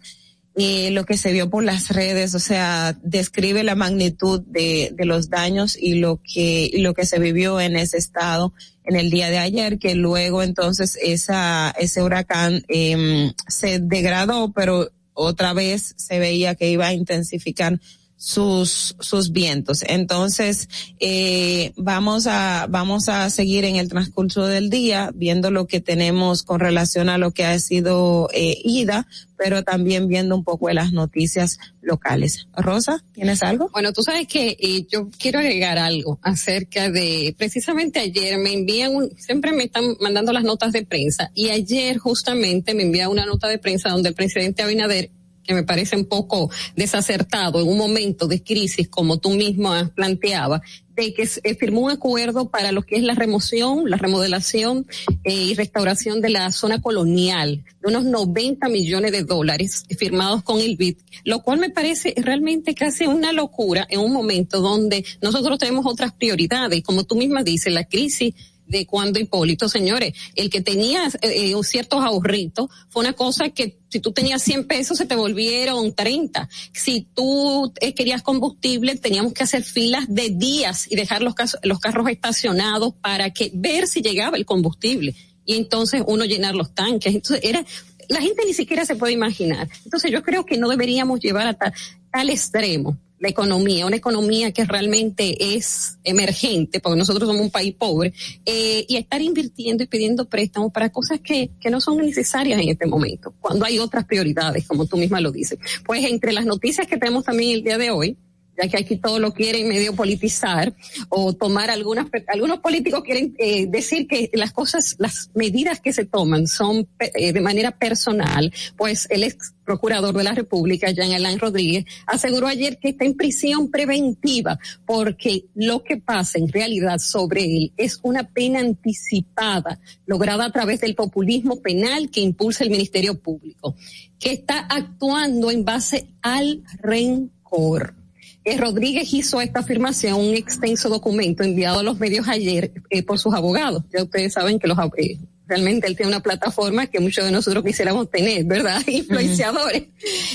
Y 0.57 0.91
lo 0.91 1.05
que 1.07 1.17
se 1.17 1.33
vio 1.33 1.49
por 1.49 1.63
las 1.63 1.91
redes, 1.91 2.35
o 2.35 2.41
sea, 2.41 2.97
describe 3.03 3.63
la 3.63 3.77
magnitud 3.77 4.43
de, 4.47 4.93
de 4.95 5.05
los 5.05 5.31
daños 5.31 5.77
y 5.81 5.95
lo 5.95 6.21
que, 6.23 6.69
y 6.73 6.79
lo 6.79 6.93
que 6.93 7.07
se 7.07 7.19
vivió 7.19 7.61
en 7.61 7.77
ese 7.77 7.99
estado 7.99 8.53
en 8.85 8.97
el 8.97 9.11
día 9.11 9.31
de 9.31 9.39
ayer, 9.39 9.79
que 9.79 9.95
luego 9.95 10.43
entonces 10.43 10.99
esa, 11.01 11.73
ese 11.79 12.03
huracán 12.03 12.65
eh, 12.69 13.33
se 13.47 13.79
degradó, 13.79 14.53
pero 14.53 14.91
otra 15.13 15.53
vez 15.53 15.95
se 15.97 16.19
veía 16.19 16.55
que 16.55 16.71
iba 16.71 16.89
a 16.89 16.93
intensificar 16.95 17.81
sus 18.21 18.95
sus 19.01 19.33
vientos. 19.33 19.83
Entonces, 19.89 20.69
eh, 21.01 21.73
vamos 21.77 22.27
a 22.27 22.67
vamos 22.69 23.09
a 23.09 23.31
seguir 23.31 23.65
en 23.65 23.77
el 23.77 23.89
transcurso 23.89 24.47
del 24.47 24.69
día 24.69 25.11
viendo 25.15 25.51
lo 25.51 25.67
que 25.67 25.81
tenemos 25.81 26.43
con 26.43 26.61
relación 26.61 27.09
a 27.09 27.17
lo 27.17 27.31
que 27.31 27.47
ha 27.47 27.59
sido 27.59 28.29
eh, 28.35 28.59
ida, 28.63 29.09
pero 29.39 29.63
también 29.63 30.07
viendo 30.07 30.37
un 30.37 30.45
poco 30.45 30.69
de 30.69 30.75
las 30.75 30.93
noticias 30.93 31.59
locales. 31.81 32.47
Rosa, 32.55 33.03
¿tienes 33.15 33.43
algo? 33.43 33.71
Bueno, 33.73 33.95
tú 33.95 34.03
sabes 34.03 34.29
que 34.29 34.55
eh, 34.61 34.87
yo 34.93 35.09
quiero 35.19 35.39
agregar 35.39 35.79
algo 35.79 36.19
acerca 36.21 36.91
de, 36.91 37.35
precisamente 37.39 38.01
ayer 38.01 38.37
me 38.39 38.53
envían, 38.53 38.95
un, 38.95 39.11
siempre 39.17 39.53
me 39.53 39.65
están 39.65 39.97
mandando 39.99 40.35
las 40.35 40.45
notas 40.45 40.73
de 40.73 40.85
prensa 40.85 41.31
y 41.35 41.49
ayer 41.49 41.97
justamente 41.97 42.75
me 42.75 42.83
envía 42.83 43.09
una 43.09 43.25
nota 43.25 43.49
de 43.49 43.57
prensa 43.57 43.89
donde 43.89 44.11
el 44.11 44.15
presidente 44.15 44.63
Abinader 44.63 45.11
que 45.45 45.55
me 45.55 45.63
parece 45.63 45.97
un 45.97 46.07
poco 46.07 46.51
desacertado 46.77 47.61
en 47.61 47.69
un 47.69 47.79
momento 47.79 48.27
de 48.27 48.43
crisis, 48.43 48.89
como 48.89 49.19
tú 49.19 49.31
mismo 49.31 49.73
has 49.73 49.91
planteado, 49.91 50.61
de 50.95 51.15
que 51.15 51.27
se 51.27 51.55
firmó 51.55 51.83
un 51.83 51.91
acuerdo 51.91 52.51
para 52.51 52.73
lo 52.73 52.83
que 52.83 52.97
es 52.97 53.03
la 53.03 53.15
remoción, 53.15 53.89
la 53.89 53.97
remodelación 53.97 54.87
eh, 55.25 55.33
y 55.33 55.55
restauración 55.55 56.21
de 56.21 56.31
la 56.31 56.53
zona 56.53 56.83
colonial, 56.83 57.65
de 57.81 57.89
unos 57.89 58.05
90 58.05 58.69
millones 58.69 59.13
de 59.13 59.25
dólares 59.25 59.85
firmados 59.99 60.43
con 60.43 60.61
el 60.61 60.77
BID, 60.77 60.97
lo 61.25 61.41
cual 61.43 61.59
me 61.59 61.71
parece 61.71 62.15
realmente 62.17 62.75
casi 62.75 63.07
una 63.07 63.33
locura 63.33 63.87
en 63.89 64.01
un 64.01 64.13
momento 64.13 64.61
donde 64.61 65.05
nosotros 65.23 65.59
tenemos 65.59 65.87
otras 65.87 66.13
prioridades. 66.13 66.83
Como 66.83 67.05
tú 67.05 67.17
misma 67.17 67.43
dices, 67.43 67.73
la 67.73 67.85
crisis 67.85 68.35
de 68.71 68.87
cuando 68.87 69.19
Hipólito, 69.19 69.69
señores, 69.69 70.15
el 70.37 70.49
que 70.49 70.61
tenía 70.61 71.11
eh, 71.23 71.53
ciertos 71.63 72.03
ahorritos 72.03 72.71
fue 72.89 73.01
una 73.01 73.13
cosa 73.13 73.51
que 73.51 73.79
si 73.89 73.99
tú 73.99 74.13
tenías 74.13 74.43
100 74.43 74.67
pesos 74.67 74.97
se 74.97 75.07
te 75.07 75.17
volvieron 75.17 75.93
30. 75.93 76.49
Si 76.73 77.09
tú 77.13 77.73
eh, 77.81 77.93
querías 77.95 78.23
combustible 78.23 78.95
teníamos 78.97 79.33
que 79.33 79.43
hacer 79.43 79.65
filas 79.65 80.05
de 80.09 80.31
días 80.31 80.87
y 80.91 80.97
dejar 80.97 81.23
los 81.23 81.35
carros 81.81 82.09
estacionados 82.09 82.95
para 82.95 83.31
que 83.31 83.51
ver 83.53 83.89
si 83.89 84.03
llegaba 84.03 84.37
el 84.37 84.47
combustible 84.47 85.17
y 85.45 85.57
entonces 85.57 86.03
uno 86.07 86.25
llenar 86.25 86.55
los 86.55 86.73
tanques. 86.73 87.13
Entonces 87.13 87.41
era 87.43 87.65
la 88.09 88.21
gente 88.21 88.45
ni 88.47 88.55
siquiera 88.55 88.85
se 88.85 88.97
puede 88.97 89.13
imaginar. 89.13 89.69
Entonces 89.85 90.13
yo 90.13 90.23
creo 90.23 90.45
que 90.47 90.59
no 90.59 90.69
deberíamos 90.69 91.21
llevar 91.21 91.49
a 91.49 91.55
tal 91.55 92.31
extremo 92.31 92.97
la 93.21 93.29
economía, 93.29 93.87
una 93.87 93.97
economía 93.97 94.51
que 94.51 94.65
realmente 94.65 95.55
es 95.55 95.99
emergente, 96.05 96.81
porque 96.81 96.99
nosotros 96.99 97.29
somos 97.29 97.43
un 97.43 97.51
país 97.51 97.75
pobre, 97.75 98.15
eh, 98.47 98.85
y 98.89 98.97
estar 98.97 99.21
invirtiendo 99.21 99.85
y 99.85 99.87
pidiendo 99.87 100.25
préstamos 100.25 100.73
para 100.73 100.91
cosas 100.91 101.21
que, 101.21 101.51
que 101.61 101.71
no 101.71 101.81
son 101.83 101.99
necesarias 101.99 102.61
en 102.61 102.71
este 102.71 102.87
momento, 102.87 103.35
cuando 103.39 103.67
hay 103.67 103.79
otras 103.79 104.07
prioridades, 104.07 104.67
como 104.67 104.87
tú 104.87 104.97
misma 104.97 105.21
lo 105.21 105.31
dices. 105.31 105.59
Pues 105.85 106.03
entre 106.05 106.33
las 106.33 106.47
noticias 106.47 106.87
que 106.87 106.97
tenemos 106.97 107.25
también 107.25 107.51
el 107.51 107.63
día 107.63 107.77
de 107.77 107.91
hoy, 107.91 108.17
ya 108.57 108.69
que 108.69 108.79
aquí 108.79 108.97
todo 108.97 109.19
lo 109.19 109.33
quieren 109.33 109.69
medio 109.69 109.95
politizar 109.95 110.75
o 111.09 111.33
tomar 111.33 111.71
algunas, 111.71 112.07
algunos 112.29 112.61
políticos 112.61 113.03
quieren 113.05 113.35
eh, 113.39 113.67
decir 113.67 114.07
que 114.07 114.31
las 114.35 114.53
cosas, 114.53 114.97
las 114.99 115.31
medidas 115.35 115.81
que 115.81 115.93
se 115.93 116.05
toman 116.05 116.47
son 116.47 116.89
eh, 116.99 117.33
de 117.33 117.41
manera 117.41 117.71
personal, 117.71 118.53
pues 118.77 119.07
el 119.11 119.25
ex 119.25 119.55
procurador 119.65 120.17
de 120.17 120.25
la 120.25 120.35
República, 120.35 120.91
Jean 120.91 121.13
Alain 121.13 121.39
Rodríguez, 121.39 121.85
aseguró 122.07 122.49
ayer 122.49 122.79
que 122.79 122.89
está 122.89 123.05
en 123.05 123.17
prisión 123.17 123.71
preventiva 123.71 124.59
porque 124.85 125.45
lo 125.55 125.85
que 125.85 125.97
pasa 125.97 126.39
en 126.39 126.49
realidad 126.49 126.99
sobre 126.99 127.45
él 127.45 127.73
es 127.77 128.01
una 128.03 128.25
pena 128.25 128.59
anticipada 128.59 129.79
lograda 130.07 130.47
a 130.47 130.53
través 130.53 130.81
del 130.81 130.97
populismo 130.97 131.61
penal 131.61 132.11
que 132.11 132.21
impulsa 132.21 132.65
el 132.65 132.71
Ministerio 132.71 133.21
Público, 133.21 133.77
que 134.19 134.33
está 134.33 134.59
actuando 134.59 135.51
en 135.53 135.65
base 135.65 136.09
al 136.21 136.65
rencor 136.83 138.00
eh, 138.45 138.57
Rodríguez 138.57 139.13
hizo 139.13 139.41
esta 139.41 139.61
afirmación, 139.61 140.15
un 140.15 140.35
extenso 140.35 140.89
documento 140.89 141.43
enviado 141.43 141.81
a 141.81 141.83
los 141.83 141.99
medios 141.99 142.29
ayer 142.29 142.73
eh, 142.91 143.03
por 143.03 143.19
sus 143.19 143.35
abogados. 143.35 143.85
Ya 143.93 144.03
ustedes 144.03 144.33
saben 144.33 144.59
que 144.59 144.69
los 144.69 144.79
eh, 144.97 145.19
realmente 145.51 145.89
él 145.89 145.97
tiene 145.97 146.13
una 146.13 146.21
plataforma 146.21 146.87
que 146.87 147.01
muchos 147.01 147.25
de 147.25 147.33
nosotros 147.33 147.65
quisiéramos 147.65 148.09
tener, 148.09 148.45
¿verdad? 148.45 148.81
Influenciadores. 148.87 149.89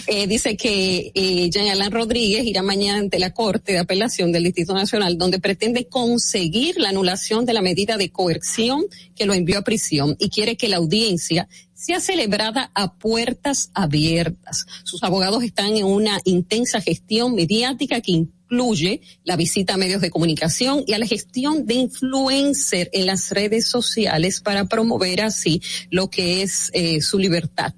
eh, 0.08 0.28
dice 0.28 0.58
que 0.58 1.12
eh, 1.16 1.50
Jean 1.50 1.70
Alain 1.70 1.92
Rodríguez 1.92 2.46
irá 2.46 2.62
mañana 2.62 3.00
ante 3.00 3.18
la 3.18 3.32
Corte 3.32 3.72
de 3.72 3.80
Apelación 3.80 4.32
del 4.32 4.44
Distrito 4.44 4.74
Nacional, 4.74 5.18
donde 5.18 5.40
pretende 5.40 5.88
conseguir 5.88 6.78
la 6.78 6.90
anulación 6.90 7.46
de 7.46 7.54
la 7.54 7.62
medida 7.62 7.98
de 7.98 8.10
coerción 8.10 8.84
que 9.16 9.26
lo 9.26 9.34
envió 9.34 9.60
a 9.60 9.64
prisión 9.64 10.16
y 10.20 10.30
quiere 10.30 10.58
que 10.58 10.68
la 10.68 10.78
audiencia 10.78 11.48
sea 11.86 12.00
celebrada 12.00 12.72
a 12.74 12.96
puertas 12.96 13.70
abiertas. 13.76 14.66
Sus 14.84 15.04
abogados 15.04 15.44
están 15.44 15.78
en 15.78 15.86
una 15.86 16.20
intensa 16.24 16.82
gestión 16.82 17.36
mediática 17.36 18.02
que 18.02 18.12
incluye 18.12 19.02
la 19.24 19.36
visita 19.36 19.76
a 19.76 19.78
medios 19.78 20.02
de 20.02 20.10
comunicación 20.10 20.84
y 20.88 20.94
a 20.94 20.98
la 20.98 21.06
gestión 21.06 21.68
de 21.68 21.76
influencer 21.76 22.90
en 22.92 23.06
las 23.06 23.30
redes 23.30 23.68
sociales 23.68 24.42
para 24.42 24.66
promover 24.66 25.22
así 25.22 25.62
lo 25.92 26.10
que 26.10 26.42
es 26.42 26.72
eh, 26.74 27.02
su 27.02 27.20
libertad. 27.20 27.76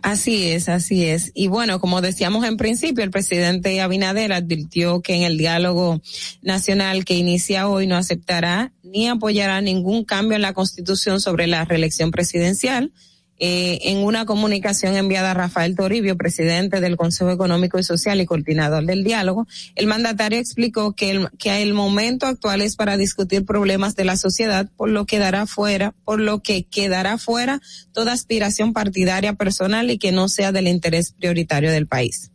Así 0.00 0.48
es, 0.48 0.70
así 0.70 1.04
es. 1.04 1.30
Y 1.34 1.48
bueno, 1.48 1.80
como 1.80 2.00
decíamos 2.00 2.46
en 2.46 2.56
principio, 2.56 3.04
el 3.04 3.10
presidente 3.10 3.78
Abinader 3.82 4.32
advirtió 4.32 5.02
que 5.02 5.16
en 5.16 5.24
el 5.24 5.36
diálogo 5.36 6.00
nacional 6.40 7.04
que 7.04 7.14
inicia 7.14 7.68
hoy 7.68 7.86
no 7.86 7.96
aceptará 7.96 8.72
ni 8.82 9.06
apoyará 9.06 9.60
ningún 9.60 10.06
cambio 10.06 10.36
en 10.36 10.42
la 10.42 10.54
constitución 10.54 11.20
sobre 11.20 11.46
la 11.46 11.66
reelección 11.66 12.10
presidencial 12.10 12.90
Eh, 13.40 13.78
en 13.90 13.98
una 13.98 14.26
comunicación 14.26 14.96
enviada 14.96 15.30
a 15.30 15.34
Rafael 15.34 15.76
Toribio, 15.76 16.16
presidente 16.16 16.80
del 16.80 16.96
Consejo 16.96 17.30
Económico 17.30 17.78
y 17.78 17.84
Social 17.84 18.20
y 18.20 18.26
coordinador 18.26 18.84
del 18.84 19.04
diálogo, 19.04 19.46
el 19.76 19.86
mandatario 19.86 20.40
explicó 20.40 20.94
que 20.94 21.10
el, 21.10 21.28
que 21.38 21.62
el 21.62 21.72
momento 21.72 22.26
actual 22.26 22.62
es 22.62 22.74
para 22.74 22.96
discutir 22.96 23.44
problemas 23.44 23.94
de 23.94 24.04
la 24.04 24.16
sociedad, 24.16 24.68
por 24.76 24.88
lo 24.88 25.06
que 25.06 25.20
dará 25.20 25.46
fuera, 25.46 25.94
por 26.04 26.20
lo 26.20 26.42
que 26.42 26.64
quedará 26.64 27.16
fuera 27.16 27.60
toda 27.92 28.12
aspiración 28.12 28.72
partidaria 28.72 29.34
personal 29.34 29.90
y 29.90 29.98
que 29.98 30.10
no 30.10 30.28
sea 30.28 30.50
del 30.50 30.66
interés 30.66 31.12
prioritario 31.12 31.70
del 31.70 31.86
país. 31.86 32.32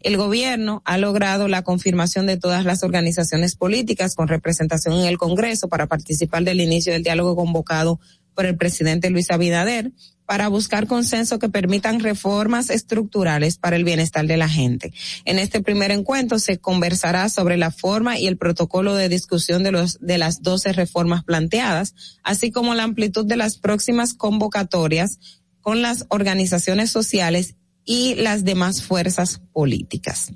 El 0.00 0.16
gobierno 0.16 0.82
ha 0.84 0.96
logrado 0.96 1.48
la 1.48 1.62
confirmación 1.62 2.26
de 2.26 2.36
todas 2.36 2.64
las 2.64 2.82
organizaciones 2.82 3.56
políticas 3.56 4.14
con 4.14 4.28
representación 4.28 4.94
en 4.94 5.06
el 5.06 5.18
Congreso 5.18 5.68
para 5.68 5.86
participar 5.86 6.44
del 6.44 6.60
inicio 6.60 6.92
del 6.92 7.02
diálogo 7.02 7.34
convocado 7.34 8.00
por 8.36 8.46
el 8.46 8.56
presidente 8.56 9.10
Luis 9.10 9.30
Abinader 9.32 9.90
para 10.26 10.48
buscar 10.48 10.86
consenso 10.86 11.38
que 11.38 11.48
permitan 11.48 12.00
reformas 12.00 12.68
estructurales 12.68 13.58
para 13.58 13.76
el 13.76 13.84
bienestar 13.84 14.26
de 14.26 14.36
la 14.36 14.48
gente. 14.48 14.92
En 15.24 15.38
este 15.38 15.62
primer 15.62 15.90
encuentro 15.90 16.38
se 16.38 16.58
conversará 16.58 17.28
sobre 17.28 17.56
la 17.56 17.70
forma 17.70 18.18
y 18.18 18.26
el 18.26 18.36
protocolo 18.36 18.94
de 18.94 19.08
discusión 19.08 19.62
de 19.62 19.72
los 19.72 19.98
de 20.00 20.18
las 20.18 20.42
12 20.42 20.72
reformas 20.72 21.24
planteadas, 21.24 21.94
así 22.22 22.50
como 22.50 22.74
la 22.74 22.82
amplitud 22.82 23.24
de 23.24 23.36
las 23.36 23.58
próximas 23.58 24.14
convocatorias 24.14 25.18
con 25.60 25.80
las 25.80 26.06
organizaciones 26.10 26.90
sociales 26.90 27.56
y 27.84 28.16
las 28.16 28.44
demás 28.44 28.82
fuerzas 28.82 29.40
políticas. 29.52 30.32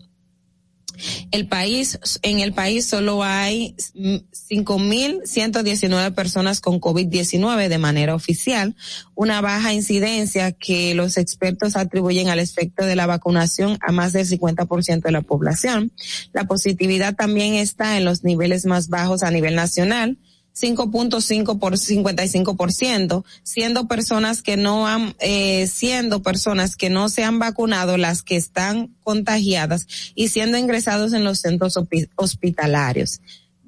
El 1.30 1.46
país, 1.46 1.98
en 2.22 2.40
el 2.40 2.52
país 2.52 2.86
solo 2.86 3.22
hay 3.22 3.76
5.119 3.94 6.14
personas 6.14 6.60
con 6.60 6.80
COVID-19 6.80 7.68
de 7.68 7.78
manera 7.78 8.14
oficial, 8.14 8.74
una 9.14 9.40
baja 9.40 9.72
incidencia 9.72 10.52
que 10.52 10.94
los 10.94 11.16
expertos 11.16 11.76
atribuyen 11.76 12.28
al 12.28 12.38
efecto 12.38 12.84
de 12.84 12.96
la 12.96 13.06
vacunación 13.06 13.78
a 13.80 13.92
más 13.92 14.12
del 14.12 14.26
50% 14.26 15.02
de 15.02 15.12
la 15.12 15.22
población. 15.22 15.92
La 16.32 16.44
positividad 16.44 17.14
también 17.14 17.54
está 17.54 17.96
en 17.96 18.04
los 18.04 18.24
niveles 18.24 18.66
más 18.66 18.88
bajos 18.88 19.22
a 19.22 19.30
nivel 19.30 19.54
nacional 19.54 20.18
5.5 20.54 21.58
por 21.58 21.74
55%, 21.74 23.24
siendo 23.42 23.88
personas 23.88 24.42
que 24.42 24.56
no 24.56 24.86
han, 24.86 25.14
eh, 25.20 25.66
siendo 25.66 26.22
personas 26.22 26.76
que 26.76 26.90
no 26.90 27.08
se 27.08 27.24
han 27.24 27.38
vacunado 27.38 27.96
las 27.96 28.22
que 28.22 28.36
están 28.36 28.94
contagiadas 29.02 29.86
y 30.14 30.28
siendo 30.28 30.58
ingresados 30.58 31.12
en 31.12 31.24
los 31.24 31.40
centros 31.40 31.78
hospitalarios. 32.16 33.20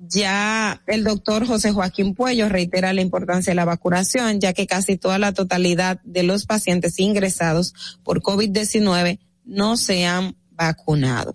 Ya 0.09 0.83
el 0.89 1.05
doctor 1.05 1.47
José 1.47 1.71
Joaquín 1.71 2.15
Puello 2.15 2.49
reitera 2.49 2.93
la 2.93 3.03
importancia 3.03 3.53
de 3.53 3.55
la 3.55 3.65
vacunación, 3.65 4.41
ya 4.41 4.53
que 4.53 4.67
casi 4.67 4.97
toda 4.97 5.19
la 5.19 5.33
totalidad 5.33 6.01
de 6.03 6.25
los 6.25 6.45
pacientes 6.45 6.99
ingresados 6.99 7.73
por 8.03 8.21
COVID-19 8.21 9.21
no 9.45 9.77
se 9.77 10.05
han 10.05 10.37
vacunado. 10.51 11.33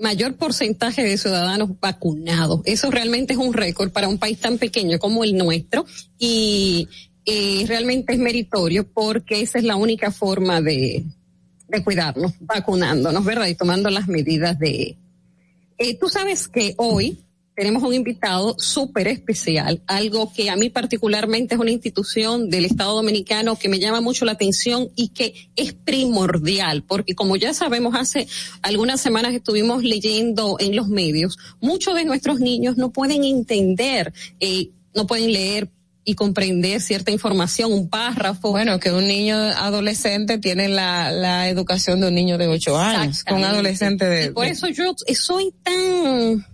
mayor 0.00 0.34
porcentaje 0.34 1.04
de 1.04 1.16
ciudadanos 1.16 1.78
vacunados. 1.78 2.62
Eso 2.64 2.90
realmente 2.90 3.34
es 3.34 3.38
un 3.38 3.52
récord 3.52 3.92
para 3.92 4.08
un 4.08 4.18
país 4.18 4.40
tan 4.40 4.58
pequeño 4.58 4.98
como 4.98 5.22
el 5.22 5.36
nuestro 5.36 5.86
y 6.18 6.88
eh, 7.24 7.64
realmente 7.68 8.14
es 8.14 8.18
meritorio 8.18 8.90
porque 8.90 9.42
esa 9.42 9.58
es 9.58 9.64
la 9.64 9.76
única 9.76 10.10
forma 10.10 10.60
de, 10.60 11.04
de 11.68 11.84
cuidarnos, 11.84 12.32
vacunándonos, 12.40 13.24
¿verdad? 13.24 13.46
Y 13.46 13.54
tomando 13.54 13.90
las 13.90 14.08
medidas 14.08 14.58
de... 14.58 14.96
Eh, 15.78 15.98
tú 15.98 16.08
sabes 16.08 16.48
que 16.48 16.74
hoy 16.78 17.20
tenemos 17.54 17.82
un 17.82 17.92
invitado 17.92 18.56
súper 18.58 19.08
especial, 19.08 19.82
algo 19.86 20.32
que 20.32 20.50
a 20.50 20.56
mí 20.56 20.70
particularmente 20.70 21.54
es 21.54 21.60
una 21.60 21.70
institución 21.70 22.48
del 22.48 22.64
Estado 22.64 22.94
Dominicano 22.94 23.56
que 23.56 23.68
me 23.68 23.78
llama 23.78 24.00
mucho 24.00 24.24
la 24.24 24.32
atención 24.32 24.88
y 24.96 25.08
que 25.08 25.34
es 25.56 25.72
primordial, 25.72 26.84
porque 26.84 27.14
como 27.14 27.36
ya 27.36 27.52
sabemos, 27.52 27.94
hace 27.96 28.26
algunas 28.62 29.00
semanas 29.00 29.34
estuvimos 29.34 29.82
leyendo 29.82 30.56
en 30.58 30.74
los 30.74 30.88
medios, 30.88 31.36
muchos 31.60 31.94
de 31.94 32.04
nuestros 32.04 32.40
niños 32.40 32.76
no 32.76 32.90
pueden 32.90 33.24
entender, 33.24 34.12
eh, 34.40 34.70
no 34.94 35.06
pueden 35.06 35.32
leer 35.32 35.68
y 36.04 36.14
comprender 36.14 36.80
cierta 36.80 37.10
información, 37.10 37.72
un 37.72 37.88
párrafo. 37.88 38.50
Bueno, 38.50 38.80
que 38.80 38.90
un 38.90 39.06
niño 39.06 39.36
adolescente 39.36 40.38
tiene 40.38 40.68
la, 40.68 41.12
la 41.12 41.48
educación 41.48 42.00
de 42.00 42.08
un 42.08 42.14
niño 42.14 42.38
de 42.38 42.48
ocho 42.48 42.78
años, 42.78 43.22
con 43.22 43.38
un 43.38 43.44
adolescente 43.44 44.06
de... 44.06 44.32
por 44.32 44.46
eso 44.46 44.68
yo 44.68 44.94
soy 45.14 45.52
tan 45.62 46.44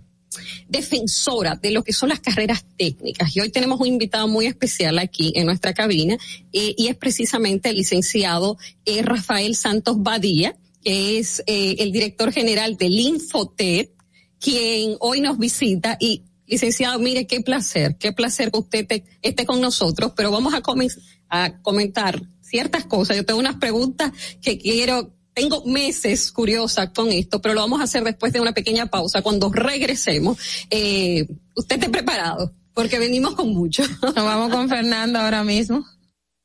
defensora 0.67 1.55
de 1.55 1.71
lo 1.71 1.83
que 1.83 1.93
son 1.93 2.09
las 2.09 2.19
carreras 2.19 2.65
técnicas. 2.77 3.35
Y 3.35 3.39
hoy 3.39 3.49
tenemos 3.49 3.79
un 3.79 3.87
invitado 3.87 4.27
muy 4.27 4.45
especial 4.45 4.99
aquí 4.99 5.33
en 5.35 5.45
nuestra 5.45 5.73
cabina 5.73 6.17
eh, 6.53 6.75
y 6.77 6.87
es 6.87 6.95
precisamente 6.95 7.69
el 7.69 7.77
licenciado 7.77 8.57
eh, 8.85 9.01
Rafael 9.01 9.55
Santos 9.55 9.97
Badía, 9.99 10.55
que 10.83 11.19
es 11.19 11.43
eh, 11.47 11.75
el 11.79 11.91
director 11.91 12.31
general 12.31 12.77
del 12.77 12.99
Infotet, 12.99 13.91
quien 14.39 14.95
hoy 14.99 15.21
nos 15.21 15.37
visita 15.37 15.97
y 15.99 16.23
licenciado, 16.45 16.97
mire 16.99 17.27
qué 17.27 17.41
placer, 17.41 17.97
qué 17.97 18.13
placer 18.13 18.51
que 18.51 18.59
usted 18.59 19.03
esté 19.21 19.45
con 19.45 19.59
nosotros, 19.59 20.13
pero 20.15 20.31
vamos 20.31 20.53
a, 20.53 20.61
a 21.29 21.61
comentar 21.61 22.21
ciertas 22.41 22.85
cosas. 22.85 23.17
Yo 23.17 23.25
tengo 23.25 23.39
unas 23.39 23.57
preguntas 23.57 24.11
que 24.41 24.57
quiero 24.57 25.16
tengo 25.37 25.63
meses 25.65 26.31
curiosa 26.31 26.91
con 26.91 27.11
esto, 27.11 27.39
pero 27.39 27.53
lo 27.53 27.61
vamos 27.61 27.79
a 27.79 27.83
hacer 27.83 28.03
después 28.03 28.33
de 28.33 28.41
una 28.41 28.53
pequeña 28.53 28.87
pausa. 28.87 29.21
Cuando 29.21 29.51
regresemos, 29.51 30.39
eh, 30.71 31.27
usted 31.55 31.75
esté 31.75 31.89
preparado, 31.89 32.55
porque 32.73 32.97
venimos 32.97 33.35
con 33.35 33.53
mucho. 33.53 33.83
Nos 34.01 34.15
vamos 34.15 34.49
con 34.49 34.67
Fernando 34.67 35.19
ahora 35.19 35.43
mismo. 35.43 35.85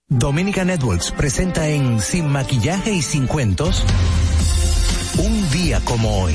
Dominica 0.09 0.67
Networks 0.67 1.11
presenta 1.11 1.67
en 1.71 2.03
Sin 2.03 2.29
Maquillaje 2.29 2.93
y 2.93 3.01
Sin 3.01 3.27
Cuentos, 3.27 3.83
un 5.17 5.51
día 5.53 5.81
como 5.87 6.25
hoy. 6.25 6.35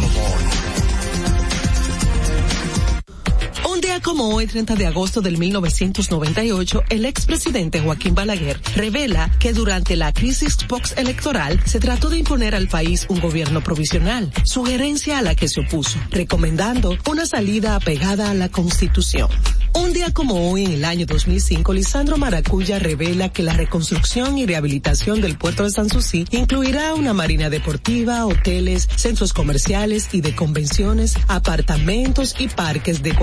Un 3.78 3.82
día 3.82 4.00
como 4.00 4.30
hoy, 4.34 4.48
30 4.48 4.74
de 4.74 4.88
agosto 4.88 5.22
del 5.22 5.38
1998, 5.38 6.86
el 6.90 7.06
expresidente 7.06 7.80
Joaquín 7.80 8.16
Balaguer 8.16 8.60
revela 8.76 9.30
que 9.38 9.54
durante 9.54 9.96
la 9.96 10.12
crisis 10.12 10.58
post-electoral 10.68 11.62
se 11.64 11.80
trató 11.80 12.10
de 12.10 12.18
imponer 12.18 12.56
al 12.56 12.68
país 12.68 13.06
un 13.08 13.20
gobierno 13.20 13.62
provisional, 13.62 14.34
sugerencia 14.46 15.20
a 15.20 15.22
la 15.22 15.36
que 15.36 15.48
se 15.48 15.62
opuso, 15.62 16.00
recomendando 16.10 16.98
una 17.08 17.28
salida 17.28 17.76
apegada 17.76 18.32
a 18.32 18.34
la 18.34 18.50
Constitución. 18.50 19.30
Un 19.76 19.94
día 19.94 20.12
como 20.12 20.50
hoy, 20.50 20.66
en 20.66 20.72
el 20.72 20.86
año 20.86 21.06
2005, 21.06 21.72
Lisandro 21.72 22.18
Maracuya 22.18 22.80
revela 22.80 23.30
que 23.30 23.44
la 23.44 23.54
reconstrucción 23.54 24.40
y 24.40 24.48
rehabilitación 24.48 25.22
del 25.22 25.38
puerto 25.38 25.64
de 25.64 25.70
Sanssouci 25.70 26.26
incluirá 26.32 26.96
una 26.96 27.14
marina 27.14 27.52
deportiva, 27.52 28.26
hoteles, 28.26 28.90
centros 28.96 29.34
comerciales 29.34 30.10
y 30.14 30.22
de 30.22 30.36
convenciones, 30.36 31.16
apartamentos 31.28 32.36
y 32.40 32.48
parques 32.48 33.04
de 33.04 33.14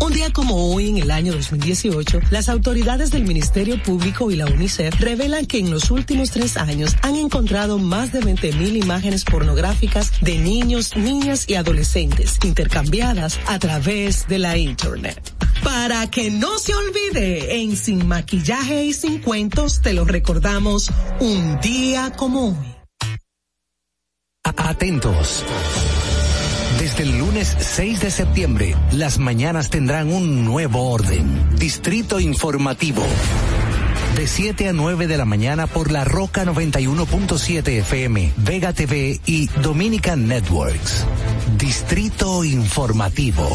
Un 0.00 0.14
día 0.14 0.32
como 0.32 0.72
hoy, 0.72 0.88
en 0.88 0.96
el 0.96 1.10
año 1.10 1.32
2018, 1.32 2.20
las 2.30 2.48
autoridades 2.48 3.10
del 3.12 3.24
Ministerio 3.24 3.80
Público 3.80 4.30
y 4.30 4.36
la 4.36 4.46
UNICEF 4.46 4.98
revelan 5.00 5.46
que 5.46 5.58
en 5.58 5.70
los 5.70 5.90
últimos 5.90 6.30
tres 6.30 6.56
años 6.56 6.96
han 7.02 7.14
encontrado 7.14 7.78
más 7.78 8.10
de 8.10 8.20
20.000 8.20 8.82
imágenes 8.82 9.24
pornográficas 9.24 10.12
de 10.22 10.38
niños, 10.38 10.96
niñas 10.96 11.44
y 11.46 11.54
adolescentes 11.54 12.38
intercambiadas 12.42 13.38
a 13.46 13.58
través 13.58 14.26
de 14.26 14.38
la 14.38 14.56
Internet. 14.56 15.20
Para 15.62 16.10
que 16.10 16.21
no 16.30 16.58
se 16.58 16.74
olvide, 16.74 17.62
en 17.62 17.76
Sin 17.76 18.06
Maquillaje 18.06 18.84
y 18.84 18.92
Sin 18.92 19.18
Cuentos 19.20 19.80
te 19.82 19.92
lo 19.92 20.04
recordamos 20.04 20.90
un 21.20 21.60
día 21.60 22.12
como 22.16 22.50
hoy. 22.50 22.74
Atentos. 24.44 25.44
Desde 26.78 27.04
el 27.04 27.18
lunes 27.18 27.56
6 27.58 28.00
de 28.00 28.10
septiembre, 28.10 28.74
las 28.92 29.18
mañanas 29.18 29.70
tendrán 29.70 30.12
un 30.12 30.44
nuevo 30.44 30.90
orden. 30.90 31.56
Distrito 31.56 32.20
Informativo. 32.20 33.02
De 34.16 34.26
7 34.26 34.68
a 34.68 34.72
9 34.72 35.06
de 35.06 35.16
la 35.16 35.24
mañana 35.24 35.66
por 35.66 35.90
la 35.90 36.04
Roca 36.04 36.44
91.7 36.44 37.68
FM, 37.78 38.32
Vega 38.36 38.72
TV 38.72 39.20
y 39.24 39.46
Dominican 39.62 40.26
Networks. 40.26 41.06
Distrito 41.56 42.44
Informativo. 42.44 43.48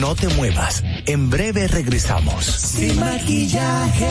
No 0.00 0.14
te 0.14 0.28
muevas. 0.28 0.82
En 1.04 1.28
breve 1.28 1.68
regresamos. 1.68 2.46
Sin 2.46 2.98
maquillaje. 2.98 4.08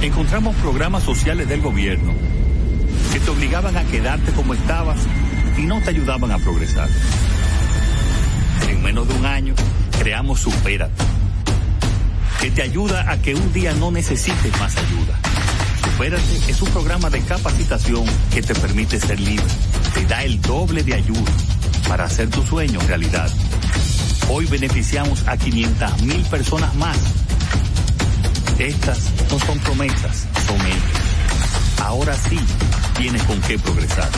Encontramos 0.00 0.54
programas 0.56 1.02
sociales 1.02 1.48
del 1.48 1.60
gobierno 1.60 2.12
que 3.12 3.18
te 3.18 3.30
obligaban 3.30 3.76
a 3.76 3.82
quedarte 3.82 4.30
como 4.30 4.54
estabas 4.54 5.00
y 5.58 5.62
no 5.62 5.80
te 5.80 5.90
ayudaban 5.90 6.30
a 6.30 6.38
progresar. 6.38 6.88
En 8.68 8.80
menos 8.80 9.08
de 9.08 9.14
un 9.14 9.26
año 9.26 9.54
creamos 9.98 10.38
Supérate, 10.38 11.02
que 12.40 12.52
te 12.52 12.62
ayuda 12.62 13.10
a 13.10 13.20
que 13.20 13.34
un 13.34 13.52
día 13.52 13.72
no 13.74 13.90
necesites 13.90 14.56
más 14.60 14.76
ayuda. 14.76 15.18
Supérate 15.82 16.50
es 16.50 16.62
un 16.62 16.70
programa 16.70 17.10
de 17.10 17.22
capacitación 17.22 18.04
que 18.32 18.40
te 18.40 18.54
permite 18.54 19.00
ser 19.00 19.18
libre, 19.18 19.46
te 19.94 20.04
da 20.04 20.22
el 20.22 20.40
doble 20.42 20.84
de 20.84 20.94
ayuda 20.94 21.32
para 21.88 22.04
hacer 22.04 22.28
tu 22.28 22.42
sueño 22.42 22.78
realidad. 22.86 23.30
Hoy 24.28 24.46
beneficiamos 24.46 25.26
a 25.26 25.36
500 25.36 26.02
mil 26.02 26.22
personas 26.26 26.74
más. 26.74 26.98
Estas 28.58 29.10
no 29.30 29.38
son 29.38 29.58
promesas, 29.60 30.26
son 30.46 30.60
hechos. 30.66 31.82
Ahora 31.82 32.14
sí 32.14 32.38
tienes 32.98 33.22
con 33.22 33.40
qué 33.42 33.58
progresar. 33.58 34.10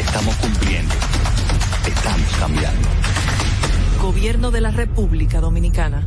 Estamos 0.00 0.36
cumpliendo. 0.36 0.94
Estamos 1.86 2.28
cambiando. 2.38 2.88
Gobierno 4.00 4.50
de 4.50 4.60
la 4.60 4.70
República 4.70 5.40
Dominicana. 5.40 6.06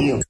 You. 0.00 0.29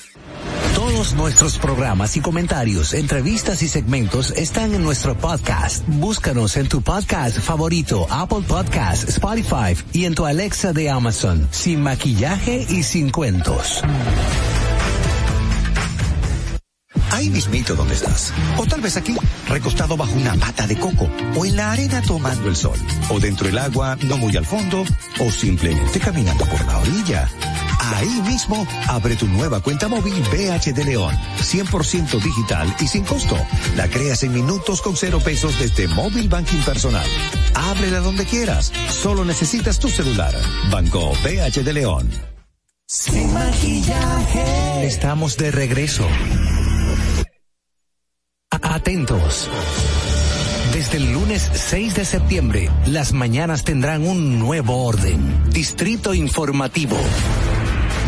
Todos 0.75 1.13
nuestros 1.13 1.57
programas 1.57 2.17
y 2.17 2.21
comentarios, 2.21 2.93
entrevistas 2.93 3.61
y 3.61 3.67
segmentos 3.67 4.31
están 4.31 4.73
en 4.73 4.83
nuestro 4.83 5.15
podcast. 5.15 5.83
Búscanos 5.87 6.57
en 6.57 6.67
tu 6.67 6.81
podcast 6.81 7.39
favorito, 7.39 8.07
Apple 8.09 8.43
Podcast, 8.47 9.07
Spotify 9.09 9.75
y 9.93 10.05
en 10.05 10.15
tu 10.15 10.25
Alexa 10.25 10.73
de 10.73 10.89
Amazon, 10.89 11.47
sin 11.51 11.81
maquillaje 11.81 12.65
y 12.69 12.83
sin 12.83 13.09
cuentos. 13.09 13.81
Ahí 17.11 17.29
mismito 17.29 17.75
donde 17.75 17.93
estás. 17.93 18.33
O 18.57 18.65
tal 18.65 18.81
vez 18.81 18.95
aquí, 18.95 19.15
recostado 19.47 19.97
bajo 19.97 20.13
una 20.13 20.35
mata 20.35 20.65
de 20.65 20.77
coco. 20.77 21.09
O 21.35 21.45
en 21.45 21.57
la 21.57 21.71
arena 21.71 22.01
tomando 22.01 22.47
el 22.47 22.55
sol. 22.55 22.77
O 23.09 23.19
dentro 23.19 23.47
del 23.47 23.57
agua, 23.57 23.97
no 24.03 24.17
muy 24.17 24.35
al 24.37 24.45
fondo. 24.45 24.83
O 25.19 25.29
simplemente 25.29 25.99
caminando 25.99 26.45
por 26.45 26.65
la 26.65 26.77
orilla. 26.77 27.29
Ahí 27.81 28.21
mismo, 28.21 28.67
abre 28.87 29.15
tu 29.15 29.27
nueva 29.27 29.59
cuenta 29.59 29.87
móvil 29.87 30.13
BH 30.13 30.71
de 30.71 30.85
León. 30.85 31.15
100% 31.39 32.21
digital 32.21 32.75
y 32.79 32.87
sin 32.87 33.03
costo. 33.03 33.35
La 33.75 33.87
creas 33.87 34.21
en 34.21 34.33
minutos 34.33 34.81
con 34.83 34.95
cero 34.95 35.19
pesos 35.23 35.57
desde 35.57 35.87
Móvil 35.87 36.29
Banking 36.29 36.59
Personal. 36.59 37.05
Ábrela 37.55 37.99
donde 37.99 38.25
quieras. 38.25 38.71
Solo 38.89 39.25
necesitas 39.25 39.79
tu 39.79 39.89
celular. 39.89 40.33
Banco 40.69 41.11
BH 41.23 41.63
de 41.63 41.73
León. 41.73 42.09
Sin 42.85 43.33
maquillaje. 43.33 44.85
Estamos 44.85 45.37
de 45.37 45.49
regreso. 45.49 46.05
Atentos. 48.51 49.49
Desde 50.71 50.97
el 50.97 51.13
lunes 51.13 51.49
6 51.51 51.95
de 51.95 52.05
septiembre, 52.05 52.69
las 52.85 53.11
mañanas 53.11 53.63
tendrán 53.63 54.07
un 54.07 54.39
nuevo 54.39 54.85
orden. 54.85 55.51
Distrito 55.51 56.13
Informativo. 56.13 56.97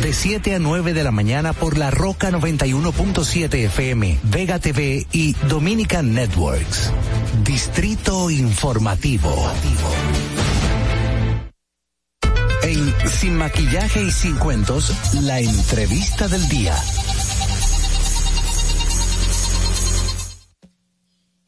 De 0.03 0.11
7 0.11 0.55
a 0.55 0.59
9 0.59 0.93
de 0.93 1.01
la 1.01 1.11
mañana 1.11 1.53
por 1.53 1.77
la 1.77 1.89
Roca 1.89 2.29
91.7 2.29 3.53
FM, 3.67 4.19
Vega 4.23 4.59
TV 4.59 5.07
y 5.13 5.31
Dominican 5.47 6.13
Networks. 6.13 6.91
Distrito 7.45 8.29
Informativo. 8.29 9.33
En 12.63 13.09
Sin 13.09 13.37
Maquillaje 13.37 14.03
y 14.03 14.11
Sin 14.11 14.35
Cuentos, 14.35 14.93
la 15.21 15.39
entrevista 15.39 16.27
del 16.27 16.49
día. 16.49 16.75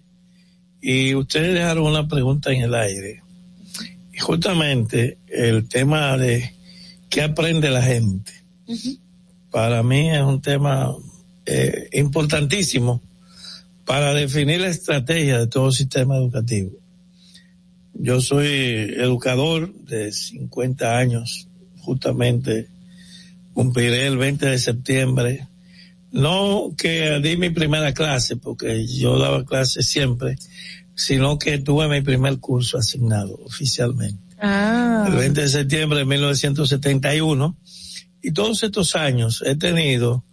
Y 0.82 1.16
ustedes 1.16 1.54
dejaron 1.54 1.86
una 1.86 2.08
pregunta 2.10 2.52
en 2.52 2.64
el 2.64 2.76
aire 2.76 3.24
justamente 4.22 5.18
el 5.28 5.68
tema 5.68 6.18
de 6.18 6.54
qué 7.10 7.24
aprende 7.24 7.70
la 7.70 7.82
gente. 7.82 8.32
Para 9.52 9.84
mí 9.84 10.10
es 10.10 10.22
un 10.22 10.42
tema 10.42 10.96
eh, 11.46 11.90
importantísimo 11.94 13.02
para 13.86 14.14
definir 14.14 14.62
la 14.62 14.70
estrategia 14.70 15.40
de 15.40 15.48
todo 15.48 15.72
sistema 15.72 16.16
educativo. 16.16 16.72
Yo 17.94 18.22
soy 18.22 18.48
educador 18.48 19.74
de 19.74 20.12
50 20.12 20.98
años, 20.98 21.48
justamente 21.80 22.68
cumpliré 23.54 24.08
el 24.08 24.18
20 24.18 24.46
de 24.46 24.60
septiembre. 24.60 25.48
No 26.12 26.74
que 26.78 27.20
di 27.22 27.38
mi 27.38 27.50
primera 27.50 27.94
clase, 27.94 28.38
porque 28.38 28.86
yo 28.88 29.20
daba 29.20 29.46
clase 29.46 29.82
siempre, 29.82 30.36
sino 30.96 31.38
que 31.40 31.58
tuve 31.60 31.88
mi 31.88 32.02
primer 32.02 32.40
curso 32.40 32.78
asignado 32.78 33.40
oficialmente. 33.46 34.36
Ah. 34.40 35.06
El 35.08 35.16
20 35.16 35.42
de 35.42 35.50
septiembre 35.50 36.00
de 36.00 36.06
1971. 36.06 37.58
Y 38.24 38.32
todos 38.32 38.62
estos 38.64 38.96
años 38.96 39.44
he 39.46 39.56
tenido 39.56 40.24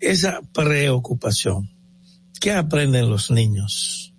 esa 0.00 0.40
preocupación. 0.52 1.70
¿Qué 2.40 2.52
aprenden 2.52 3.08
los 3.08 3.30
niños? 3.30 4.11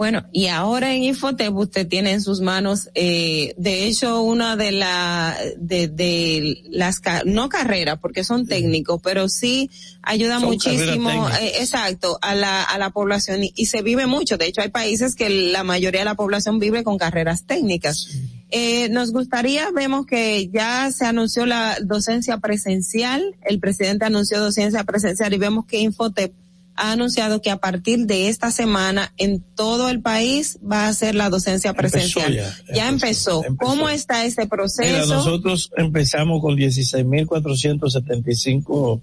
Bueno, 0.00 0.24
y 0.32 0.46
ahora 0.46 0.94
en 0.94 1.04
Infotep 1.04 1.54
usted 1.54 1.86
tiene 1.86 2.12
en 2.12 2.22
sus 2.22 2.40
manos, 2.40 2.88
eh, 2.94 3.52
de 3.58 3.84
hecho, 3.84 4.22
una 4.22 4.56
de, 4.56 4.72
la, 4.72 5.36
de, 5.58 5.88
de 5.88 6.62
las, 6.70 7.02
no 7.26 7.50
carreras, 7.50 7.98
porque 8.00 8.24
son 8.24 8.46
técnicos, 8.46 8.98
pero 9.04 9.28
sí 9.28 9.68
ayuda 10.00 10.40
Son 10.40 10.48
muchísimo, 10.48 11.28
eh, 11.28 11.52
exacto, 11.60 12.18
a 12.22 12.34
la, 12.34 12.62
a 12.62 12.78
la 12.78 12.88
población 12.88 13.44
y, 13.44 13.52
y 13.54 13.66
se 13.66 13.82
vive 13.82 14.06
mucho. 14.06 14.38
De 14.38 14.46
hecho, 14.46 14.62
hay 14.62 14.70
países 14.70 15.16
que 15.16 15.28
la 15.28 15.64
mayoría 15.64 16.00
de 16.00 16.06
la 16.06 16.14
población 16.14 16.58
vive 16.58 16.82
con 16.82 16.96
carreras 16.96 17.44
técnicas. 17.44 18.08
Eh, 18.50 18.88
nos 18.88 19.12
gustaría, 19.12 19.70
vemos 19.70 20.06
que 20.06 20.48
ya 20.48 20.90
se 20.92 21.04
anunció 21.04 21.44
la 21.44 21.76
docencia 21.82 22.38
presencial, 22.38 23.36
el 23.42 23.60
presidente 23.60 24.06
anunció 24.06 24.40
docencia 24.40 24.82
presencial 24.84 25.34
y 25.34 25.36
vemos 25.36 25.66
que 25.66 25.80
Infotep 25.80 26.32
ha 26.80 26.92
anunciado 26.92 27.42
que 27.42 27.50
a 27.50 27.58
partir 27.58 28.06
de 28.06 28.28
esta 28.28 28.50
semana 28.50 29.12
en 29.18 29.44
todo 29.54 29.90
el 29.90 30.00
país 30.00 30.58
va 30.60 30.88
a 30.88 30.94
ser 30.94 31.14
la 31.14 31.28
docencia 31.28 31.74
presencial. 31.74 32.34
ya, 32.34 32.56
ya 32.74 32.88
empezó. 32.88 33.44
¿Cómo 33.58 33.90
está 33.90 34.24
ese 34.24 34.46
proceso? 34.46 34.90
Mira, 34.90 35.04
nosotros 35.04 35.70
empezamos 35.76 36.40
con 36.40 36.56
16.475 36.56 39.02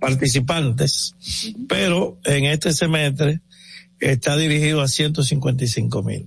participantes, 0.00 1.14
pero 1.68 2.18
en 2.24 2.46
este 2.46 2.72
semestre 2.72 3.40
está 4.00 4.36
dirigido 4.36 4.80
a 4.80 4.86
155.000. 4.86 6.26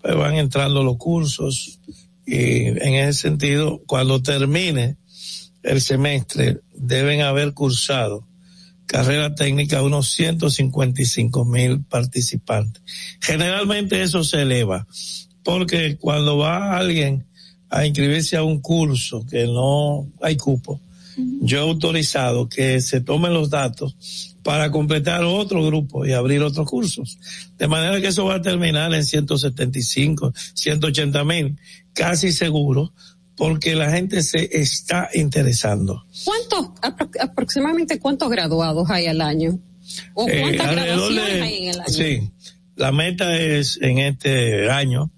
Pues 0.00 0.16
van 0.16 0.34
entrando 0.34 0.82
los 0.82 0.96
cursos 0.96 1.78
y 2.26 2.66
en 2.66 2.94
ese 2.94 3.12
sentido, 3.12 3.80
cuando 3.86 4.20
termine 4.20 4.96
el 5.62 5.80
semestre, 5.80 6.58
deben 6.74 7.20
haber 7.20 7.54
cursado 7.54 8.26
carrera 8.92 9.34
técnica 9.34 9.82
unos 9.82 10.10
155 10.10 11.46
mil 11.46 11.82
participantes. 11.82 12.82
Generalmente 13.20 14.02
eso 14.02 14.22
se 14.22 14.42
eleva, 14.42 14.86
porque 15.42 15.96
cuando 15.96 16.36
va 16.36 16.76
alguien 16.76 17.24
a 17.70 17.86
inscribirse 17.86 18.36
a 18.36 18.42
un 18.42 18.60
curso 18.60 19.24
que 19.24 19.46
no 19.46 20.06
hay 20.20 20.36
cupo, 20.36 20.78
yo 21.40 21.58
he 21.58 21.62
autorizado 21.62 22.50
que 22.50 22.82
se 22.82 23.00
tomen 23.00 23.32
los 23.32 23.48
datos 23.48 24.36
para 24.42 24.70
completar 24.70 25.24
otro 25.24 25.64
grupo 25.64 26.04
y 26.04 26.12
abrir 26.12 26.42
otros 26.42 26.68
cursos. 26.68 27.18
De 27.56 27.68
manera 27.68 27.98
que 27.98 28.08
eso 28.08 28.26
va 28.26 28.36
a 28.36 28.42
terminar 28.42 28.92
en 28.92 29.06
175, 29.06 30.34
180 30.52 31.24
mil, 31.24 31.56
casi 31.94 32.30
seguro, 32.30 32.92
porque 33.36 33.74
la 33.74 33.90
gente 33.90 34.22
se 34.22 34.48
está 34.60 35.08
interesando. 35.14 36.04
¿Cuántos, 36.24 36.66
apro- 36.82 37.10
aproximadamente 37.20 37.98
cuántos 37.98 38.30
graduados 38.30 38.88
hay 38.90 39.06
al 39.06 39.20
año? 39.20 39.58
¿O 40.14 40.28
Eh, 40.28 40.40
cuántas 40.42 40.70
graduaciones 40.76 41.32
de- 41.34 41.42
hay 41.42 41.56
en 41.64 41.68
el 41.74 41.80
año? 41.80 41.88
Sí, 41.92 42.30
la 42.76 42.92
meta 42.92 43.36
es 43.36 43.78
en 43.80 43.98
este 43.98 44.70
año, 44.70 45.10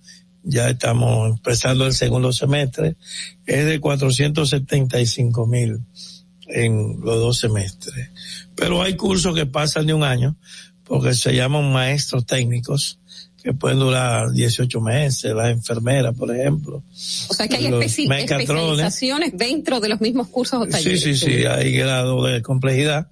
ya 0.43 0.71
estamos 0.71 1.31
empezando 1.31 1.87
el 1.87 1.93
segundo 1.95 2.33
semestre, 2.33 2.97
es 3.47 3.65
de 3.67 3.81
475 3.81 5.47
mil 5.47 5.81
en 6.49 7.01
los 7.01 7.17
dos 7.17 7.39
semestres. 7.41 8.11
Pero 8.55 8.83
hay 8.83 8.97
cursos 8.97 9.35
que 9.35 9.47
pasan 9.47 9.87
de 9.87 9.95
un 9.95 10.03
año, 10.05 10.37
porque 10.85 11.15
se 11.15 11.35
llaman 11.35 11.73
maestros 11.73 12.27
técnicos, 12.27 13.01
que 13.45 13.53
pueden 13.53 13.79
durar 13.79 14.33
18 14.33 14.81
meses, 14.81 15.35
las 15.35 15.51
enfermeras, 15.51 16.17
por 16.17 16.35
ejemplo. 16.35 16.83
O 17.29 17.35
sea 17.35 17.47
que 17.47 17.57
hay 17.57 17.67
especializaciones 17.67 19.33
dentro 19.37 19.81
de 19.81 19.91
los 19.91 20.01
mismos 20.01 20.29
cursos 20.29 20.61
o 20.63 20.65
Sí, 20.65 20.71
talleres. 20.71 21.03
sí, 21.03 21.15
sí, 21.15 21.45
hay 21.45 21.73
grado 21.73 22.25
de 22.25 22.41
complejidad 22.43 23.09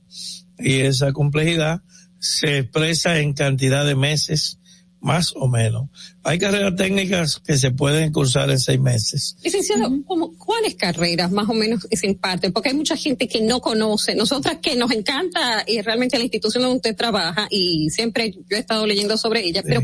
y 0.58 0.80
esa 0.80 1.12
complejidad 1.12 1.82
se 2.18 2.58
expresa 2.58 3.18
en 3.20 3.34
cantidad 3.34 3.84
de 3.84 3.94
meses, 3.94 4.58
más 5.00 5.32
o 5.36 5.48
menos. 5.48 5.88
Hay 6.22 6.38
carreras 6.38 6.76
técnicas 6.76 7.40
que 7.44 7.58
se 7.58 7.70
pueden 7.72 8.10
cursar 8.12 8.48
en 8.50 8.58
seis 8.60 8.80
meses. 8.80 9.36
Licenciado, 9.44 9.90
¿cómo- 10.06 10.32
¿cuáles 10.38 10.76
carreras 10.76 11.30
más 11.30 11.48
o 11.48 11.52
menos 11.54 11.86
se 11.90 12.06
imparten? 12.06 12.52
Porque 12.52 12.70
hay 12.70 12.76
mucha 12.76 12.96
gente 12.96 13.28
que 13.28 13.42
no 13.42 13.60
conoce. 13.60 14.14
Nosotras 14.14 14.58
que 14.62 14.76
nos 14.76 14.92
encanta 14.92 15.62
y 15.66 15.82
realmente 15.82 16.16
la 16.16 16.22
institución 16.24 16.62
donde 16.62 16.76
usted 16.76 16.96
trabaja 16.96 17.48
y 17.50 17.90
siempre 17.90 18.30
yo 18.32 18.56
he 18.56 18.60
estado 18.60 18.86
leyendo 18.86 19.18
sobre 19.18 19.44
ella, 19.44 19.62
pero 19.62 19.82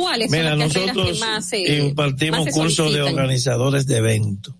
¿cuáles 0.00 0.30
Mira, 0.30 0.50
son 0.50 0.58
las 0.58 0.74
nosotros 0.74 1.12
que 1.12 1.18
más 1.18 1.48
se 1.48 1.78
impartimos 1.78 2.46
más 2.46 2.54
cursos 2.54 2.92
de 2.92 3.02
organizadores 3.02 3.86
de 3.86 3.96
eventos. 3.98 4.54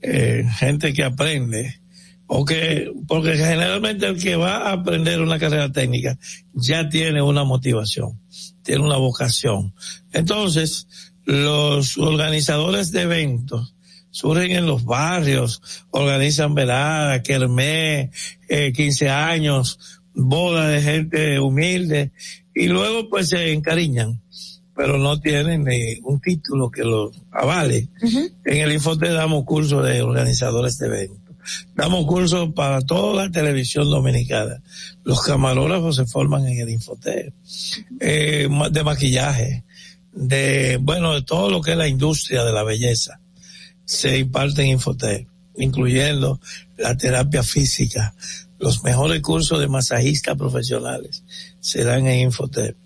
Eh, 0.00 0.46
gente 0.58 0.92
que 0.92 1.02
aprende 1.02 1.80
o 2.26 2.44
que, 2.44 2.92
porque 3.08 3.36
generalmente 3.36 4.06
el 4.06 4.22
que 4.22 4.36
va 4.36 4.68
a 4.68 4.72
aprender 4.72 5.20
una 5.20 5.38
carrera 5.38 5.72
técnica 5.72 6.18
ya 6.52 6.88
tiene 6.88 7.22
una 7.22 7.42
motivación, 7.42 8.20
tiene 8.62 8.84
una 8.84 8.96
vocación. 8.96 9.74
Entonces, 10.12 10.86
los 11.24 11.98
organizadores 11.98 12.92
de 12.92 13.02
eventos 13.02 13.74
surgen 14.10 14.52
en 14.52 14.66
los 14.66 14.84
barrios, 14.84 15.62
organizan 15.90 16.54
veladas, 16.54 17.22
kermés, 17.22 18.10
eh, 18.48 18.72
15 18.72 19.08
años, 19.08 19.78
bodas 20.14 20.70
de 20.70 20.82
gente 20.82 21.40
humilde 21.40 22.12
y 22.58 22.66
luego 22.66 23.08
pues 23.08 23.28
se 23.28 23.52
encariñan, 23.52 24.20
pero 24.74 24.98
no 24.98 25.20
tienen 25.20 25.62
ni 25.62 26.00
un 26.02 26.20
título 26.20 26.70
que 26.72 26.82
los 26.82 27.12
avale. 27.30 27.88
En 28.02 28.56
el 28.58 28.72
Infote 28.72 29.10
damos 29.10 29.44
cursos 29.44 29.86
de 29.86 30.02
organizadores 30.02 30.76
de 30.78 30.86
eventos. 30.86 31.36
Damos 31.76 32.04
cursos 32.04 32.52
para 32.54 32.80
toda 32.80 33.24
la 33.24 33.30
televisión 33.30 33.88
dominicana. 33.88 34.60
Los 35.04 35.22
camarógrafos 35.22 35.96
se 35.96 36.06
forman 36.06 36.48
en 36.48 36.58
el 36.58 36.70
Infote. 36.70 37.32
Eh, 38.00 38.48
de 38.72 38.82
maquillaje, 38.82 39.64
de, 40.12 40.78
bueno, 40.82 41.14
de 41.14 41.22
todo 41.22 41.50
lo 41.50 41.62
que 41.62 41.72
es 41.72 41.76
la 41.76 41.86
industria 41.86 42.42
de 42.42 42.52
la 42.52 42.64
belleza. 42.64 43.20
Se 43.84 44.18
imparte 44.18 44.62
en 44.62 44.68
Infote, 44.70 45.28
incluyendo 45.56 46.40
la 46.76 46.96
terapia 46.96 47.44
física. 47.44 48.14
Los 48.58 48.82
mejores 48.82 49.22
cursos 49.22 49.60
de 49.60 49.68
masajistas 49.68 50.36
profesionales 50.36 51.22
se 51.60 51.84
dan 51.84 52.06
en 52.06 52.20
Infotep. 52.20 52.76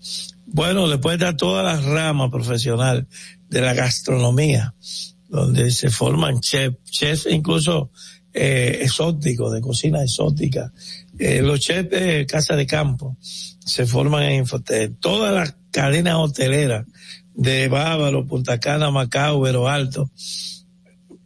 Bueno, 0.45 0.87
después 0.87 1.15
está 1.15 1.35
toda 1.35 1.63
la 1.63 1.79
rama 1.79 2.29
profesional 2.29 3.07
de 3.49 3.61
la 3.61 3.73
gastronomía, 3.73 4.73
donde 5.29 5.71
se 5.71 5.89
forman 5.89 6.39
chefs, 6.39 6.77
chefs 6.89 7.27
incluso 7.29 7.91
eh, 8.33 8.79
exóticos, 8.81 9.53
de 9.53 9.61
cocina 9.61 10.03
exótica. 10.03 10.71
Eh, 11.17 11.41
los 11.41 11.59
chefs 11.59 11.89
de 11.89 12.25
casa 12.25 12.55
de 12.55 12.65
campo 12.65 13.17
se 13.21 13.85
forman 13.85 14.23
en 14.23 14.39
Infotep. 14.39 14.99
Todas 14.99 15.33
las 15.33 15.55
cadena 15.73 16.19
hotelera 16.19 16.85
de 17.33 17.67
Bávaro, 17.67 18.25
Punta 18.27 18.59
Cana, 18.59 18.91
Macao, 18.91 19.41
Vero 19.41 19.67
Alto, 19.67 20.09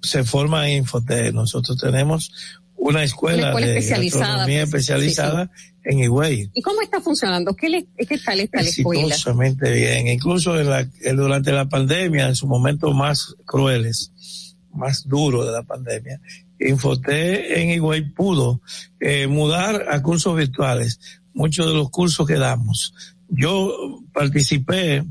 se 0.02 0.24
forma 0.24 0.70
en 0.70 0.80
Infotec. 0.80 1.34
Nosotros 1.34 1.78
tenemos 1.78 2.32
una 2.78 3.04
escuela, 3.04 3.38
Una 3.38 3.48
escuela 3.50 3.68
de 3.68 3.78
especializada, 3.80 4.46
pues, 4.46 4.64
especializada 4.64 5.52
en 5.84 6.00
Higüey. 6.00 6.52
¿Y 6.54 6.62
cómo 6.62 6.82
está 6.82 7.02
funcionando? 7.02 7.54
¿Qué, 7.56 7.70
le, 7.70 7.88
qué 7.98 8.18
tal 8.18 8.40
está 8.40 8.62
la 8.62 8.70
escuela? 8.70 9.02
Exitosamente 9.08 9.72
bien. 9.72 10.08
Incluso 10.08 10.60
en 10.60 10.70
la, 10.70 10.88
en- 11.02 11.16
durante 11.18 11.52
la 11.52 11.68
pandemia, 11.68 12.28
en 12.28 12.36
sus 12.36 12.48
momentos 12.48 12.94
más 12.96 13.36
crueles, 13.46 14.56
más 14.74 15.08
duros 15.08 15.46
de 15.46 15.52
la 15.52 15.64
pandemia, 15.64 16.20
Infoté 16.60 17.62
en 17.62 17.70
Higüey 17.70 18.10
pudo 18.14 18.62
eh, 19.00 19.28
mudar 19.28 19.86
a 19.90 20.02
cursos 20.02 20.36
virtuales 20.36 21.00
muchos 21.34 21.68
de 21.68 21.74
los 21.74 21.90
cursos 21.92 22.26
que 22.28 22.34
damos. 22.36 22.94
Yo 23.30 24.02
participé 24.12 25.04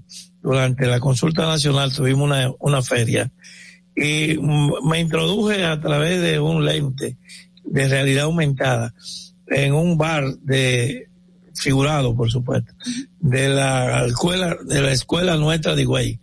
durante 0.42 0.86
la 0.86 0.98
consulta 0.98 1.46
nacional, 1.46 1.92
tuvimos 1.92 2.24
una, 2.24 2.50
una 2.58 2.82
feria 2.82 3.30
y 3.94 4.36
me 4.84 5.00
introduje 5.00 5.64
a 5.64 5.80
través 5.80 6.20
de 6.20 6.38
un 6.40 6.64
lente 6.64 7.16
de 7.66 7.88
realidad 7.88 8.24
aumentada 8.24 8.94
en 9.48 9.74
un 9.74 9.98
bar 9.98 10.36
de 10.38 11.08
figurado, 11.54 12.14
por 12.14 12.30
supuesto, 12.30 12.72
de 13.20 13.48
la 13.48 14.06
escuela, 14.06 14.56
de 14.64 14.82
la 14.82 14.92
escuela 14.92 15.36
nuestra 15.36 15.74
de 15.74 15.82
Higüey. 15.82 16.20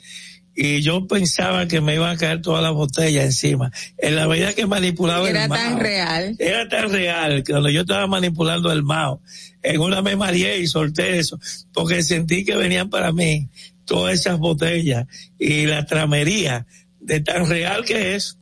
Y 0.55 0.81
yo 0.81 1.07
pensaba 1.07 1.67
que 1.67 1.81
me 1.81 1.95
iban 1.95 2.11
a 2.11 2.17
caer 2.17 2.41
todas 2.41 2.61
las 2.61 2.73
botellas 2.73 3.25
encima. 3.25 3.71
En 3.97 4.15
la 4.15 4.27
medida 4.27 4.53
que 4.53 4.67
manipulaba 4.67 5.27
Era 5.27 5.45
el 5.45 5.49
tan 5.49 5.73
mao, 5.73 5.79
real. 5.79 6.35
Era 6.37 6.69
tan 6.69 6.91
real 6.91 7.43
que 7.43 7.53
cuando 7.53 7.69
yo 7.69 7.81
estaba 7.81 8.05
manipulando 8.05 8.71
el 8.71 8.83
mao, 8.83 9.21
en 9.63 9.81
una 9.81 10.03
me 10.03 10.15
mareé 10.15 10.59
y 10.59 10.67
solté 10.67 11.17
eso, 11.17 11.39
porque 11.73 12.03
sentí 12.03 12.45
que 12.45 12.55
venían 12.55 12.89
para 12.89 13.11
mí 13.11 13.49
todas 13.85 14.13
esas 14.13 14.37
botellas 14.37 15.07
y 15.39 15.65
la 15.65 15.85
tramería 15.85 16.67
de 16.99 17.19
tan 17.19 17.47
real 17.47 17.83
que 17.83 18.15
es 18.15 18.37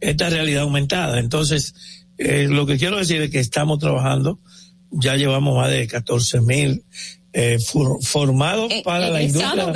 esta 0.00 0.30
realidad 0.30 0.62
aumentada. 0.62 1.18
Entonces, 1.18 1.74
eh, 2.18 2.46
lo 2.48 2.66
que 2.66 2.78
quiero 2.78 2.96
decir 2.98 3.20
es 3.22 3.30
que 3.30 3.40
estamos 3.40 3.78
trabajando, 3.78 4.40
ya 4.90 5.16
llevamos 5.16 5.56
más 5.56 5.70
de 5.70 5.86
14 5.86 6.40
mil 6.40 6.84
eh, 7.32 7.58
for- 7.58 8.02
formados 8.02 8.72
para 8.84 9.10
la 9.10 9.20
industria 9.22 9.50
del 9.66 9.72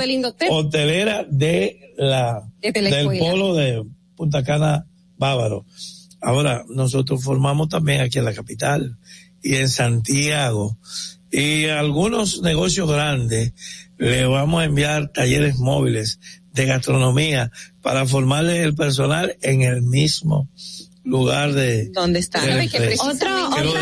hotelera 0.49 1.25
de 1.29 1.93
la, 1.97 2.41
Desde 2.73 2.95
del 2.97 3.05
polo 3.19 3.53
de 3.53 3.83
Punta 4.15 4.43
Cana 4.43 4.87
Bávaro. 5.17 5.65
Ahora, 6.21 6.63
nosotros 6.69 7.23
formamos 7.23 7.69
también 7.69 8.01
aquí 8.01 8.17
en 8.19 8.25
la 8.25 8.33
capital 8.33 8.97
y 9.43 9.55
en 9.55 9.69
Santiago. 9.69 10.77
Y 11.31 11.65
algunos 11.65 12.41
negocios 12.41 12.89
grandes 12.89 13.53
le 13.97 14.25
vamos 14.25 14.61
a 14.61 14.65
enviar 14.65 15.11
talleres 15.11 15.57
móviles 15.57 16.19
de 16.53 16.65
gastronomía 16.65 17.51
para 17.81 18.05
formarles 18.05 18.59
el 18.59 18.75
personal 18.75 19.37
en 19.41 19.61
el 19.61 19.81
mismo 19.81 20.49
lugar 21.03 21.53
de 21.53 21.89
¿Dónde 21.89 22.19
está? 22.19 22.41
de 22.41 22.47
la 22.47 22.53
¿Sabe 22.53 22.69
que 22.69 22.79
lo. 23.63 23.77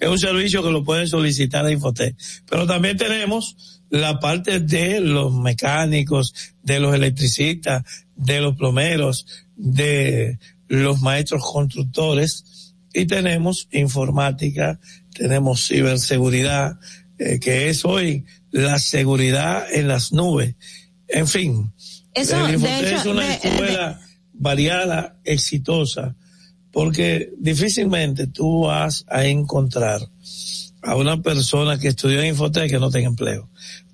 Es 0.00 0.08
un 0.08 0.18
servicio 0.18 0.62
que 0.62 0.70
lo 0.70 0.84
pueden 0.84 1.08
solicitar 1.08 1.64
a 1.66 1.72
Infotec. 1.72 2.16
Pero 2.48 2.66
también 2.66 2.96
tenemos 2.96 3.80
la 3.90 4.20
parte 4.20 4.60
de 4.60 5.00
los 5.00 5.34
mecánicos, 5.34 6.34
de 6.62 6.80
los 6.80 6.94
electricistas, 6.94 7.82
de 8.14 8.40
los 8.40 8.56
plomeros, 8.56 9.26
de 9.56 10.38
los 10.68 11.00
maestros 11.00 11.42
constructores 11.44 12.44
y 12.92 13.06
tenemos 13.06 13.68
informática, 13.72 14.80
tenemos 15.12 15.68
ciberseguridad, 15.68 16.78
eh, 17.18 17.38
que 17.38 17.68
es 17.68 17.84
hoy 17.84 18.24
la 18.50 18.78
seguridad 18.78 19.66
en 19.70 19.88
las 19.88 20.12
nubes. 20.12 20.54
En 21.08 21.28
fin, 21.28 21.72
Eso, 22.16 22.36
el 22.38 22.46
de 22.46 22.52
Infotec 22.54 22.86
hecho, 22.86 22.96
es 22.96 23.06
una 23.06 23.22
de- 23.26 23.34
escuela 23.34 24.00
variada, 24.32 25.16
exitosa, 25.24 26.14
porque 26.72 27.32
difícilmente 27.38 28.26
tú 28.26 28.62
vas 28.62 29.04
a 29.08 29.24
encontrar 29.26 30.00
a 30.82 30.96
una 30.96 31.20
persona 31.22 31.78
que 31.78 31.88
estudió 31.88 32.20
en 32.20 32.28
Infotec 32.28 32.70
que 32.70 32.78
no 32.78 32.90
tenga 32.90 33.08
empleo. 33.08 33.48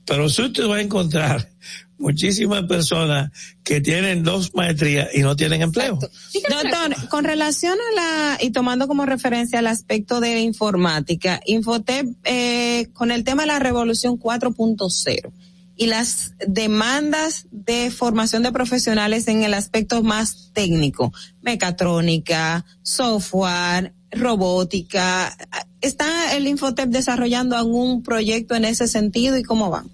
Pero 0.05 0.29
sí 0.29 0.53
te 0.53 0.63
vas 0.65 0.79
a 0.79 0.83
encontrar 0.83 1.49
muchísimas 1.97 2.65
personas 2.65 3.31
que 3.63 3.81
tienen 3.81 4.25
dos 4.25 4.53
maestrías 4.55 5.09
y 5.15 5.21
no 5.21 5.37
tienen 5.37 5.63
empleo. 5.63 5.97
Doctor, 6.01 7.09
con 7.09 7.25
relación 7.25 7.79
a 7.79 7.95
la, 7.95 8.39
y 8.43 8.51
tomando 8.51 8.89
como 8.89 9.07
referencia 9.07 9.61
el 9.61 9.69
aspecto 9.69 10.21
de 10.21 10.41
informática, 10.41 11.41
Infotep, 11.47 12.07
eh, 12.25 12.89
con 12.93 13.13
el 13.13 13.23
tema 13.23 13.43
de 13.45 13.49
la 13.49 13.59
revolución 13.61 14.19
4.0 14.19 15.33
y 15.77 15.87
las 15.87 16.35
demandas 16.47 17.47
de 17.51 17.91
formación 17.91 18.43
de 18.43 18.53
profesionales 18.53 19.29
en 19.29 19.43
el 19.43 19.55
aspecto 19.55 20.03
más 20.03 20.51
técnico, 20.53 21.13
mecatrónica, 21.41 22.65
software, 22.83 23.95
robótica, 24.11 25.37
¿está 25.81 26.37
el 26.37 26.47
Infotep 26.47 26.89
desarrollando 26.91 27.57
algún 27.57 28.03
proyecto 28.03 28.55
en 28.55 28.65
ese 28.65 28.87
sentido 28.87 29.39
y 29.39 29.43
cómo 29.43 29.71
va? 29.71 29.85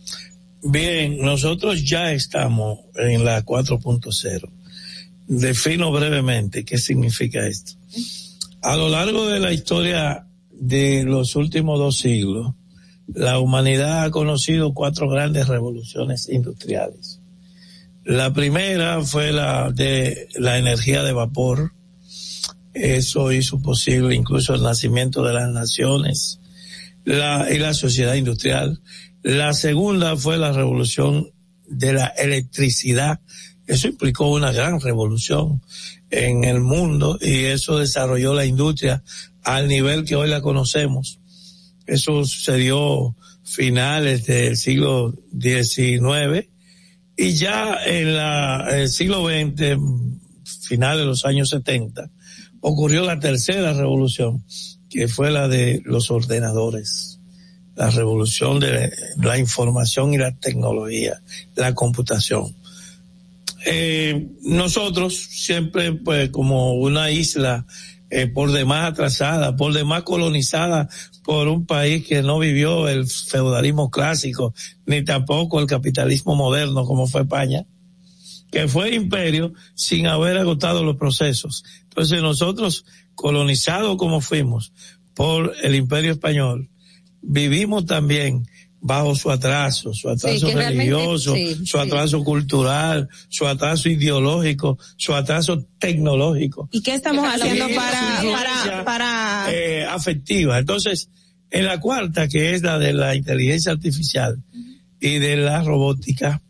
Bien, 0.62 1.18
nosotros 1.20 1.84
ya 1.84 2.12
estamos 2.12 2.80
en 2.96 3.24
la 3.24 3.44
4.0. 3.44 4.50
Defino 5.28 5.92
brevemente 5.92 6.64
qué 6.64 6.78
significa 6.78 7.46
esto. 7.46 7.72
A 8.62 8.76
lo 8.76 8.88
largo 8.88 9.26
de 9.28 9.38
la 9.38 9.52
historia 9.52 10.26
de 10.50 11.04
los 11.04 11.36
últimos 11.36 11.78
dos 11.78 11.98
siglos, 11.98 12.54
la 13.14 13.38
humanidad 13.38 14.04
ha 14.04 14.10
conocido 14.10 14.74
cuatro 14.74 15.08
grandes 15.08 15.48
revoluciones 15.48 16.28
industriales. 16.28 17.20
La 18.04 18.32
primera 18.32 19.02
fue 19.02 19.32
la 19.32 19.70
de 19.70 20.28
la 20.36 20.58
energía 20.58 21.02
de 21.02 21.12
vapor. 21.12 21.72
Eso 22.74 23.32
hizo 23.32 23.60
posible 23.60 24.14
incluso 24.14 24.54
el 24.54 24.62
nacimiento 24.62 25.22
de 25.24 25.34
las 25.34 25.50
naciones 25.50 26.40
y 27.04 27.12
la 27.58 27.74
sociedad 27.74 28.14
industrial. 28.14 28.80
La 29.22 29.52
segunda 29.52 30.16
fue 30.16 30.36
la 30.38 30.52
revolución 30.52 31.30
de 31.66 31.92
la 31.92 32.06
electricidad. 32.06 33.20
Eso 33.66 33.88
implicó 33.88 34.30
una 34.30 34.52
gran 34.52 34.80
revolución 34.80 35.62
en 36.10 36.44
el 36.44 36.60
mundo 36.60 37.18
y 37.20 37.44
eso 37.44 37.78
desarrolló 37.78 38.34
la 38.34 38.46
industria 38.46 39.02
al 39.42 39.68
nivel 39.68 40.04
que 40.04 40.16
hoy 40.16 40.28
la 40.28 40.40
conocemos. 40.40 41.20
Eso 41.88 42.22
sucedió 42.24 43.16
finales 43.42 44.26
del 44.26 44.58
siglo 44.58 45.14
XIX 45.32 46.46
y 47.16 47.32
ya 47.32 47.78
en 47.86 48.14
la, 48.14 48.68
el 48.70 48.88
siglo 48.90 49.24
XX, 49.26 49.80
finales 50.68 51.00
de 51.00 51.06
los 51.06 51.24
años 51.24 51.48
70, 51.48 52.10
ocurrió 52.60 53.04
la 53.04 53.18
tercera 53.18 53.72
revolución, 53.72 54.44
que 54.90 55.08
fue 55.08 55.30
la 55.30 55.48
de 55.48 55.80
los 55.84 56.10
ordenadores, 56.10 57.20
la 57.74 57.90
revolución 57.90 58.60
de 58.60 58.92
la 59.16 59.38
información 59.38 60.12
y 60.12 60.18
la 60.18 60.32
tecnología, 60.36 61.22
la 61.56 61.74
computación. 61.74 62.54
Eh, 63.64 64.28
nosotros 64.42 65.16
siempre, 65.16 65.94
pues, 65.94 66.28
como 66.28 66.74
una 66.74 67.10
isla 67.10 67.66
eh, 68.10 68.26
por 68.26 68.52
demás 68.52 68.92
atrasada, 68.92 69.56
por 69.56 69.72
demás 69.72 70.02
colonizada 70.04 70.88
por 71.28 71.46
un 71.46 71.66
país 71.66 72.06
que 72.06 72.22
no 72.22 72.38
vivió 72.38 72.88
el 72.88 73.06
feudalismo 73.06 73.90
clásico, 73.90 74.54
ni 74.86 75.04
tampoco 75.04 75.60
el 75.60 75.66
capitalismo 75.66 76.34
moderno 76.34 76.86
como 76.86 77.06
fue 77.06 77.20
España, 77.20 77.66
que 78.50 78.66
fue 78.66 78.94
imperio 78.94 79.52
sin 79.74 80.06
haber 80.06 80.38
agotado 80.38 80.82
los 80.82 80.96
procesos. 80.96 81.64
Entonces 81.82 82.22
nosotros, 82.22 82.86
colonizados 83.14 83.98
como 83.98 84.22
fuimos 84.22 84.72
por 85.12 85.54
el 85.62 85.74
imperio 85.74 86.12
español, 86.12 86.70
vivimos 87.20 87.84
también 87.84 88.48
bajo 88.80 89.14
su 89.14 89.30
atraso, 89.30 89.92
su 89.92 90.08
atraso 90.08 90.50
religioso, 90.50 91.34
sí, 91.34 91.54
su 91.56 91.64
sí. 91.64 91.78
atraso 91.78 92.22
cultural, 92.22 93.08
su 93.28 93.46
atraso 93.46 93.88
ideológico, 93.88 94.78
su 94.96 95.14
atraso 95.14 95.64
tecnológico. 95.78 96.68
¿Y 96.72 96.82
qué 96.82 96.94
estamos 96.94 97.24
haciendo 97.26 97.66
para, 97.74 98.22
para, 98.32 98.84
para, 98.84 99.46
eh, 99.52 99.84
afectiva. 99.84 100.58
Entonces, 100.58 101.10
en 101.50 101.64
la 101.64 101.80
cuarta, 101.80 102.28
que 102.28 102.54
es 102.54 102.62
la 102.62 102.78
de 102.78 102.92
la 102.92 103.14
inteligencia 103.14 103.72
artificial 103.72 104.42
y 105.00 105.18
de 105.18 105.36
la 105.36 105.62
robótica, 105.62 106.42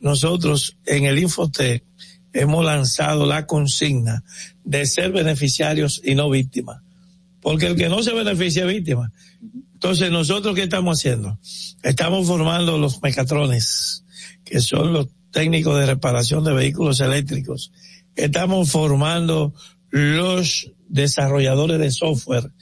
nosotros 0.00 0.76
en 0.86 1.04
el 1.04 1.18
Infotec 1.18 1.84
hemos 2.32 2.64
lanzado 2.64 3.26
la 3.26 3.46
consigna 3.46 4.24
de 4.64 4.86
ser 4.86 5.12
beneficiarios 5.12 6.00
y 6.04 6.14
no 6.14 6.30
víctimas. 6.30 6.82
Porque 7.40 7.66
el 7.66 7.76
que 7.76 7.88
no 7.88 8.02
se 8.02 8.12
beneficia 8.12 8.62
es 8.64 8.68
víctima. 8.68 9.12
Entonces, 9.82 10.10
nosotros, 10.10 10.54
¿qué 10.54 10.64
estamos 10.64 10.98
haciendo? 10.98 11.38
Estamos 11.82 12.26
formando 12.26 12.76
los 12.76 13.00
mecatrones, 13.00 14.04
que 14.44 14.60
son 14.60 14.92
los 14.92 15.08
técnicos 15.30 15.80
de 15.80 15.86
reparación 15.86 16.44
de 16.44 16.52
vehículos 16.52 17.00
eléctricos. 17.00 17.72
Estamos 18.14 18.70
formando 18.70 19.54
los 19.88 20.70
desarrolladores 20.86 21.78
de 21.78 21.90
software. 21.92 22.52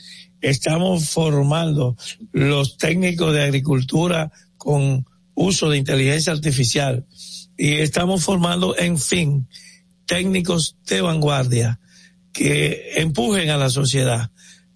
Estamos 0.41 1.09
formando 1.09 1.97
los 2.31 2.77
técnicos 2.77 3.35
de 3.35 3.43
agricultura 3.43 4.31
con 4.57 5.05
uso 5.35 5.71
de 5.71 5.79
inteligencia 5.79 6.33
artificial 6.33 7.05
y 7.57 7.73
estamos 7.79 8.23
formando, 8.23 8.79
en 8.79 8.97
fin, 8.97 9.49
técnicos 10.07 10.77
de 10.87 11.01
vanguardia 11.01 11.81
que 12.33 12.93
empujen 12.95 13.51
a 13.51 13.57
la 13.57 13.71
sociedad 13.71 14.31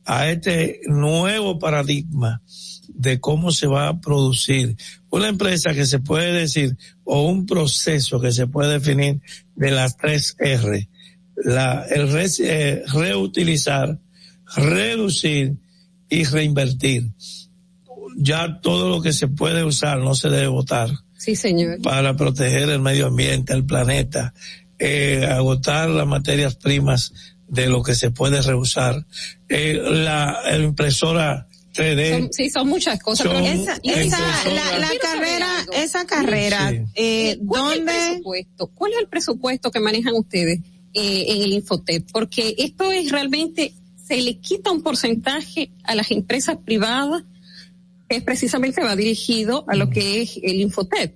a 0.05 0.31
este 0.31 0.81
nuevo 0.87 1.59
paradigma 1.59 2.43
de 2.89 3.20
cómo 3.20 3.51
se 3.53 3.66
va 3.66 3.89
a 3.89 4.01
producir 4.01 4.77
una 5.11 5.29
empresa 5.29 5.74
que 5.74 5.87
se 5.87 5.99
puede 5.99 6.33
decir 6.33 6.77
o 7.05 7.23
un 7.29 7.47
proceso 7.47 8.20
que 8.20 8.33
se 8.33 8.47
puede 8.47 8.73
definir 8.74 9.20
de 9.55 9.70
las 9.70 9.97
tres 9.97 10.37
R, 10.39 10.89
la, 11.37 11.85
el 11.91 12.11
re, 12.11 12.27
eh, 12.41 12.83
reutilizar, 12.93 13.99
reducir 14.57 15.57
y 16.09 16.24
reinvertir. 16.24 17.11
Ya 18.16 18.61
todo 18.61 18.89
lo 18.89 19.01
que 19.01 19.12
se 19.12 19.29
puede 19.29 19.65
usar 19.65 19.99
no 19.99 20.15
se 20.15 20.29
debe 20.29 20.49
votar. 20.49 20.91
Sí, 21.16 21.37
señor. 21.37 21.81
Para 21.83 22.16
proteger 22.16 22.69
el 22.69 22.81
medio 22.81 23.07
ambiente, 23.07 23.55
el 23.55 23.65
planeta, 23.65 24.35
eh, 24.79 25.27
agotar 25.31 25.89
las 25.89 26.07
materias 26.07 26.57
primas 26.57 27.12
de 27.53 27.66
lo 27.69 27.83
que 27.83 27.95
se 27.95 28.11
puede 28.11 28.41
reusar. 28.41 29.05
Eh, 29.49 29.74
la, 29.74 30.41
la 30.45 30.57
impresora 30.59 31.47
3D. 31.74 32.11
Son- 32.19 32.33
sí, 32.33 32.49
son 32.51 32.69
muchas 32.69 32.99
cosas. 33.01 33.27
Son 33.27 33.43
pero 33.43 33.47
Esa, 33.62 33.79
esa, 33.83 34.19
la, 34.51 34.79
la 34.79 34.91
carrera, 35.01 35.47
esa 35.74 36.07
carrera, 36.07 36.70
Sí. 36.70 36.77
eh, 36.95 37.39
¿Cuál 37.47 37.73
es 37.73 37.79
el 37.79 37.85
¿dónde? 37.85 37.93
presupuesto? 38.09 38.66
¿Cuál 38.74 38.93
es 38.93 38.99
el 39.01 39.09
presupuesto 39.09 39.70
que 39.70 39.81
manejan 39.81 40.15
ustedes 40.15 40.61
eh, 40.95 41.24
en 41.29 41.43
el 41.43 41.53
Infotep? 41.53 42.09
Porque 42.11 42.55
esto 42.59 42.91
es 42.91 43.11
realmente, 43.11 43.74
se 44.07 44.16
le 44.16 44.39
quita 44.39 44.70
un 44.70 44.83
porcentaje 44.83 45.70
a 45.85 45.95
las 45.95 46.11
empresas 46.11 46.57
privadas 46.65 47.23
que 48.09 48.16
es 48.16 48.23
precisamente 48.23 48.83
va 48.83 48.97
dirigido 48.97 49.65
a 49.69 49.77
lo 49.77 49.89
que 49.91 50.23
es 50.23 50.39
el 50.43 50.61
Infotep. 50.61 51.15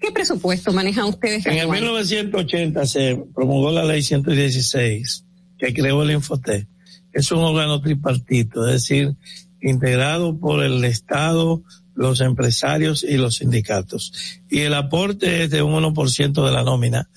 ¿Qué 0.00 0.12
presupuesto 0.12 0.72
manejan 0.72 1.06
ustedes? 1.06 1.44
En 1.46 1.52
el 1.54 1.60
anual? 1.62 1.80
1980 1.82 2.86
se 2.86 3.20
promulgó 3.34 3.70
la 3.72 3.84
ley 3.84 4.02
116 4.02 5.24
que 5.58 5.74
creó 5.74 6.02
el 6.02 6.12
Infotec. 6.12 6.66
Es 7.12 7.32
un 7.32 7.40
órgano 7.40 7.80
tripartito, 7.80 8.66
es 8.66 8.74
decir, 8.74 9.16
integrado 9.60 10.38
por 10.38 10.62
el 10.62 10.84
Estado, 10.84 11.62
los 11.94 12.20
empresarios 12.20 13.02
y 13.02 13.16
los 13.16 13.36
sindicatos. 13.36 14.12
Y 14.48 14.60
el 14.60 14.74
aporte 14.74 15.44
es 15.44 15.50
de 15.50 15.62
un 15.62 15.82
1% 15.82 16.44
de 16.44 16.52
la 16.52 16.62
nómina 16.62 17.08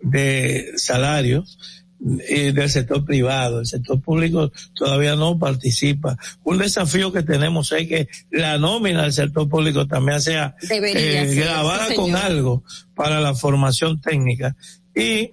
de 0.00 0.72
salarios 0.76 1.58
eh, 2.28 2.52
del 2.52 2.68
sector 2.68 3.04
privado. 3.04 3.60
El 3.60 3.66
sector 3.66 4.00
público 4.00 4.50
todavía 4.74 5.14
no 5.14 5.38
participa. 5.38 6.16
Un 6.42 6.58
desafío 6.58 7.12
que 7.12 7.22
tenemos 7.22 7.70
es 7.72 7.86
que 7.86 8.08
la 8.30 8.58
nómina 8.58 9.02
del 9.02 9.12
sector 9.12 9.48
público 9.48 9.86
también 9.86 10.20
sea 10.20 10.56
eh, 10.68 11.34
grabada 11.36 11.88
sí, 11.88 11.94
con 11.94 12.16
algo 12.16 12.64
para 12.94 13.20
la 13.20 13.34
formación 13.34 14.00
técnica. 14.00 14.56
Y 14.96 15.30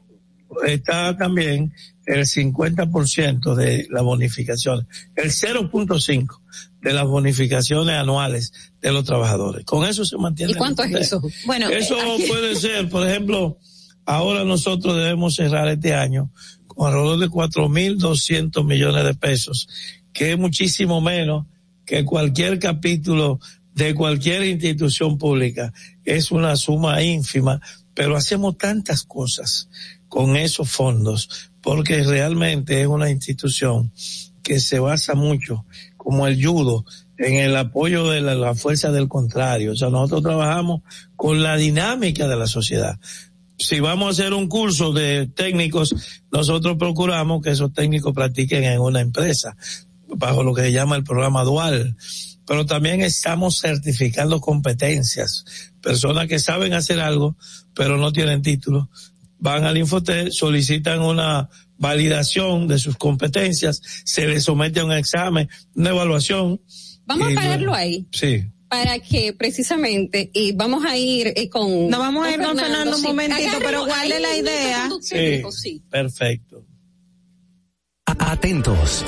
está 0.68 1.18
también 1.18 1.74
el 2.18 2.26
50% 2.26 3.54
de 3.56 3.88
las 3.90 4.04
bonificaciones, 4.04 4.86
el 5.16 5.30
0.5 5.32 6.42
de 6.82 6.94
las 6.94 7.06
bonificaciones 7.06 7.96
anuales 7.96 8.52
de 8.82 8.92
los 8.92 9.06
trabajadores. 9.06 9.64
Con 9.66 9.86
eso 9.88 10.04
se 10.06 10.18
mantiene. 10.18 10.54
¿Y 10.54 10.56
cuánto 10.56 10.84
es 10.84 10.94
eso? 10.96 11.22
Bueno, 11.46 11.70
eso 11.70 11.98
eh, 11.98 12.16
aquí- 12.16 12.28
puede 12.28 12.56
ser, 12.56 12.90
por 12.90 13.08
ejemplo, 13.08 13.58
ahora 14.06 14.44
nosotros 14.44 14.96
debemos 14.98 15.36
cerrar 15.36 15.68
este 15.68 15.94
año 15.94 16.32
con 16.68 16.88
alrededor 16.88 17.20
de 17.20 17.30
4.200 17.30 18.66
millones 18.66 19.04
de 19.04 19.14
pesos, 19.14 19.68
que 20.12 20.32
es 20.32 20.38
muchísimo 20.40 21.02
menos 21.02 21.46
que 21.86 22.06
cualquier 22.06 22.58
capítulo 22.60 23.40
de 23.76 23.94
cualquier 23.94 24.46
institución 24.46 25.18
pública. 25.18 25.74
Es 26.06 26.32
una 26.32 26.56
suma 26.56 27.02
ínfima, 27.04 27.62
pero 27.94 28.16
hacemos 28.16 28.58
tantas 28.58 29.04
cosas 29.04 29.70
con 30.08 30.36
esos 30.36 30.70
fondos, 30.72 31.49
porque 31.62 32.04
realmente 32.04 32.82
es 32.82 32.88
una 32.88 33.10
institución 33.10 33.92
que 34.44 34.60
se 34.60 34.80
basa 34.80 35.16
mucho, 35.16 35.66
como 35.98 36.26
el 36.28 36.44
judo, 36.44 36.86
en 37.18 37.36
el 37.36 37.56
apoyo 37.56 38.10
de 38.10 38.22
la, 38.22 38.56
fuerza 38.56 38.92
del 38.92 39.08
contrario. 39.08 39.74
O 39.74 39.76
sea, 39.76 39.90
nosotros 39.90 40.24
trabajamos 40.24 40.82
con 41.16 41.44
la 41.44 41.58
dinámica 41.58 42.28
de 42.28 42.36
la 42.36 42.48
sociedad. 42.48 42.98
Si 43.58 43.82
vamos 43.82 44.08
a 44.08 44.12
hacer 44.12 44.34
un 44.34 44.48
curso 44.48 44.94
de 44.94 45.28
técnicos, 45.28 45.94
nosotros 46.32 46.78
procuramos 46.78 47.42
que 47.42 47.52
esos 47.52 47.74
técnicos 47.74 48.14
practiquen 48.14 48.64
en 48.64 48.80
una 48.80 49.02
empresa, 49.02 49.58
bajo 50.08 50.44
lo 50.44 50.54
que 50.54 50.64
se 50.64 50.72
llama 50.72 50.96
el 50.96 51.04
programa 51.04 51.44
dual. 51.44 51.98
Pero 52.48 52.66
también 52.66 53.02
estamos 53.02 53.60
certificando 53.60 54.40
competencias. 54.40 55.44
Personas 55.82 56.28
que 56.28 56.40
saben 56.40 56.74
hacer 56.74 57.02
algo, 57.02 57.36
pero 57.76 57.98
no 57.98 58.14
tienen 58.14 58.42
título, 58.42 58.90
van 59.40 59.64
al 59.64 59.78
Infotec, 59.78 60.32
solicitan 60.32 61.02
una 61.02 61.50
validación 61.78 62.68
de 62.68 62.78
sus 62.78 62.98
competencias, 62.98 63.82
se 64.04 64.28
les 64.28 64.44
somete 64.44 64.82
a 64.82 64.86
un 64.86 64.92
examen, 64.92 65.50
una 65.76 65.90
evaluación. 65.90 66.62
Vamos 67.06 67.32
a 67.32 67.36
pararlo 67.36 67.74
ahí. 67.74 68.06
Sí. 68.12 68.46
Para 68.68 69.00
que 69.00 69.34
precisamente, 69.34 70.30
y 70.32 70.52
vamos 70.52 70.86
a 70.86 70.96
ir 70.96 71.34
eh, 71.36 71.50
con... 71.50 71.90
Nos 71.90 72.00
vamos 72.00 72.28
a 72.28 72.32
ir 72.32 72.40
con 72.40 72.56
Fernando 72.56 72.96
un 72.96 73.02
sí. 73.02 73.08
momentito, 73.08 73.58
pero 73.60 73.86
guarde 73.86 74.20
la 74.20 74.36
idea. 74.36 74.90
Sí, 75.02 75.18
dijo, 75.18 75.52
sí. 75.52 75.82
perfecto. 75.90 76.66
Atentos. 78.06 79.06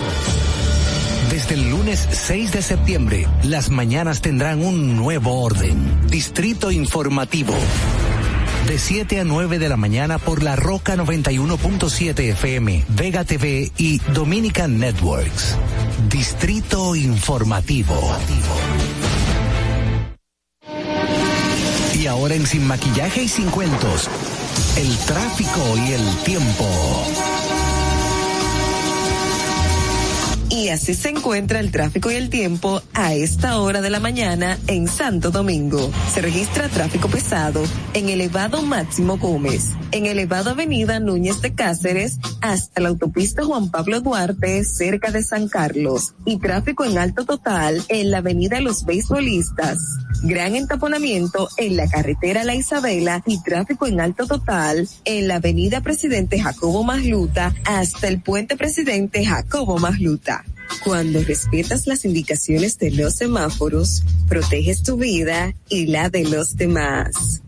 Desde 1.29 1.55
el 1.55 1.69
lunes 1.69 2.07
6 2.09 2.51
de 2.53 2.61
septiembre, 2.61 3.27
las 3.43 3.69
mañanas 3.69 4.21
tendrán 4.21 4.65
un 4.65 4.95
nuevo 4.95 5.41
orden. 5.41 6.07
Distrito 6.07 6.71
Informativo. 6.71 7.53
De 8.67 8.77
7 8.77 9.19
a 9.19 9.23
9 9.23 9.59
de 9.59 9.69
la 9.69 9.77
mañana 9.77 10.17
por 10.17 10.43
la 10.43 10.55
Roca 10.55 10.95
91.7 10.95 12.19
FM, 12.31 12.85
Vega 12.89 13.25
TV 13.25 13.71
y 13.77 13.99
Dominican 14.13 14.79
Networks. 14.79 15.57
Distrito 16.09 16.95
Informativo. 16.95 17.95
Y 21.93 22.07
ahora 22.07 22.35
en 22.35 22.45
Sin 22.45 22.65
Maquillaje 22.65 23.23
y 23.23 23.27
Sin 23.27 23.49
Cuentos, 23.49 24.09
el 24.77 24.97
tráfico 24.99 25.77
y 25.77 25.93
el 25.93 26.17
tiempo. 26.23 26.67
Y 30.51 30.67
así 30.67 30.95
se 30.95 31.07
encuentra 31.07 31.61
el 31.61 31.71
tráfico 31.71 32.11
y 32.11 32.15
el 32.15 32.29
tiempo 32.29 32.81
a 32.93 33.13
esta 33.13 33.61
hora 33.61 33.79
de 33.79 33.89
la 33.89 34.01
mañana 34.01 34.59
en 34.67 34.89
Santo 34.89 35.31
Domingo. 35.31 35.89
Se 36.13 36.21
registra 36.21 36.67
tráfico 36.67 37.07
pesado 37.07 37.63
en 37.93 38.09
elevado 38.09 38.61
Máximo 38.61 39.17
Gómez, 39.17 39.69
en 39.93 40.07
elevado 40.07 40.49
Avenida 40.49 40.99
Núñez 40.99 41.41
de 41.41 41.55
Cáceres 41.55 42.19
hasta 42.41 42.81
la 42.81 42.89
autopista 42.89 43.45
Juan 43.45 43.71
Pablo 43.71 44.01
Duarte 44.01 44.65
cerca 44.65 45.09
de 45.09 45.23
San 45.23 45.47
Carlos 45.47 46.15
y 46.25 46.37
tráfico 46.37 46.83
en 46.83 46.97
alto 46.97 47.23
total 47.25 47.81
en 47.87 48.11
la 48.11 48.17
Avenida 48.17 48.59
Los 48.59 48.83
Beisbolistas. 48.83 49.77
Gran 50.23 50.55
entaponamiento 50.55 51.47
en 51.57 51.77
la 51.77 51.87
carretera 51.87 52.43
La 52.43 52.55
Isabela 52.55 53.23
y 53.25 53.41
tráfico 53.41 53.87
en 53.87 54.01
alto 54.01 54.27
total 54.27 54.87
en 55.05 55.29
la 55.29 55.35
Avenida 55.35 55.79
Presidente 55.79 56.41
Jacobo 56.41 56.83
Masluta 56.83 57.55
hasta 57.63 58.09
el 58.09 58.21
puente 58.21 58.57
Presidente 58.57 59.25
Jacobo 59.25 59.77
Masluta. 59.77 60.40
Cuando 60.83 61.23
respetas 61.23 61.85
las 61.85 62.05
indicaciones 62.05 62.77
de 62.79 62.91
los 62.91 63.15
semáforos, 63.15 64.03
proteges 64.27 64.81
tu 64.83 64.97
vida 64.97 65.53
y 65.69 65.87
la 65.87 66.09
de 66.09 66.23
los 66.23 66.55
demás. 66.55 67.41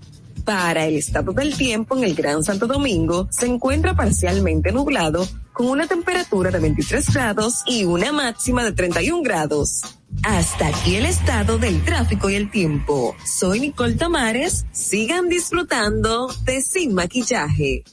Para 0.45 0.85
el 0.85 0.97
estado 0.97 1.31
del 1.31 1.55
tiempo 1.55 1.97
en 1.97 2.03
el 2.03 2.15
Gran 2.15 2.43
Santo 2.43 2.67
Domingo 2.67 3.27
se 3.31 3.47
encuentra 3.47 3.95
parcialmente 3.95 4.71
nublado 4.71 5.27
con 5.53 5.67
una 5.67 5.87
temperatura 5.87 6.51
de 6.51 6.59
23 6.59 7.13
grados 7.13 7.63
y 7.65 7.85
una 7.85 8.11
máxima 8.11 8.63
de 8.63 8.73
31 8.73 9.23
grados. 9.23 9.81
Hasta 10.23 10.67
aquí 10.67 10.95
el 10.95 11.05
estado 11.05 11.57
del 11.57 11.83
tráfico 11.83 12.29
y 12.29 12.35
el 12.35 12.51
tiempo. 12.51 13.15
Soy 13.25 13.61
Nicole 13.61 13.95
Tamares. 13.95 14.65
Sigan 14.71 15.29
disfrutando 15.29 16.27
de 16.45 16.61
Sin 16.61 16.93
Maquillaje. 16.93 17.83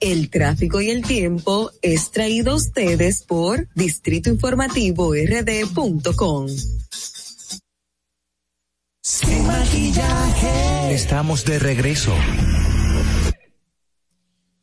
El 0.00 0.30
tráfico 0.30 0.80
y 0.80 0.88
el 0.88 1.02
tiempo 1.04 1.70
es 1.82 2.10
traído 2.10 2.52
a 2.52 2.54
ustedes 2.54 3.22
por 3.22 3.68
Distrito 3.74 4.30
Informativo 4.30 5.12
RD.com. 5.12 6.48
Sin 9.02 9.46
maquillaje. 9.46 10.94
Estamos 10.94 11.44
de 11.44 11.58
regreso. 11.58 12.14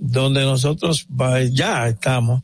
donde 0.03 0.43
nosotros 0.43 1.07
ya 1.53 1.87
estamos 1.87 2.43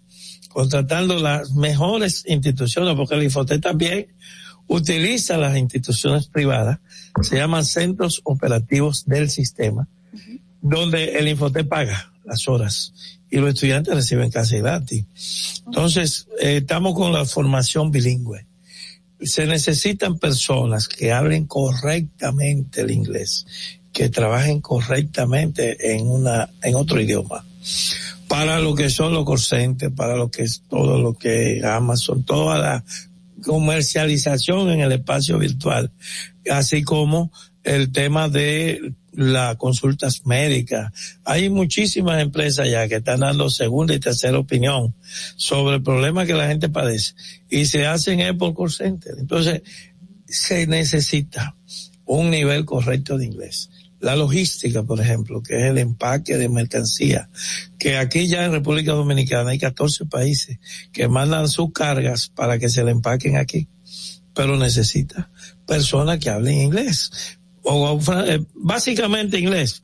contratando 0.49 1.19
las 1.19 1.53
mejores 1.53 2.25
instituciones, 2.27 2.95
porque 2.95 3.17
el 3.17 3.25
Infotec 3.25 3.61
también 3.61 4.07
utiliza 4.69 5.37
las 5.37 5.57
instituciones 5.57 6.29
privadas, 6.29 6.79
se 7.21 7.37
llaman 7.37 7.65
centros 7.65 8.21
operativos 8.25 9.07
del 9.07 9.29
sistema, 9.29 9.89
donde 10.63 11.19
el 11.19 11.27
Infotec 11.27 11.67
paga 11.67 12.13
las 12.25 12.47
horas 12.47 12.93
y 13.29 13.39
los 13.39 13.55
estudiantes 13.55 13.95
reciben 13.95 14.31
casi 14.31 14.59
gratis. 14.59 15.05
Entonces, 15.67 16.29
eh, 16.41 16.59
estamos 16.59 16.95
con 16.95 17.13
la 17.13 17.25
formación 17.25 17.91
bilingüe. 17.91 18.47
Se 19.21 19.47
necesitan 19.47 20.19
personas 20.19 20.87
que 20.87 21.13
hablen 21.13 21.47
correctamente 21.47 22.83
el 22.83 22.93
inglés, 22.93 23.47
que 23.99 24.11
trabajen 24.11 24.61
correctamente 24.61 25.97
en 25.97 26.07
una, 26.07 26.49
en 26.63 26.77
otro 26.77 27.01
idioma. 27.01 27.45
Para 28.29 28.61
lo 28.61 28.77
que 28.77 28.91
son 28.91 29.13
los 29.13 29.25
corcentes, 29.25 29.91
para 29.91 30.15
lo 30.15 30.31
que 30.31 30.45
es 30.45 30.63
todo 30.71 31.01
lo 31.01 31.15
que 31.15 31.63
Amazon, 31.65 32.23
toda 32.23 32.59
la 32.59 32.85
comercialización 33.43 34.71
en 34.71 34.83
el 34.83 34.93
espacio 34.93 35.37
virtual, 35.37 35.91
así 36.49 36.85
como 36.85 37.33
el 37.65 37.91
tema 37.91 38.29
de 38.29 38.93
las 39.15 39.57
consultas 39.57 40.25
médicas. 40.25 40.93
Hay 41.25 41.51
muchísimas 41.51 42.23
empresas 42.23 42.71
ya 42.71 42.87
que 42.87 42.99
están 42.99 43.19
dando 43.19 43.51
segunda 43.51 43.95
y 43.95 43.99
tercera 43.99 44.39
opinión 44.39 44.95
sobre 45.35 45.79
el 45.79 45.83
problema 45.83 46.25
que 46.25 46.35
la 46.35 46.47
gente 46.47 46.69
padece 46.69 47.15
y 47.51 47.65
se 47.65 47.85
hacen 47.85 48.21
en 48.21 48.39
por 48.39 48.55
call. 48.55 49.01
Entonces, 49.19 49.63
se 50.25 50.69
necesita 50.69 51.57
un 52.05 52.31
nivel 52.31 52.65
correcto 52.65 53.19
de 53.19 53.27
inglés. 53.27 53.71
La 54.01 54.15
logística, 54.15 54.85
por 54.85 55.01
ejemplo, 55.01 55.43
que 55.43 55.57
es 55.57 55.65
el 55.65 55.79
empaque 55.79 56.37
de 56.37 56.49
mercancía, 56.49 57.29
que 57.79 57.97
aquí 57.97 58.29
ya 58.29 58.45
en 58.45 58.53
República 58.53 58.93
Dominicana 58.93 59.51
hay 59.51 59.59
14 59.59 60.07
países 60.07 60.59
que 60.93 61.09
mandan 61.09 61.49
sus 61.49 61.73
cargas 61.73 62.29
para 62.29 62.59
que 62.59 62.69
se 62.69 62.85
le 62.85 62.93
empaquen 62.93 63.37
aquí, 63.37 63.69
pero 64.35 64.57
necesita 64.57 65.31
personas 65.67 66.19
que 66.19 66.31
hablen 66.31 66.59
inglés 66.59 67.39
o 67.63 68.01
eh, 68.27 68.45
básicamente 68.55 69.39
inglés, 69.39 69.83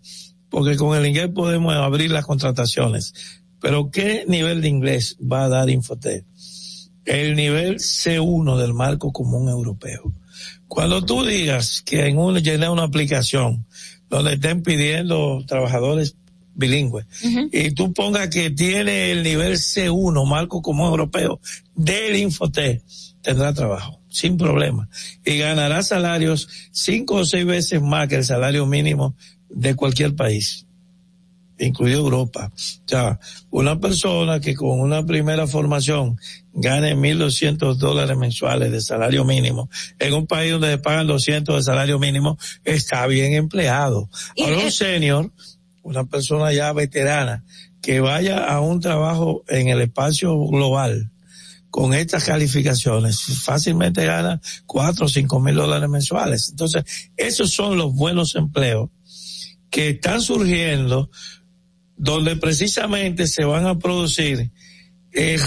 porque 0.48 0.76
con 0.76 0.96
el 0.96 1.06
inglés 1.06 1.30
podemos 1.34 1.74
abrir 1.74 2.10
las 2.10 2.24
contrataciones. 2.24 3.12
Pero 3.60 3.90
¿qué 3.90 4.24
nivel 4.28 4.62
de 4.62 4.68
inglés 4.68 5.16
va 5.20 5.44
a 5.44 5.48
dar 5.48 5.70
Infotec? 5.70 6.24
El 7.04 7.34
nivel 7.34 7.76
C1 7.76 8.58
del 8.58 8.74
marco 8.74 9.12
común 9.12 9.48
europeo. 9.48 10.12
Cuando 10.68 11.04
tú 11.04 11.24
digas 11.24 11.82
que 11.84 12.06
en 12.06 12.18
un 12.18 12.36
llené 12.38 12.68
una 12.68 12.84
aplicación 12.84 13.66
donde 14.08 14.34
estén 14.34 14.62
pidiendo 14.62 15.44
trabajadores 15.46 16.16
bilingües. 16.54 17.06
Y 17.52 17.72
tú 17.72 17.92
pongas 17.92 18.28
que 18.28 18.50
tiene 18.50 19.10
el 19.10 19.22
nivel 19.22 19.54
C1 19.54 20.26
marco 20.26 20.62
común 20.62 20.86
europeo 20.86 21.40
del 21.74 22.16
Infotec, 22.16 22.82
tendrá 23.22 23.52
trabajo 23.52 24.00
sin 24.08 24.36
problema. 24.36 24.88
Y 25.24 25.38
ganará 25.38 25.82
salarios 25.82 26.48
cinco 26.70 27.16
o 27.16 27.24
seis 27.24 27.44
veces 27.44 27.82
más 27.82 28.08
que 28.08 28.16
el 28.16 28.24
salario 28.24 28.64
mínimo 28.66 29.16
de 29.48 29.74
cualquier 29.74 30.14
país, 30.14 30.66
incluido 31.58 31.98
Europa. 31.98 32.52
O 32.54 32.88
sea, 32.88 33.18
una 33.50 33.80
persona 33.80 34.40
que 34.40 34.54
con 34.54 34.80
una 34.80 35.04
primera 35.04 35.46
formación 35.46 36.18
gane 36.54 36.94
1.200 36.94 37.76
dólares 37.76 38.16
mensuales 38.16 38.70
de 38.70 38.80
salario 38.80 39.24
mínimo 39.24 39.68
en 39.98 40.14
un 40.14 40.26
país 40.26 40.52
donde 40.52 40.70
se 40.70 40.78
pagan 40.78 41.06
200 41.06 41.56
de 41.56 41.62
salario 41.62 41.98
mínimo 41.98 42.38
está 42.64 43.06
bien 43.06 43.34
empleado. 43.34 44.08
Ahora 44.40 44.58
un 44.58 44.70
senior, 44.70 45.32
una 45.82 46.04
persona 46.04 46.52
ya 46.52 46.72
veterana, 46.72 47.44
que 47.82 48.00
vaya 48.00 48.44
a 48.44 48.60
un 48.60 48.80
trabajo 48.80 49.44
en 49.48 49.68
el 49.68 49.80
espacio 49.82 50.38
global, 50.46 51.10
con 51.70 51.92
estas 51.92 52.22
calificaciones 52.22 53.20
fácilmente 53.42 54.06
gana 54.06 54.40
cuatro 54.64 55.06
o 55.06 55.08
cinco 55.08 55.40
mil 55.40 55.56
dólares 55.56 55.90
mensuales. 55.90 56.50
Entonces, 56.50 56.84
esos 57.16 57.52
son 57.52 57.76
los 57.76 57.92
buenos 57.92 58.36
empleos 58.36 58.90
que 59.70 59.90
están 59.90 60.20
surgiendo 60.20 61.10
donde 61.96 62.36
precisamente 62.36 63.26
se 63.26 63.44
van 63.44 63.66
a 63.66 63.76
producir 63.76 64.52
eh, 65.12 65.38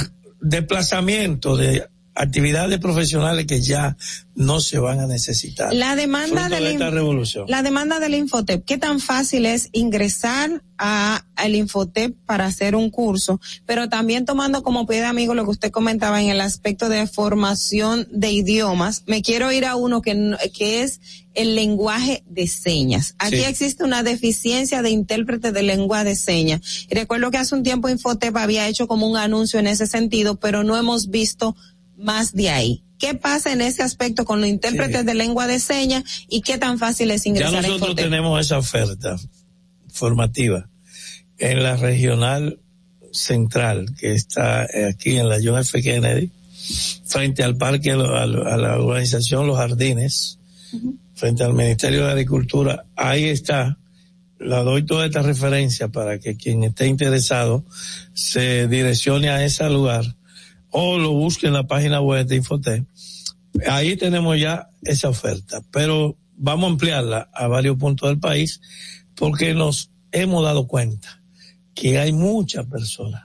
desplazamientos 0.50 1.60
de 1.60 1.88
actividades 2.18 2.80
profesionales 2.80 3.46
que 3.46 3.62
ya 3.62 3.96
no 4.36 4.60
se 4.60 4.80
van 4.80 5.00
a 5.00 5.08
necesitar. 5.08 5.74
La 5.74 5.96
demanda 5.96 6.50
de 6.50 6.72
esta 6.72 6.90
revolución. 6.90 7.46
La 7.48 7.64
demanda 7.64 8.00
del 8.00 8.16
Infotep, 8.16 8.66
¿qué 8.66 8.78
tan 8.78 9.00
fácil 9.00 9.46
es 9.46 9.70
ingresar 9.72 10.64
a 10.78 11.26
al 11.36 11.56
Infotep 11.56 12.16
para 12.26 12.46
hacer 12.46 12.76
un 12.76 12.90
curso? 12.90 13.40
Pero 13.66 13.90
también 13.90 14.26
tomando 14.26 14.64
como 14.64 14.86
pie 14.86 15.02
de 15.02 15.06
amigo 15.06 15.36
lo 15.36 15.46
que 15.46 15.52
usted 15.52 15.72
comentaba 15.72 16.22
en 16.22 16.30
el 16.30 16.42
aspecto 16.42 16.90
de 16.90 17.08
formación 17.08 18.08
de 18.12 18.32
idiomas, 18.32 19.04
me 19.06 19.22
quiero 19.22 19.52
ir 19.52 19.66
a 19.66 19.76
uno 19.76 20.02
que, 20.02 20.36
que 20.56 20.82
es 20.82 21.00
el 21.36 21.56
lenguaje 21.56 22.24
de 22.28 22.48
señas. 22.48 23.16
Aquí 23.20 23.44
existe 23.44 23.84
una 23.84 24.02
deficiencia 24.02 24.82
de 24.82 24.90
intérprete 24.90 25.52
de 25.52 25.62
lengua 25.62 26.04
de 26.04 26.16
señas. 26.16 26.88
Y 26.90 26.96
recuerdo 26.96 27.30
que 27.30 27.38
hace 27.38 27.54
un 27.54 27.64
tiempo 27.64 27.90
Infotep 27.90 28.36
había 28.38 28.68
hecho 28.68 28.88
como 28.88 29.08
un 29.08 29.18
anuncio 29.18 29.60
en 29.60 29.68
ese 29.68 29.86
sentido, 29.86 30.40
pero 30.40 30.64
no 30.64 30.76
hemos 30.76 31.10
visto 31.10 31.56
más 31.98 32.34
de 32.34 32.50
ahí. 32.50 32.84
¿Qué 33.00 33.14
pasa 33.14 33.52
en 33.52 33.62
ese 33.62 33.84
aspecto 33.84 34.26
con 34.26 34.42
los 34.42 34.50
intérpretes 34.50 35.06
de 35.06 35.14
lengua 35.14 35.46
de 35.46 35.60
señas 35.60 36.04
y 36.30 36.42
qué 36.42 36.58
tan 36.58 36.80
fácil 36.80 37.12
es 37.12 37.26
ingresar 37.26 37.62
ya 37.62 37.68
nosotros 37.68 37.96
tenemos 37.96 38.40
esa 38.40 38.58
oferta 38.58 39.18
formativa 39.88 40.68
en 41.38 41.62
la 41.62 41.76
regional 41.76 42.60
central 43.12 43.94
que 44.00 44.14
está 44.14 44.68
aquí 44.90 45.18
en 45.18 45.30
la 45.30 45.38
John 45.44 45.60
F. 45.60 45.82
Kennedy 45.82 46.32
frente 47.06 47.44
al 47.44 47.56
parque, 47.56 47.92
a 47.92 47.96
la 47.98 48.80
organización 48.80 49.48
Los 49.48 49.58
Jardines, 49.58 50.40
frente 51.16 51.44
al 51.44 51.54
Ministerio 51.54 52.06
de 52.06 52.12
Agricultura. 52.12 52.86
Ahí 52.96 53.26
está. 53.26 53.78
La 54.40 54.62
doy 54.62 54.86
toda 54.86 55.06
esta 55.06 55.22
referencia 55.22 55.88
para 55.88 56.20
que 56.20 56.36
quien 56.36 56.64
esté 56.64 56.86
interesado 56.88 57.64
se 58.14 58.68
direccione 58.68 59.30
a 59.30 59.44
ese 59.44 59.68
lugar 59.70 60.16
o 60.72 60.98
lo 60.98 61.12
busque 61.12 61.48
en 61.48 61.54
la 61.54 61.68
página 61.68 62.02
web 62.02 62.26
de 62.26 62.38
Infotec. 62.38 62.86
Ahí 63.68 63.96
tenemos 63.96 64.40
ya 64.40 64.70
esa 64.84 65.10
oferta, 65.10 65.62
pero 65.72 66.18
vamos 66.36 66.66
a 66.66 66.72
ampliarla 66.72 67.30
a 67.34 67.48
varios 67.48 67.78
puntos 67.78 68.10
del 68.10 68.20
país 68.20 68.62
porque 69.16 69.54
nos 69.54 69.92
hemos 70.12 70.44
dado 70.44 70.68
cuenta 70.68 71.22
que 71.74 71.98
hay 71.98 72.14
muchas 72.14 72.66
personas 72.68 73.24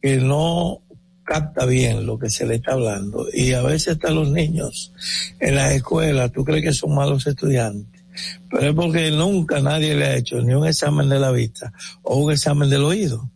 que 0.00 0.16
no 0.18 0.82
capta 1.24 1.66
bien 1.66 2.06
lo 2.06 2.18
que 2.18 2.30
se 2.30 2.46
le 2.46 2.56
está 2.56 2.72
hablando 2.72 3.26
y 3.32 3.52
a 3.52 3.62
veces 3.62 3.94
hasta 3.94 4.10
los 4.10 4.30
niños 4.30 4.92
en 5.40 5.56
las 5.56 5.72
escuelas, 5.72 6.32
tú 6.32 6.44
crees 6.44 6.64
que 6.64 6.72
son 6.72 6.94
malos 6.94 7.26
estudiantes, 7.26 8.02
pero 8.50 8.68
es 8.68 8.74
porque 8.74 9.10
nunca 9.10 9.60
nadie 9.60 9.94
le 9.94 10.04
ha 10.06 10.16
hecho 10.16 10.40
ni 10.40 10.54
un 10.54 10.66
examen 10.66 11.08
de 11.08 11.18
la 11.18 11.30
vista 11.30 11.72
o 12.02 12.16
un 12.16 12.32
examen 12.32 12.70
del 12.70 12.84
oído 12.84 13.30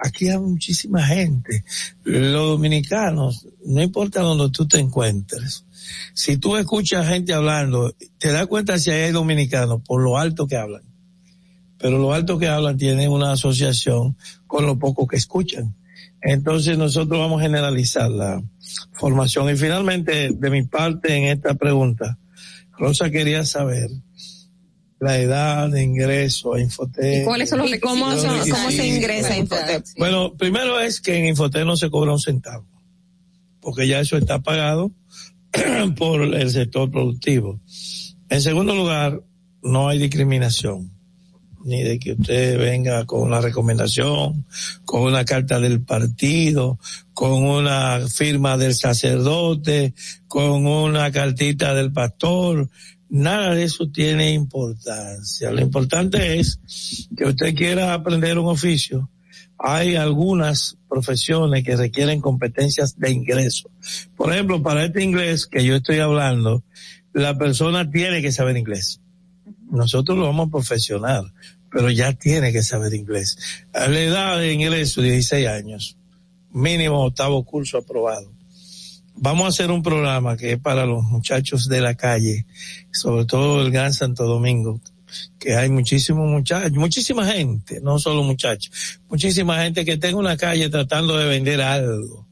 aquí 0.00 0.28
hay 0.28 0.38
muchísima 0.38 1.06
gente. 1.06 1.64
Los 2.04 2.48
dominicanos, 2.48 3.46
no 3.64 3.82
importa 3.82 4.22
donde 4.22 4.50
tú 4.50 4.66
te 4.66 4.78
encuentres, 4.78 5.64
si 6.14 6.36
tú 6.36 6.56
escuchas 6.56 7.08
gente 7.08 7.32
hablando, 7.32 7.94
te 8.18 8.32
das 8.32 8.46
cuenta 8.46 8.78
si 8.78 8.90
hay 8.90 9.12
dominicanos 9.12 9.82
por 9.82 10.02
lo 10.02 10.18
alto 10.18 10.46
que 10.46 10.56
hablan. 10.56 10.82
Pero 11.78 11.98
lo 11.98 12.12
alto 12.12 12.38
que 12.38 12.48
hablan 12.48 12.76
tienen 12.76 13.10
una 13.10 13.32
asociación 13.32 14.16
con 14.46 14.66
lo 14.66 14.78
poco 14.78 15.06
que 15.06 15.16
escuchan. 15.16 15.74
Entonces 16.22 16.76
nosotros 16.76 17.18
vamos 17.18 17.40
a 17.40 17.44
generalizar 17.44 18.10
la 18.10 18.42
formación. 18.92 19.48
Y 19.48 19.56
finalmente, 19.56 20.30
de 20.32 20.50
mi 20.50 20.62
parte 20.64 21.16
en 21.16 21.24
esta 21.24 21.54
pregunta, 21.54 22.18
Rosa 22.78 23.10
quería 23.10 23.44
saber 23.44 23.88
la 25.00 25.18
edad 25.18 25.68
de 25.70 25.82
ingreso 25.82 26.54
a 26.54 26.60
Infotep. 26.60 27.22
¿Y 27.22 27.24
cuáles 27.24 27.48
son 27.48 27.58
los 27.60 27.70
cómo, 27.80 28.10
los 28.10 28.20
son- 28.20 28.30
requisitos. 28.32 28.58
cómo 28.58 28.70
se 28.70 28.86
ingresa 28.86 29.32
a 29.32 29.36
Infotep? 29.38 29.84
Bueno, 29.96 30.34
primero 30.34 30.78
es 30.78 31.00
que 31.00 31.16
en 31.18 31.26
Infotep 31.26 31.64
no 31.64 31.76
se 31.76 31.90
cobra 31.90 32.12
un 32.12 32.20
centavo, 32.20 32.66
porque 33.60 33.88
ya 33.88 34.00
eso 34.00 34.16
está 34.18 34.40
pagado 34.40 34.92
por 35.96 36.22
el 36.22 36.50
sector 36.50 36.90
productivo. 36.90 37.58
En 38.28 38.42
segundo 38.42 38.74
lugar, 38.74 39.20
no 39.62 39.88
hay 39.88 39.98
discriminación, 39.98 40.90
ni 41.64 41.82
de 41.82 41.98
que 41.98 42.12
usted 42.12 42.58
venga 42.58 43.04
con 43.06 43.22
una 43.22 43.40
recomendación, 43.40 44.46
con 44.84 45.02
una 45.02 45.24
carta 45.24 45.58
del 45.60 45.80
partido, 45.82 46.78
con 47.14 47.32
una 47.42 48.00
firma 48.08 48.56
del 48.56 48.74
sacerdote, 48.74 49.94
con 50.28 50.66
una 50.66 51.10
cartita 51.10 51.74
del 51.74 51.90
pastor. 51.92 52.68
Nada 53.10 53.56
de 53.56 53.64
eso 53.64 53.88
tiene 53.90 54.32
importancia. 54.32 55.50
Lo 55.50 55.60
importante 55.60 56.38
es 56.38 56.60
que 57.16 57.24
usted 57.24 57.56
quiera 57.56 57.92
aprender 57.92 58.38
un 58.38 58.46
oficio. 58.46 59.10
Hay 59.58 59.96
algunas 59.96 60.78
profesiones 60.88 61.64
que 61.64 61.76
requieren 61.76 62.20
competencias 62.20 62.96
de 62.98 63.10
ingreso. 63.10 63.68
Por 64.16 64.32
ejemplo, 64.32 64.62
para 64.62 64.84
este 64.84 65.02
inglés 65.02 65.46
que 65.46 65.64
yo 65.64 65.74
estoy 65.74 65.98
hablando, 65.98 66.62
la 67.12 67.36
persona 67.36 67.90
tiene 67.90 68.22
que 68.22 68.30
saber 68.30 68.56
inglés. 68.56 69.00
Nosotros 69.70 70.16
lo 70.16 70.26
vamos 70.26 70.46
a 70.46 70.52
profesionar, 70.52 71.24
pero 71.70 71.90
ya 71.90 72.12
tiene 72.12 72.52
que 72.52 72.62
saber 72.62 72.94
inglés. 72.94 73.36
A 73.72 73.88
la 73.88 74.00
edad 74.00 74.38
de 74.38 74.52
ingreso, 74.52 75.02
16 75.02 75.48
años, 75.48 75.96
mínimo 76.52 77.04
octavo 77.04 77.44
curso 77.44 77.78
aprobado. 77.78 78.39
Vamos 79.16 79.44
a 79.44 79.48
hacer 79.48 79.70
un 79.70 79.82
programa 79.82 80.36
que 80.36 80.52
es 80.52 80.58
para 80.58 80.86
los 80.86 81.04
muchachos 81.04 81.68
de 81.68 81.80
la 81.80 81.94
calle, 81.94 82.46
sobre 82.90 83.24
todo 83.24 83.62
el 83.62 83.70
Gran 83.70 83.92
Santo 83.92 84.24
Domingo, 84.24 84.80
que 85.38 85.56
hay 85.56 85.68
muchísimos 85.68 86.28
muchachos, 86.28 86.72
muchísima 86.72 87.26
gente, 87.26 87.80
no 87.80 87.98
solo 87.98 88.22
muchachos, 88.22 89.00
muchísima 89.08 89.62
gente 89.62 89.84
que 89.84 89.92
está 89.92 90.08
en 90.08 90.16
una 90.16 90.36
calle 90.36 90.68
tratando 90.70 91.18
de 91.18 91.26
vender 91.26 91.60
algo. 91.60 92.26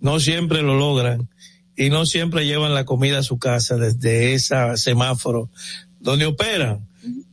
No 0.00 0.20
siempre 0.20 0.62
lo 0.62 0.76
logran 0.76 1.28
y 1.76 1.90
no 1.90 2.06
siempre 2.06 2.46
llevan 2.46 2.74
la 2.74 2.84
comida 2.84 3.20
a 3.20 3.22
su 3.22 3.38
casa 3.38 3.76
desde 3.76 4.34
ese 4.34 4.54
semáforo 4.76 5.50
donde 6.00 6.26
operan. 6.26 6.87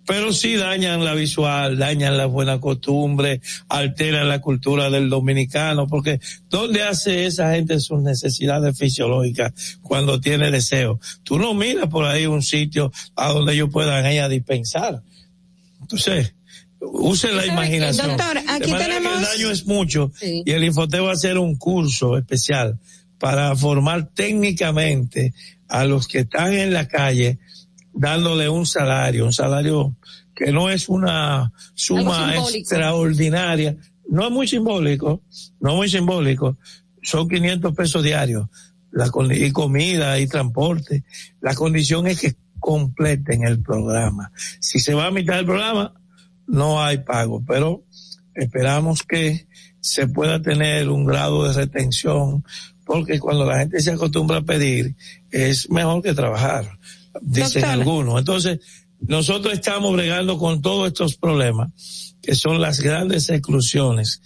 Pero 0.08 0.32
sí 0.34 0.56
dañan 0.56 1.04
la 1.04 1.14
visual, 1.16 1.78
dañan 1.78 2.16
la 2.18 2.28
buena 2.28 2.60
costumbre, 2.60 3.42
alteran 3.70 4.28
la 4.30 4.40
cultura 4.40 4.90
del 4.90 5.10
dominicano, 5.10 5.88
porque 5.88 6.20
¿dónde 6.50 6.84
hace 6.84 7.26
esa 7.26 7.54
gente 7.54 7.80
sus 7.80 8.02
necesidades 8.04 8.78
fisiológicas 8.78 9.80
cuando 9.82 10.20
tiene 10.22 10.52
deseo? 10.52 11.00
Tú 11.24 11.40
no 11.40 11.54
miras 11.56 11.88
por 11.90 12.06
ahí 12.06 12.28
un 12.28 12.44
sitio 12.44 12.92
a 13.16 13.30
donde 13.32 13.54
ellos 13.54 13.70
puedan 13.72 14.06
ir 14.12 14.22
a 14.22 14.30
dispensar. 14.30 15.02
Entonces, 15.82 16.34
use 16.80 17.32
la 17.32 17.46
imaginación. 17.46 18.10
Doctor, 18.10 18.38
aquí 18.38 18.66
De 18.66 18.68
manera 18.68 18.78
que 18.78 18.84
tenemos- 19.02 19.18
el 19.20 19.24
daño 19.26 19.52
es 19.52 19.66
mucho 19.66 20.12
Sí. 20.20 20.44
y 20.46 20.52
el 20.52 20.64
Infotep 20.66 21.02
va 21.04 21.10
a 21.10 21.14
hacer 21.14 21.38
un 21.40 21.56
curso 21.58 22.18
especial 22.18 22.80
para 23.18 23.56
formar 23.56 24.10
técnicamente 24.14 25.34
a 25.68 25.84
los 25.86 26.08
que 26.08 26.20
están 26.20 26.54
en 26.54 26.74
la 26.74 26.88
calle 26.88 27.40
dándole 27.96 28.50
un 28.50 28.66
salario, 28.66 29.26
un 29.26 29.34
salario 29.34 29.96
que 30.36 30.52
no 30.52 30.70
es 30.70 30.90
una 30.90 31.52
suma 31.74 32.34
extraordinaria, 32.60 33.78
no 34.10 34.26
es 34.26 34.32
muy 34.32 34.48
simbólico, 34.48 35.22
no 35.60 35.72
es 35.72 35.76
muy 35.76 35.90
simbólico, 35.90 36.58
son 37.02 37.28
500 37.30 37.74
pesos 37.74 38.04
diarios, 38.04 38.48
la, 38.92 39.10
con- 39.10 39.32
y 39.32 39.52
comida 39.52 40.20
y 40.20 40.28
transporte. 40.28 41.04
La 41.42 41.56
condición 41.56 42.08
es 42.08 42.20
que 42.20 42.36
completen 42.60 43.46
el 43.46 43.62
programa. 43.62 44.32
Si 44.60 44.80
se 44.80 44.94
va 44.94 45.08
a 45.08 45.12
mitad 45.12 45.36
del 45.36 45.46
programa, 45.46 45.94
no 46.48 46.84
hay 46.84 47.00
pago, 47.00 47.44
pero 47.46 47.84
esperamos 48.34 49.04
que 49.04 49.48
se 49.80 50.08
pueda 50.08 50.42
tener 50.42 50.90
un 50.90 51.06
grado 51.06 51.46
de 51.48 51.54
retención, 51.54 52.44
porque 52.86 53.20
cuando 53.20 53.46
la 53.46 53.60
gente 53.60 53.80
se 53.80 53.92
acostumbra 53.92 54.38
a 54.38 54.42
pedir, 54.42 54.96
es 55.32 55.70
mejor 55.70 56.02
que 56.04 56.14
trabajar, 56.14 56.78
dicen 57.22 57.62
Doctora. 57.62 57.74
algunos. 57.74 58.20
Entonces, 58.20 58.60
nosotros 59.00 59.54
estamos 59.54 59.94
bregando 59.94 60.38
con 60.38 60.62
todos 60.62 60.88
estos 60.88 61.16
problemas, 61.16 62.16
que 62.22 62.36
son 62.36 62.62
las 62.62 62.80
grandes 62.80 63.30
exclusiones 63.30 64.22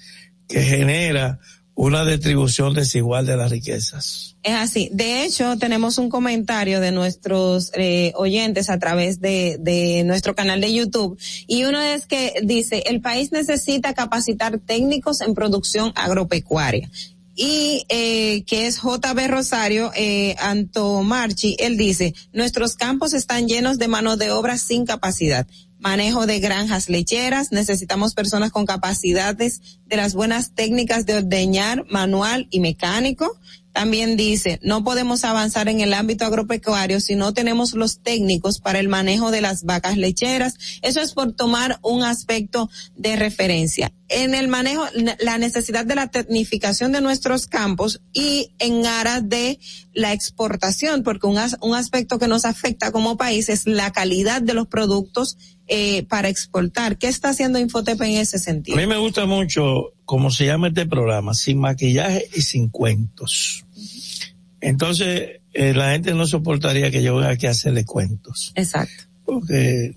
que 0.47 0.61
genera 0.61 1.39
una 1.75 2.03
distribución 2.03 2.73
desigual 2.73 3.25
de 3.25 3.37
las 3.37 3.51
riquezas. 3.51 4.35
Es 4.43 4.53
así. 4.53 4.89
De 4.91 5.23
hecho, 5.23 5.57
tenemos 5.57 5.97
un 5.97 6.09
comentario 6.09 6.81
de 6.81 6.91
nuestros 6.91 7.71
eh, 7.73 8.11
oyentes 8.15 8.69
a 8.69 8.77
través 8.79 9.21
de, 9.21 9.57
de 9.61 10.03
nuestro 10.03 10.35
canal 10.35 10.59
de 10.59 10.73
YouTube 10.73 11.17
y 11.47 11.63
uno 11.63 11.79
es 11.79 12.05
que 12.05 12.33
dice, 12.43 12.83
el 12.87 12.99
país 12.99 13.31
necesita 13.31 13.93
capacitar 13.93 14.59
técnicos 14.59 15.21
en 15.21 15.33
producción 15.33 15.93
agropecuaria. 15.95 16.91
Y 17.41 17.85
eh, 17.87 18.43
que 18.43 18.67
es 18.67 18.81
JB 18.81 19.29
Rosario, 19.29 19.93
eh, 19.95 20.35
Anto 20.39 21.01
Marchi, 21.03 21.55
él 21.59 21.77
dice, 21.77 22.13
nuestros 22.33 22.75
campos 22.75 23.13
están 23.13 23.47
llenos 23.47 23.77
de 23.77 23.87
mano 23.87 24.17
de 24.17 24.29
obra 24.29 24.57
sin 24.57 24.85
capacidad. 24.85 25.47
Manejo 25.77 26.25
de 26.25 26.41
granjas 26.41 26.89
lecheras, 26.89 27.53
necesitamos 27.53 28.13
personas 28.13 28.51
con 28.51 28.65
capacidades 28.65 29.79
de 29.85 29.95
las 29.95 30.15
buenas 30.15 30.53
técnicas 30.53 31.05
de 31.05 31.15
ordeñar 31.15 31.85
manual 31.89 32.49
y 32.51 32.59
mecánico. 32.59 33.39
También 33.73 34.17
dice, 34.17 34.59
no 34.63 34.83
podemos 34.83 35.23
avanzar 35.23 35.69
en 35.69 35.79
el 35.79 35.93
ámbito 35.93 36.25
agropecuario 36.25 36.99
si 36.99 37.15
no 37.15 37.33
tenemos 37.33 37.73
los 37.73 37.99
técnicos 37.99 38.59
para 38.59 38.79
el 38.79 38.89
manejo 38.89 39.31
de 39.31 39.41
las 39.41 39.63
vacas 39.63 39.97
lecheras. 39.97 40.55
Eso 40.81 41.01
es 41.01 41.13
por 41.13 41.33
tomar 41.33 41.79
un 41.83 42.03
aspecto 42.03 42.69
de 42.95 43.15
referencia. 43.15 43.91
En 44.07 44.33
el 44.33 44.47
manejo, 44.47 44.83
la 45.19 45.37
necesidad 45.37 45.85
de 45.85 45.95
la 45.95 46.07
tecnificación 46.07 46.91
de 46.91 47.01
nuestros 47.01 47.45
campos 47.45 48.01
y 48.11 48.53
en 48.57 48.87
aras 48.87 49.29
de 49.29 49.59
la 49.93 50.13
exportación, 50.13 51.03
porque 51.03 51.27
un, 51.27 51.37
un 51.61 51.75
aspecto 51.75 52.17
que 52.17 52.27
nos 52.27 52.45
afecta 52.45 52.91
como 52.91 53.17
país 53.17 53.49
es 53.49 53.67
la 53.67 53.91
calidad 53.91 54.41
de 54.41 54.55
los 54.55 54.67
productos 54.67 55.37
eh, 55.69 56.03
para 56.03 56.27
exportar. 56.29 56.97
¿Qué 56.97 57.07
está 57.07 57.29
haciendo 57.29 57.59
Infotep 57.59 58.01
en 58.01 58.11
ese 58.17 58.37
A 58.37 58.39
sentido? 58.39 58.75
mí 58.77 58.87
me 58.87 58.97
gusta 58.97 59.25
mucho 59.25 59.93
cómo 60.05 60.31
se 60.31 60.45
llama 60.47 60.67
este 60.69 60.85
programa, 60.87 61.33
sin 61.33 61.59
maquillaje 61.59 62.27
y 62.35 62.41
sin 62.41 62.69
cuentos. 62.69 63.65
Entonces, 64.61 65.39
eh, 65.53 65.73
la 65.73 65.91
gente 65.91 66.13
no 66.13 66.27
soportaría 66.27 66.91
que 66.91 67.01
yo 67.03 67.15
venga 67.15 67.29
aquí 67.29 67.47
a 67.47 67.51
hacerle 67.51 67.85
cuentos, 67.85 68.51
Exacto. 68.55 69.03
porque 69.25 69.93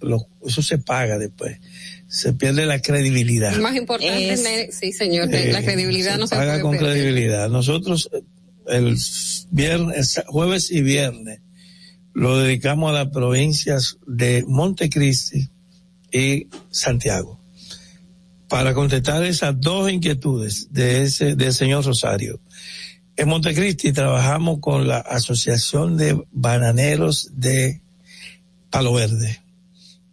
lo- 0.00 0.26
eso 0.46 0.62
se 0.62 0.78
paga 0.78 1.18
después. 1.18 1.58
Se 2.08 2.32
pierde 2.32 2.66
la 2.66 2.80
credibilidad. 2.80 3.54
Lo 3.56 3.62
más 3.62 3.74
importante 3.76 4.32
es, 4.32 4.42
tener- 4.44 4.72
sí 4.72 4.92
señor, 4.92 5.34
Eh, 5.34 5.50
la 5.52 5.62
credibilidad 5.62 6.18
no 6.18 6.26
se 6.28 6.36
paga 6.36 6.52
puede 6.52 6.62
con 6.62 6.70
perder. 6.76 6.92
credibilidad. 6.94 7.48
Nosotros 7.48 8.08
eh, 8.12 8.22
el 8.68 8.96
viernes, 9.50 10.22
jueves 10.26 10.70
y 10.70 10.82
viernes 10.82 11.40
lo 12.16 12.38
dedicamos 12.38 12.88
a 12.88 13.04
las 13.04 13.08
provincias 13.10 13.98
de 14.06 14.42
Montecristi 14.48 15.50
y 16.10 16.48
Santiago 16.70 17.38
para 18.48 18.72
contestar 18.72 19.22
esas 19.22 19.60
dos 19.60 19.92
inquietudes 19.92 20.72
de 20.72 21.02
ese 21.02 21.36
del 21.36 21.52
señor 21.52 21.84
Rosario. 21.84 22.40
En 23.16 23.28
Montecristi 23.28 23.92
trabajamos 23.92 24.60
con 24.60 24.88
la 24.88 24.96
Asociación 24.96 25.98
de 25.98 26.18
Bananeros 26.32 27.32
de 27.34 27.82
Palo 28.70 28.94
Verde 28.94 29.42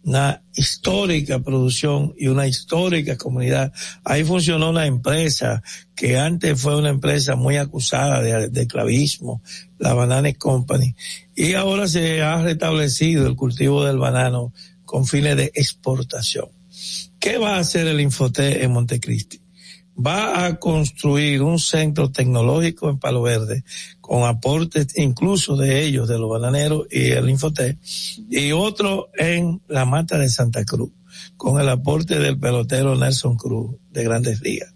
una 0.04 0.42
histórica 0.54 1.38
producción 1.40 2.14
y 2.18 2.28
una 2.28 2.46
histórica 2.46 3.16
comunidad. 3.16 3.72
Ahí 4.04 4.22
funcionó 4.22 4.70
una 4.70 4.86
empresa 4.86 5.62
que 5.94 6.18
antes 6.18 6.60
fue 6.60 6.76
una 6.76 6.90
empresa 6.90 7.36
muy 7.36 7.56
acusada 7.56 8.20
de, 8.20 8.48
de 8.48 8.66
clavismo, 8.66 9.42
la 9.84 9.92
Banana 9.92 10.32
Company, 10.32 10.94
y 11.36 11.52
ahora 11.52 11.86
se 11.86 12.22
ha 12.22 12.42
restablecido 12.42 13.26
el 13.26 13.36
cultivo 13.36 13.84
del 13.84 13.98
banano 13.98 14.54
con 14.86 15.06
fines 15.06 15.36
de 15.36 15.52
exportación. 15.54 16.48
¿Qué 17.20 17.36
va 17.36 17.56
a 17.56 17.58
hacer 17.58 17.86
el 17.86 18.00
Infoté 18.00 18.64
en 18.64 18.72
Montecristi? 18.72 19.40
Va 19.94 20.46
a 20.46 20.58
construir 20.58 21.42
un 21.42 21.58
centro 21.58 22.10
tecnológico 22.10 22.88
en 22.88 22.98
Palo 22.98 23.20
Verde 23.22 23.62
con 24.00 24.24
aportes 24.24 24.96
incluso 24.96 25.54
de 25.56 25.84
ellos, 25.84 26.08
de 26.08 26.18
los 26.18 26.30
bananeros 26.30 26.86
y 26.90 27.10
el 27.10 27.28
Infoté, 27.28 27.78
y 28.30 28.52
otro 28.52 29.10
en 29.18 29.60
la 29.68 29.84
Mata 29.84 30.16
de 30.16 30.30
Santa 30.30 30.64
Cruz, 30.64 30.92
con 31.36 31.60
el 31.60 31.68
aporte 31.68 32.18
del 32.18 32.38
pelotero 32.38 32.96
Nelson 32.96 33.36
Cruz 33.36 33.76
de 33.90 34.02
Grandes 34.02 34.40
Ligas. 34.40 34.74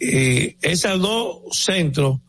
Y 0.00 0.56
esos 0.60 1.00
dos 1.00 1.38
centros 1.52 2.20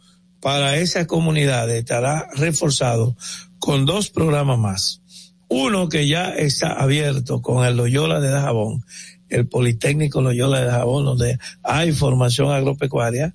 para 0.41 0.77
esas 0.77 1.07
comunidades 1.07 1.79
estará 1.79 2.27
reforzado 2.35 3.15
con 3.59 3.85
dos 3.85 4.09
programas 4.09 4.59
más. 4.59 5.01
Uno 5.47 5.89
que 5.89 6.07
ya 6.07 6.29
está 6.29 6.73
abierto 6.73 7.41
con 7.41 7.65
el 7.65 7.77
Loyola 7.77 8.19
de 8.19 8.29
Dajabón 8.29 8.83
el 9.31 9.47
Politécnico 9.47 10.21
Loyola 10.21 10.61
de 10.61 10.69
Jabón, 10.69 11.05
donde 11.05 11.39
hay 11.63 11.91
formación 11.93 12.51
agropecuaria. 12.51 13.33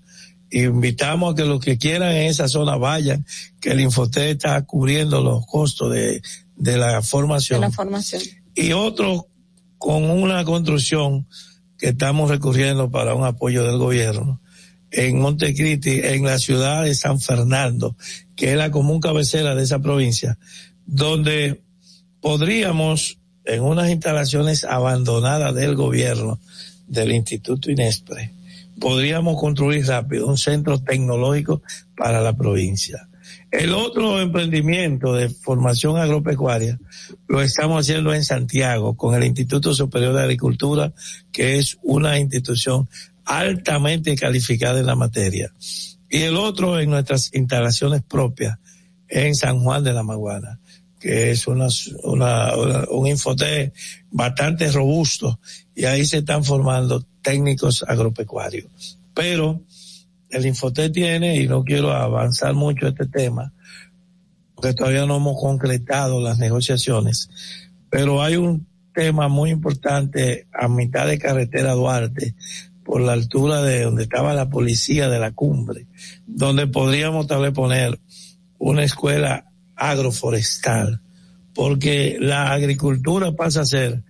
Invitamos 0.50 1.32
a 1.32 1.36
que 1.36 1.44
los 1.44 1.58
que 1.58 1.78
quieran 1.78 2.14
en 2.14 2.28
esa 2.28 2.46
zona 2.48 2.76
vayan, 2.76 3.26
que 3.60 3.70
el 3.70 3.80
Infotec 3.80 4.36
está 4.36 4.62
cubriendo 4.62 5.20
los 5.22 5.44
costos 5.46 5.92
de, 5.92 6.22
de 6.54 6.76
la 6.76 7.02
formación. 7.02 7.60
De 7.60 7.66
la 7.66 7.72
formación. 7.72 8.22
Y 8.54 8.72
otro 8.72 9.26
con 9.78 10.04
una 10.04 10.44
construcción 10.44 11.26
que 11.78 11.88
estamos 11.88 12.30
recurriendo 12.30 12.90
para 12.90 13.14
un 13.14 13.24
apoyo 13.24 13.64
del 13.64 13.78
gobierno 13.78 14.40
en 14.90 15.20
Montecristi, 15.20 16.00
en 16.02 16.24
la 16.24 16.38
ciudad 16.38 16.84
de 16.84 16.94
San 16.94 17.20
Fernando, 17.20 17.96
que 18.34 18.52
es 18.52 18.56
la 18.56 18.70
común 18.70 19.00
cabecera 19.00 19.54
de 19.54 19.62
esa 19.62 19.80
provincia, 19.80 20.38
donde 20.86 21.62
podríamos, 22.20 23.18
en 23.44 23.62
unas 23.62 23.90
instalaciones 23.90 24.64
abandonadas 24.64 25.54
del 25.54 25.74
gobierno, 25.74 26.40
del 26.86 27.12
Instituto 27.12 27.70
Inespre, 27.70 28.32
podríamos 28.80 29.38
construir 29.40 29.86
rápido 29.86 30.26
un 30.26 30.38
centro 30.38 30.78
tecnológico 30.78 31.62
para 31.96 32.20
la 32.20 32.36
provincia. 32.36 33.08
El 33.50 33.72
otro 33.74 34.20
emprendimiento 34.20 35.14
de 35.14 35.28
formación 35.28 35.96
agropecuaria 35.96 36.78
lo 37.28 37.40
estamos 37.40 37.80
haciendo 37.80 38.12
en 38.12 38.24
Santiago 38.24 38.96
con 38.96 39.14
el 39.14 39.24
Instituto 39.24 39.74
Superior 39.74 40.14
de 40.14 40.22
Agricultura, 40.22 40.92
que 41.32 41.58
es 41.58 41.78
una 41.82 42.18
institución 42.18 42.88
altamente 43.27 44.16
calificada 44.16 44.81
en 44.81 44.86
la 44.86 44.97
materia. 44.97 45.53
Y 46.09 46.23
el 46.23 46.36
otro 46.36 46.81
en 46.81 46.90
nuestras 46.90 47.35
instalaciones 47.35 48.03
propias 48.03 48.59
en 49.09 49.35
San 49.35 49.61
Juan 49.61 49.85
de 49.85 49.93
la 49.93 50.03
Maguana, 50.03 50.59
que 50.98 51.32
es 51.32 51.47
una, 51.47 51.69
una, 52.05 52.55
un 52.89 53.07
infote 53.07 53.73
bastante 54.11 54.70
robusto 54.73 55.39
y 55.74 55.85
ahí 55.85 56.07
se 56.07 56.19
están 56.19 56.44
formando 56.44 57.05
técnicos 57.23 57.85
agropecuarios. 57.86 58.98
Pero 59.12 59.62
el 60.31 60.47
Infoté 60.47 60.90
tiene, 60.90 61.36
y 61.36 61.47
no 61.47 61.65
quiero 61.65 61.93
avanzar 61.93 62.55
mucho 62.55 62.89
este 62.89 63.07
tema, 63.07 63.53
porque 64.55 64.74
todavía 64.74 65.07
no 65.07 65.16
hemos 65.16 65.40
concretado 65.40 66.20
las 66.20 66.39
negociaciones, 66.39 67.31
pero 67.90 68.23
hay 68.23 68.36
un 68.36 68.66
tema 68.94 69.28
muy 69.28 69.51
importante 69.51 70.47
a 70.53 70.69
mitad 70.69 71.07
de 71.07 71.19
carretera 71.19 71.73
Duarte, 71.73 72.35
por 72.86 73.00
la 73.00 73.14
altura 73.14 73.62
de 73.62 73.82
donde 73.82 74.04
estaba 74.04 74.32
la 74.32 74.48
policía 74.48 75.08
de 75.08 75.18
la 75.18 75.32
cumbre, 75.32 75.86
donde 76.24 76.68
podríamos 76.68 77.26
tal 77.26 77.42
vez 77.42 77.52
poner 77.52 77.98
una 78.58 78.84
escuela 78.84 79.50
agroforestal, 79.74 81.02
porque 81.52 82.16
la 82.20 82.52
agricultura 82.52 83.32
pasa 83.32 83.62
a 83.62 83.66
ser 83.66 84.04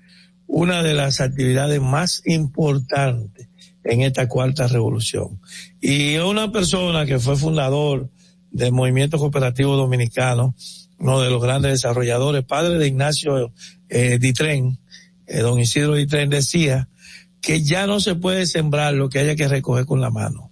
una 0.46 0.82
de 0.82 0.92
las 0.92 1.22
actividades 1.22 1.80
más 1.80 2.22
importantes 2.26 3.48
en 3.82 4.02
esta 4.02 4.28
cuarta 4.28 4.68
revolución. 4.68 5.40
Y 5.80 6.18
una 6.18 6.52
persona 6.52 7.06
que 7.06 7.18
fue 7.18 7.36
fundador 7.36 8.10
del 8.50 8.72
movimiento 8.72 9.16
cooperativo 9.16 9.74
dominicano, 9.76 10.54
uno 10.98 11.22
de 11.22 11.30
los 11.30 11.42
grandes 11.42 11.72
desarrolladores, 11.72 12.44
padre 12.44 12.78
de 12.78 12.88
Ignacio 12.88 13.52
eh, 13.88 14.18
Ditren, 14.18 14.78
eh, 15.26 15.38
don 15.38 15.58
Isidro 15.58 15.94
Ditren 15.94 16.28
decía 16.28 16.88
que 17.46 17.62
ya 17.62 17.86
no 17.86 18.00
se 18.00 18.16
puede 18.16 18.44
sembrar 18.44 18.92
lo 18.94 19.08
que 19.08 19.20
haya 19.20 19.36
que 19.36 19.46
recoger 19.46 19.86
con 19.86 20.00
la 20.00 20.10
mano. 20.10 20.50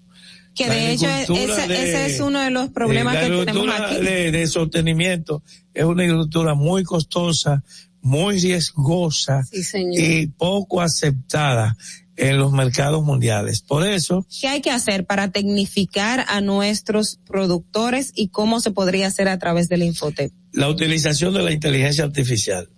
Que 0.54 0.70
de 0.70 0.92
hecho 0.92 1.08
ese, 1.08 2.06
es 2.06 2.20
uno 2.20 2.40
de 2.40 2.52
los 2.52 2.68
problemas 2.68 3.16
que 3.16 3.44
tenemos 3.44 3.68
aquí. 3.80 3.96
De, 3.96 4.30
de 4.30 4.46
sostenimiento 4.46 5.42
es 5.74 5.84
una 5.84 6.04
agricultura 6.04 6.54
muy 6.54 6.84
costosa, 6.84 7.64
muy 8.00 8.38
riesgosa 8.38 9.42
y 9.72 10.28
poco 10.28 10.80
aceptada 10.80 11.76
en 12.14 12.38
los 12.38 12.52
mercados 12.52 13.02
mundiales. 13.02 13.62
Por 13.62 13.84
eso. 13.84 14.24
¿Qué 14.40 14.46
hay 14.46 14.60
que 14.60 14.70
hacer 14.70 15.04
para 15.04 15.32
tecnificar 15.32 16.24
a 16.28 16.40
nuestros 16.40 17.18
productores 17.26 18.12
y 18.14 18.28
cómo 18.28 18.60
se 18.60 18.70
podría 18.70 19.08
hacer 19.08 19.26
a 19.26 19.40
través 19.40 19.68
del 19.68 19.82
Infotec? 19.82 20.32
La 20.52 20.68
utilización 20.68 21.34
de 21.34 21.42
la 21.42 21.50
inteligencia 21.50 22.04
artificial, 22.04 22.68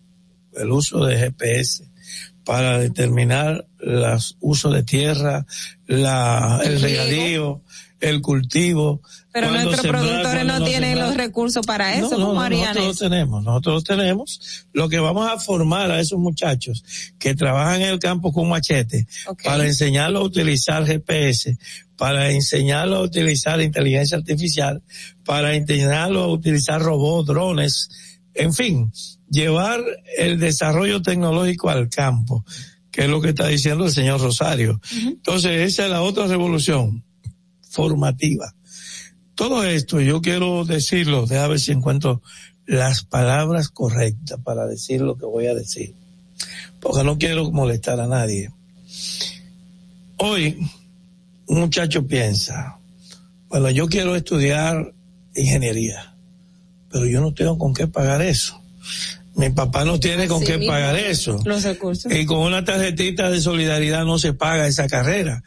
el 0.54 0.72
uso 0.72 1.04
de 1.04 1.18
GPS 1.18 1.95
para 2.46 2.78
determinar 2.78 3.66
los 3.80 4.36
usos 4.40 4.72
de 4.72 4.84
tierra, 4.84 5.44
la, 5.88 6.60
el 6.64 6.80
regadío, 6.80 7.60
el 7.98 8.22
cultivo. 8.22 9.02
Pero 9.32 9.50
nuestros 9.50 9.80
productores 9.80 10.46
no 10.46 10.64
tienen 10.64 10.96
los 10.96 11.16
recursos 11.16 11.66
para 11.66 11.96
eso, 11.96 12.16
no, 12.16 12.32
no, 12.34 12.48
nosotros 12.48 12.86
lo 12.86 12.94
tenemos, 12.94 13.44
nosotros 13.44 13.84
tenemos. 13.84 14.66
Lo 14.72 14.88
que 14.88 15.00
vamos 15.00 15.28
a 15.28 15.40
formar 15.40 15.90
a 15.90 15.98
esos 15.98 16.20
muchachos 16.20 16.84
que 17.18 17.34
trabajan 17.34 17.82
en 17.82 17.88
el 17.88 17.98
campo 17.98 18.32
con 18.32 18.48
machete, 18.48 19.08
para 19.42 19.66
enseñarlos 19.66 20.22
a 20.22 20.26
utilizar 20.26 20.86
GPS, 20.86 21.58
para 21.96 22.30
enseñarlos 22.30 23.00
a 23.00 23.02
utilizar 23.02 23.60
inteligencia 23.60 24.18
artificial, 24.18 24.82
para 25.24 25.56
enseñarlos 25.56 26.22
a 26.22 26.28
utilizar 26.28 26.80
robots, 26.80 27.26
drones, 27.26 27.90
en 28.34 28.54
fin, 28.54 28.92
llevar 29.30 29.82
el 30.18 30.38
desarrollo 30.38 31.02
tecnológico 31.02 31.70
al 31.70 31.88
campo, 31.88 32.44
que 32.90 33.02
es 33.02 33.08
lo 33.08 33.20
que 33.20 33.30
está 33.30 33.46
diciendo 33.46 33.84
el 33.84 33.92
señor 33.92 34.20
Rosario. 34.20 34.80
Entonces, 34.92 35.72
esa 35.72 35.84
es 35.84 35.90
la 35.90 36.02
otra 36.02 36.26
revolución 36.26 37.04
formativa. 37.68 38.54
Todo 39.34 39.64
esto, 39.64 40.00
yo 40.00 40.22
quiero 40.22 40.64
decirlo, 40.64 41.26
déjame 41.26 41.50
ver 41.50 41.60
si 41.60 41.72
encuentro 41.72 42.22
las 42.66 43.04
palabras 43.04 43.68
correctas 43.68 44.40
para 44.42 44.66
decir 44.66 45.02
lo 45.02 45.16
que 45.16 45.26
voy 45.26 45.46
a 45.46 45.54
decir, 45.54 45.94
porque 46.80 47.04
no 47.04 47.18
quiero 47.18 47.50
molestar 47.50 48.00
a 48.00 48.06
nadie. 48.06 48.50
Hoy, 50.16 50.58
un 51.48 51.60
muchacho 51.60 52.06
piensa, 52.06 52.78
bueno, 53.48 53.70
yo 53.70 53.86
quiero 53.88 54.16
estudiar 54.16 54.94
ingeniería, 55.34 56.14
pero 56.90 57.06
yo 57.06 57.20
no 57.20 57.34
tengo 57.34 57.58
con 57.58 57.74
qué 57.74 57.86
pagar 57.86 58.22
eso. 58.22 58.60
Mi 59.36 59.50
papá 59.50 59.84
no 59.84 60.00
tiene 60.00 60.26
con 60.26 60.42
qué 60.42 60.58
pagar 60.58 60.96
eso. 60.96 61.38
Los 61.44 61.62
recursos. 61.62 62.10
Y 62.10 62.24
con 62.24 62.38
una 62.38 62.64
tarjetita 62.64 63.30
de 63.30 63.40
solidaridad 63.40 64.04
no 64.04 64.18
se 64.18 64.32
paga 64.32 64.66
esa 64.66 64.88
carrera. 64.88 65.42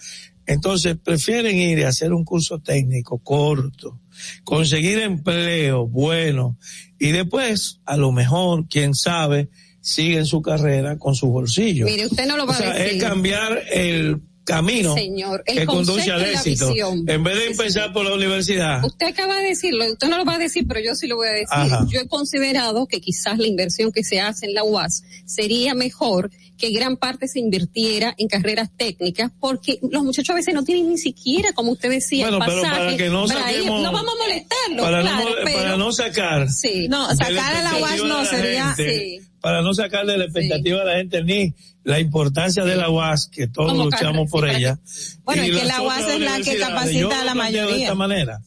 Entonces 0.45 0.95
prefieren 1.03 1.57
ir 1.57 1.86
a 1.86 1.90
hacer 1.90 2.14
un 2.14 2.24
curso 2.24 2.60
técnico 2.60 3.20
corto, 3.20 3.99
conseguir 4.44 4.99
empleo 4.99 5.88
bueno 5.88 6.57
y 6.98 7.11
después, 7.11 7.82
a 7.86 7.98
lo 7.98 8.11
mejor, 8.11 8.68
quién 8.68 8.95
sabe, 8.95 9.49
siguen 9.82 10.26
su 10.26 10.41
carrera 10.41 10.98
con 10.98 11.16
su 11.16 11.28
bolsillo. 11.28 11.86
Mire, 11.86 12.07
usted 12.07 12.28
no 12.28 12.36
lo 12.36 12.45
va 12.45 12.53
o 12.53 12.57
sea, 12.57 12.72
a 12.72 12.74
decir. 12.74 12.98
Es 12.98 13.03
cambiar 13.03 13.61
el 13.72 14.22
camino 14.49 14.93
Señor, 14.95 15.43
el 15.45 15.59
que 15.59 15.65
conduce 15.65 16.11
al 16.11 16.23
éxito. 16.26 16.73
En 17.07 17.23
vez 17.23 17.35
de 17.38 17.47
empezar 17.47 17.93
por 17.93 18.05
la 18.05 18.13
universidad. 18.13 18.84
Usted 18.84 19.07
acaba 19.07 19.38
de 19.38 19.47
decirlo, 19.49 19.85
usted 19.91 20.07
no 20.07 20.17
lo 20.17 20.26
va 20.26 20.35
a 20.35 20.39
decir, 20.39 20.65
pero 20.67 20.80
yo 20.80 20.95
sí 20.95 21.07
lo 21.07 21.15
voy 21.17 21.27
a 21.27 21.31
decir. 21.31 21.47
Ajá. 21.51 21.85
Yo 21.89 21.99
he 22.01 22.07
considerado 22.07 22.88
que 22.88 22.99
quizás 23.01 23.38
la 23.38 23.47
inversión 23.47 23.91
que 23.91 24.03
se 24.03 24.19
hace 24.19 24.45
en 24.47 24.53
la 24.53 24.63
UAS 24.63 25.03
sería 25.26 25.73
mejor 25.73 26.31
que 26.57 26.71
gran 26.71 26.97
parte 26.97 27.27
se 27.30 27.39
invirtiera 27.39 28.13
en 28.17 28.27
carreras 28.27 28.69
técnicas, 28.76 29.31
porque 29.39 29.80
los 29.89 30.03
muchachos 30.03 30.31
a 30.31 30.35
veces 30.35 30.53
no 30.53 30.63
tienen 30.63 30.89
ni 30.89 30.97
siquiera, 30.97 31.53
como 31.53 31.71
usted 31.71 31.89
decía, 31.89 32.30
Bueno, 32.30 32.43
pero 32.45 32.61
pasaje 32.61 32.80
para 32.85 32.97
que 32.97 33.09
no 33.09 33.26
para 33.27 33.51
ir. 33.53 33.59
saquemos- 33.59 33.81
no 33.84 33.91
vamos 33.93 34.13
a 34.13 34.17
molestarlos, 34.27 34.81
para, 34.85 35.01
claro, 35.01 35.30
no, 35.30 35.35
pero 35.45 35.57
para 35.57 35.77
no 35.77 35.91
sacar 35.93 36.49
Sí. 36.49 36.88
No, 36.89 37.09
sacar 37.15 37.55
a 37.55 37.61
la 37.63 37.77
UAS 37.77 38.03
no 38.03 38.26
sería. 38.26 38.73
gente, 38.76 39.21
para 39.39 39.61
no 39.61 39.73
sacar 39.73 40.05
de 40.05 40.17
la 40.17 40.26
expectativa 40.26 40.80
de 40.80 40.85
la 40.85 40.97
gente 40.97 41.23
ni 41.23 41.53
la 41.90 41.99
importancia 41.99 42.64
de 42.64 42.76
la 42.76 42.88
UAS 42.91 43.28
que 43.28 43.48
todos 43.48 43.72
Como 43.72 43.86
luchamos 43.86 44.30
por 44.30 44.48
ella 44.48 44.80
Bueno, 45.24 45.44
y 45.44 45.49
es 45.49 45.60
que 45.60 45.66
la 45.66 45.82
UAS 45.82 46.07
es 46.07 46.20
la 46.22 46.40
que 46.40 46.57
capacita 46.60 47.22
a 47.22 47.26
la 47.26 47.34
planteo 47.34 47.61
de 47.61 47.66
mayoría. 47.66 47.86
esta 47.86 47.95
manera 47.95 48.41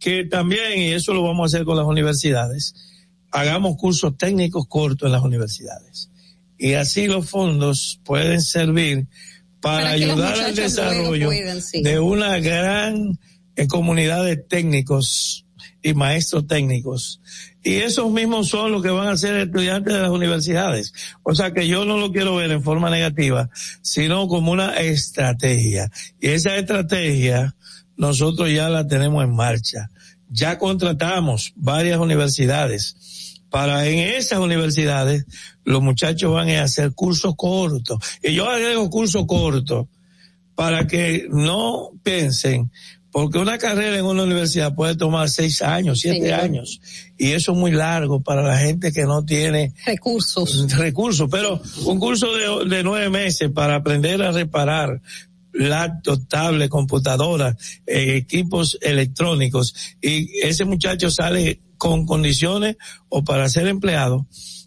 que 0.00 0.24
también 0.24 0.80
y 0.80 0.88
eso 0.88 1.14
lo 1.14 1.22
vamos 1.22 1.44
a 1.44 1.46
hacer 1.56 1.64
con 1.64 1.76
las 1.76 1.86
universidades 1.86 2.74
hagamos 3.30 3.76
cursos 3.76 4.16
técnicos 4.18 4.66
cortos 4.66 5.06
en 5.06 5.12
las 5.12 5.22
universidades 5.22 6.10
y 6.58 6.72
así 6.72 7.06
los 7.06 7.30
fondos 7.30 8.00
pueden 8.02 8.42
servir 8.42 9.06
para, 9.60 9.90
ayudar 9.90 10.40
al 10.40 10.54
desarrollo 10.56 11.30
sí. 11.60 11.82
de 11.84 12.00
una 12.00 12.40
gran 12.40 13.16
eh, 13.54 13.68
comunidad 13.68 14.24
de 14.24 14.38
técnicos 14.38 15.41
y 15.82 15.94
maestros 15.94 16.46
técnicos. 16.46 17.20
Y 17.62 17.74
esos 17.74 18.10
mismos 18.10 18.48
son 18.48 18.72
los 18.72 18.82
que 18.82 18.90
van 18.90 19.08
a 19.08 19.16
ser 19.16 19.36
estudiantes 19.36 19.92
de 19.92 20.00
las 20.00 20.10
universidades. 20.10 20.92
O 21.22 21.34
sea 21.34 21.52
que 21.52 21.66
yo 21.66 21.84
no 21.84 21.98
lo 21.98 22.12
quiero 22.12 22.36
ver 22.36 22.50
en 22.50 22.62
forma 22.62 22.90
negativa, 22.90 23.50
sino 23.82 24.28
como 24.28 24.52
una 24.52 24.76
estrategia. 24.80 25.90
Y 26.20 26.28
esa 26.28 26.56
estrategia 26.56 27.54
nosotros 27.96 28.50
ya 28.50 28.68
la 28.68 28.86
tenemos 28.86 29.24
en 29.24 29.34
marcha. 29.34 29.90
Ya 30.28 30.58
contratamos 30.58 31.52
varias 31.56 31.98
universidades 31.98 32.96
para 33.52 33.86
en 33.86 33.98
esas 33.98 34.38
universidades 34.38 35.26
los 35.62 35.82
muchachos 35.82 36.32
van 36.32 36.48
a 36.48 36.62
hacer 36.62 36.92
cursos 36.94 37.34
cortos. 37.36 37.98
Y 38.22 38.32
yo 38.32 38.48
agrego 38.48 38.88
cursos 38.88 39.26
cortos 39.26 39.88
para 40.54 40.86
que 40.86 41.26
no 41.30 41.90
piensen, 42.02 42.72
Porque 43.12 43.38
una 43.38 43.58
carrera 43.58 43.98
en 43.98 44.06
una 44.06 44.22
universidad 44.22 44.74
puede 44.74 44.96
tomar 44.96 45.28
seis 45.28 45.60
años, 45.60 46.00
siete 46.00 46.32
años. 46.32 46.80
Y 47.18 47.32
eso 47.32 47.52
es 47.52 47.58
muy 47.58 47.70
largo 47.70 48.22
para 48.22 48.42
la 48.42 48.56
gente 48.56 48.90
que 48.90 49.04
no 49.04 49.22
tiene 49.24 49.74
recursos. 49.84 50.72
Recursos, 50.72 51.28
pero 51.30 51.60
un 51.84 52.00
curso 52.00 52.26
de, 52.32 52.74
de 52.74 52.82
nueve 52.82 53.10
meses 53.10 53.50
para 53.50 53.76
aprender 53.76 54.22
a 54.22 54.32
reparar 54.32 55.02
laptop, 55.52 56.26
tablet, 56.28 56.70
computadoras, 56.70 57.56
eh, 57.86 58.16
equipos 58.16 58.78
electrónicos. 58.80 59.74
Y 60.00 60.40
ese 60.40 60.64
muchacho 60.64 61.10
sale 61.10 61.60
con 61.76 62.06
condiciones 62.06 62.76
o 63.08 63.22
para 63.24 63.48
ser 63.48 63.66
empleado 63.66 64.26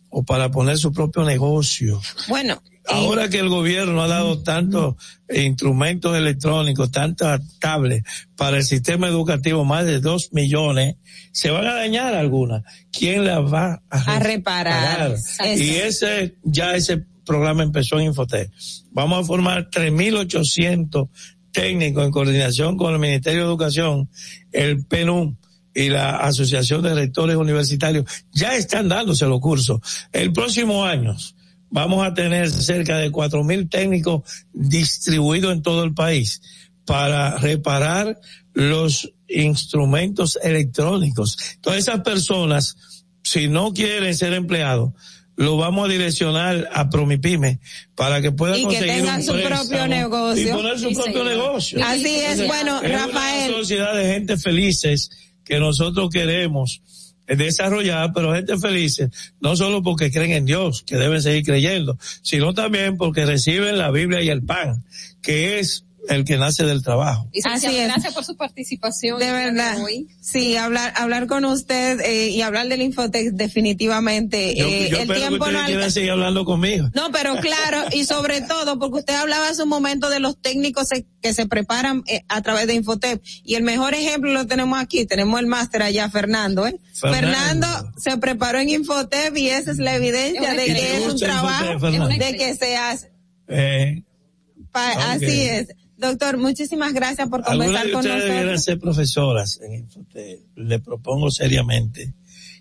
o 0.09 0.23
para 0.23 0.51
poner 0.51 0.77
su 0.77 0.93
propio 0.93 1.23
negocio. 1.23 2.01
Bueno, 2.27 2.61
Ahora 2.87 3.29
que 3.29 3.39
el 3.39 3.49
gobierno 3.49 4.01
ha 4.01 4.07
dado 4.07 4.41
tantos 4.43 4.95
instrumentos 5.29 6.15
electrónicos, 6.15 6.91
tantas 6.91 7.41
tablets 7.59 8.07
para 8.35 8.57
el 8.57 8.63
sistema 8.63 9.07
educativo, 9.07 9.65
más 9.65 9.85
de 9.85 9.99
dos 9.99 10.29
millones, 10.33 10.95
se 11.31 11.49
van 11.49 11.65
a 11.65 11.73
dañar 11.73 12.13
algunas. 12.13 12.63
¿Quién 12.91 13.25
las 13.25 13.39
va 13.39 13.81
a, 13.89 14.15
a 14.15 14.19
reparar. 14.19 15.11
reparar? 15.11 15.57
Y 15.57 15.75
ese, 15.75 16.35
ya 16.43 16.75
ese 16.75 17.03
programa 17.25 17.63
empezó 17.63 17.99
en 17.99 18.07
Infotec. 18.07 18.51
Vamos 18.91 19.23
a 19.23 19.27
formar 19.27 19.69
3.800 19.69 21.09
técnicos 21.51 22.05
en 22.05 22.11
coordinación 22.11 22.77
con 22.77 22.93
el 22.93 22.99
Ministerio 22.99 23.41
de 23.41 23.47
Educación, 23.47 24.09
el 24.51 24.85
PNUM, 24.85 25.35
y 25.75 25.89
la 25.89 26.17
Asociación 26.17 26.81
de 26.81 26.95
Rectores 26.95 27.35
Universitarios 27.35 28.05
ya 28.31 28.55
están 28.55 28.87
dándose 28.87 29.25
los 29.25 29.41
cursos. 29.41 29.81
El 30.13 30.31
próximo 30.31 30.85
año 30.85 31.15
vamos 31.69 32.05
a 32.05 32.13
tener 32.13 32.49
cerca 32.49 32.97
de 32.97 33.11
cuatro 33.11 33.43
mil 33.43 33.69
técnicos 33.69 34.21
distribuidos 34.53 35.53
en 35.53 35.61
todo 35.61 35.83
el 35.83 35.93
país 35.93 36.41
para 36.85 37.37
reparar 37.37 38.19
los 38.53 39.11
instrumentos 39.27 40.37
electrónicos. 40.43 41.37
Todas 41.61 41.79
esas 41.79 42.01
personas, 42.01 42.77
si 43.23 43.47
no 43.47 43.73
quieren 43.73 44.15
ser 44.15 44.33
empleados, 44.33 44.91
lo 45.37 45.57
vamos 45.57 45.89
a 45.89 45.91
direccionar 45.91 46.69
a 46.73 46.89
Promipyme 46.89 47.59
para 47.95 48.21
que 48.21 48.27
y 48.27 48.31
que 48.31 48.35
conseguir 48.63 48.87
tengan 48.87 49.19
un 49.19 49.23
su 49.25 49.31
préstamo 49.33 49.59
propio 49.67 49.87
negocio. 49.87 50.47
y 50.47 50.51
poner 50.51 50.79
su 50.79 50.87
Sí, 50.89 50.95
propio 50.95 51.11
señor. 51.13 51.27
negocio. 51.27 51.85
Así 51.85 52.15
es, 52.15 52.47
bueno, 52.47 52.81
Es 52.81 52.91
Rafael. 52.91 53.49
Una 53.49 53.57
sociedad 53.59 53.95
de 53.95 54.13
gente 54.13 54.37
felices 54.37 55.09
que 55.43 55.59
nosotros 55.59 56.09
queremos 56.09 56.81
desarrollar, 57.27 58.11
pero 58.13 58.33
gente 58.33 58.57
felices, 58.57 59.09
no 59.39 59.55
solo 59.55 59.81
porque 59.81 60.11
creen 60.11 60.31
en 60.31 60.45
Dios, 60.45 60.83
que 60.83 60.97
deben 60.97 61.21
seguir 61.21 61.43
creyendo, 61.43 61.97
sino 62.21 62.53
también 62.53 62.97
porque 62.97 63.25
reciben 63.25 63.77
la 63.77 63.91
Biblia 63.91 64.21
y 64.21 64.29
el 64.29 64.43
pan, 64.43 64.83
que 65.21 65.59
es 65.59 65.84
el 66.09 66.23
que 66.25 66.37
nace 66.37 66.63
del 66.65 66.81
trabajo. 66.83 67.27
Así 67.45 67.67
es. 67.67 67.87
Gracias 67.87 68.13
por 68.13 68.23
su 68.25 68.35
participación. 68.35 69.19
De 69.19 69.31
verdad. 69.31 69.77
Sí, 70.21 70.55
hablar, 70.57 70.93
hablar 70.95 71.27
con 71.27 71.45
usted 71.45 71.99
eh, 72.01 72.29
y 72.29 72.41
hablar 72.41 72.67
del 72.67 72.81
Infotec 72.81 73.31
definitivamente. 73.33 74.55
Yo, 74.55 74.65
eh, 74.67 74.89
yo 74.89 74.97
el 74.97 75.01
espero 75.03 75.13
que 75.13 75.27
tiempo 75.27 75.37
no 75.37 75.45
ustedes 75.45 75.65
quieran 75.65 75.83
alca- 75.83 75.91
seguir 75.91 76.11
hablando 76.11 76.45
conmigo. 76.45 76.89
No, 76.93 77.11
pero 77.11 77.35
claro, 77.37 77.85
y 77.91 78.05
sobre 78.05 78.41
todo, 78.41 78.79
porque 78.79 78.99
usted 78.99 79.15
hablaba 79.15 79.49
hace 79.49 79.63
un 79.63 79.69
momento 79.69 80.09
de 80.09 80.19
los 80.19 80.39
técnicos 80.41 80.87
se- 80.87 81.05
que 81.21 81.33
se 81.33 81.45
preparan 81.47 82.03
eh, 82.07 82.21
a 82.27 82.41
través 82.41 82.67
de 82.67 82.75
Infotep, 82.75 83.21
y 83.43 83.55
el 83.55 83.63
mejor 83.63 83.93
ejemplo 83.93 84.31
lo 84.31 84.45
tenemos 84.47 84.79
aquí, 84.79 85.05
tenemos 85.05 85.39
el 85.39 85.47
máster 85.47 85.81
allá, 85.83 86.09
Fernando, 86.09 86.67
¿eh? 86.67 86.79
Fernando. 86.93 87.17
Fernando 87.67 87.91
se 87.97 88.17
preparó 88.17 88.59
en 88.59 88.69
Infotep 88.69 89.35
y 89.37 89.49
esa 89.49 89.71
es 89.71 89.77
la 89.77 89.95
evidencia 89.95 90.51
Es 90.51 90.57
de 90.57 90.65
que 90.65 90.97
es 90.97 91.07
un 91.13 91.17
trabajo, 91.19 91.87
Infotep, 91.89 92.19
de 92.19 92.37
que 92.37 92.55
se 92.55 92.77
hace. 92.77 93.11
Eh, 93.47 94.03
Pa-. 94.71 95.11
Así 95.11 95.41
es. 95.41 95.67
Doctor, 95.97 96.37
muchísimas 96.37 96.93
gracias 96.93 97.29
por 97.29 97.41
conversar 97.43 97.91
con 97.91 98.05
nosotros. 98.05 98.63
ser 98.63 98.79
profesoras 98.79 99.59
en 99.61 99.73
Infotec. 99.75 100.39
Le 100.55 100.79
propongo 100.79 101.31
seriamente 101.31 102.13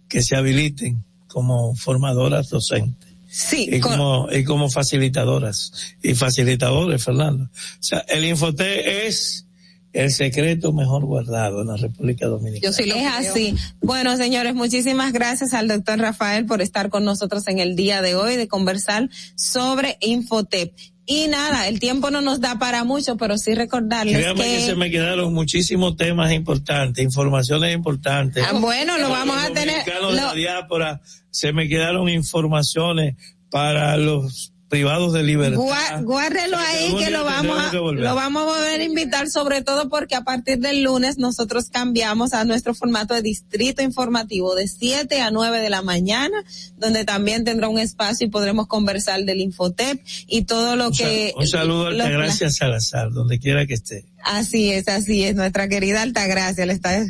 que 0.09 0.23
se 0.23 0.37
habiliten 0.37 1.05
como 1.27 1.75
formadoras 1.75 2.49
docentes. 2.51 3.11
Sí, 3.29 3.69
y 3.73 3.81
con- 3.81 3.93
como, 3.97 4.29
y 4.31 4.45
como 4.45 4.71
facilitadoras 4.71 5.73
y 6.03 6.15
facilitadores, 6.15 7.03
Fernando. 7.03 7.45
O 7.45 7.49
sea, 7.83 7.99
el 8.09 8.25
Infoté 8.25 9.07
es 9.09 9.47
el 9.95 10.11
secreto 10.11 10.73
mejor 10.73 11.05
guardado 11.07 11.63
en 11.63 11.69
la 11.69 11.77
República 11.77 12.27
Dominicana. 12.27 12.71
es 12.77 13.29
así. 13.29 13.55
Bueno, 13.81 14.17
señores, 14.17 14.55
muchísimas 14.55 15.13
gracias 15.13 15.55
al 15.55 15.69
doctor 15.69 15.99
Rafael 15.99 16.45
por 16.47 16.61
estar 16.61 16.91
con 16.91 17.05
nosotros 17.05 17.47
en 17.49 17.61
el 17.61 17.77
día 17.77 18.03
de 18.03 18.15
hoy 18.17 18.37
de 18.37 18.49
conversar 18.49 19.09
sobre 19.37 19.97
Infotep. 20.01 20.75
Y 21.07 21.29
nada, 21.29 21.69
el 21.69 21.81
tiempo 21.81 22.11
no 22.11 22.23
nos 22.23 22.41
da 22.41 22.59
para 22.59 22.83
mucho, 22.83 23.17
pero 23.19 23.37
sí 23.37 23.55
recordarles 23.55 24.17
Créame 24.17 24.43
que... 24.45 24.57
que... 24.57 24.61
se 24.67 24.75
me 24.75 24.91
quedaron 24.91 25.35
muchísimos 25.35 25.97
temas 25.97 26.33
importantes, 26.33 27.05
informaciones 27.05 27.75
importantes. 27.75 28.43
Ah, 28.49 28.55
bueno, 28.59 28.99
lo 28.99 29.11
vamos 29.11 29.37
a 29.37 29.49
tener- 29.53 29.85
Dominicanos 29.85 30.15
de 30.15 30.21
lo- 30.23 30.27
la 30.29 30.35
diáspora, 30.35 31.03
se 31.31 31.53
me 31.53 31.69
quedaron 31.69 32.09
informaciones 32.09 33.17
para 33.51 33.97
los 33.99 34.54
privados 34.69 35.13
de 35.13 35.23
libertad. 35.23 35.59
Gua- 35.61 36.03
Guárdelo 36.05 36.57
ahí 36.57 36.95
que 36.99 37.11
lo 37.11 37.25
vamos 37.25 37.59
a, 37.59 37.73
lo 37.73 38.15
vamos 38.15 38.43
a 38.43 38.47
volver 38.47 38.81
a 38.81 38.85
invitar 38.85 39.29
sobre 39.29 39.63
todo 39.63 39.89
porque 39.89 40.15
a 40.17 40.23
partir 40.23 40.59
del 40.59 40.83
lunes 40.83 41.17
nosotros 41.19 41.69
cambiamos 41.71 42.33
a 42.33 42.45
nuestro 42.45 42.75
formato 42.75 43.15
de 43.15 43.23
distrito 43.23 43.83
informativo 43.83 44.55
de 44.55 44.67
7 44.67 45.21
a 45.21 45.31
9 45.31 45.61
de 45.61 45.71
la 45.71 45.83
mañana, 45.83 46.43
donde 46.77 47.05
también 47.05 47.45
tendrá 47.45 47.69
un 47.69 47.79
espacio 47.79 48.27
y 48.27 48.31
podremos 48.31 48.67
conversar 48.67 49.23
del 49.25 49.41
Infotep 49.41 50.01
y 50.27 50.43
todo 50.43 50.77
lo 50.77 50.89
Un 50.89 50.97
que... 50.97 51.33
un 51.37 51.47
saludo 51.47 51.87
a 51.87 51.91
Altagracia 51.91 52.51
Salazar, 52.51 53.13
donde 53.13 53.39
quiera 53.39 53.67
que 53.67 53.75
esté. 53.75 54.05
Así 54.25 54.73
es, 54.73 54.89
así 54.89 55.23
es, 55.25 55.35
nuestra 55.35 55.69
querida 55.69 56.01
Altagracia. 56.01 56.65
Le 56.65 56.73
está... 56.73 57.05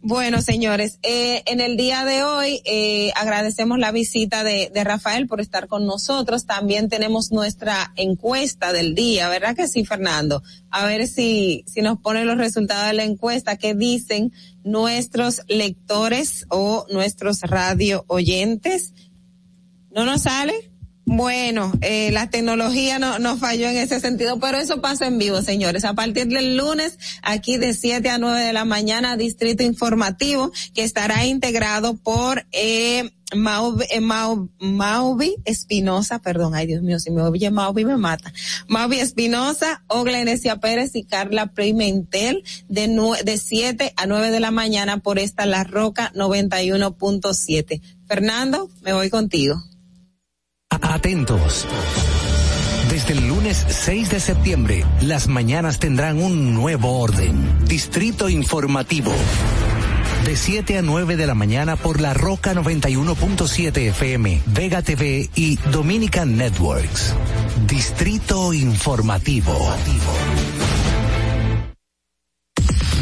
Bueno, 0.00 0.40
señores, 0.40 0.98
eh, 1.02 1.42
en 1.46 1.60
el 1.60 1.76
día 1.76 2.06
de 2.06 2.22
hoy 2.22 2.62
eh, 2.64 3.12
agradecemos 3.16 3.78
la 3.78 3.92
visita 3.92 4.44
de, 4.44 4.70
de 4.72 4.84
Rafael 4.84 5.26
por 5.26 5.42
estar 5.42 5.68
con 5.68 5.84
nosotros. 5.84 6.46
También 6.46 6.88
tenemos 6.88 7.32
nuestra 7.32 7.92
encuesta 7.96 8.72
del 8.72 8.94
día, 8.94 9.28
¿verdad 9.28 9.54
que 9.54 9.68
sí, 9.68 9.84
Fernando? 9.84 10.42
A 10.70 10.86
ver 10.86 11.06
si, 11.06 11.64
si 11.66 11.82
nos 11.82 11.98
ponen 11.98 12.26
los 12.26 12.38
resultados 12.38 12.86
de 12.86 12.94
la 12.94 13.04
encuesta 13.04 13.56
que 13.56 13.74
dicen 13.74 14.32
nuestros 14.64 15.42
lectores 15.48 16.46
o 16.48 16.86
nuestros 16.90 17.42
radio 17.42 18.04
oyentes. 18.08 18.94
¿No 19.90 20.04
nos 20.04 20.22
sale? 20.22 20.73
Bueno, 21.06 21.70
eh, 21.82 22.10
la 22.12 22.30
tecnología 22.30 22.98
no, 22.98 23.18
no 23.18 23.36
falló 23.36 23.68
en 23.68 23.76
ese 23.76 24.00
sentido, 24.00 24.40
pero 24.40 24.56
eso 24.56 24.80
pasa 24.80 25.06
en 25.06 25.18
vivo, 25.18 25.42
señores. 25.42 25.84
A 25.84 25.92
partir 25.92 26.26
del 26.28 26.56
lunes, 26.56 26.98
aquí 27.22 27.58
de 27.58 27.74
7 27.74 28.08
a 28.08 28.16
9 28.18 28.40
de 28.40 28.52
la 28.54 28.64
mañana, 28.64 29.16
Distrito 29.18 29.62
Informativo, 29.62 30.50
que 30.72 30.82
estará 30.82 31.26
integrado 31.26 31.94
por 31.94 32.46
eh, 32.52 33.10
Mauvi, 33.36 33.84
eh, 33.90 34.00
Mau- 34.00 34.48
Mauvi 34.60 35.36
Espinosa, 35.44 36.20
perdón, 36.20 36.54
ay 36.54 36.66
Dios 36.68 36.82
mío, 36.82 36.98
si 36.98 37.10
me 37.10 37.20
oye 37.20 37.50
Mauvi 37.50 37.84
me 37.84 37.98
mata. 37.98 38.32
Mauvi 38.68 38.98
Espinosa, 39.00 39.82
Ogla 39.88 40.20
Enesia 40.20 40.56
Pérez 40.56 40.94
y 40.96 41.04
Carla 41.04 41.48
Pimentel 41.52 42.42
de, 42.68 42.88
de 43.24 43.38
7 43.38 43.92
a 43.96 44.06
9 44.06 44.30
de 44.30 44.40
la 44.40 44.50
mañana 44.50 44.98
por 44.98 45.18
esta 45.18 45.44
La 45.44 45.64
Roca 45.64 46.12
91.7. 46.14 47.82
Fernando, 48.08 48.70
me 48.82 48.94
voy 48.94 49.10
contigo. 49.10 49.62
Atentos. 50.82 51.66
Desde 52.90 53.14
el 53.14 53.28
lunes 53.28 53.64
6 53.68 54.10
de 54.10 54.20
septiembre, 54.20 54.84
las 55.00 55.28
mañanas 55.28 55.78
tendrán 55.78 56.22
un 56.22 56.54
nuevo 56.54 57.00
orden. 57.00 57.66
Distrito 57.66 58.28
Informativo. 58.28 59.12
De 60.24 60.36
7 60.36 60.78
a 60.78 60.82
9 60.82 61.16
de 61.16 61.26
la 61.26 61.34
mañana 61.34 61.76
por 61.76 62.00
la 62.00 62.14
Roca 62.14 62.54
91.7 62.54 63.88
FM, 63.88 64.42
Vega 64.46 64.82
TV 64.82 65.28
y 65.34 65.56
Dominican 65.70 66.36
Networks. 66.36 67.14
Distrito 67.66 68.52
Informativo. 68.52 69.52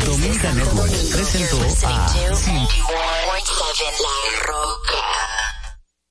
Dominican 0.04 0.56
Networks 0.56 1.10
presentó 1.12 1.58
a 1.86 2.08
Sin 2.34 2.66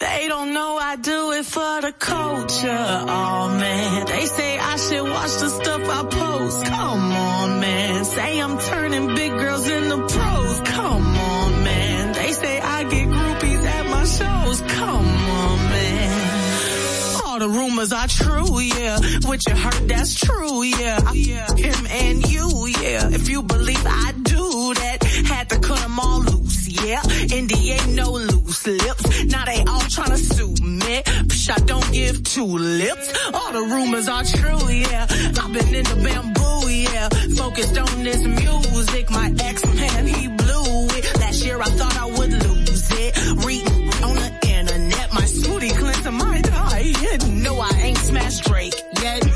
They 0.02 0.28
don't 0.28 0.52
know 0.52 0.78
I 0.78 0.96
do 0.96 1.32
it 1.34 1.46
for 1.46 1.82
the 1.82 1.94
culture. 1.94 2.86
Oh 3.08 3.50
man, 3.50 4.06
they 4.08 4.26
say 4.26 4.58
I 4.58 4.76
should 4.78 5.04
watch 5.04 5.34
the 5.44 5.50
stuff 5.50 5.82
I 5.88 6.04
post. 6.06 6.66
Come 6.66 7.12
on, 7.12 7.60
man. 7.60 8.06
Say 8.06 8.40
I'm 8.42 8.58
turning 8.58 9.14
big 9.14 9.32
girls 9.32 9.70
into 9.70 9.98
pros. 9.98 10.60
Come 10.62 11.06
on, 11.06 11.64
man. 11.64 12.14
They 12.14 12.32
say 12.32 12.60
I 12.60 12.84
get 12.86 13.08
groupies 13.10 13.64
at 13.64 13.86
my 13.92 14.04
shows. 14.06 14.62
Come 14.76 15.06
on, 15.06 15.58
man. 15.70 17.22
All 17.24 17.40
the 17.40 17.50
rumors 17.50 17.94
are 17.94 18.08
true, 18.08 18.60
yeah. 18.60 18.98
What 19.28 19.48
you 19.48 19.56
heard, 19.56 19.88
that's 19.88 20.16
true, 20.16 20.64
yeah. 20.64 21.00
Him 21.14 21.88
and 21.88 22.28
you, 22.28 22.68
yeah. 22.82 23.08
If 23.12 23.30
you 23.30 23.44
believe 23.44 23.86
I 23.86 24.14
do 24.14 24.74
that, 24.82 25.04
had 25.28 25.50
to 25.50 25.60
cut 25.60 25.78
them 25.78 26.00
all 26.00 26.22
loose, 26.22 26.68
yeah. 26.68 27.02
NDA 27.02 27.94
no 27.94 28.14
loose 28.14 28.31
loose 28.52 28.68
lips. 28.68 29.26
Now 29.26 29.46
they 29.46 29.60
all 29.60 29.86
tryna 29.96 30.18
sue 30.18 30.54
me. 30.64 31.02
Psh, 31.32 31.50
I 31.52 31.60
don't 31.66 31.92
give 31.94 32.24
two 32.24 32.46
lips. 32.46 33.14
All 33.34 33.52
the 33.54 33.62
rumors 33.62 34.08
are 34.08 34.24
true, 34.24 34.70
yeah. 34.70 35.08
I've 35.10 35.54
been 35.54 35.74
in 35.74 35.84
the 35.84 35.98
bamboo, 36.04 36.70
yeah. 36.70 37.10
Focused 37.36 37.78
on 37.78 38.04
this 38.04 38.24
music. 38.24 39.10
My 39.10 39.34
ex-man, 39.40 40.08
he 40.08 40.28
blew 40.28 40.88
it. 40.98 41.20
Last 41.20 41.46
year 41.46 41.62
I 41.62 41.70
thought 41.78 41.98
I 41.98 42.06
would 42.06 42.34
lose 42.34 42.92
it. 42.92 43.46
Reading 43.46 43.90
on 44.04 44.16
the 44.16 44.32
internet. 44.58 45.14
My 45.14 45.26
smoothie 45.38 45.78
cleanser, 45.78 46.12
my 46.12 46.42
eye. 46.52 46.94
No, 47.30 47.60
I 47.60 47.72
ain't 47.82 47.98
smashed 47.98 48.44
Drake 48.46 48.76
yet. 49.02 49.31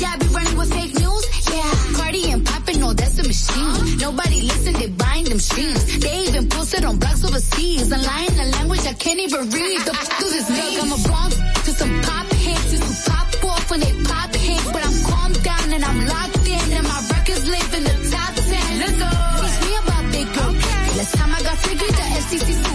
Yeah, 0.00 0.14
I 0.14 0.16
be 0.18 0.26
running 0.28 0.56
with 0.56 0.70
fake 0.72 0.94
news. 0.94 1.24
Yeah, 1.50 1.72
Cardi 1.96 2.30
and 2.30 2.46
popping, 2.46 2.80
no, 2.80 2.92
that's 2.92 3.14
the 3.14 3.24
machine. 3.24 3.98
Nobody 3.98 4.42
listen, 4.42 4.74
they 4.74 4.88
buying 4.88 5.24
them 5.24 5.40
streams. 5.40 5.98
They 5.98 6.28
even 6.28 6.48
posted 6.48 6.84
on 6.84 6.98
blogs 6.98 7.24
overseas. 7.26 7.90
I'm 7.92 8.02
lying 8.02 8.34
the 8.36 8.46
language 8.56 8.86
I 8.86 8.94
can't 8.94 9.18
even 9.18 9.50
read. 9.50 9.80
The 9.86 9.92
do 10.20 10.26
this 10.30 10.48
Look, 10.48 10.84
I'm 10.84 10.92
a 10.92 11.00
bomb 11.08 11.30
to 11.66 11.70
some 11.80 11.94
pop 12.02 12.26
hits, 12.32 12.70
to 12.70 12.76
some 12.78 13.12
pop 13.12 13.44
off 13.44 13.70
when 13.70 13.80
they 13.80 13.92
pop 14.04 14.34
hits. 14.34 14.70
But 14.70 14.82
I'm 14.86 14.96
calm 15.10 15.32
down 15.42 15.72
and 15.72 15.84
I'm 15.84 16.00
locked 16.06 16.46
in, 16.46 16.72
and 16.78 16.86
my 16.86 17.00
records 17.12 17.44
live 17.48 17.74
in 17.74 17.84
the 17.84 17.96
top 18.14 18.34
ten. 18.34 18.68
Look, 18.78 18.94
teach 19.42 19.58
me 19.66 19.72
about 19.82 20.04
big 20.14 20.28
girl. 20.34 20.50
Okay. 20.54 20.98
Last 20.98 21.14
time 21.16 21.34
I 21.34 21.42
got 21.42 21.58
figured, 21.58 21.94
the 21.98 22.06
FCC. 22.22 22.67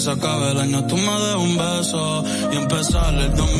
se 0.00 0.10
acabe 0.10 0.52
el 0.52 0.58
año 0.58 0.86
tú 0.86 0.96
me 0.96 1.02
des 1.02 1.36
un 1.36 1.56
beso 1.58 2.24
y 2.50 2.56
empezar 2.56 3.14
el 3.14 3.36
domingo 3.36 3.59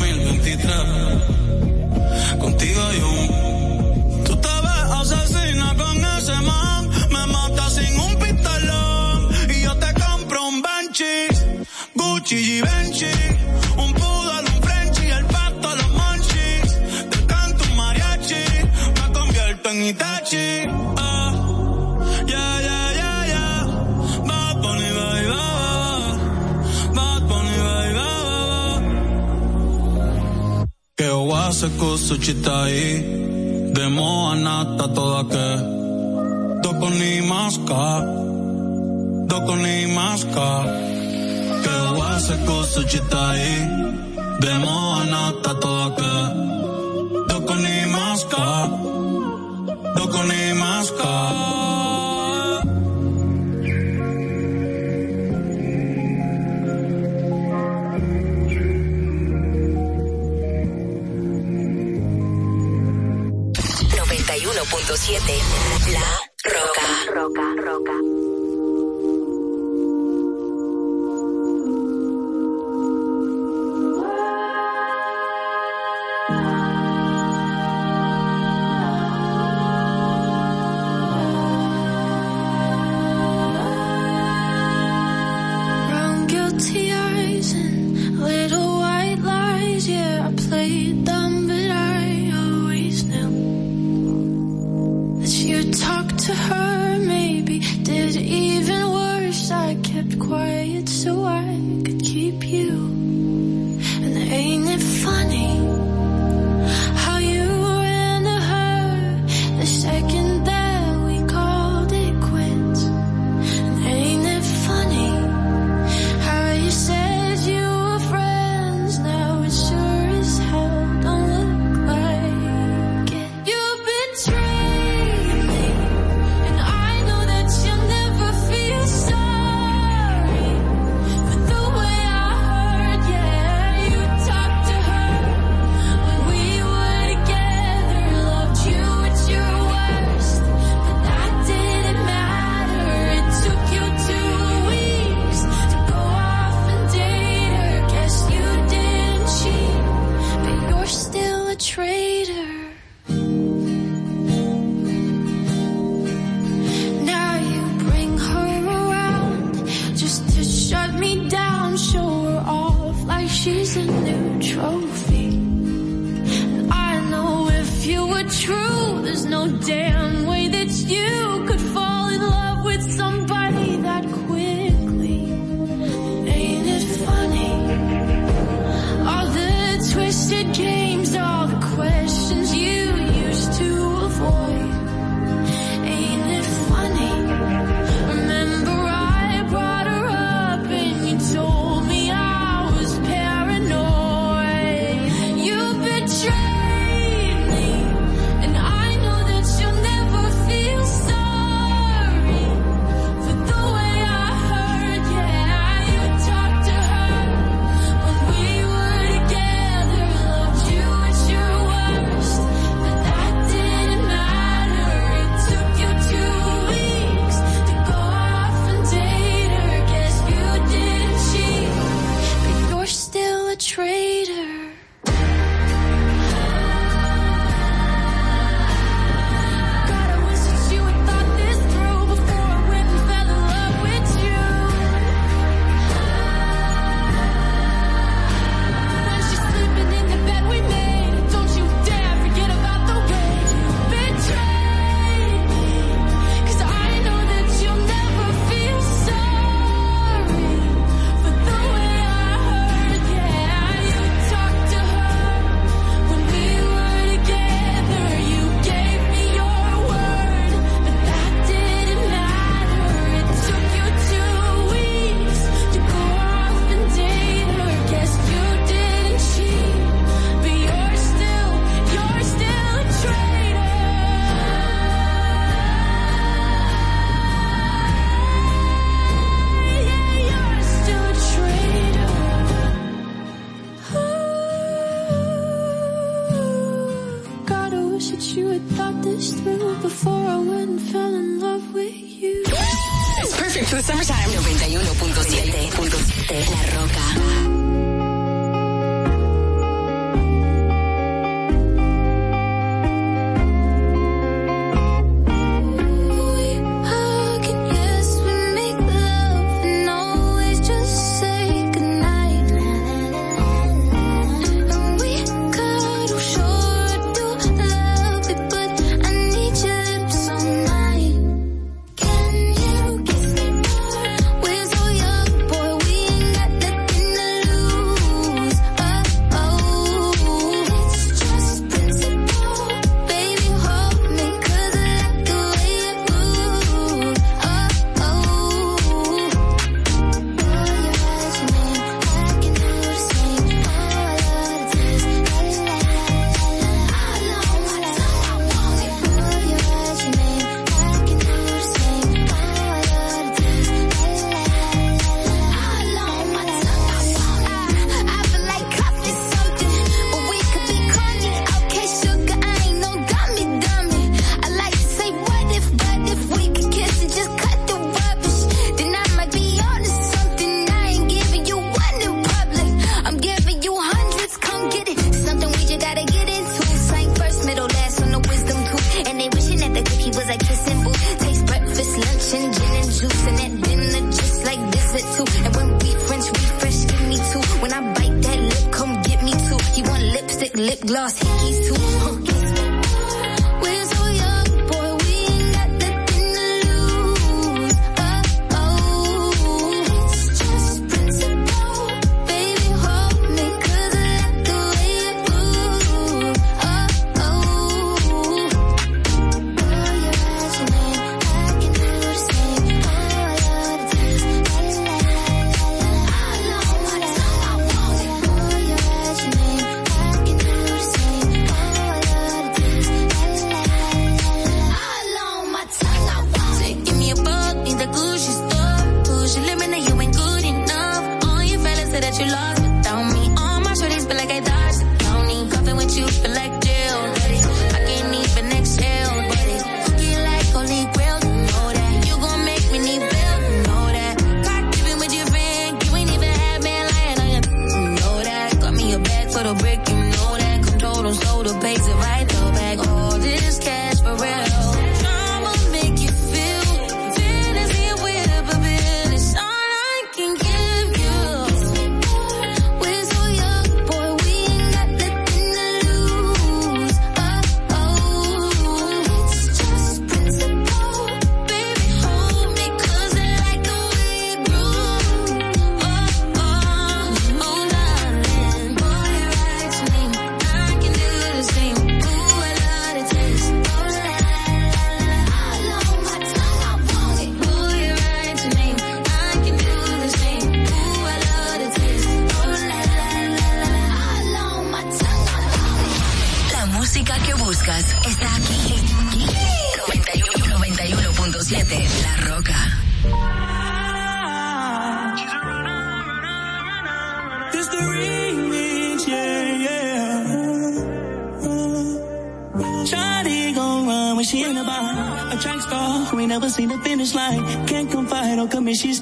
určitá 32.31 32.60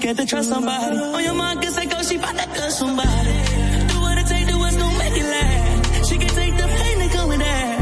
scared 0.09 0.17
to 0.17 0.25
trust 0.25 0.49
somebody. 0.49 0.97
On 0.97 1.23
your 1.23 1.33
mind, 1.33 1.61
cause 1.61 1.77
I 1.77 1.85
go, 1.85 2.01
she 2.01 2.17
bout 2.17 2.35
to 2.35 2.45
cut 2.45 2.71
somebody. 2.71 3.33
Do 3.89 3.99
what 4.01 4.17
it 4.17 4.27
take, 4.27 4.47
do 4.47 4.57
what's 4.57 4.75
gonna 4.75 4.97
make 4.97 5.13
it 5.15 5.23
last. 5.23 6.09
She 6.09 6.17
can 6.17 6.29
take 6.29 6.55
the 6.55 6.67
pain 6.67 6.99
that 6.99 7.11
come 7.11 7.29
with 7.29 7.39
that. 7.39 7.79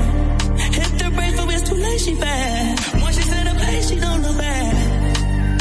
Hit 0.73 0.99
the 0.99 1.09
brake 1.11 1.35
for 1.35 1.51
it's 1.51 1.69
too 1.69 1.75
late, 1.75 1.99
she 2.01 2.15
bad. 2.15 3.01
Once 3.01 3.15
she 3.15 3.23
set 3.23 3.47
a 3.47 3.55
pace, 3.55 3.89
she 3.89 3.99
don't 3.99 4.21
look 4.23 4.37
back. 4.37 4.73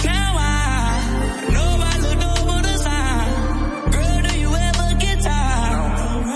Now 0.05 0.35
I 0.39 1.49
know 1.55 1.71
I 1.93 1.95
looked 2.05 2.25
over 2.35 2.63
the 2.63 2.77
side. 2.87 3.93
Girl, 3.95 4.19
do 4.29 4.39
you 4.39 4.51
ever 4.69 4.87
get 4.99 5.21
tired? 5.23 6.27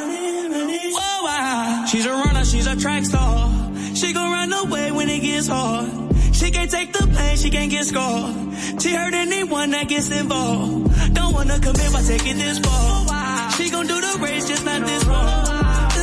Whoa, 0.97 1.27
I, 1.27 1.87
she's 1.91 2.07
a 2.07 2.13
runner, 2.13 2.45
she's 2.45 2.67
a 2.67 2.77
track 2.77 3.05
star. 3.05 3.51
She 3.95 4.13
gon' 4.13 4.31
run 4.31 4.53
away 4.53 4.93
when 4.93 5.09
it 5.09 5.21
gets 5.21 5.49
hard. 5.49 5.89
She 6.33 6.51
can't 6.51 6.71
take 6.71 6.93
the 6.93 7.07
pain, 7.07 7.37
she 7.37 7.51
can't 7.51 7.71
get 7.71 7.85
scarred. 7.85 8.35
She 8.81 8.95
hurt 8.95 9.13
anyone 9.61 9.71
that 9.71 9.89
gets 9.89 10.11
involved. 10.11 11.15
Don't 11.15 11.35
wanna 11.35 11.59
commit 11.59 11.93
by 11.93 12.03
taking 12.03 12.39
this 12.39 12.59
far. 12.59 13.51
She 13.53 13.71
gon' 13.71 13.87
do 13.87 14.01
the 14.01 14.19
race, 14.23 14.49
just 14.49 14.65
not 14.65 14.81
this 14.87 15.05
one. 15.05 15.27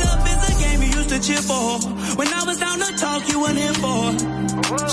Love 0.06 0.26
is 0.32 0.40
a 0.50 0.62
game 0.62 0.82
you 0.82 0.90
used 0.98 1.10
to 1.10 1.18
cheer 1.20 1.42
for. 1.42 1.78
When 2.18 2.28
I 2.28 2.44
was 2.44 2.58
down 2.58 2.78
to 2.78 2.90
talk, 2.96 3.28
you 3.28 3.40
weren't 3.40 3.58
here 3.58 3.74
for. 3.74 4.02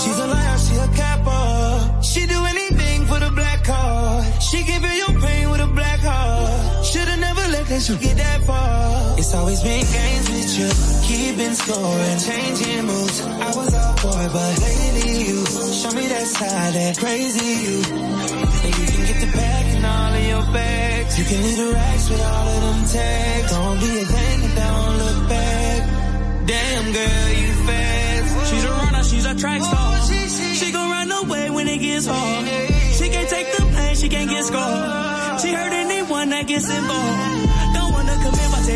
She's 0.00 0.18
a 0.18 0.26
liar, 0.26 0.58
she 0.58 0.74
a 0.76 0.88
capper. 1.00 2.02
She 2.02 2.26
do 2.26 2.38
anything 2.44 3.06
for 3.06 3.18
the 3.20 3.30
black 3.30 3.64
card. 3.64 4.42
She 4.42 4.62
give 4.64 4.82
you 4.82 4.94
your 5.02 5.14
pain 5.20 5.50
with 5.50 5.60
a 5.60 5.70
black 5.78 6.00
heart. 6.00 6.84
Should've 6.84 7.20
never 7.20 7.44
let 7.54 7.88
you 7.88 7.96
get 7.98 8.16
that 8.16 8.42
far. 8.44 8.85
It's 9.26 9.34
always 9.34 9.60
been 9.60 9.84
games 9.84 10.30
with 10.30 10.50
you, 10.56 10.68
keeping 11.02 11.54
score 11.54 11.98
and 11.98 12.20
changing 12.22 12.86
moves. 12.86 13.20
I 13.26 13.50
was 13.58 13.74
all 13.74 13.96
for 13.96 14.22
it, 14.22 14.32
but 14.32 14.54
lately 14.62 15.26
you 15.26 15.44
show 15.74 15.90
me 15.98 16.06
that 16.06 16.26
side, 16.28 16.74
that 16.74 16.96
crazy 16.96 17.66
you. 17.66 17.82
And 17.82 18.74
you 18.78 18.86
can 18.86 19.02
get 19.02 19.20
the 19.26 19.32
back 19.34 19.64
and 19.66 19.84
all 19.84 20.14
of 20.14 20.24
your 20.30 20.54
bags. 20.54 21.18
You 21.18 21.24
can 21.24 21.42
leave 21.42 21.56
the 21.56 21.72
racks 21.74 22.08
with 22.08 22.22
all 22.22 22.48
of 22.54 22.60
them 22.62 22.84
tags. 22.86 23.50
Don't 23.50 23.80
be 23.80 23.98
a 23.98 24.04
thing 24.04 24.44
and 24.46 24.54
don't 24.62 24.96
look 25.02 25.28
back. 25.28 25.80
Damn 26.46 26.84
girl, 26.94 27.28
you 27.34 27.52
fast. 27.66 28.50
She's 28.50 28.64
a 28.64 28.70
runner, 28.70 29.02
she's 29.02 29.26
a 29.26 29.34
track 29.34 29.60
star. 29.60 29.74
Oh, 29.74 30.54
she 30.54 30.70
gon' 30.70 30.88
run 30.88 31.10
away 31.10 31.50
when 31.50 31.66
it 31.66 31.78
gets 31.78 32.06
hard. 32.06 32.46
She 32.94 33.08
can't 33.08 33.28
take 33.28 33.50
the 33.56 33.62
pain, 33.74 33.96
she 33.96 34.08
can't 34.08 34.30
get 34.30 34.44
scarred. 34.44 35.40
She 35.40 35.52
hurt 35.52 35.72
anyone 35.72 36.28
that 36.30 36.46
gets 36.46 36.70
involved. 36.70 37.45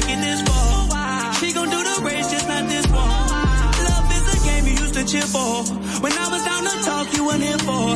This 0.06 0.42
far. 0.42 1.34
She 1.34 1.52
gon' 1.52 1.70
do 1.70 1.82
the 1.82 2.02
race, 2.04 2.30
just 2.30 2.48
not 2.48 2.68
this 2.68 2.86
one. 2.86 3.08
Love 3.88 4.08
is 4.16 4.26
a 4.34 4.38
game 4.46 4.64
you 4.66 4.76
used 4.82 4.94
to 4.94 5.04
cheer 5.04 5.22
for. 5.22 5.64
When 6.02 6.12
I 6.12 6.26
was 6.28 6.42
down 6.44 6.62
to 6.64 6.74
talk, 6.84 7.06
you 7.16 7.26
weren't 7.26 7.42
here 7.42 7.58
for. 7.58 7.86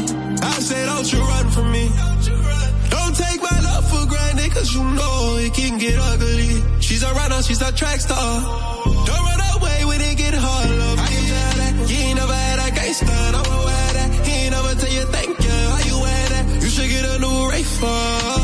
I 0.45 0.53
say 0.61 0.87
don't 0.87 1.11
you 1.13 1.21
run 1.21 1.51
from 1.51 1.73
me. 1.73 1.89
Don't 2.91 3.15
take 3.17 3.41
my 3.43 3.59
love 3.69 3.85
for 3.91 4.07
granted, 4.07 4.51
cause 4.53 4.75
you 4.75 4.83
know 4.83 5.37
it 5.39 5.53
can 5.55 5.79
get 5.79 5.99
ugly. 5.99 6.81
She's 6.81 7.03
a 7.03 7.13
runner, 7.13 7.43
she's 7.43 7.63
a 7.63 7.73
track 7.73 8.01
star. 8.01 8.43
Don't 9.07 9.25
run 9.31 9.41
away 9.57 9.85
when 9.85 10.01
it 10.01 10.17
get 10.19 10.35
hard, 10.35 10.71
love. 10.71 10.99
I 10.99 11.07
can 11.07 11.25
that 11.61 11.91
you 11.91 11.97
ain't 11.97 12.17
never 12.19 12.35
had 12.35 12.59
a 12.69 12.75
gangster. 12.75 13.07
Don't 13.07 13.49
wear 13.69 13.87
that. 13.99 14.27
He 14.27 14.33
ain't 14.33 14.53
never 14.53 14.75
tell 14.81 14.93
you 14.93 15.05
thank 15.17 15.35
you. 15.47 15.59
How 15.73 15.81
you 15.91 15.97
wear 16.05 16.29
that? 16.35 16.63
You 16.63 16.69
should 16.69 16.91
get 16.91 17.05
a 17.05 17.19
new 17.19 17.35
for. 17.81 18.35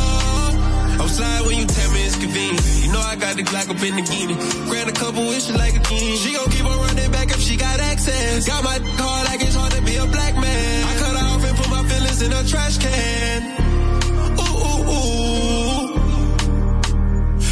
I'm 1.00 1.08
slide 1.08 1.42
when 1.46 1.56
you 1.58 1.66
tell 1.66 1.90
me 1.92 1.99
it's. 2.36 2.86
You 2.86 2.92
know 2.92 3.00
I 3.00 3.16
got 3.16 3.36
the 3.36 3.42
Glock 3.42 3.68
up 3.70 3.82
in 3.82 3.96
the 3.96 4.02
guinea. 4.02 4.34
Grant 4.68 4.88
a 4.90 4.92
couple 4.92 5.26
wishes 5.26 5.54
like 5.54 5.74
a 5.76 5.80
king. 5.80 6.16
She 6.16 6.34
gon' 6.34 6.50
keep 6.50 6.64
on 6.64 6.78
running 6.78 7.10
back 7.10 7.30
if 7.30 7.40
she 7.40 7.56
got 7.56 7.80
access. 7.80 8.46
Got 8.46 8.64
my 8.64 8.78
car 8.96 9.24
like 9.24 9.40
it's 9.42 9.54
hard 9.54 9.72
to 9.72 9.82
be 9.82 9.96
a 9.96 10.06
black 10.06 10.34
man. 10.34 10.84
I 10.84 10.94
cut 10.98 11.16
her 11.16 11.26
off 11.34 11.44
and 11.44 11.56
put 11.56 11.70
my 11.70 11.82
feelings 11.88 12.22
in 12.22 12.32
a 12.32 12.44
trash 12.44 12.78
can. 12.78 13.42
Ooh, 14.38 14.56
ooh, 14.68 14.94
ooh. 14.94 15.20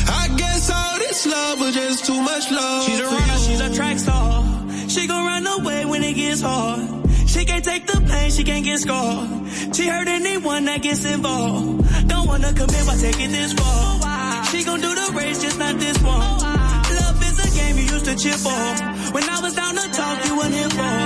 I 0.08 0.28
guess 0.36 0.70
all 0.70 0.98
this 0.98 1.26
love 1.26 1.60
was 1.60 1.74
just 1.74 2.06
too 2.06 2.20
much 2.20 2.50
love. 2.50 2.84
She's 2.84 3.00
a 3.00 3.04
runner, 3.04 3.38
she's 3.38 3.60
a 3.60 3.74
track 3.74 3.98
star. 3.98 4.44
She 4.88 5.06
gon' 5.06 5.24
run 5.24 5.46
away 5.46 5.84
when 5.84 6.02
it 6.02 6.14
gets 6.14 6.40
hard. 6.40 6.98
She 7.26 7.44
can't 7.44 7.64
take 7.64 7.86
the 7.86 8.00
pain, 8.00 8.30
she 8.30 8.42
can't 8.42 8.64
get 8.64 8.78
scarred. 8.80 9.28
She 9.74 9.86
hurt 9.86 10.08
anyone 10.08 10.64
that 10.64 10.82
gets 10.82 11.04
involved. 11.04 12.08
Don't 12.08 12.26
wanna 12.26 12.52
commit 12.54 12.86
by 12.86 12.96
taking 12.96 13.32
this 13.32 13.52
far. 13.52 13.97
She 14.58 14.64
gon' 14.64 14.80
do 14.80 14.92
the 14.92 15.12
race, 15.14 15.40
just 15.40 15.56
not 15.56 15.78
this 15.78 15.96
one. 16.02 16.18
Love 16.18 17.22
is 17.22 17.38
a 17.38 17.48
game 17.54 17.78
you 17.78 17.84
used 17.94 18.06
to 18.06 18.16
cheer 18.16 18.34
for. 18.34 18.58
When 19.14 19.22
I 19.22 19.38
was 19.40 19.54
down 19.54 19.76
to 19.76 19.86
talk, 19.94 20.18
you 20.26 20.36
weren't 20.36 20.52
here 20.52 20.68
for. 20.74 20.98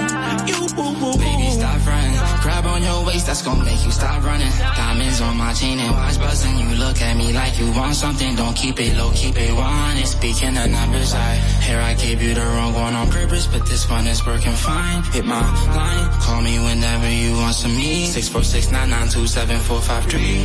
You, 0.48 0.58
woo, 0.72 0.96
woo, 0.96 1.12
Baby, 1.20 1.50
stop 1.60 1.84
running. 1.84 2.16
Grab 2.40 2.64
on 2.64 2.82
your 2.82 3.04
waist, 3.04 3.26
that's 3.26 3.42
gonna 3.42 3.62
make 3.62 3.84
you 3.84 3.90
stop 3.90 4.24
running. 4.24 4.48
Diamonds 4.56 5.20
on 5.20 5.36
my 5.36 5.52
chain 5.52 5.78
and 5.80 5.92
watch 5.92 6.18
buzzing. 6.18 6.56
You 6.56 6.76
look 6.76 7.02
at 7.02 7.14
me 7.14 7.34
like 7.34 7.58
you 7.58 7.70
want 7.72 7.94
something. 7.94 8.34
Don't 8.36 8.56
keep 8.56 8.80
it 8.80 8.96
low, 8.96 9.10
keep 9.12 9.36
it 9.36 9.52
one. 9.52 9.96
And 10.00 10.08
speaking 10.08 10.56
of 10.56 10.70
numbers, 10.70 11.12
I 11.12 11.34
here 11.68 11.78
I 11.78 11.92
gave 11.92 12.22
you 12.22 12.32
the 12.32 12.40
wrong 12.40 12.72
one 12.72 12.94
on 12.94 13.10
purpose, 13.10 13.46
but 13.46 13.66
this 13.66 13.86
one 13.86 14.06
is 14.06 14.24
working 14.24 14.56
fine. 14.56 15.02
Hit 15.12 15.26
my 15.26 15.44
line, 15.76 16.10
call 16.22 16.40
me 16.40 16.58
whenever 16.58 17.10
you 17.10 17.34
want 17.34 17.54
some 17.54 17.76
me. 17.76 18.06
Six 18.06 18.30
four 18.30 18.44
six 18.44 18.72
nine 18.72 18.88
nine 18.88 19.10
two 19.10 19.26
seven 19.26 19.58
four 19.60 19.82
five 19.82 20.06
three. 20.06 20.40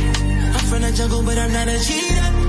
I'm 0.52 0.64
from 0.68 0.82
the 0.82 0.92
jungle, 0.92 1.22
but 1.22 1.38
I'm 1.38 1.54
not 1.54 1.68
a 1.68 1.78
cheater. 1.82 2.47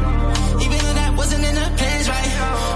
even 0.64 0.78
though 0.78 0.94
that 0.94 1.14
wasn't 1.18 1.44
in 1.44 1.56
the 1.56 1.68
plans, 1.78 2.10
right? 2.10 2.32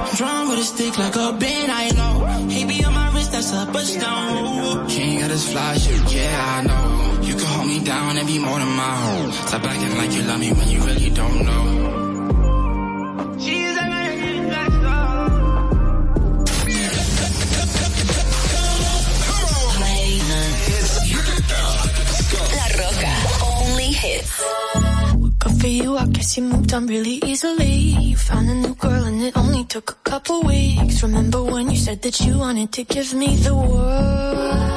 I'm 0.08 0.16
drawn 0.16 0.50
with 0.50 0.60
a 0.60 0.64
stick 0.64 0.98
like 0.98 1.16
a 1.16 1.34
bend, 1.34 1.72
I 1.72 1.90
know. 1.92 2.50
He 2.50 2.66
be 2.66 2.84
on 2.84 2.94
my 2.94 3.14
wrist, 3.14 3.32
that's 3.32 3.54
up 3.54 3.76
a 3.76 3.80
stone. 3.80 4.88
King 4.88 5.24
of 5.24 5.30
this 5.30 5.52
fly 5.52 5.78
shit, 5.78 6.14
yeah, 6.14 6.58
I 6.58 6.62
know. 6.68 7.22
You 7.28 7.36
can 7.36 7.46
hold 7.46 7.68
me 7.68 7.80
down 7.84 8.18
and 8.18 8.28
be 8.28 8.40
more 8.40 8.60
than 8.60 8.70
my 8.70 8.96
own. 9.12 9.32
Stop 9.32 9.64
acting 9.64 9.98
like 9.98 10.12
you 10.14 10.24
love 10.24 10.40
me 10.40 10.52
when 10.52 10.70
you 10.70 10.82
really 10.84 11.10
don't 11.10 11.46
know. 11.46 12.07
Hits. 24.08 24.44
Good 25.40 25.56
for 25.62 25.68
you, 25.68 25.98
I 25.98 26.06
guess 26.08 26.38
you 26.38 26.44
moved 26.44 26.74
on 26.74 26.88
really 26.88 27.20
easily. 27.32 27.76
You 28.10 28.16
found 28.18 28.50
a 28.50 28.56
new 28.56 28.76
girl 28.76 29.04
and 29.04 29.22
it 29.22 29.36
only 29.38 29.64
took 29.66 29.92
a 29.92 30.00
couple 30.12 30.44
weeks. 30.44 31.04
Remember 31.04 31.44
when 31.44 31.70
you 31.70 31.78
said 31.78 32.02
that 32.02 32.20
you 32.22 32.38
wanted 32.38 32.72
to 32.74 32.84
give 32.84 33.14
me 33.14 33.36
the 33.36 33.56
world? 33.56 34.68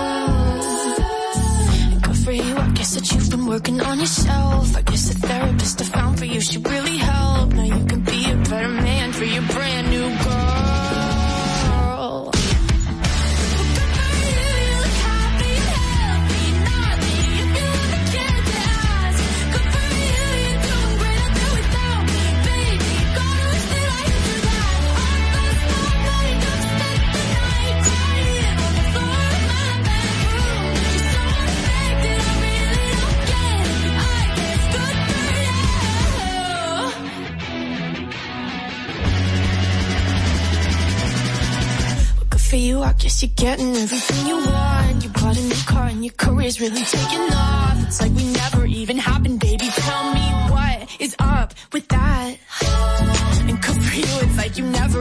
Good 2.04 2.18
for 2.24 2.32
you, 2.32 2.54
I 2.56 2.68
guess 2.78 2.94
that 2.94 3.06
you've 3.12 3.30
been 3.30 3.46
working 3.46 3.80
on 3.80 3.98
yourself. 4.00 4.76
I 4.76 4.82
guess 4.82 5.08
the 5.10 5.14
therapist 5.26 5.80
I 5.80 5.84
found 5.84 6.18
for 6.18 6.26
you 6.26 6.40
should 6.40 6.66
really 6.68 6.98
help. 6.98 7.52
Now 7.52 7.64
you 7.64 7.84
for 42.50 42.56
you, 42.56 42.82
I 42.82 42.92
guess 42.94 43.22
you're 43.22 43.30
getting 43.36 43.76
everything 43.76 44.26
you 44.26 44.34
want. 44.34 45.04
You 45.04 45.10
bought 45.10 45.38
a 45.38 45.40
new 45.40 45.62
car 45.68 45.86
and 45.86 46.04
your 46.04 46.14
career's 46.14 46.60
really 46.60 46.82
taking 46.82 47.32
off. 47.32 47.80
It's 47.86 48.00
like 48.00 48.10
we 48.10 48.24
never 48.32 48.66
even 48.66 48.98
happened, 48.98 49.38
baby. 49.38 49.66
Tell 49.66 50.12
me 50.12 50.26
what 50.50 51.00
is 51.00 51.14
up 51.20 51.54
with 51.72 51.86
that? 51.88 52.34
And 53.48 53.62
good 53.62 53.80
for 53.84 53.94
you, 53.94 54.26
it's 54.26 54.36
like 54.36 54.58
you 54.58 54.64
never 54.64 54.99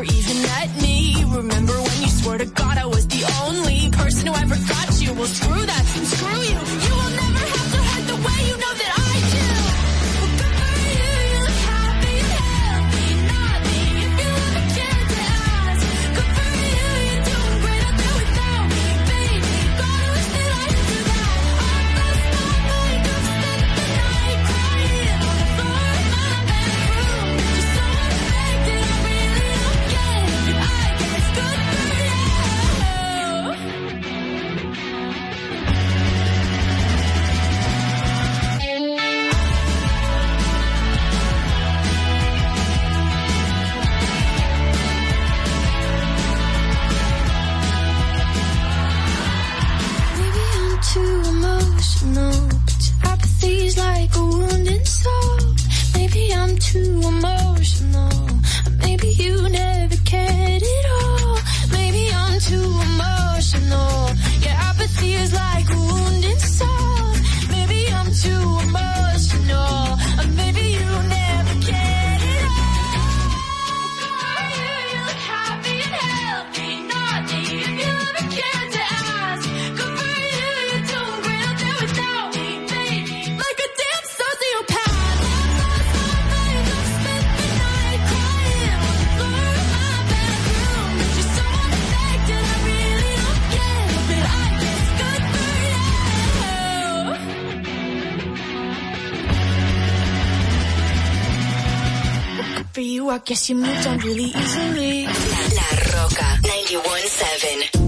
guess 103.29 103.47
you 103.47 103.55
moved 103.55 103.85
on 103.85 103.99
really 103.99 104.23
easily. 104.23 105.05
La 105.05 105.69
Roca 105.93 106.39
917. 106.41 107.78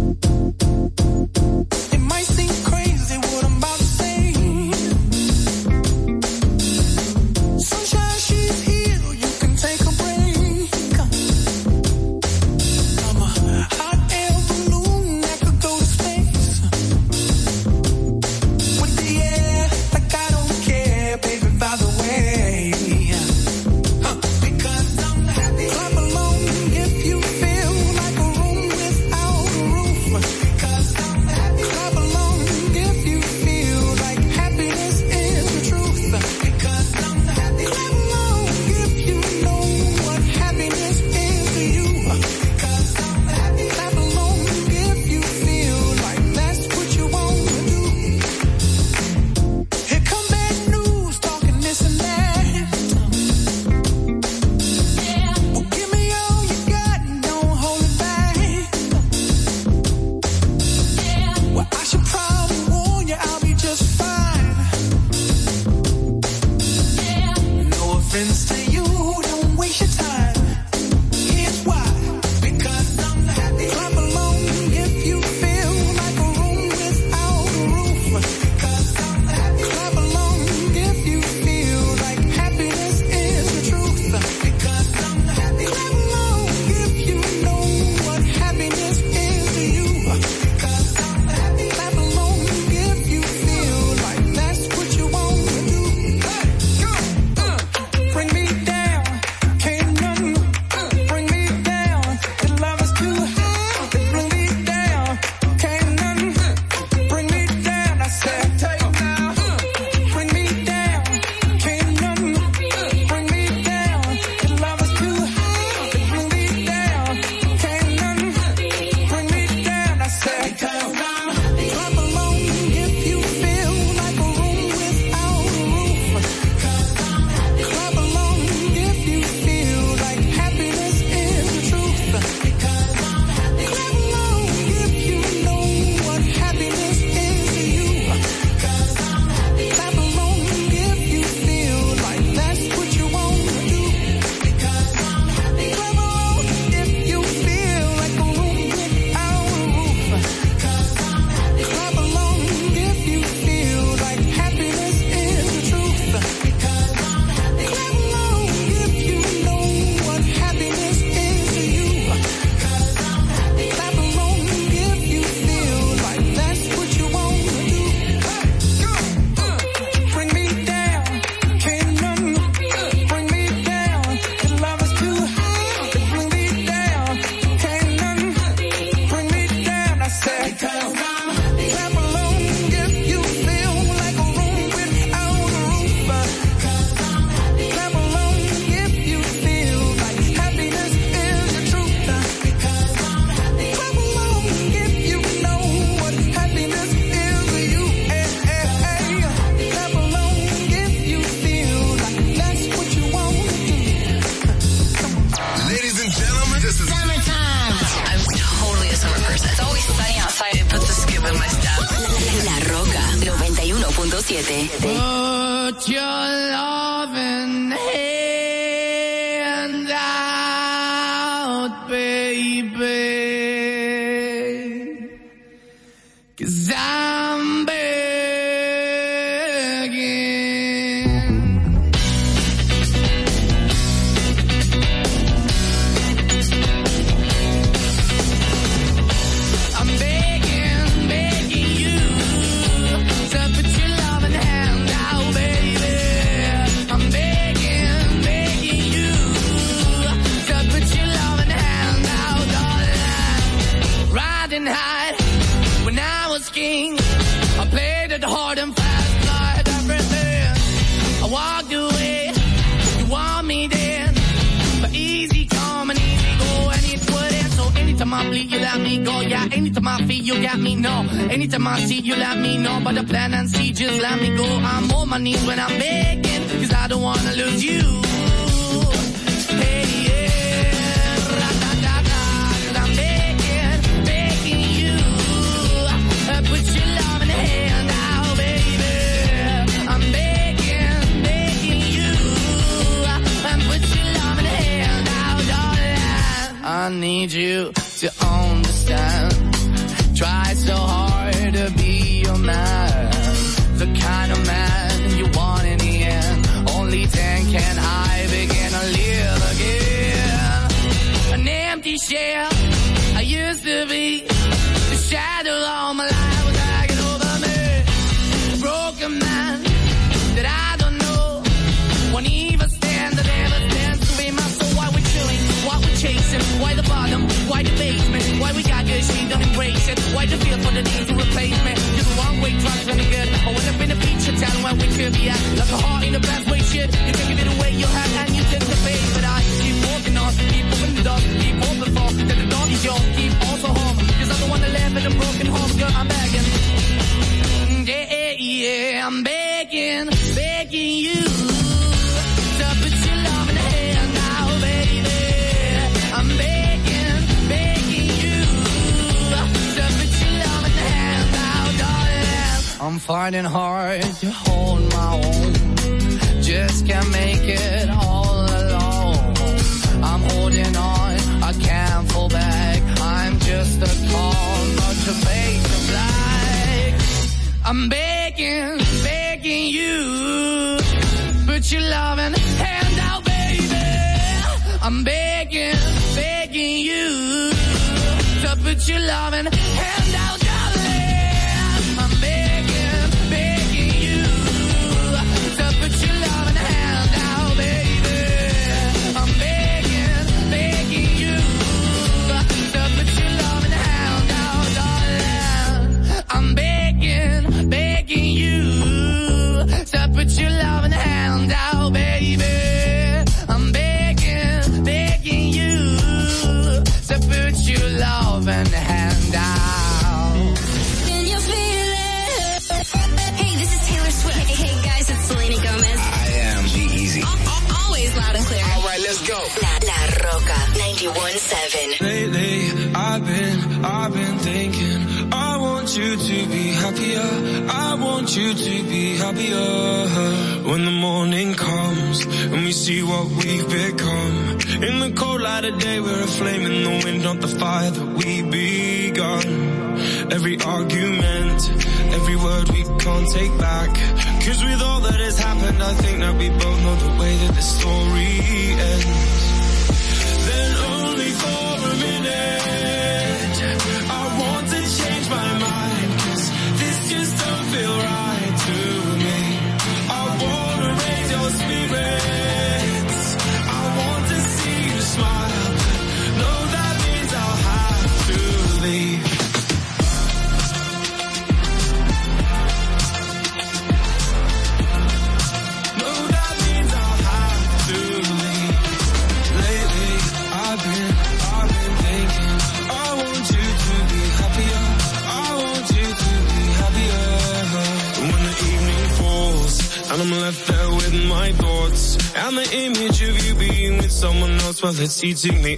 Eating 505.24 505.62
me 505.62 505.78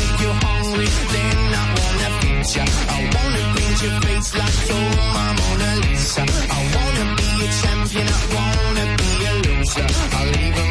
make 0.33 0.43
you 0.43 0.47
hungry, 0.47 0.87
then 1.13 1.37
I 1.53 1.65
wanna 1.77 2.09
feed 2.21 2.55
ya. 2.55 2.65
I 2.89 2.99
wanna 3.15 3.43
paint 3.55 3.81
your 3.83 4.01
face 4.01 4.29
like 4.39 4.69
you're 4.69 4.95
my 5.15 5.29
Mona 5.39 5.71
Lisa. 5.83 6.21
I 6.21 6.61
wanna 6.75 7.05
be 7.17 7.29
a 7.45 7.49
champion, 7.61 8.07
I 8.07 8.23
wanna 8.35 8.85
be 9.01 9.11
a 9.25 9.33
loser. 9.45 9.87
I'll 10.17 10.39
even 10.47 10.70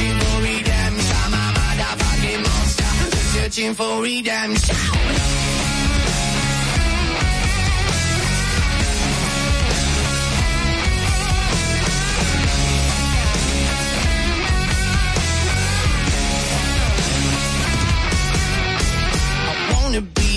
searching 0.00 0.14
for 0.24 0.42
redemption. 0.42 1.16
I'm 1.24 1.34
a 1.34 1.58
motherfucking 1.58 2.42
monster 2.42 2.84
who's 2.84 3.14
searching 3.32 3.74
for 3.74 4.02
redemption. 4.02 5.59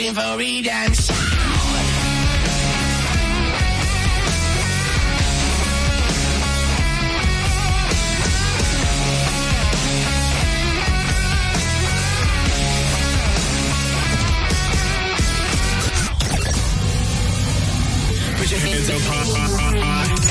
searching 0.00 0.14
for 0.14 0.38
redemption. 0.38 1.14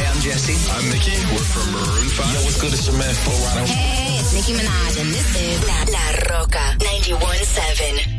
I'm 0.01 0.21
Jesse. 0.21 0.71
I'm 0.71 0.89
Nicky. 0.89 1.11
We're 1.31 1.39
from 1.39 1.71
Maroon 1.71 2.09
5. 2.09 2.33
Yo, 2.33 2.39
what's 2.43 2.61
good? 2.61 2.73
It's 2.73 2.87
your 2.87 2.97
man, 2.97 3.13
Full 3.13 3.33
Rhino. 3.33 3.65
Hey, 3.65 4.19
it's 4.19 4.33
Nicki 4.33 4.53
Minaj, 4.53 5.01
and 5.01 5.13
this 5.13 5.35
is 5.35 5.67
La, 5.67 5.85
La 5.87 6.37
Roca 6.37 6.75
91.7. 6.79 8.18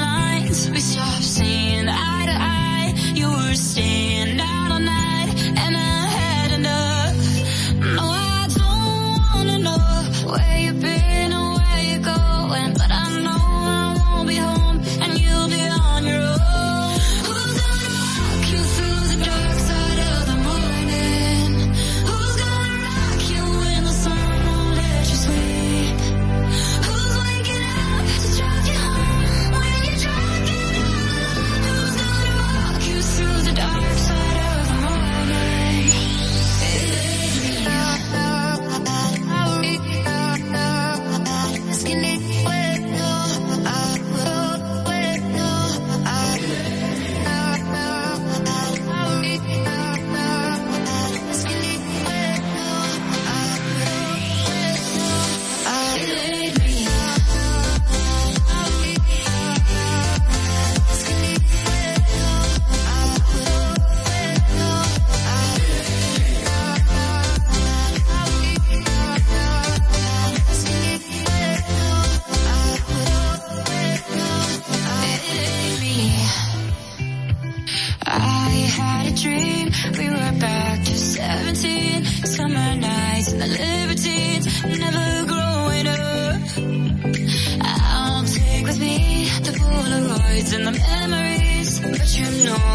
you 92.17 92.43
know. 92.43 92.70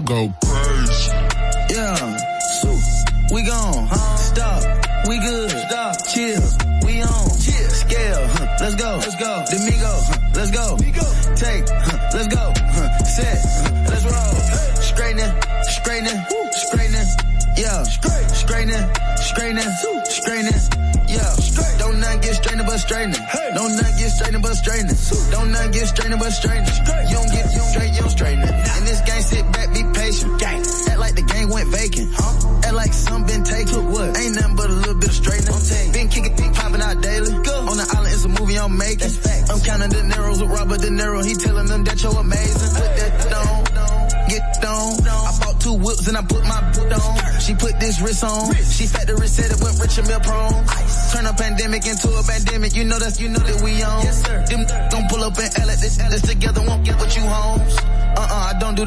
go 0.00 0.41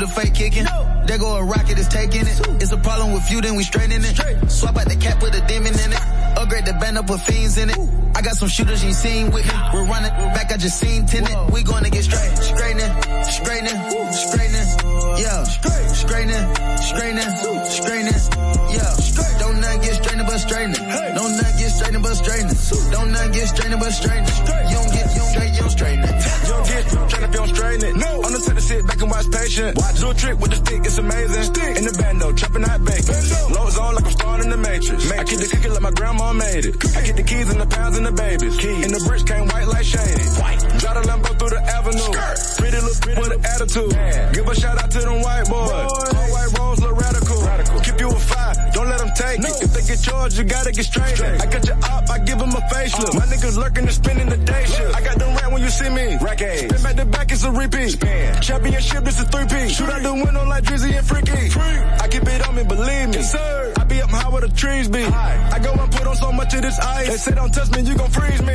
the 0.06 0.14
fake 0.14 0.34
kicking. 0.34 0.64
No. 0.64 1.04
There 1.06 1.18
go 1.18 1.36
a 1.36 1.44
rocket, 1.44 1.78
it's 1.78 1.88
taking 1.88 2.22
it. 2.22 2.40
It's 2.62 2.72
a 2.72 2.78
problem 2.78 3.14
with 3.14 3.30
you, 3.32 3.42
then 3.42 3.56
we 3.56 3.64
straighten 3.64 4.04
it. 4.04 4.16
Straight. 4.16 4.50
Swap 4.50 4.78
out 4.78 4.88
the 4.88 4.96
cap 4.96 5.22
with 5.22 5.36
a 5.36 5.46
demon 5.48 5.74
in 5.74 5.92
it. 5.94 6.02
Upgrade 6.38 6.66
the 6.66 6.74
band 6.74 6.98
up 6.98 7.10
with 7.10 7.22
fiends 7.22 7.58
in 7.58 7.70
it. 7.70 7.78
Ooh. 7.78 7.90
I 8.16 8.22
got 8.22 8.36
some 8.36 8.48
shooters 8.48 8.84
you 8.84 8.94
seen 8.94 9.32
with 9.32 9.46
me. 9.46 9.54
We're 9.74 9.86
running 9.86 10.12
we're 10.18 10.34
back, 10.34 10.52
I 10.52 10.58
just 10.58 10.80
seen 10.80 11.06
tenant. 11.06 11.52
We 11.52 11.64
gonna 11.64 11.90
get 11.90 12.04
straight, 12.04 12.38
straightening, 12.38 12.92
straightening, 13.24 13.80
straightening, 14.12 14.68
yeah. 15.20 15.44
Straight, 15.44 15.88
straightening, 15.92 16.46
straightening, 16.80 17.32
straightening, 17.68 18.20
yeah. 18.72 18.94
Straight. 18.96 19.36
Don't 19.40 19.60
nothing 19.60 19.82
get 19.82 19.96
straightened 20.00 20.28
but 20.28 20.38
straightening. 20.40 20.84
Hey. 20.86 21.12
Don't 21.16 21.32
nothing 21.36 21.58
get 21.60 21.72
straightened 21.72 22.04
but 22.04 22.16
straightening. 22.16 22.58
Don't 22.92 23.12
nothing 23.12 23.32
get 23.32 23.48
straightened 23.48 23.80
but 23.80 23.92
straightening. 23.92 24.36
Straight. 24.46 24.65
Patient. 29.56 29.78
Watch. 29.78 30.00
Do 30.00 30.10
a 30.10 30.14
trick 30.14 30.40
with 30.40 30.52
the 30.52 30.58
stick, 30.58 30.82
it's 30.86 30.98
amazing. 30.98 31.44
Stick. 31.44 31.78
In 31.78 31.86
the 31.86 31.96
bando, 31.98 32.34
trapping 32.34 32.64
hot 32.64 32.84
bacon. 32.84 33.16
Lows 33.54 33.78
on 33.78 33.96
like 33.96 34.06
I'm 34.06 34.12
starting 34.12 34.46
in 34.46 34.52
the 34.52 34.58
matrix. 34.58 35.10
matrix. 35.10 35.20
I 35.20 35.24
keep 35.24 35.40
the 35.40 35.50
cookie 35.56 35.70
like 35.70 35.82
my 35.82 35.92
grandma 35.92 36.34
made 36.34 36.66
it. 36.66 36.76
I 36.96 37.02
get 37.02 37.16
the 37.16 37.24
keys 37.24 37.50
and 37.50 37.60
the 37.62 37.68
pounds 37.68 37.98
and 37.98 38.06
the 38.06 38.12
babies. 38.12 38.58
Keys. 38.58 38.84
And 38.86 38.92
the 38.94 39.02
bricks 39.08 39.24
came 39.24 39.48
white 39.48 39.68
like 39.68 39.86
shady. 39.86 40.26
White. 40.40 40.60
Drive 40.80 40.96
the 41.00 41.04
Lambo 41.08 41.32
through 41.40 41.54
the 41.56 41.62
avenue. 41.64 42.10
Skirt. 42.12 42.38
Pretty 42.60 42.80
little 42.84 43.00
pretty 43.02 43.22
with 43.22 43.32
an 43.32 43.42
attitude. 43.46 43.92
Man. 43.96 44.34
Give 44.34 44.48
a 44.48 44.56
shout 44.56 44.78
out 44.78 44.92
to 44.92 45.00
them 45.00 45.22
white 45.22 45.48
boys. 45.48 45.72
boys. 45.72 46.14
All 46.16 46.30
white 46.36 46.52
rolls 46.60 46.80
look 46.82 46.96
radical. 47.00 47.38
radical. 47.42 47.80
Keep 47.80 48.00
you 48.00 48.10
a 48.10 48.20
five, 48.20 48.56
don't 48.74 48.90
let 48.90 49.00
them 49.00 49.12
take 49.16 49.40
no. 49.40 49.50
it. 49.50 49.64
If 49.64 49.72
they 49.74 49.84
get 49.88 50.00
charged, 50.02 50.38
you 50.38 50.44
gotta 50.44 50.72
get 50.72 50.86
straight. 50.86 51.16
straight. 51.16 51.42
I 51.42 51.46
got 51.48 51.64
your 51.66 51.80
up, 51.80 52.10
I 52.10 52.20
give 52.20 52.40
them 52.40 52.52
a 52.52 52.64
facelift. 52.72 53.16
Uh. 53.16 53.20
My 53.20 53.26
niggas 53.32 53.58
lurking 53.58 53.86
and 53.88 53.94
spinning 53.94 54.30
the 54.30 54.38
day 54.38 54.66
shift. 54.66 54.96
I 54.96 55.02
got 55.02 55.18
them 55.18 55.32
rat 55.36 55.52
when 55.52 55.62
you 55.62 55.70
see 55.70 55.90
me. 55.90 56.18
Rack 56.20 56.40
Spin 56.40 56.68
back 56.84 56.96
to 56.98 57.06
back, 57.06 57.32
it's 57.32 57.44
a 57.44 57.52
repeat. 57.52 57.96
Spin. 57.96 58.05
Championship, 58.46 59.08
it's 59.08 59.20
a 59.20 59.26
three-piece. 59.26 59.76
Shoot 59.76 59.90
out 59.90 60.04
the 60.04 60.14
window 60.14 60.46
like 60.46 60.64
Drizzy 60.66 60.96
and 60.96 61.08
Freaky. 61.08 61.50
Free. 61.50 61.62
I 61.64 62.08
keep 62.08 62.22
it 62.22 62.48
on 62.48 62.56
me, 62.56 62.64
believe 62.64 63.08
me. 63.10 63.16
Yes, 63.16 63.32
sir. 63.32 63.74
I 63.76 63.84
be 63.86 64.00
up 64.04 64.12
high 64.12 64.30
where 64.30 64.42
the 64.42 64.50
trees 64.50 64.88
be. 64.88 65.02
High. 65.02 65.50
I 65.52 65.58
go 65.58 65.72
and 65.74 65.92
put 65.92 66.06
on 66.06 66.16
so 66.16 66.32
much 66.32 66.54
of 66.54 66.62
this 66.62 66.78
ice. 66.78 67.08
They 67.08 67.18
say 67.18 67.32
don't 67.34 67.52
touch 67.52 67.72
me, 67.72 67.82
you 67.82 67.98
gon' 67.98 68.12
freeze 68.12 68.42
me. 68.44 68.54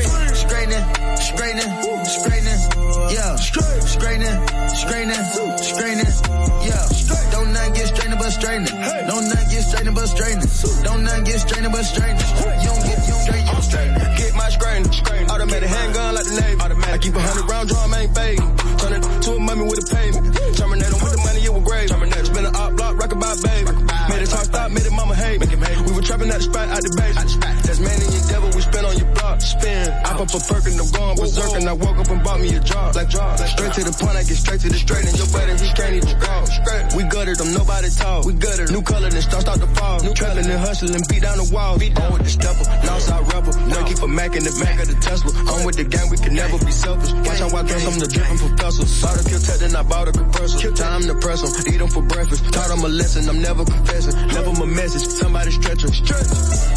I 31.71 31.73
woke 31.73 31.99
up 32.03 32.11
and 32.11 32.19
bought 32.25 32.41
me 32.41 32.51
a 32.51 32.59
job. 32.59 32.97
Like 32.97 33.09
job. 33.09 33.39
Straight 33.39 33.73
to 33.79 33.85
the 33.87 33.95
point, 33.95 34.19
I 34.19 34.27
get 34.27 34.35
straight 34.35 34.59
to 34.67 34.69
the 34.69 34.75
straight 34.75 35.07
and 35.07 35.15
your 35.15 35.31
buddy, 35.31 35.55
he 35.55 35.71
can't 35.71 35.95
even 36.03 36.19
walk. 36.19 36.51
We 36.99 37.07
gutted 37.07 37.39
them, 37.39 37.55
nobody 37.55 37.89
talk. 37.95 38.27
We 38.27 38.35
gutted 38.35 38.75
New 38.75 38.83
color, 38.83 39.07
then 39.07 39.23
start 39.23 39.47
start 39.47 39.63
to 39.63 39.71
fall. 39.79 40.03
New 40.03 40.11
trapping 40.11 40.51
and 40.51 40.59
hustling, 40.59 40.99
beat 41.07 41.23
down 41.23 41.39
the 41.39 41.47
wall. 41.55 41.79
Beat 41.79 41.95
down 41.95 42.11
with 42.11 42.27
the 42.27 42.33
stepper, 42.35 42.67
Northside 42.83 43.23
rebel. 43.31 43.55
No. 43.71 43.87
keep 43.87 43.99
for 44.03 44.11
Mac 44.11 44.35
in 44.35 44.43
the 44.43 44.51
back 44.59 44.83
of 44.83 44.91
the 44.91 44.99
Tesla. 44.99 45.31
I'm 45.47 45.63
with 45.63 45.79
the 45.79 45.87
gang, 45.87 46.11
we 46.11 46.19
can 46.19 46.35
never 46.35 46.59
be 46.59 46.75
selfish. 46.75 47.15
Watch 47.15 47.39
how 47.39 47.55
I 47.55 47.63
dress, 47.63 47.87
I'm 47.87 47.99
the 48.03 48.09
dripping 48.11 48.39
professor. 48.43 48.85
Bought 49.07 49.15
a 49.15 49.23
kill 49.31 49.43
then 49.63 49.73
I 49.79 49.83
bought 49.87 50.09
a 50.11 50.13
compressor. 50.13 50.75
Time 50.75 51.03
to 51.07 51.15
press 51.23 51.39
them, 51.39 51.55
eat 51.71 51.79
them 51.79 51.87
for 51.95 52.03
breakfast. 52.03 52.51
Taught 52.51 52.69
them 52.75 52.83
a 52.83 52.91
lesson, 52.91 53.31
I'm 53.31 53.39
never 53.39 53.63
confessing. 53.63 54.19
Never 54.27 54.51
my 54.59 54.67
message, 54.67 55.07
somebody 55.07 55.55
stretch 55.55 55.87
them. 55.87 55.95
Stretch. 55.95 56.27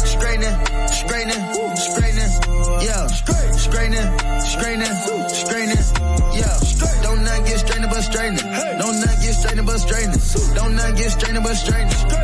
Straightening, 0.06 0.54
straightening, 0.86 1.42
straightening. 1.82 2.30
Yeah. 2.86 3.10
Straightening, 3.74 4.06
straightening, 4.38 4.96
straightening. 5.34 5.84
Yeah. 6.38 7.02
Don't 7.02 7.24
not 7.24 7.44
get 7.44 7.58
straightening 7.58 7.90
but 7.90 8.02
straightening. 8.02 8.78
Don't 8.78 9.00
not 9.00 9.20
get 9.20 9.34
straightening 9.34 9.66
but 9.66 9.78
straightening. 9.78 10.54
Don't 10.54 10.76
not 10.76 10.96
get 10.96 11.10
straightening 11.10 11.42
but 11.42 11.54
straightening. 11.54 12.23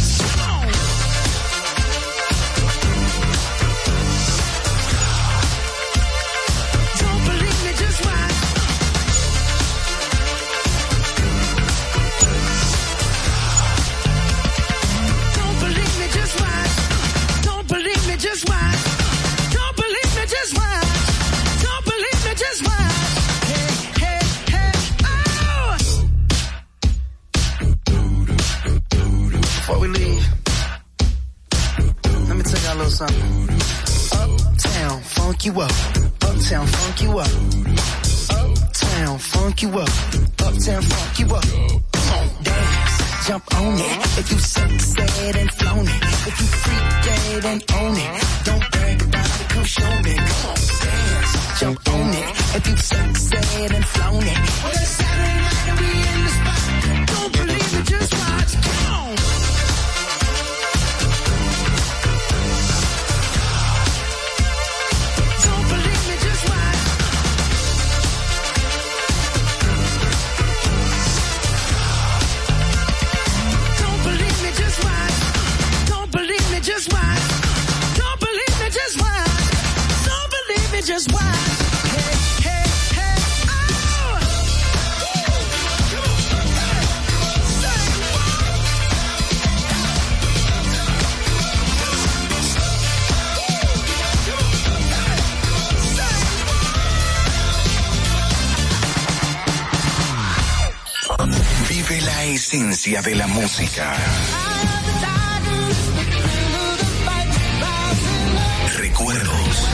Recuerdos. 108.77 109.67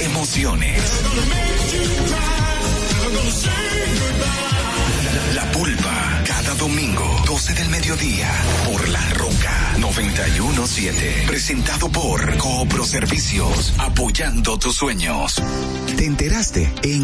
Emociones. 0.00 1.02
La 5.34 5.50
pulpa, 5.52 6.22
cada 6.26 6.54
domingo, 6.56 7.22
12 7.26 7.54
del 7.54 7.68
mediodía, 7.70 8.30
por 8.66 8.88
La 8.88 9.10
Roca 9.14 9.74
917. 9.78 11.24
Presentado 11.26 11.90
por 11.90 12.36
Coopro 12.36 12.84
Servicios, 12.84 13.72
apoyando 13.78 14.58
tus 14.58 14.76
sueños. 14.76 15.42
¿Te 15.96 16.04
enteraste? 16.04 16.72
En 16.82 17.03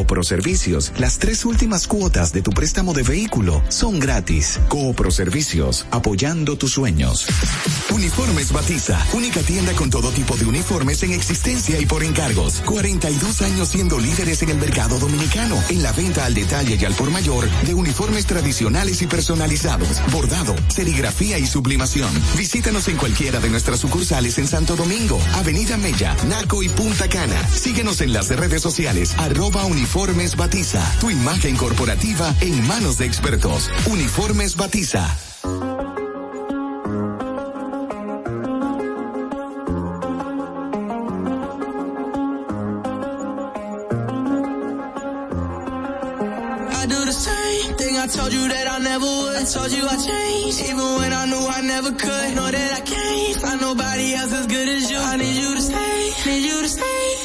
Servicios, 0.23 0.91
las 0.97 1.19
tres 1.19 1.45
últimas 1.45 1.87
cuotas 1.87 2.33
de 2.33 2.41
tu 2.41 2.51
préstamo 2.51 2.93
de 2.93 3.03
vehículo 3.03 3.61
son 3.69 3.99
gratis. 3.99 4.59
Coopro 4.67 5.11
Servicios, 5.11 5.85
apoyando 5.91 6.57
tus 6.57 6.73
sueños. 6.73 7.27
Uniformes 7.91 8.51
Batiza, 8.51 8.99
única 9.13 9.41
tienda 9.41 9.73
con 9.73 9.89
todo 9.89 10.09
tipo 10.11 10.35
de 10.35 10.45
uniformes 10.45 11.03
en 11.03 11.13
existencia 11.13 11.79
y 11.79 11.85
por 11.85 12.03
encargos. 12.03 12.61
42 12.65 13.41
años 13.43 13.69
siendo 13.69 13.99
líderes 13.99 14.41
en 14.41 14.49
el 14.49 14.57
mercado 14.57 14.97
dominicano, 14.99 15.55
en 15.69 15.83
la 15.83 15.91
venta 15.91 16.25
al 16.25 16.33
detalle 16.33 16.77
y 16.79 16.85
al 16.85 16.93
por 16.93 17.11
mayor 17.11 17.49
de 17.65 17.73
uniformes 17.73 18.25
tradicionales 18.25 19.01
y 19.01 19.07
personalizados, 19.07 20.01
bordado, 20.11 20.55
serigrafía 20.67 21.37
y 21.37 21.45
sublimación. 21.45 22.09
Visítanos 22.37 22.87
en 22.87 22.97
cualquiera 22.97 23.39
de 23.39 23.49
nuestras 23.49 23.79
sucursales 23.79 24.37
en 24.39 24.47
Santo 24.47 24.75
Domingo, 24.75 25.19
Avenida 25.35 25.77
Mella, 25.77 26.15
Naco 26.27 26.63
y 26.63 26.69
Punta 26.69 27.07
Cana. 27.07 27.47
Síguenos 27.49 28.01
en 28.01 28.13
las 28.13 28.29
redes 28.29 28.61
sociales, 28.61 29.13
arroba 29.17 29.63
uniformes 29.65 29.90
Batiza. 30.37 30.81
Tu 30.99 31.11
imagen 31.11 31.57
corporativa 31.57 32.33
en 32.39 32.65
manos 32.65 32.97
de 32.97 33.05
expertos. 33.05 33.69
Uniformes 33.87 34.55
Batiza. 34.55 35.05
I 46.73 46.85
do 46.87 47.05
the 47.05 47.11
same 47.11 47.75
thing 47.75 47.97
I 47.97 48.07
told 48.07 48.31
you 48.31 48.47
that 48.47 48.67
I 48.67 48.79
never 48.79 49.05
would. 49.05 49.45
Told 49.51 49.71
you 49.71 49.85
I 49.85 49.97
changed, 49.97 50.61
even 50.61 50.95
when 50.99 51.11
I 51.11 51.25
knew 51.25 51.47
I 51.47 51.61
never 51.61 51.91
could. 51.91 52.35
Know 52.35 52.49
that 52.49 52.73
I 52.73 52.81
can't 52.81 53.41
find 53.41 53.59
nobody 53.59 54.13
else 54.15 54.31
as 54.31 54.47
good 54.47 54.69
as 54.69 54.89
you. 54.89 54.97
I 54.97 55.17
need 55.17 55.35
you 55.35 55.55
to 55.55 55.61
stay, 55.61 56.13
need 56.25 56.45
you 56.45 56.61
to 56.61 56.69
stay. 56.69 57.20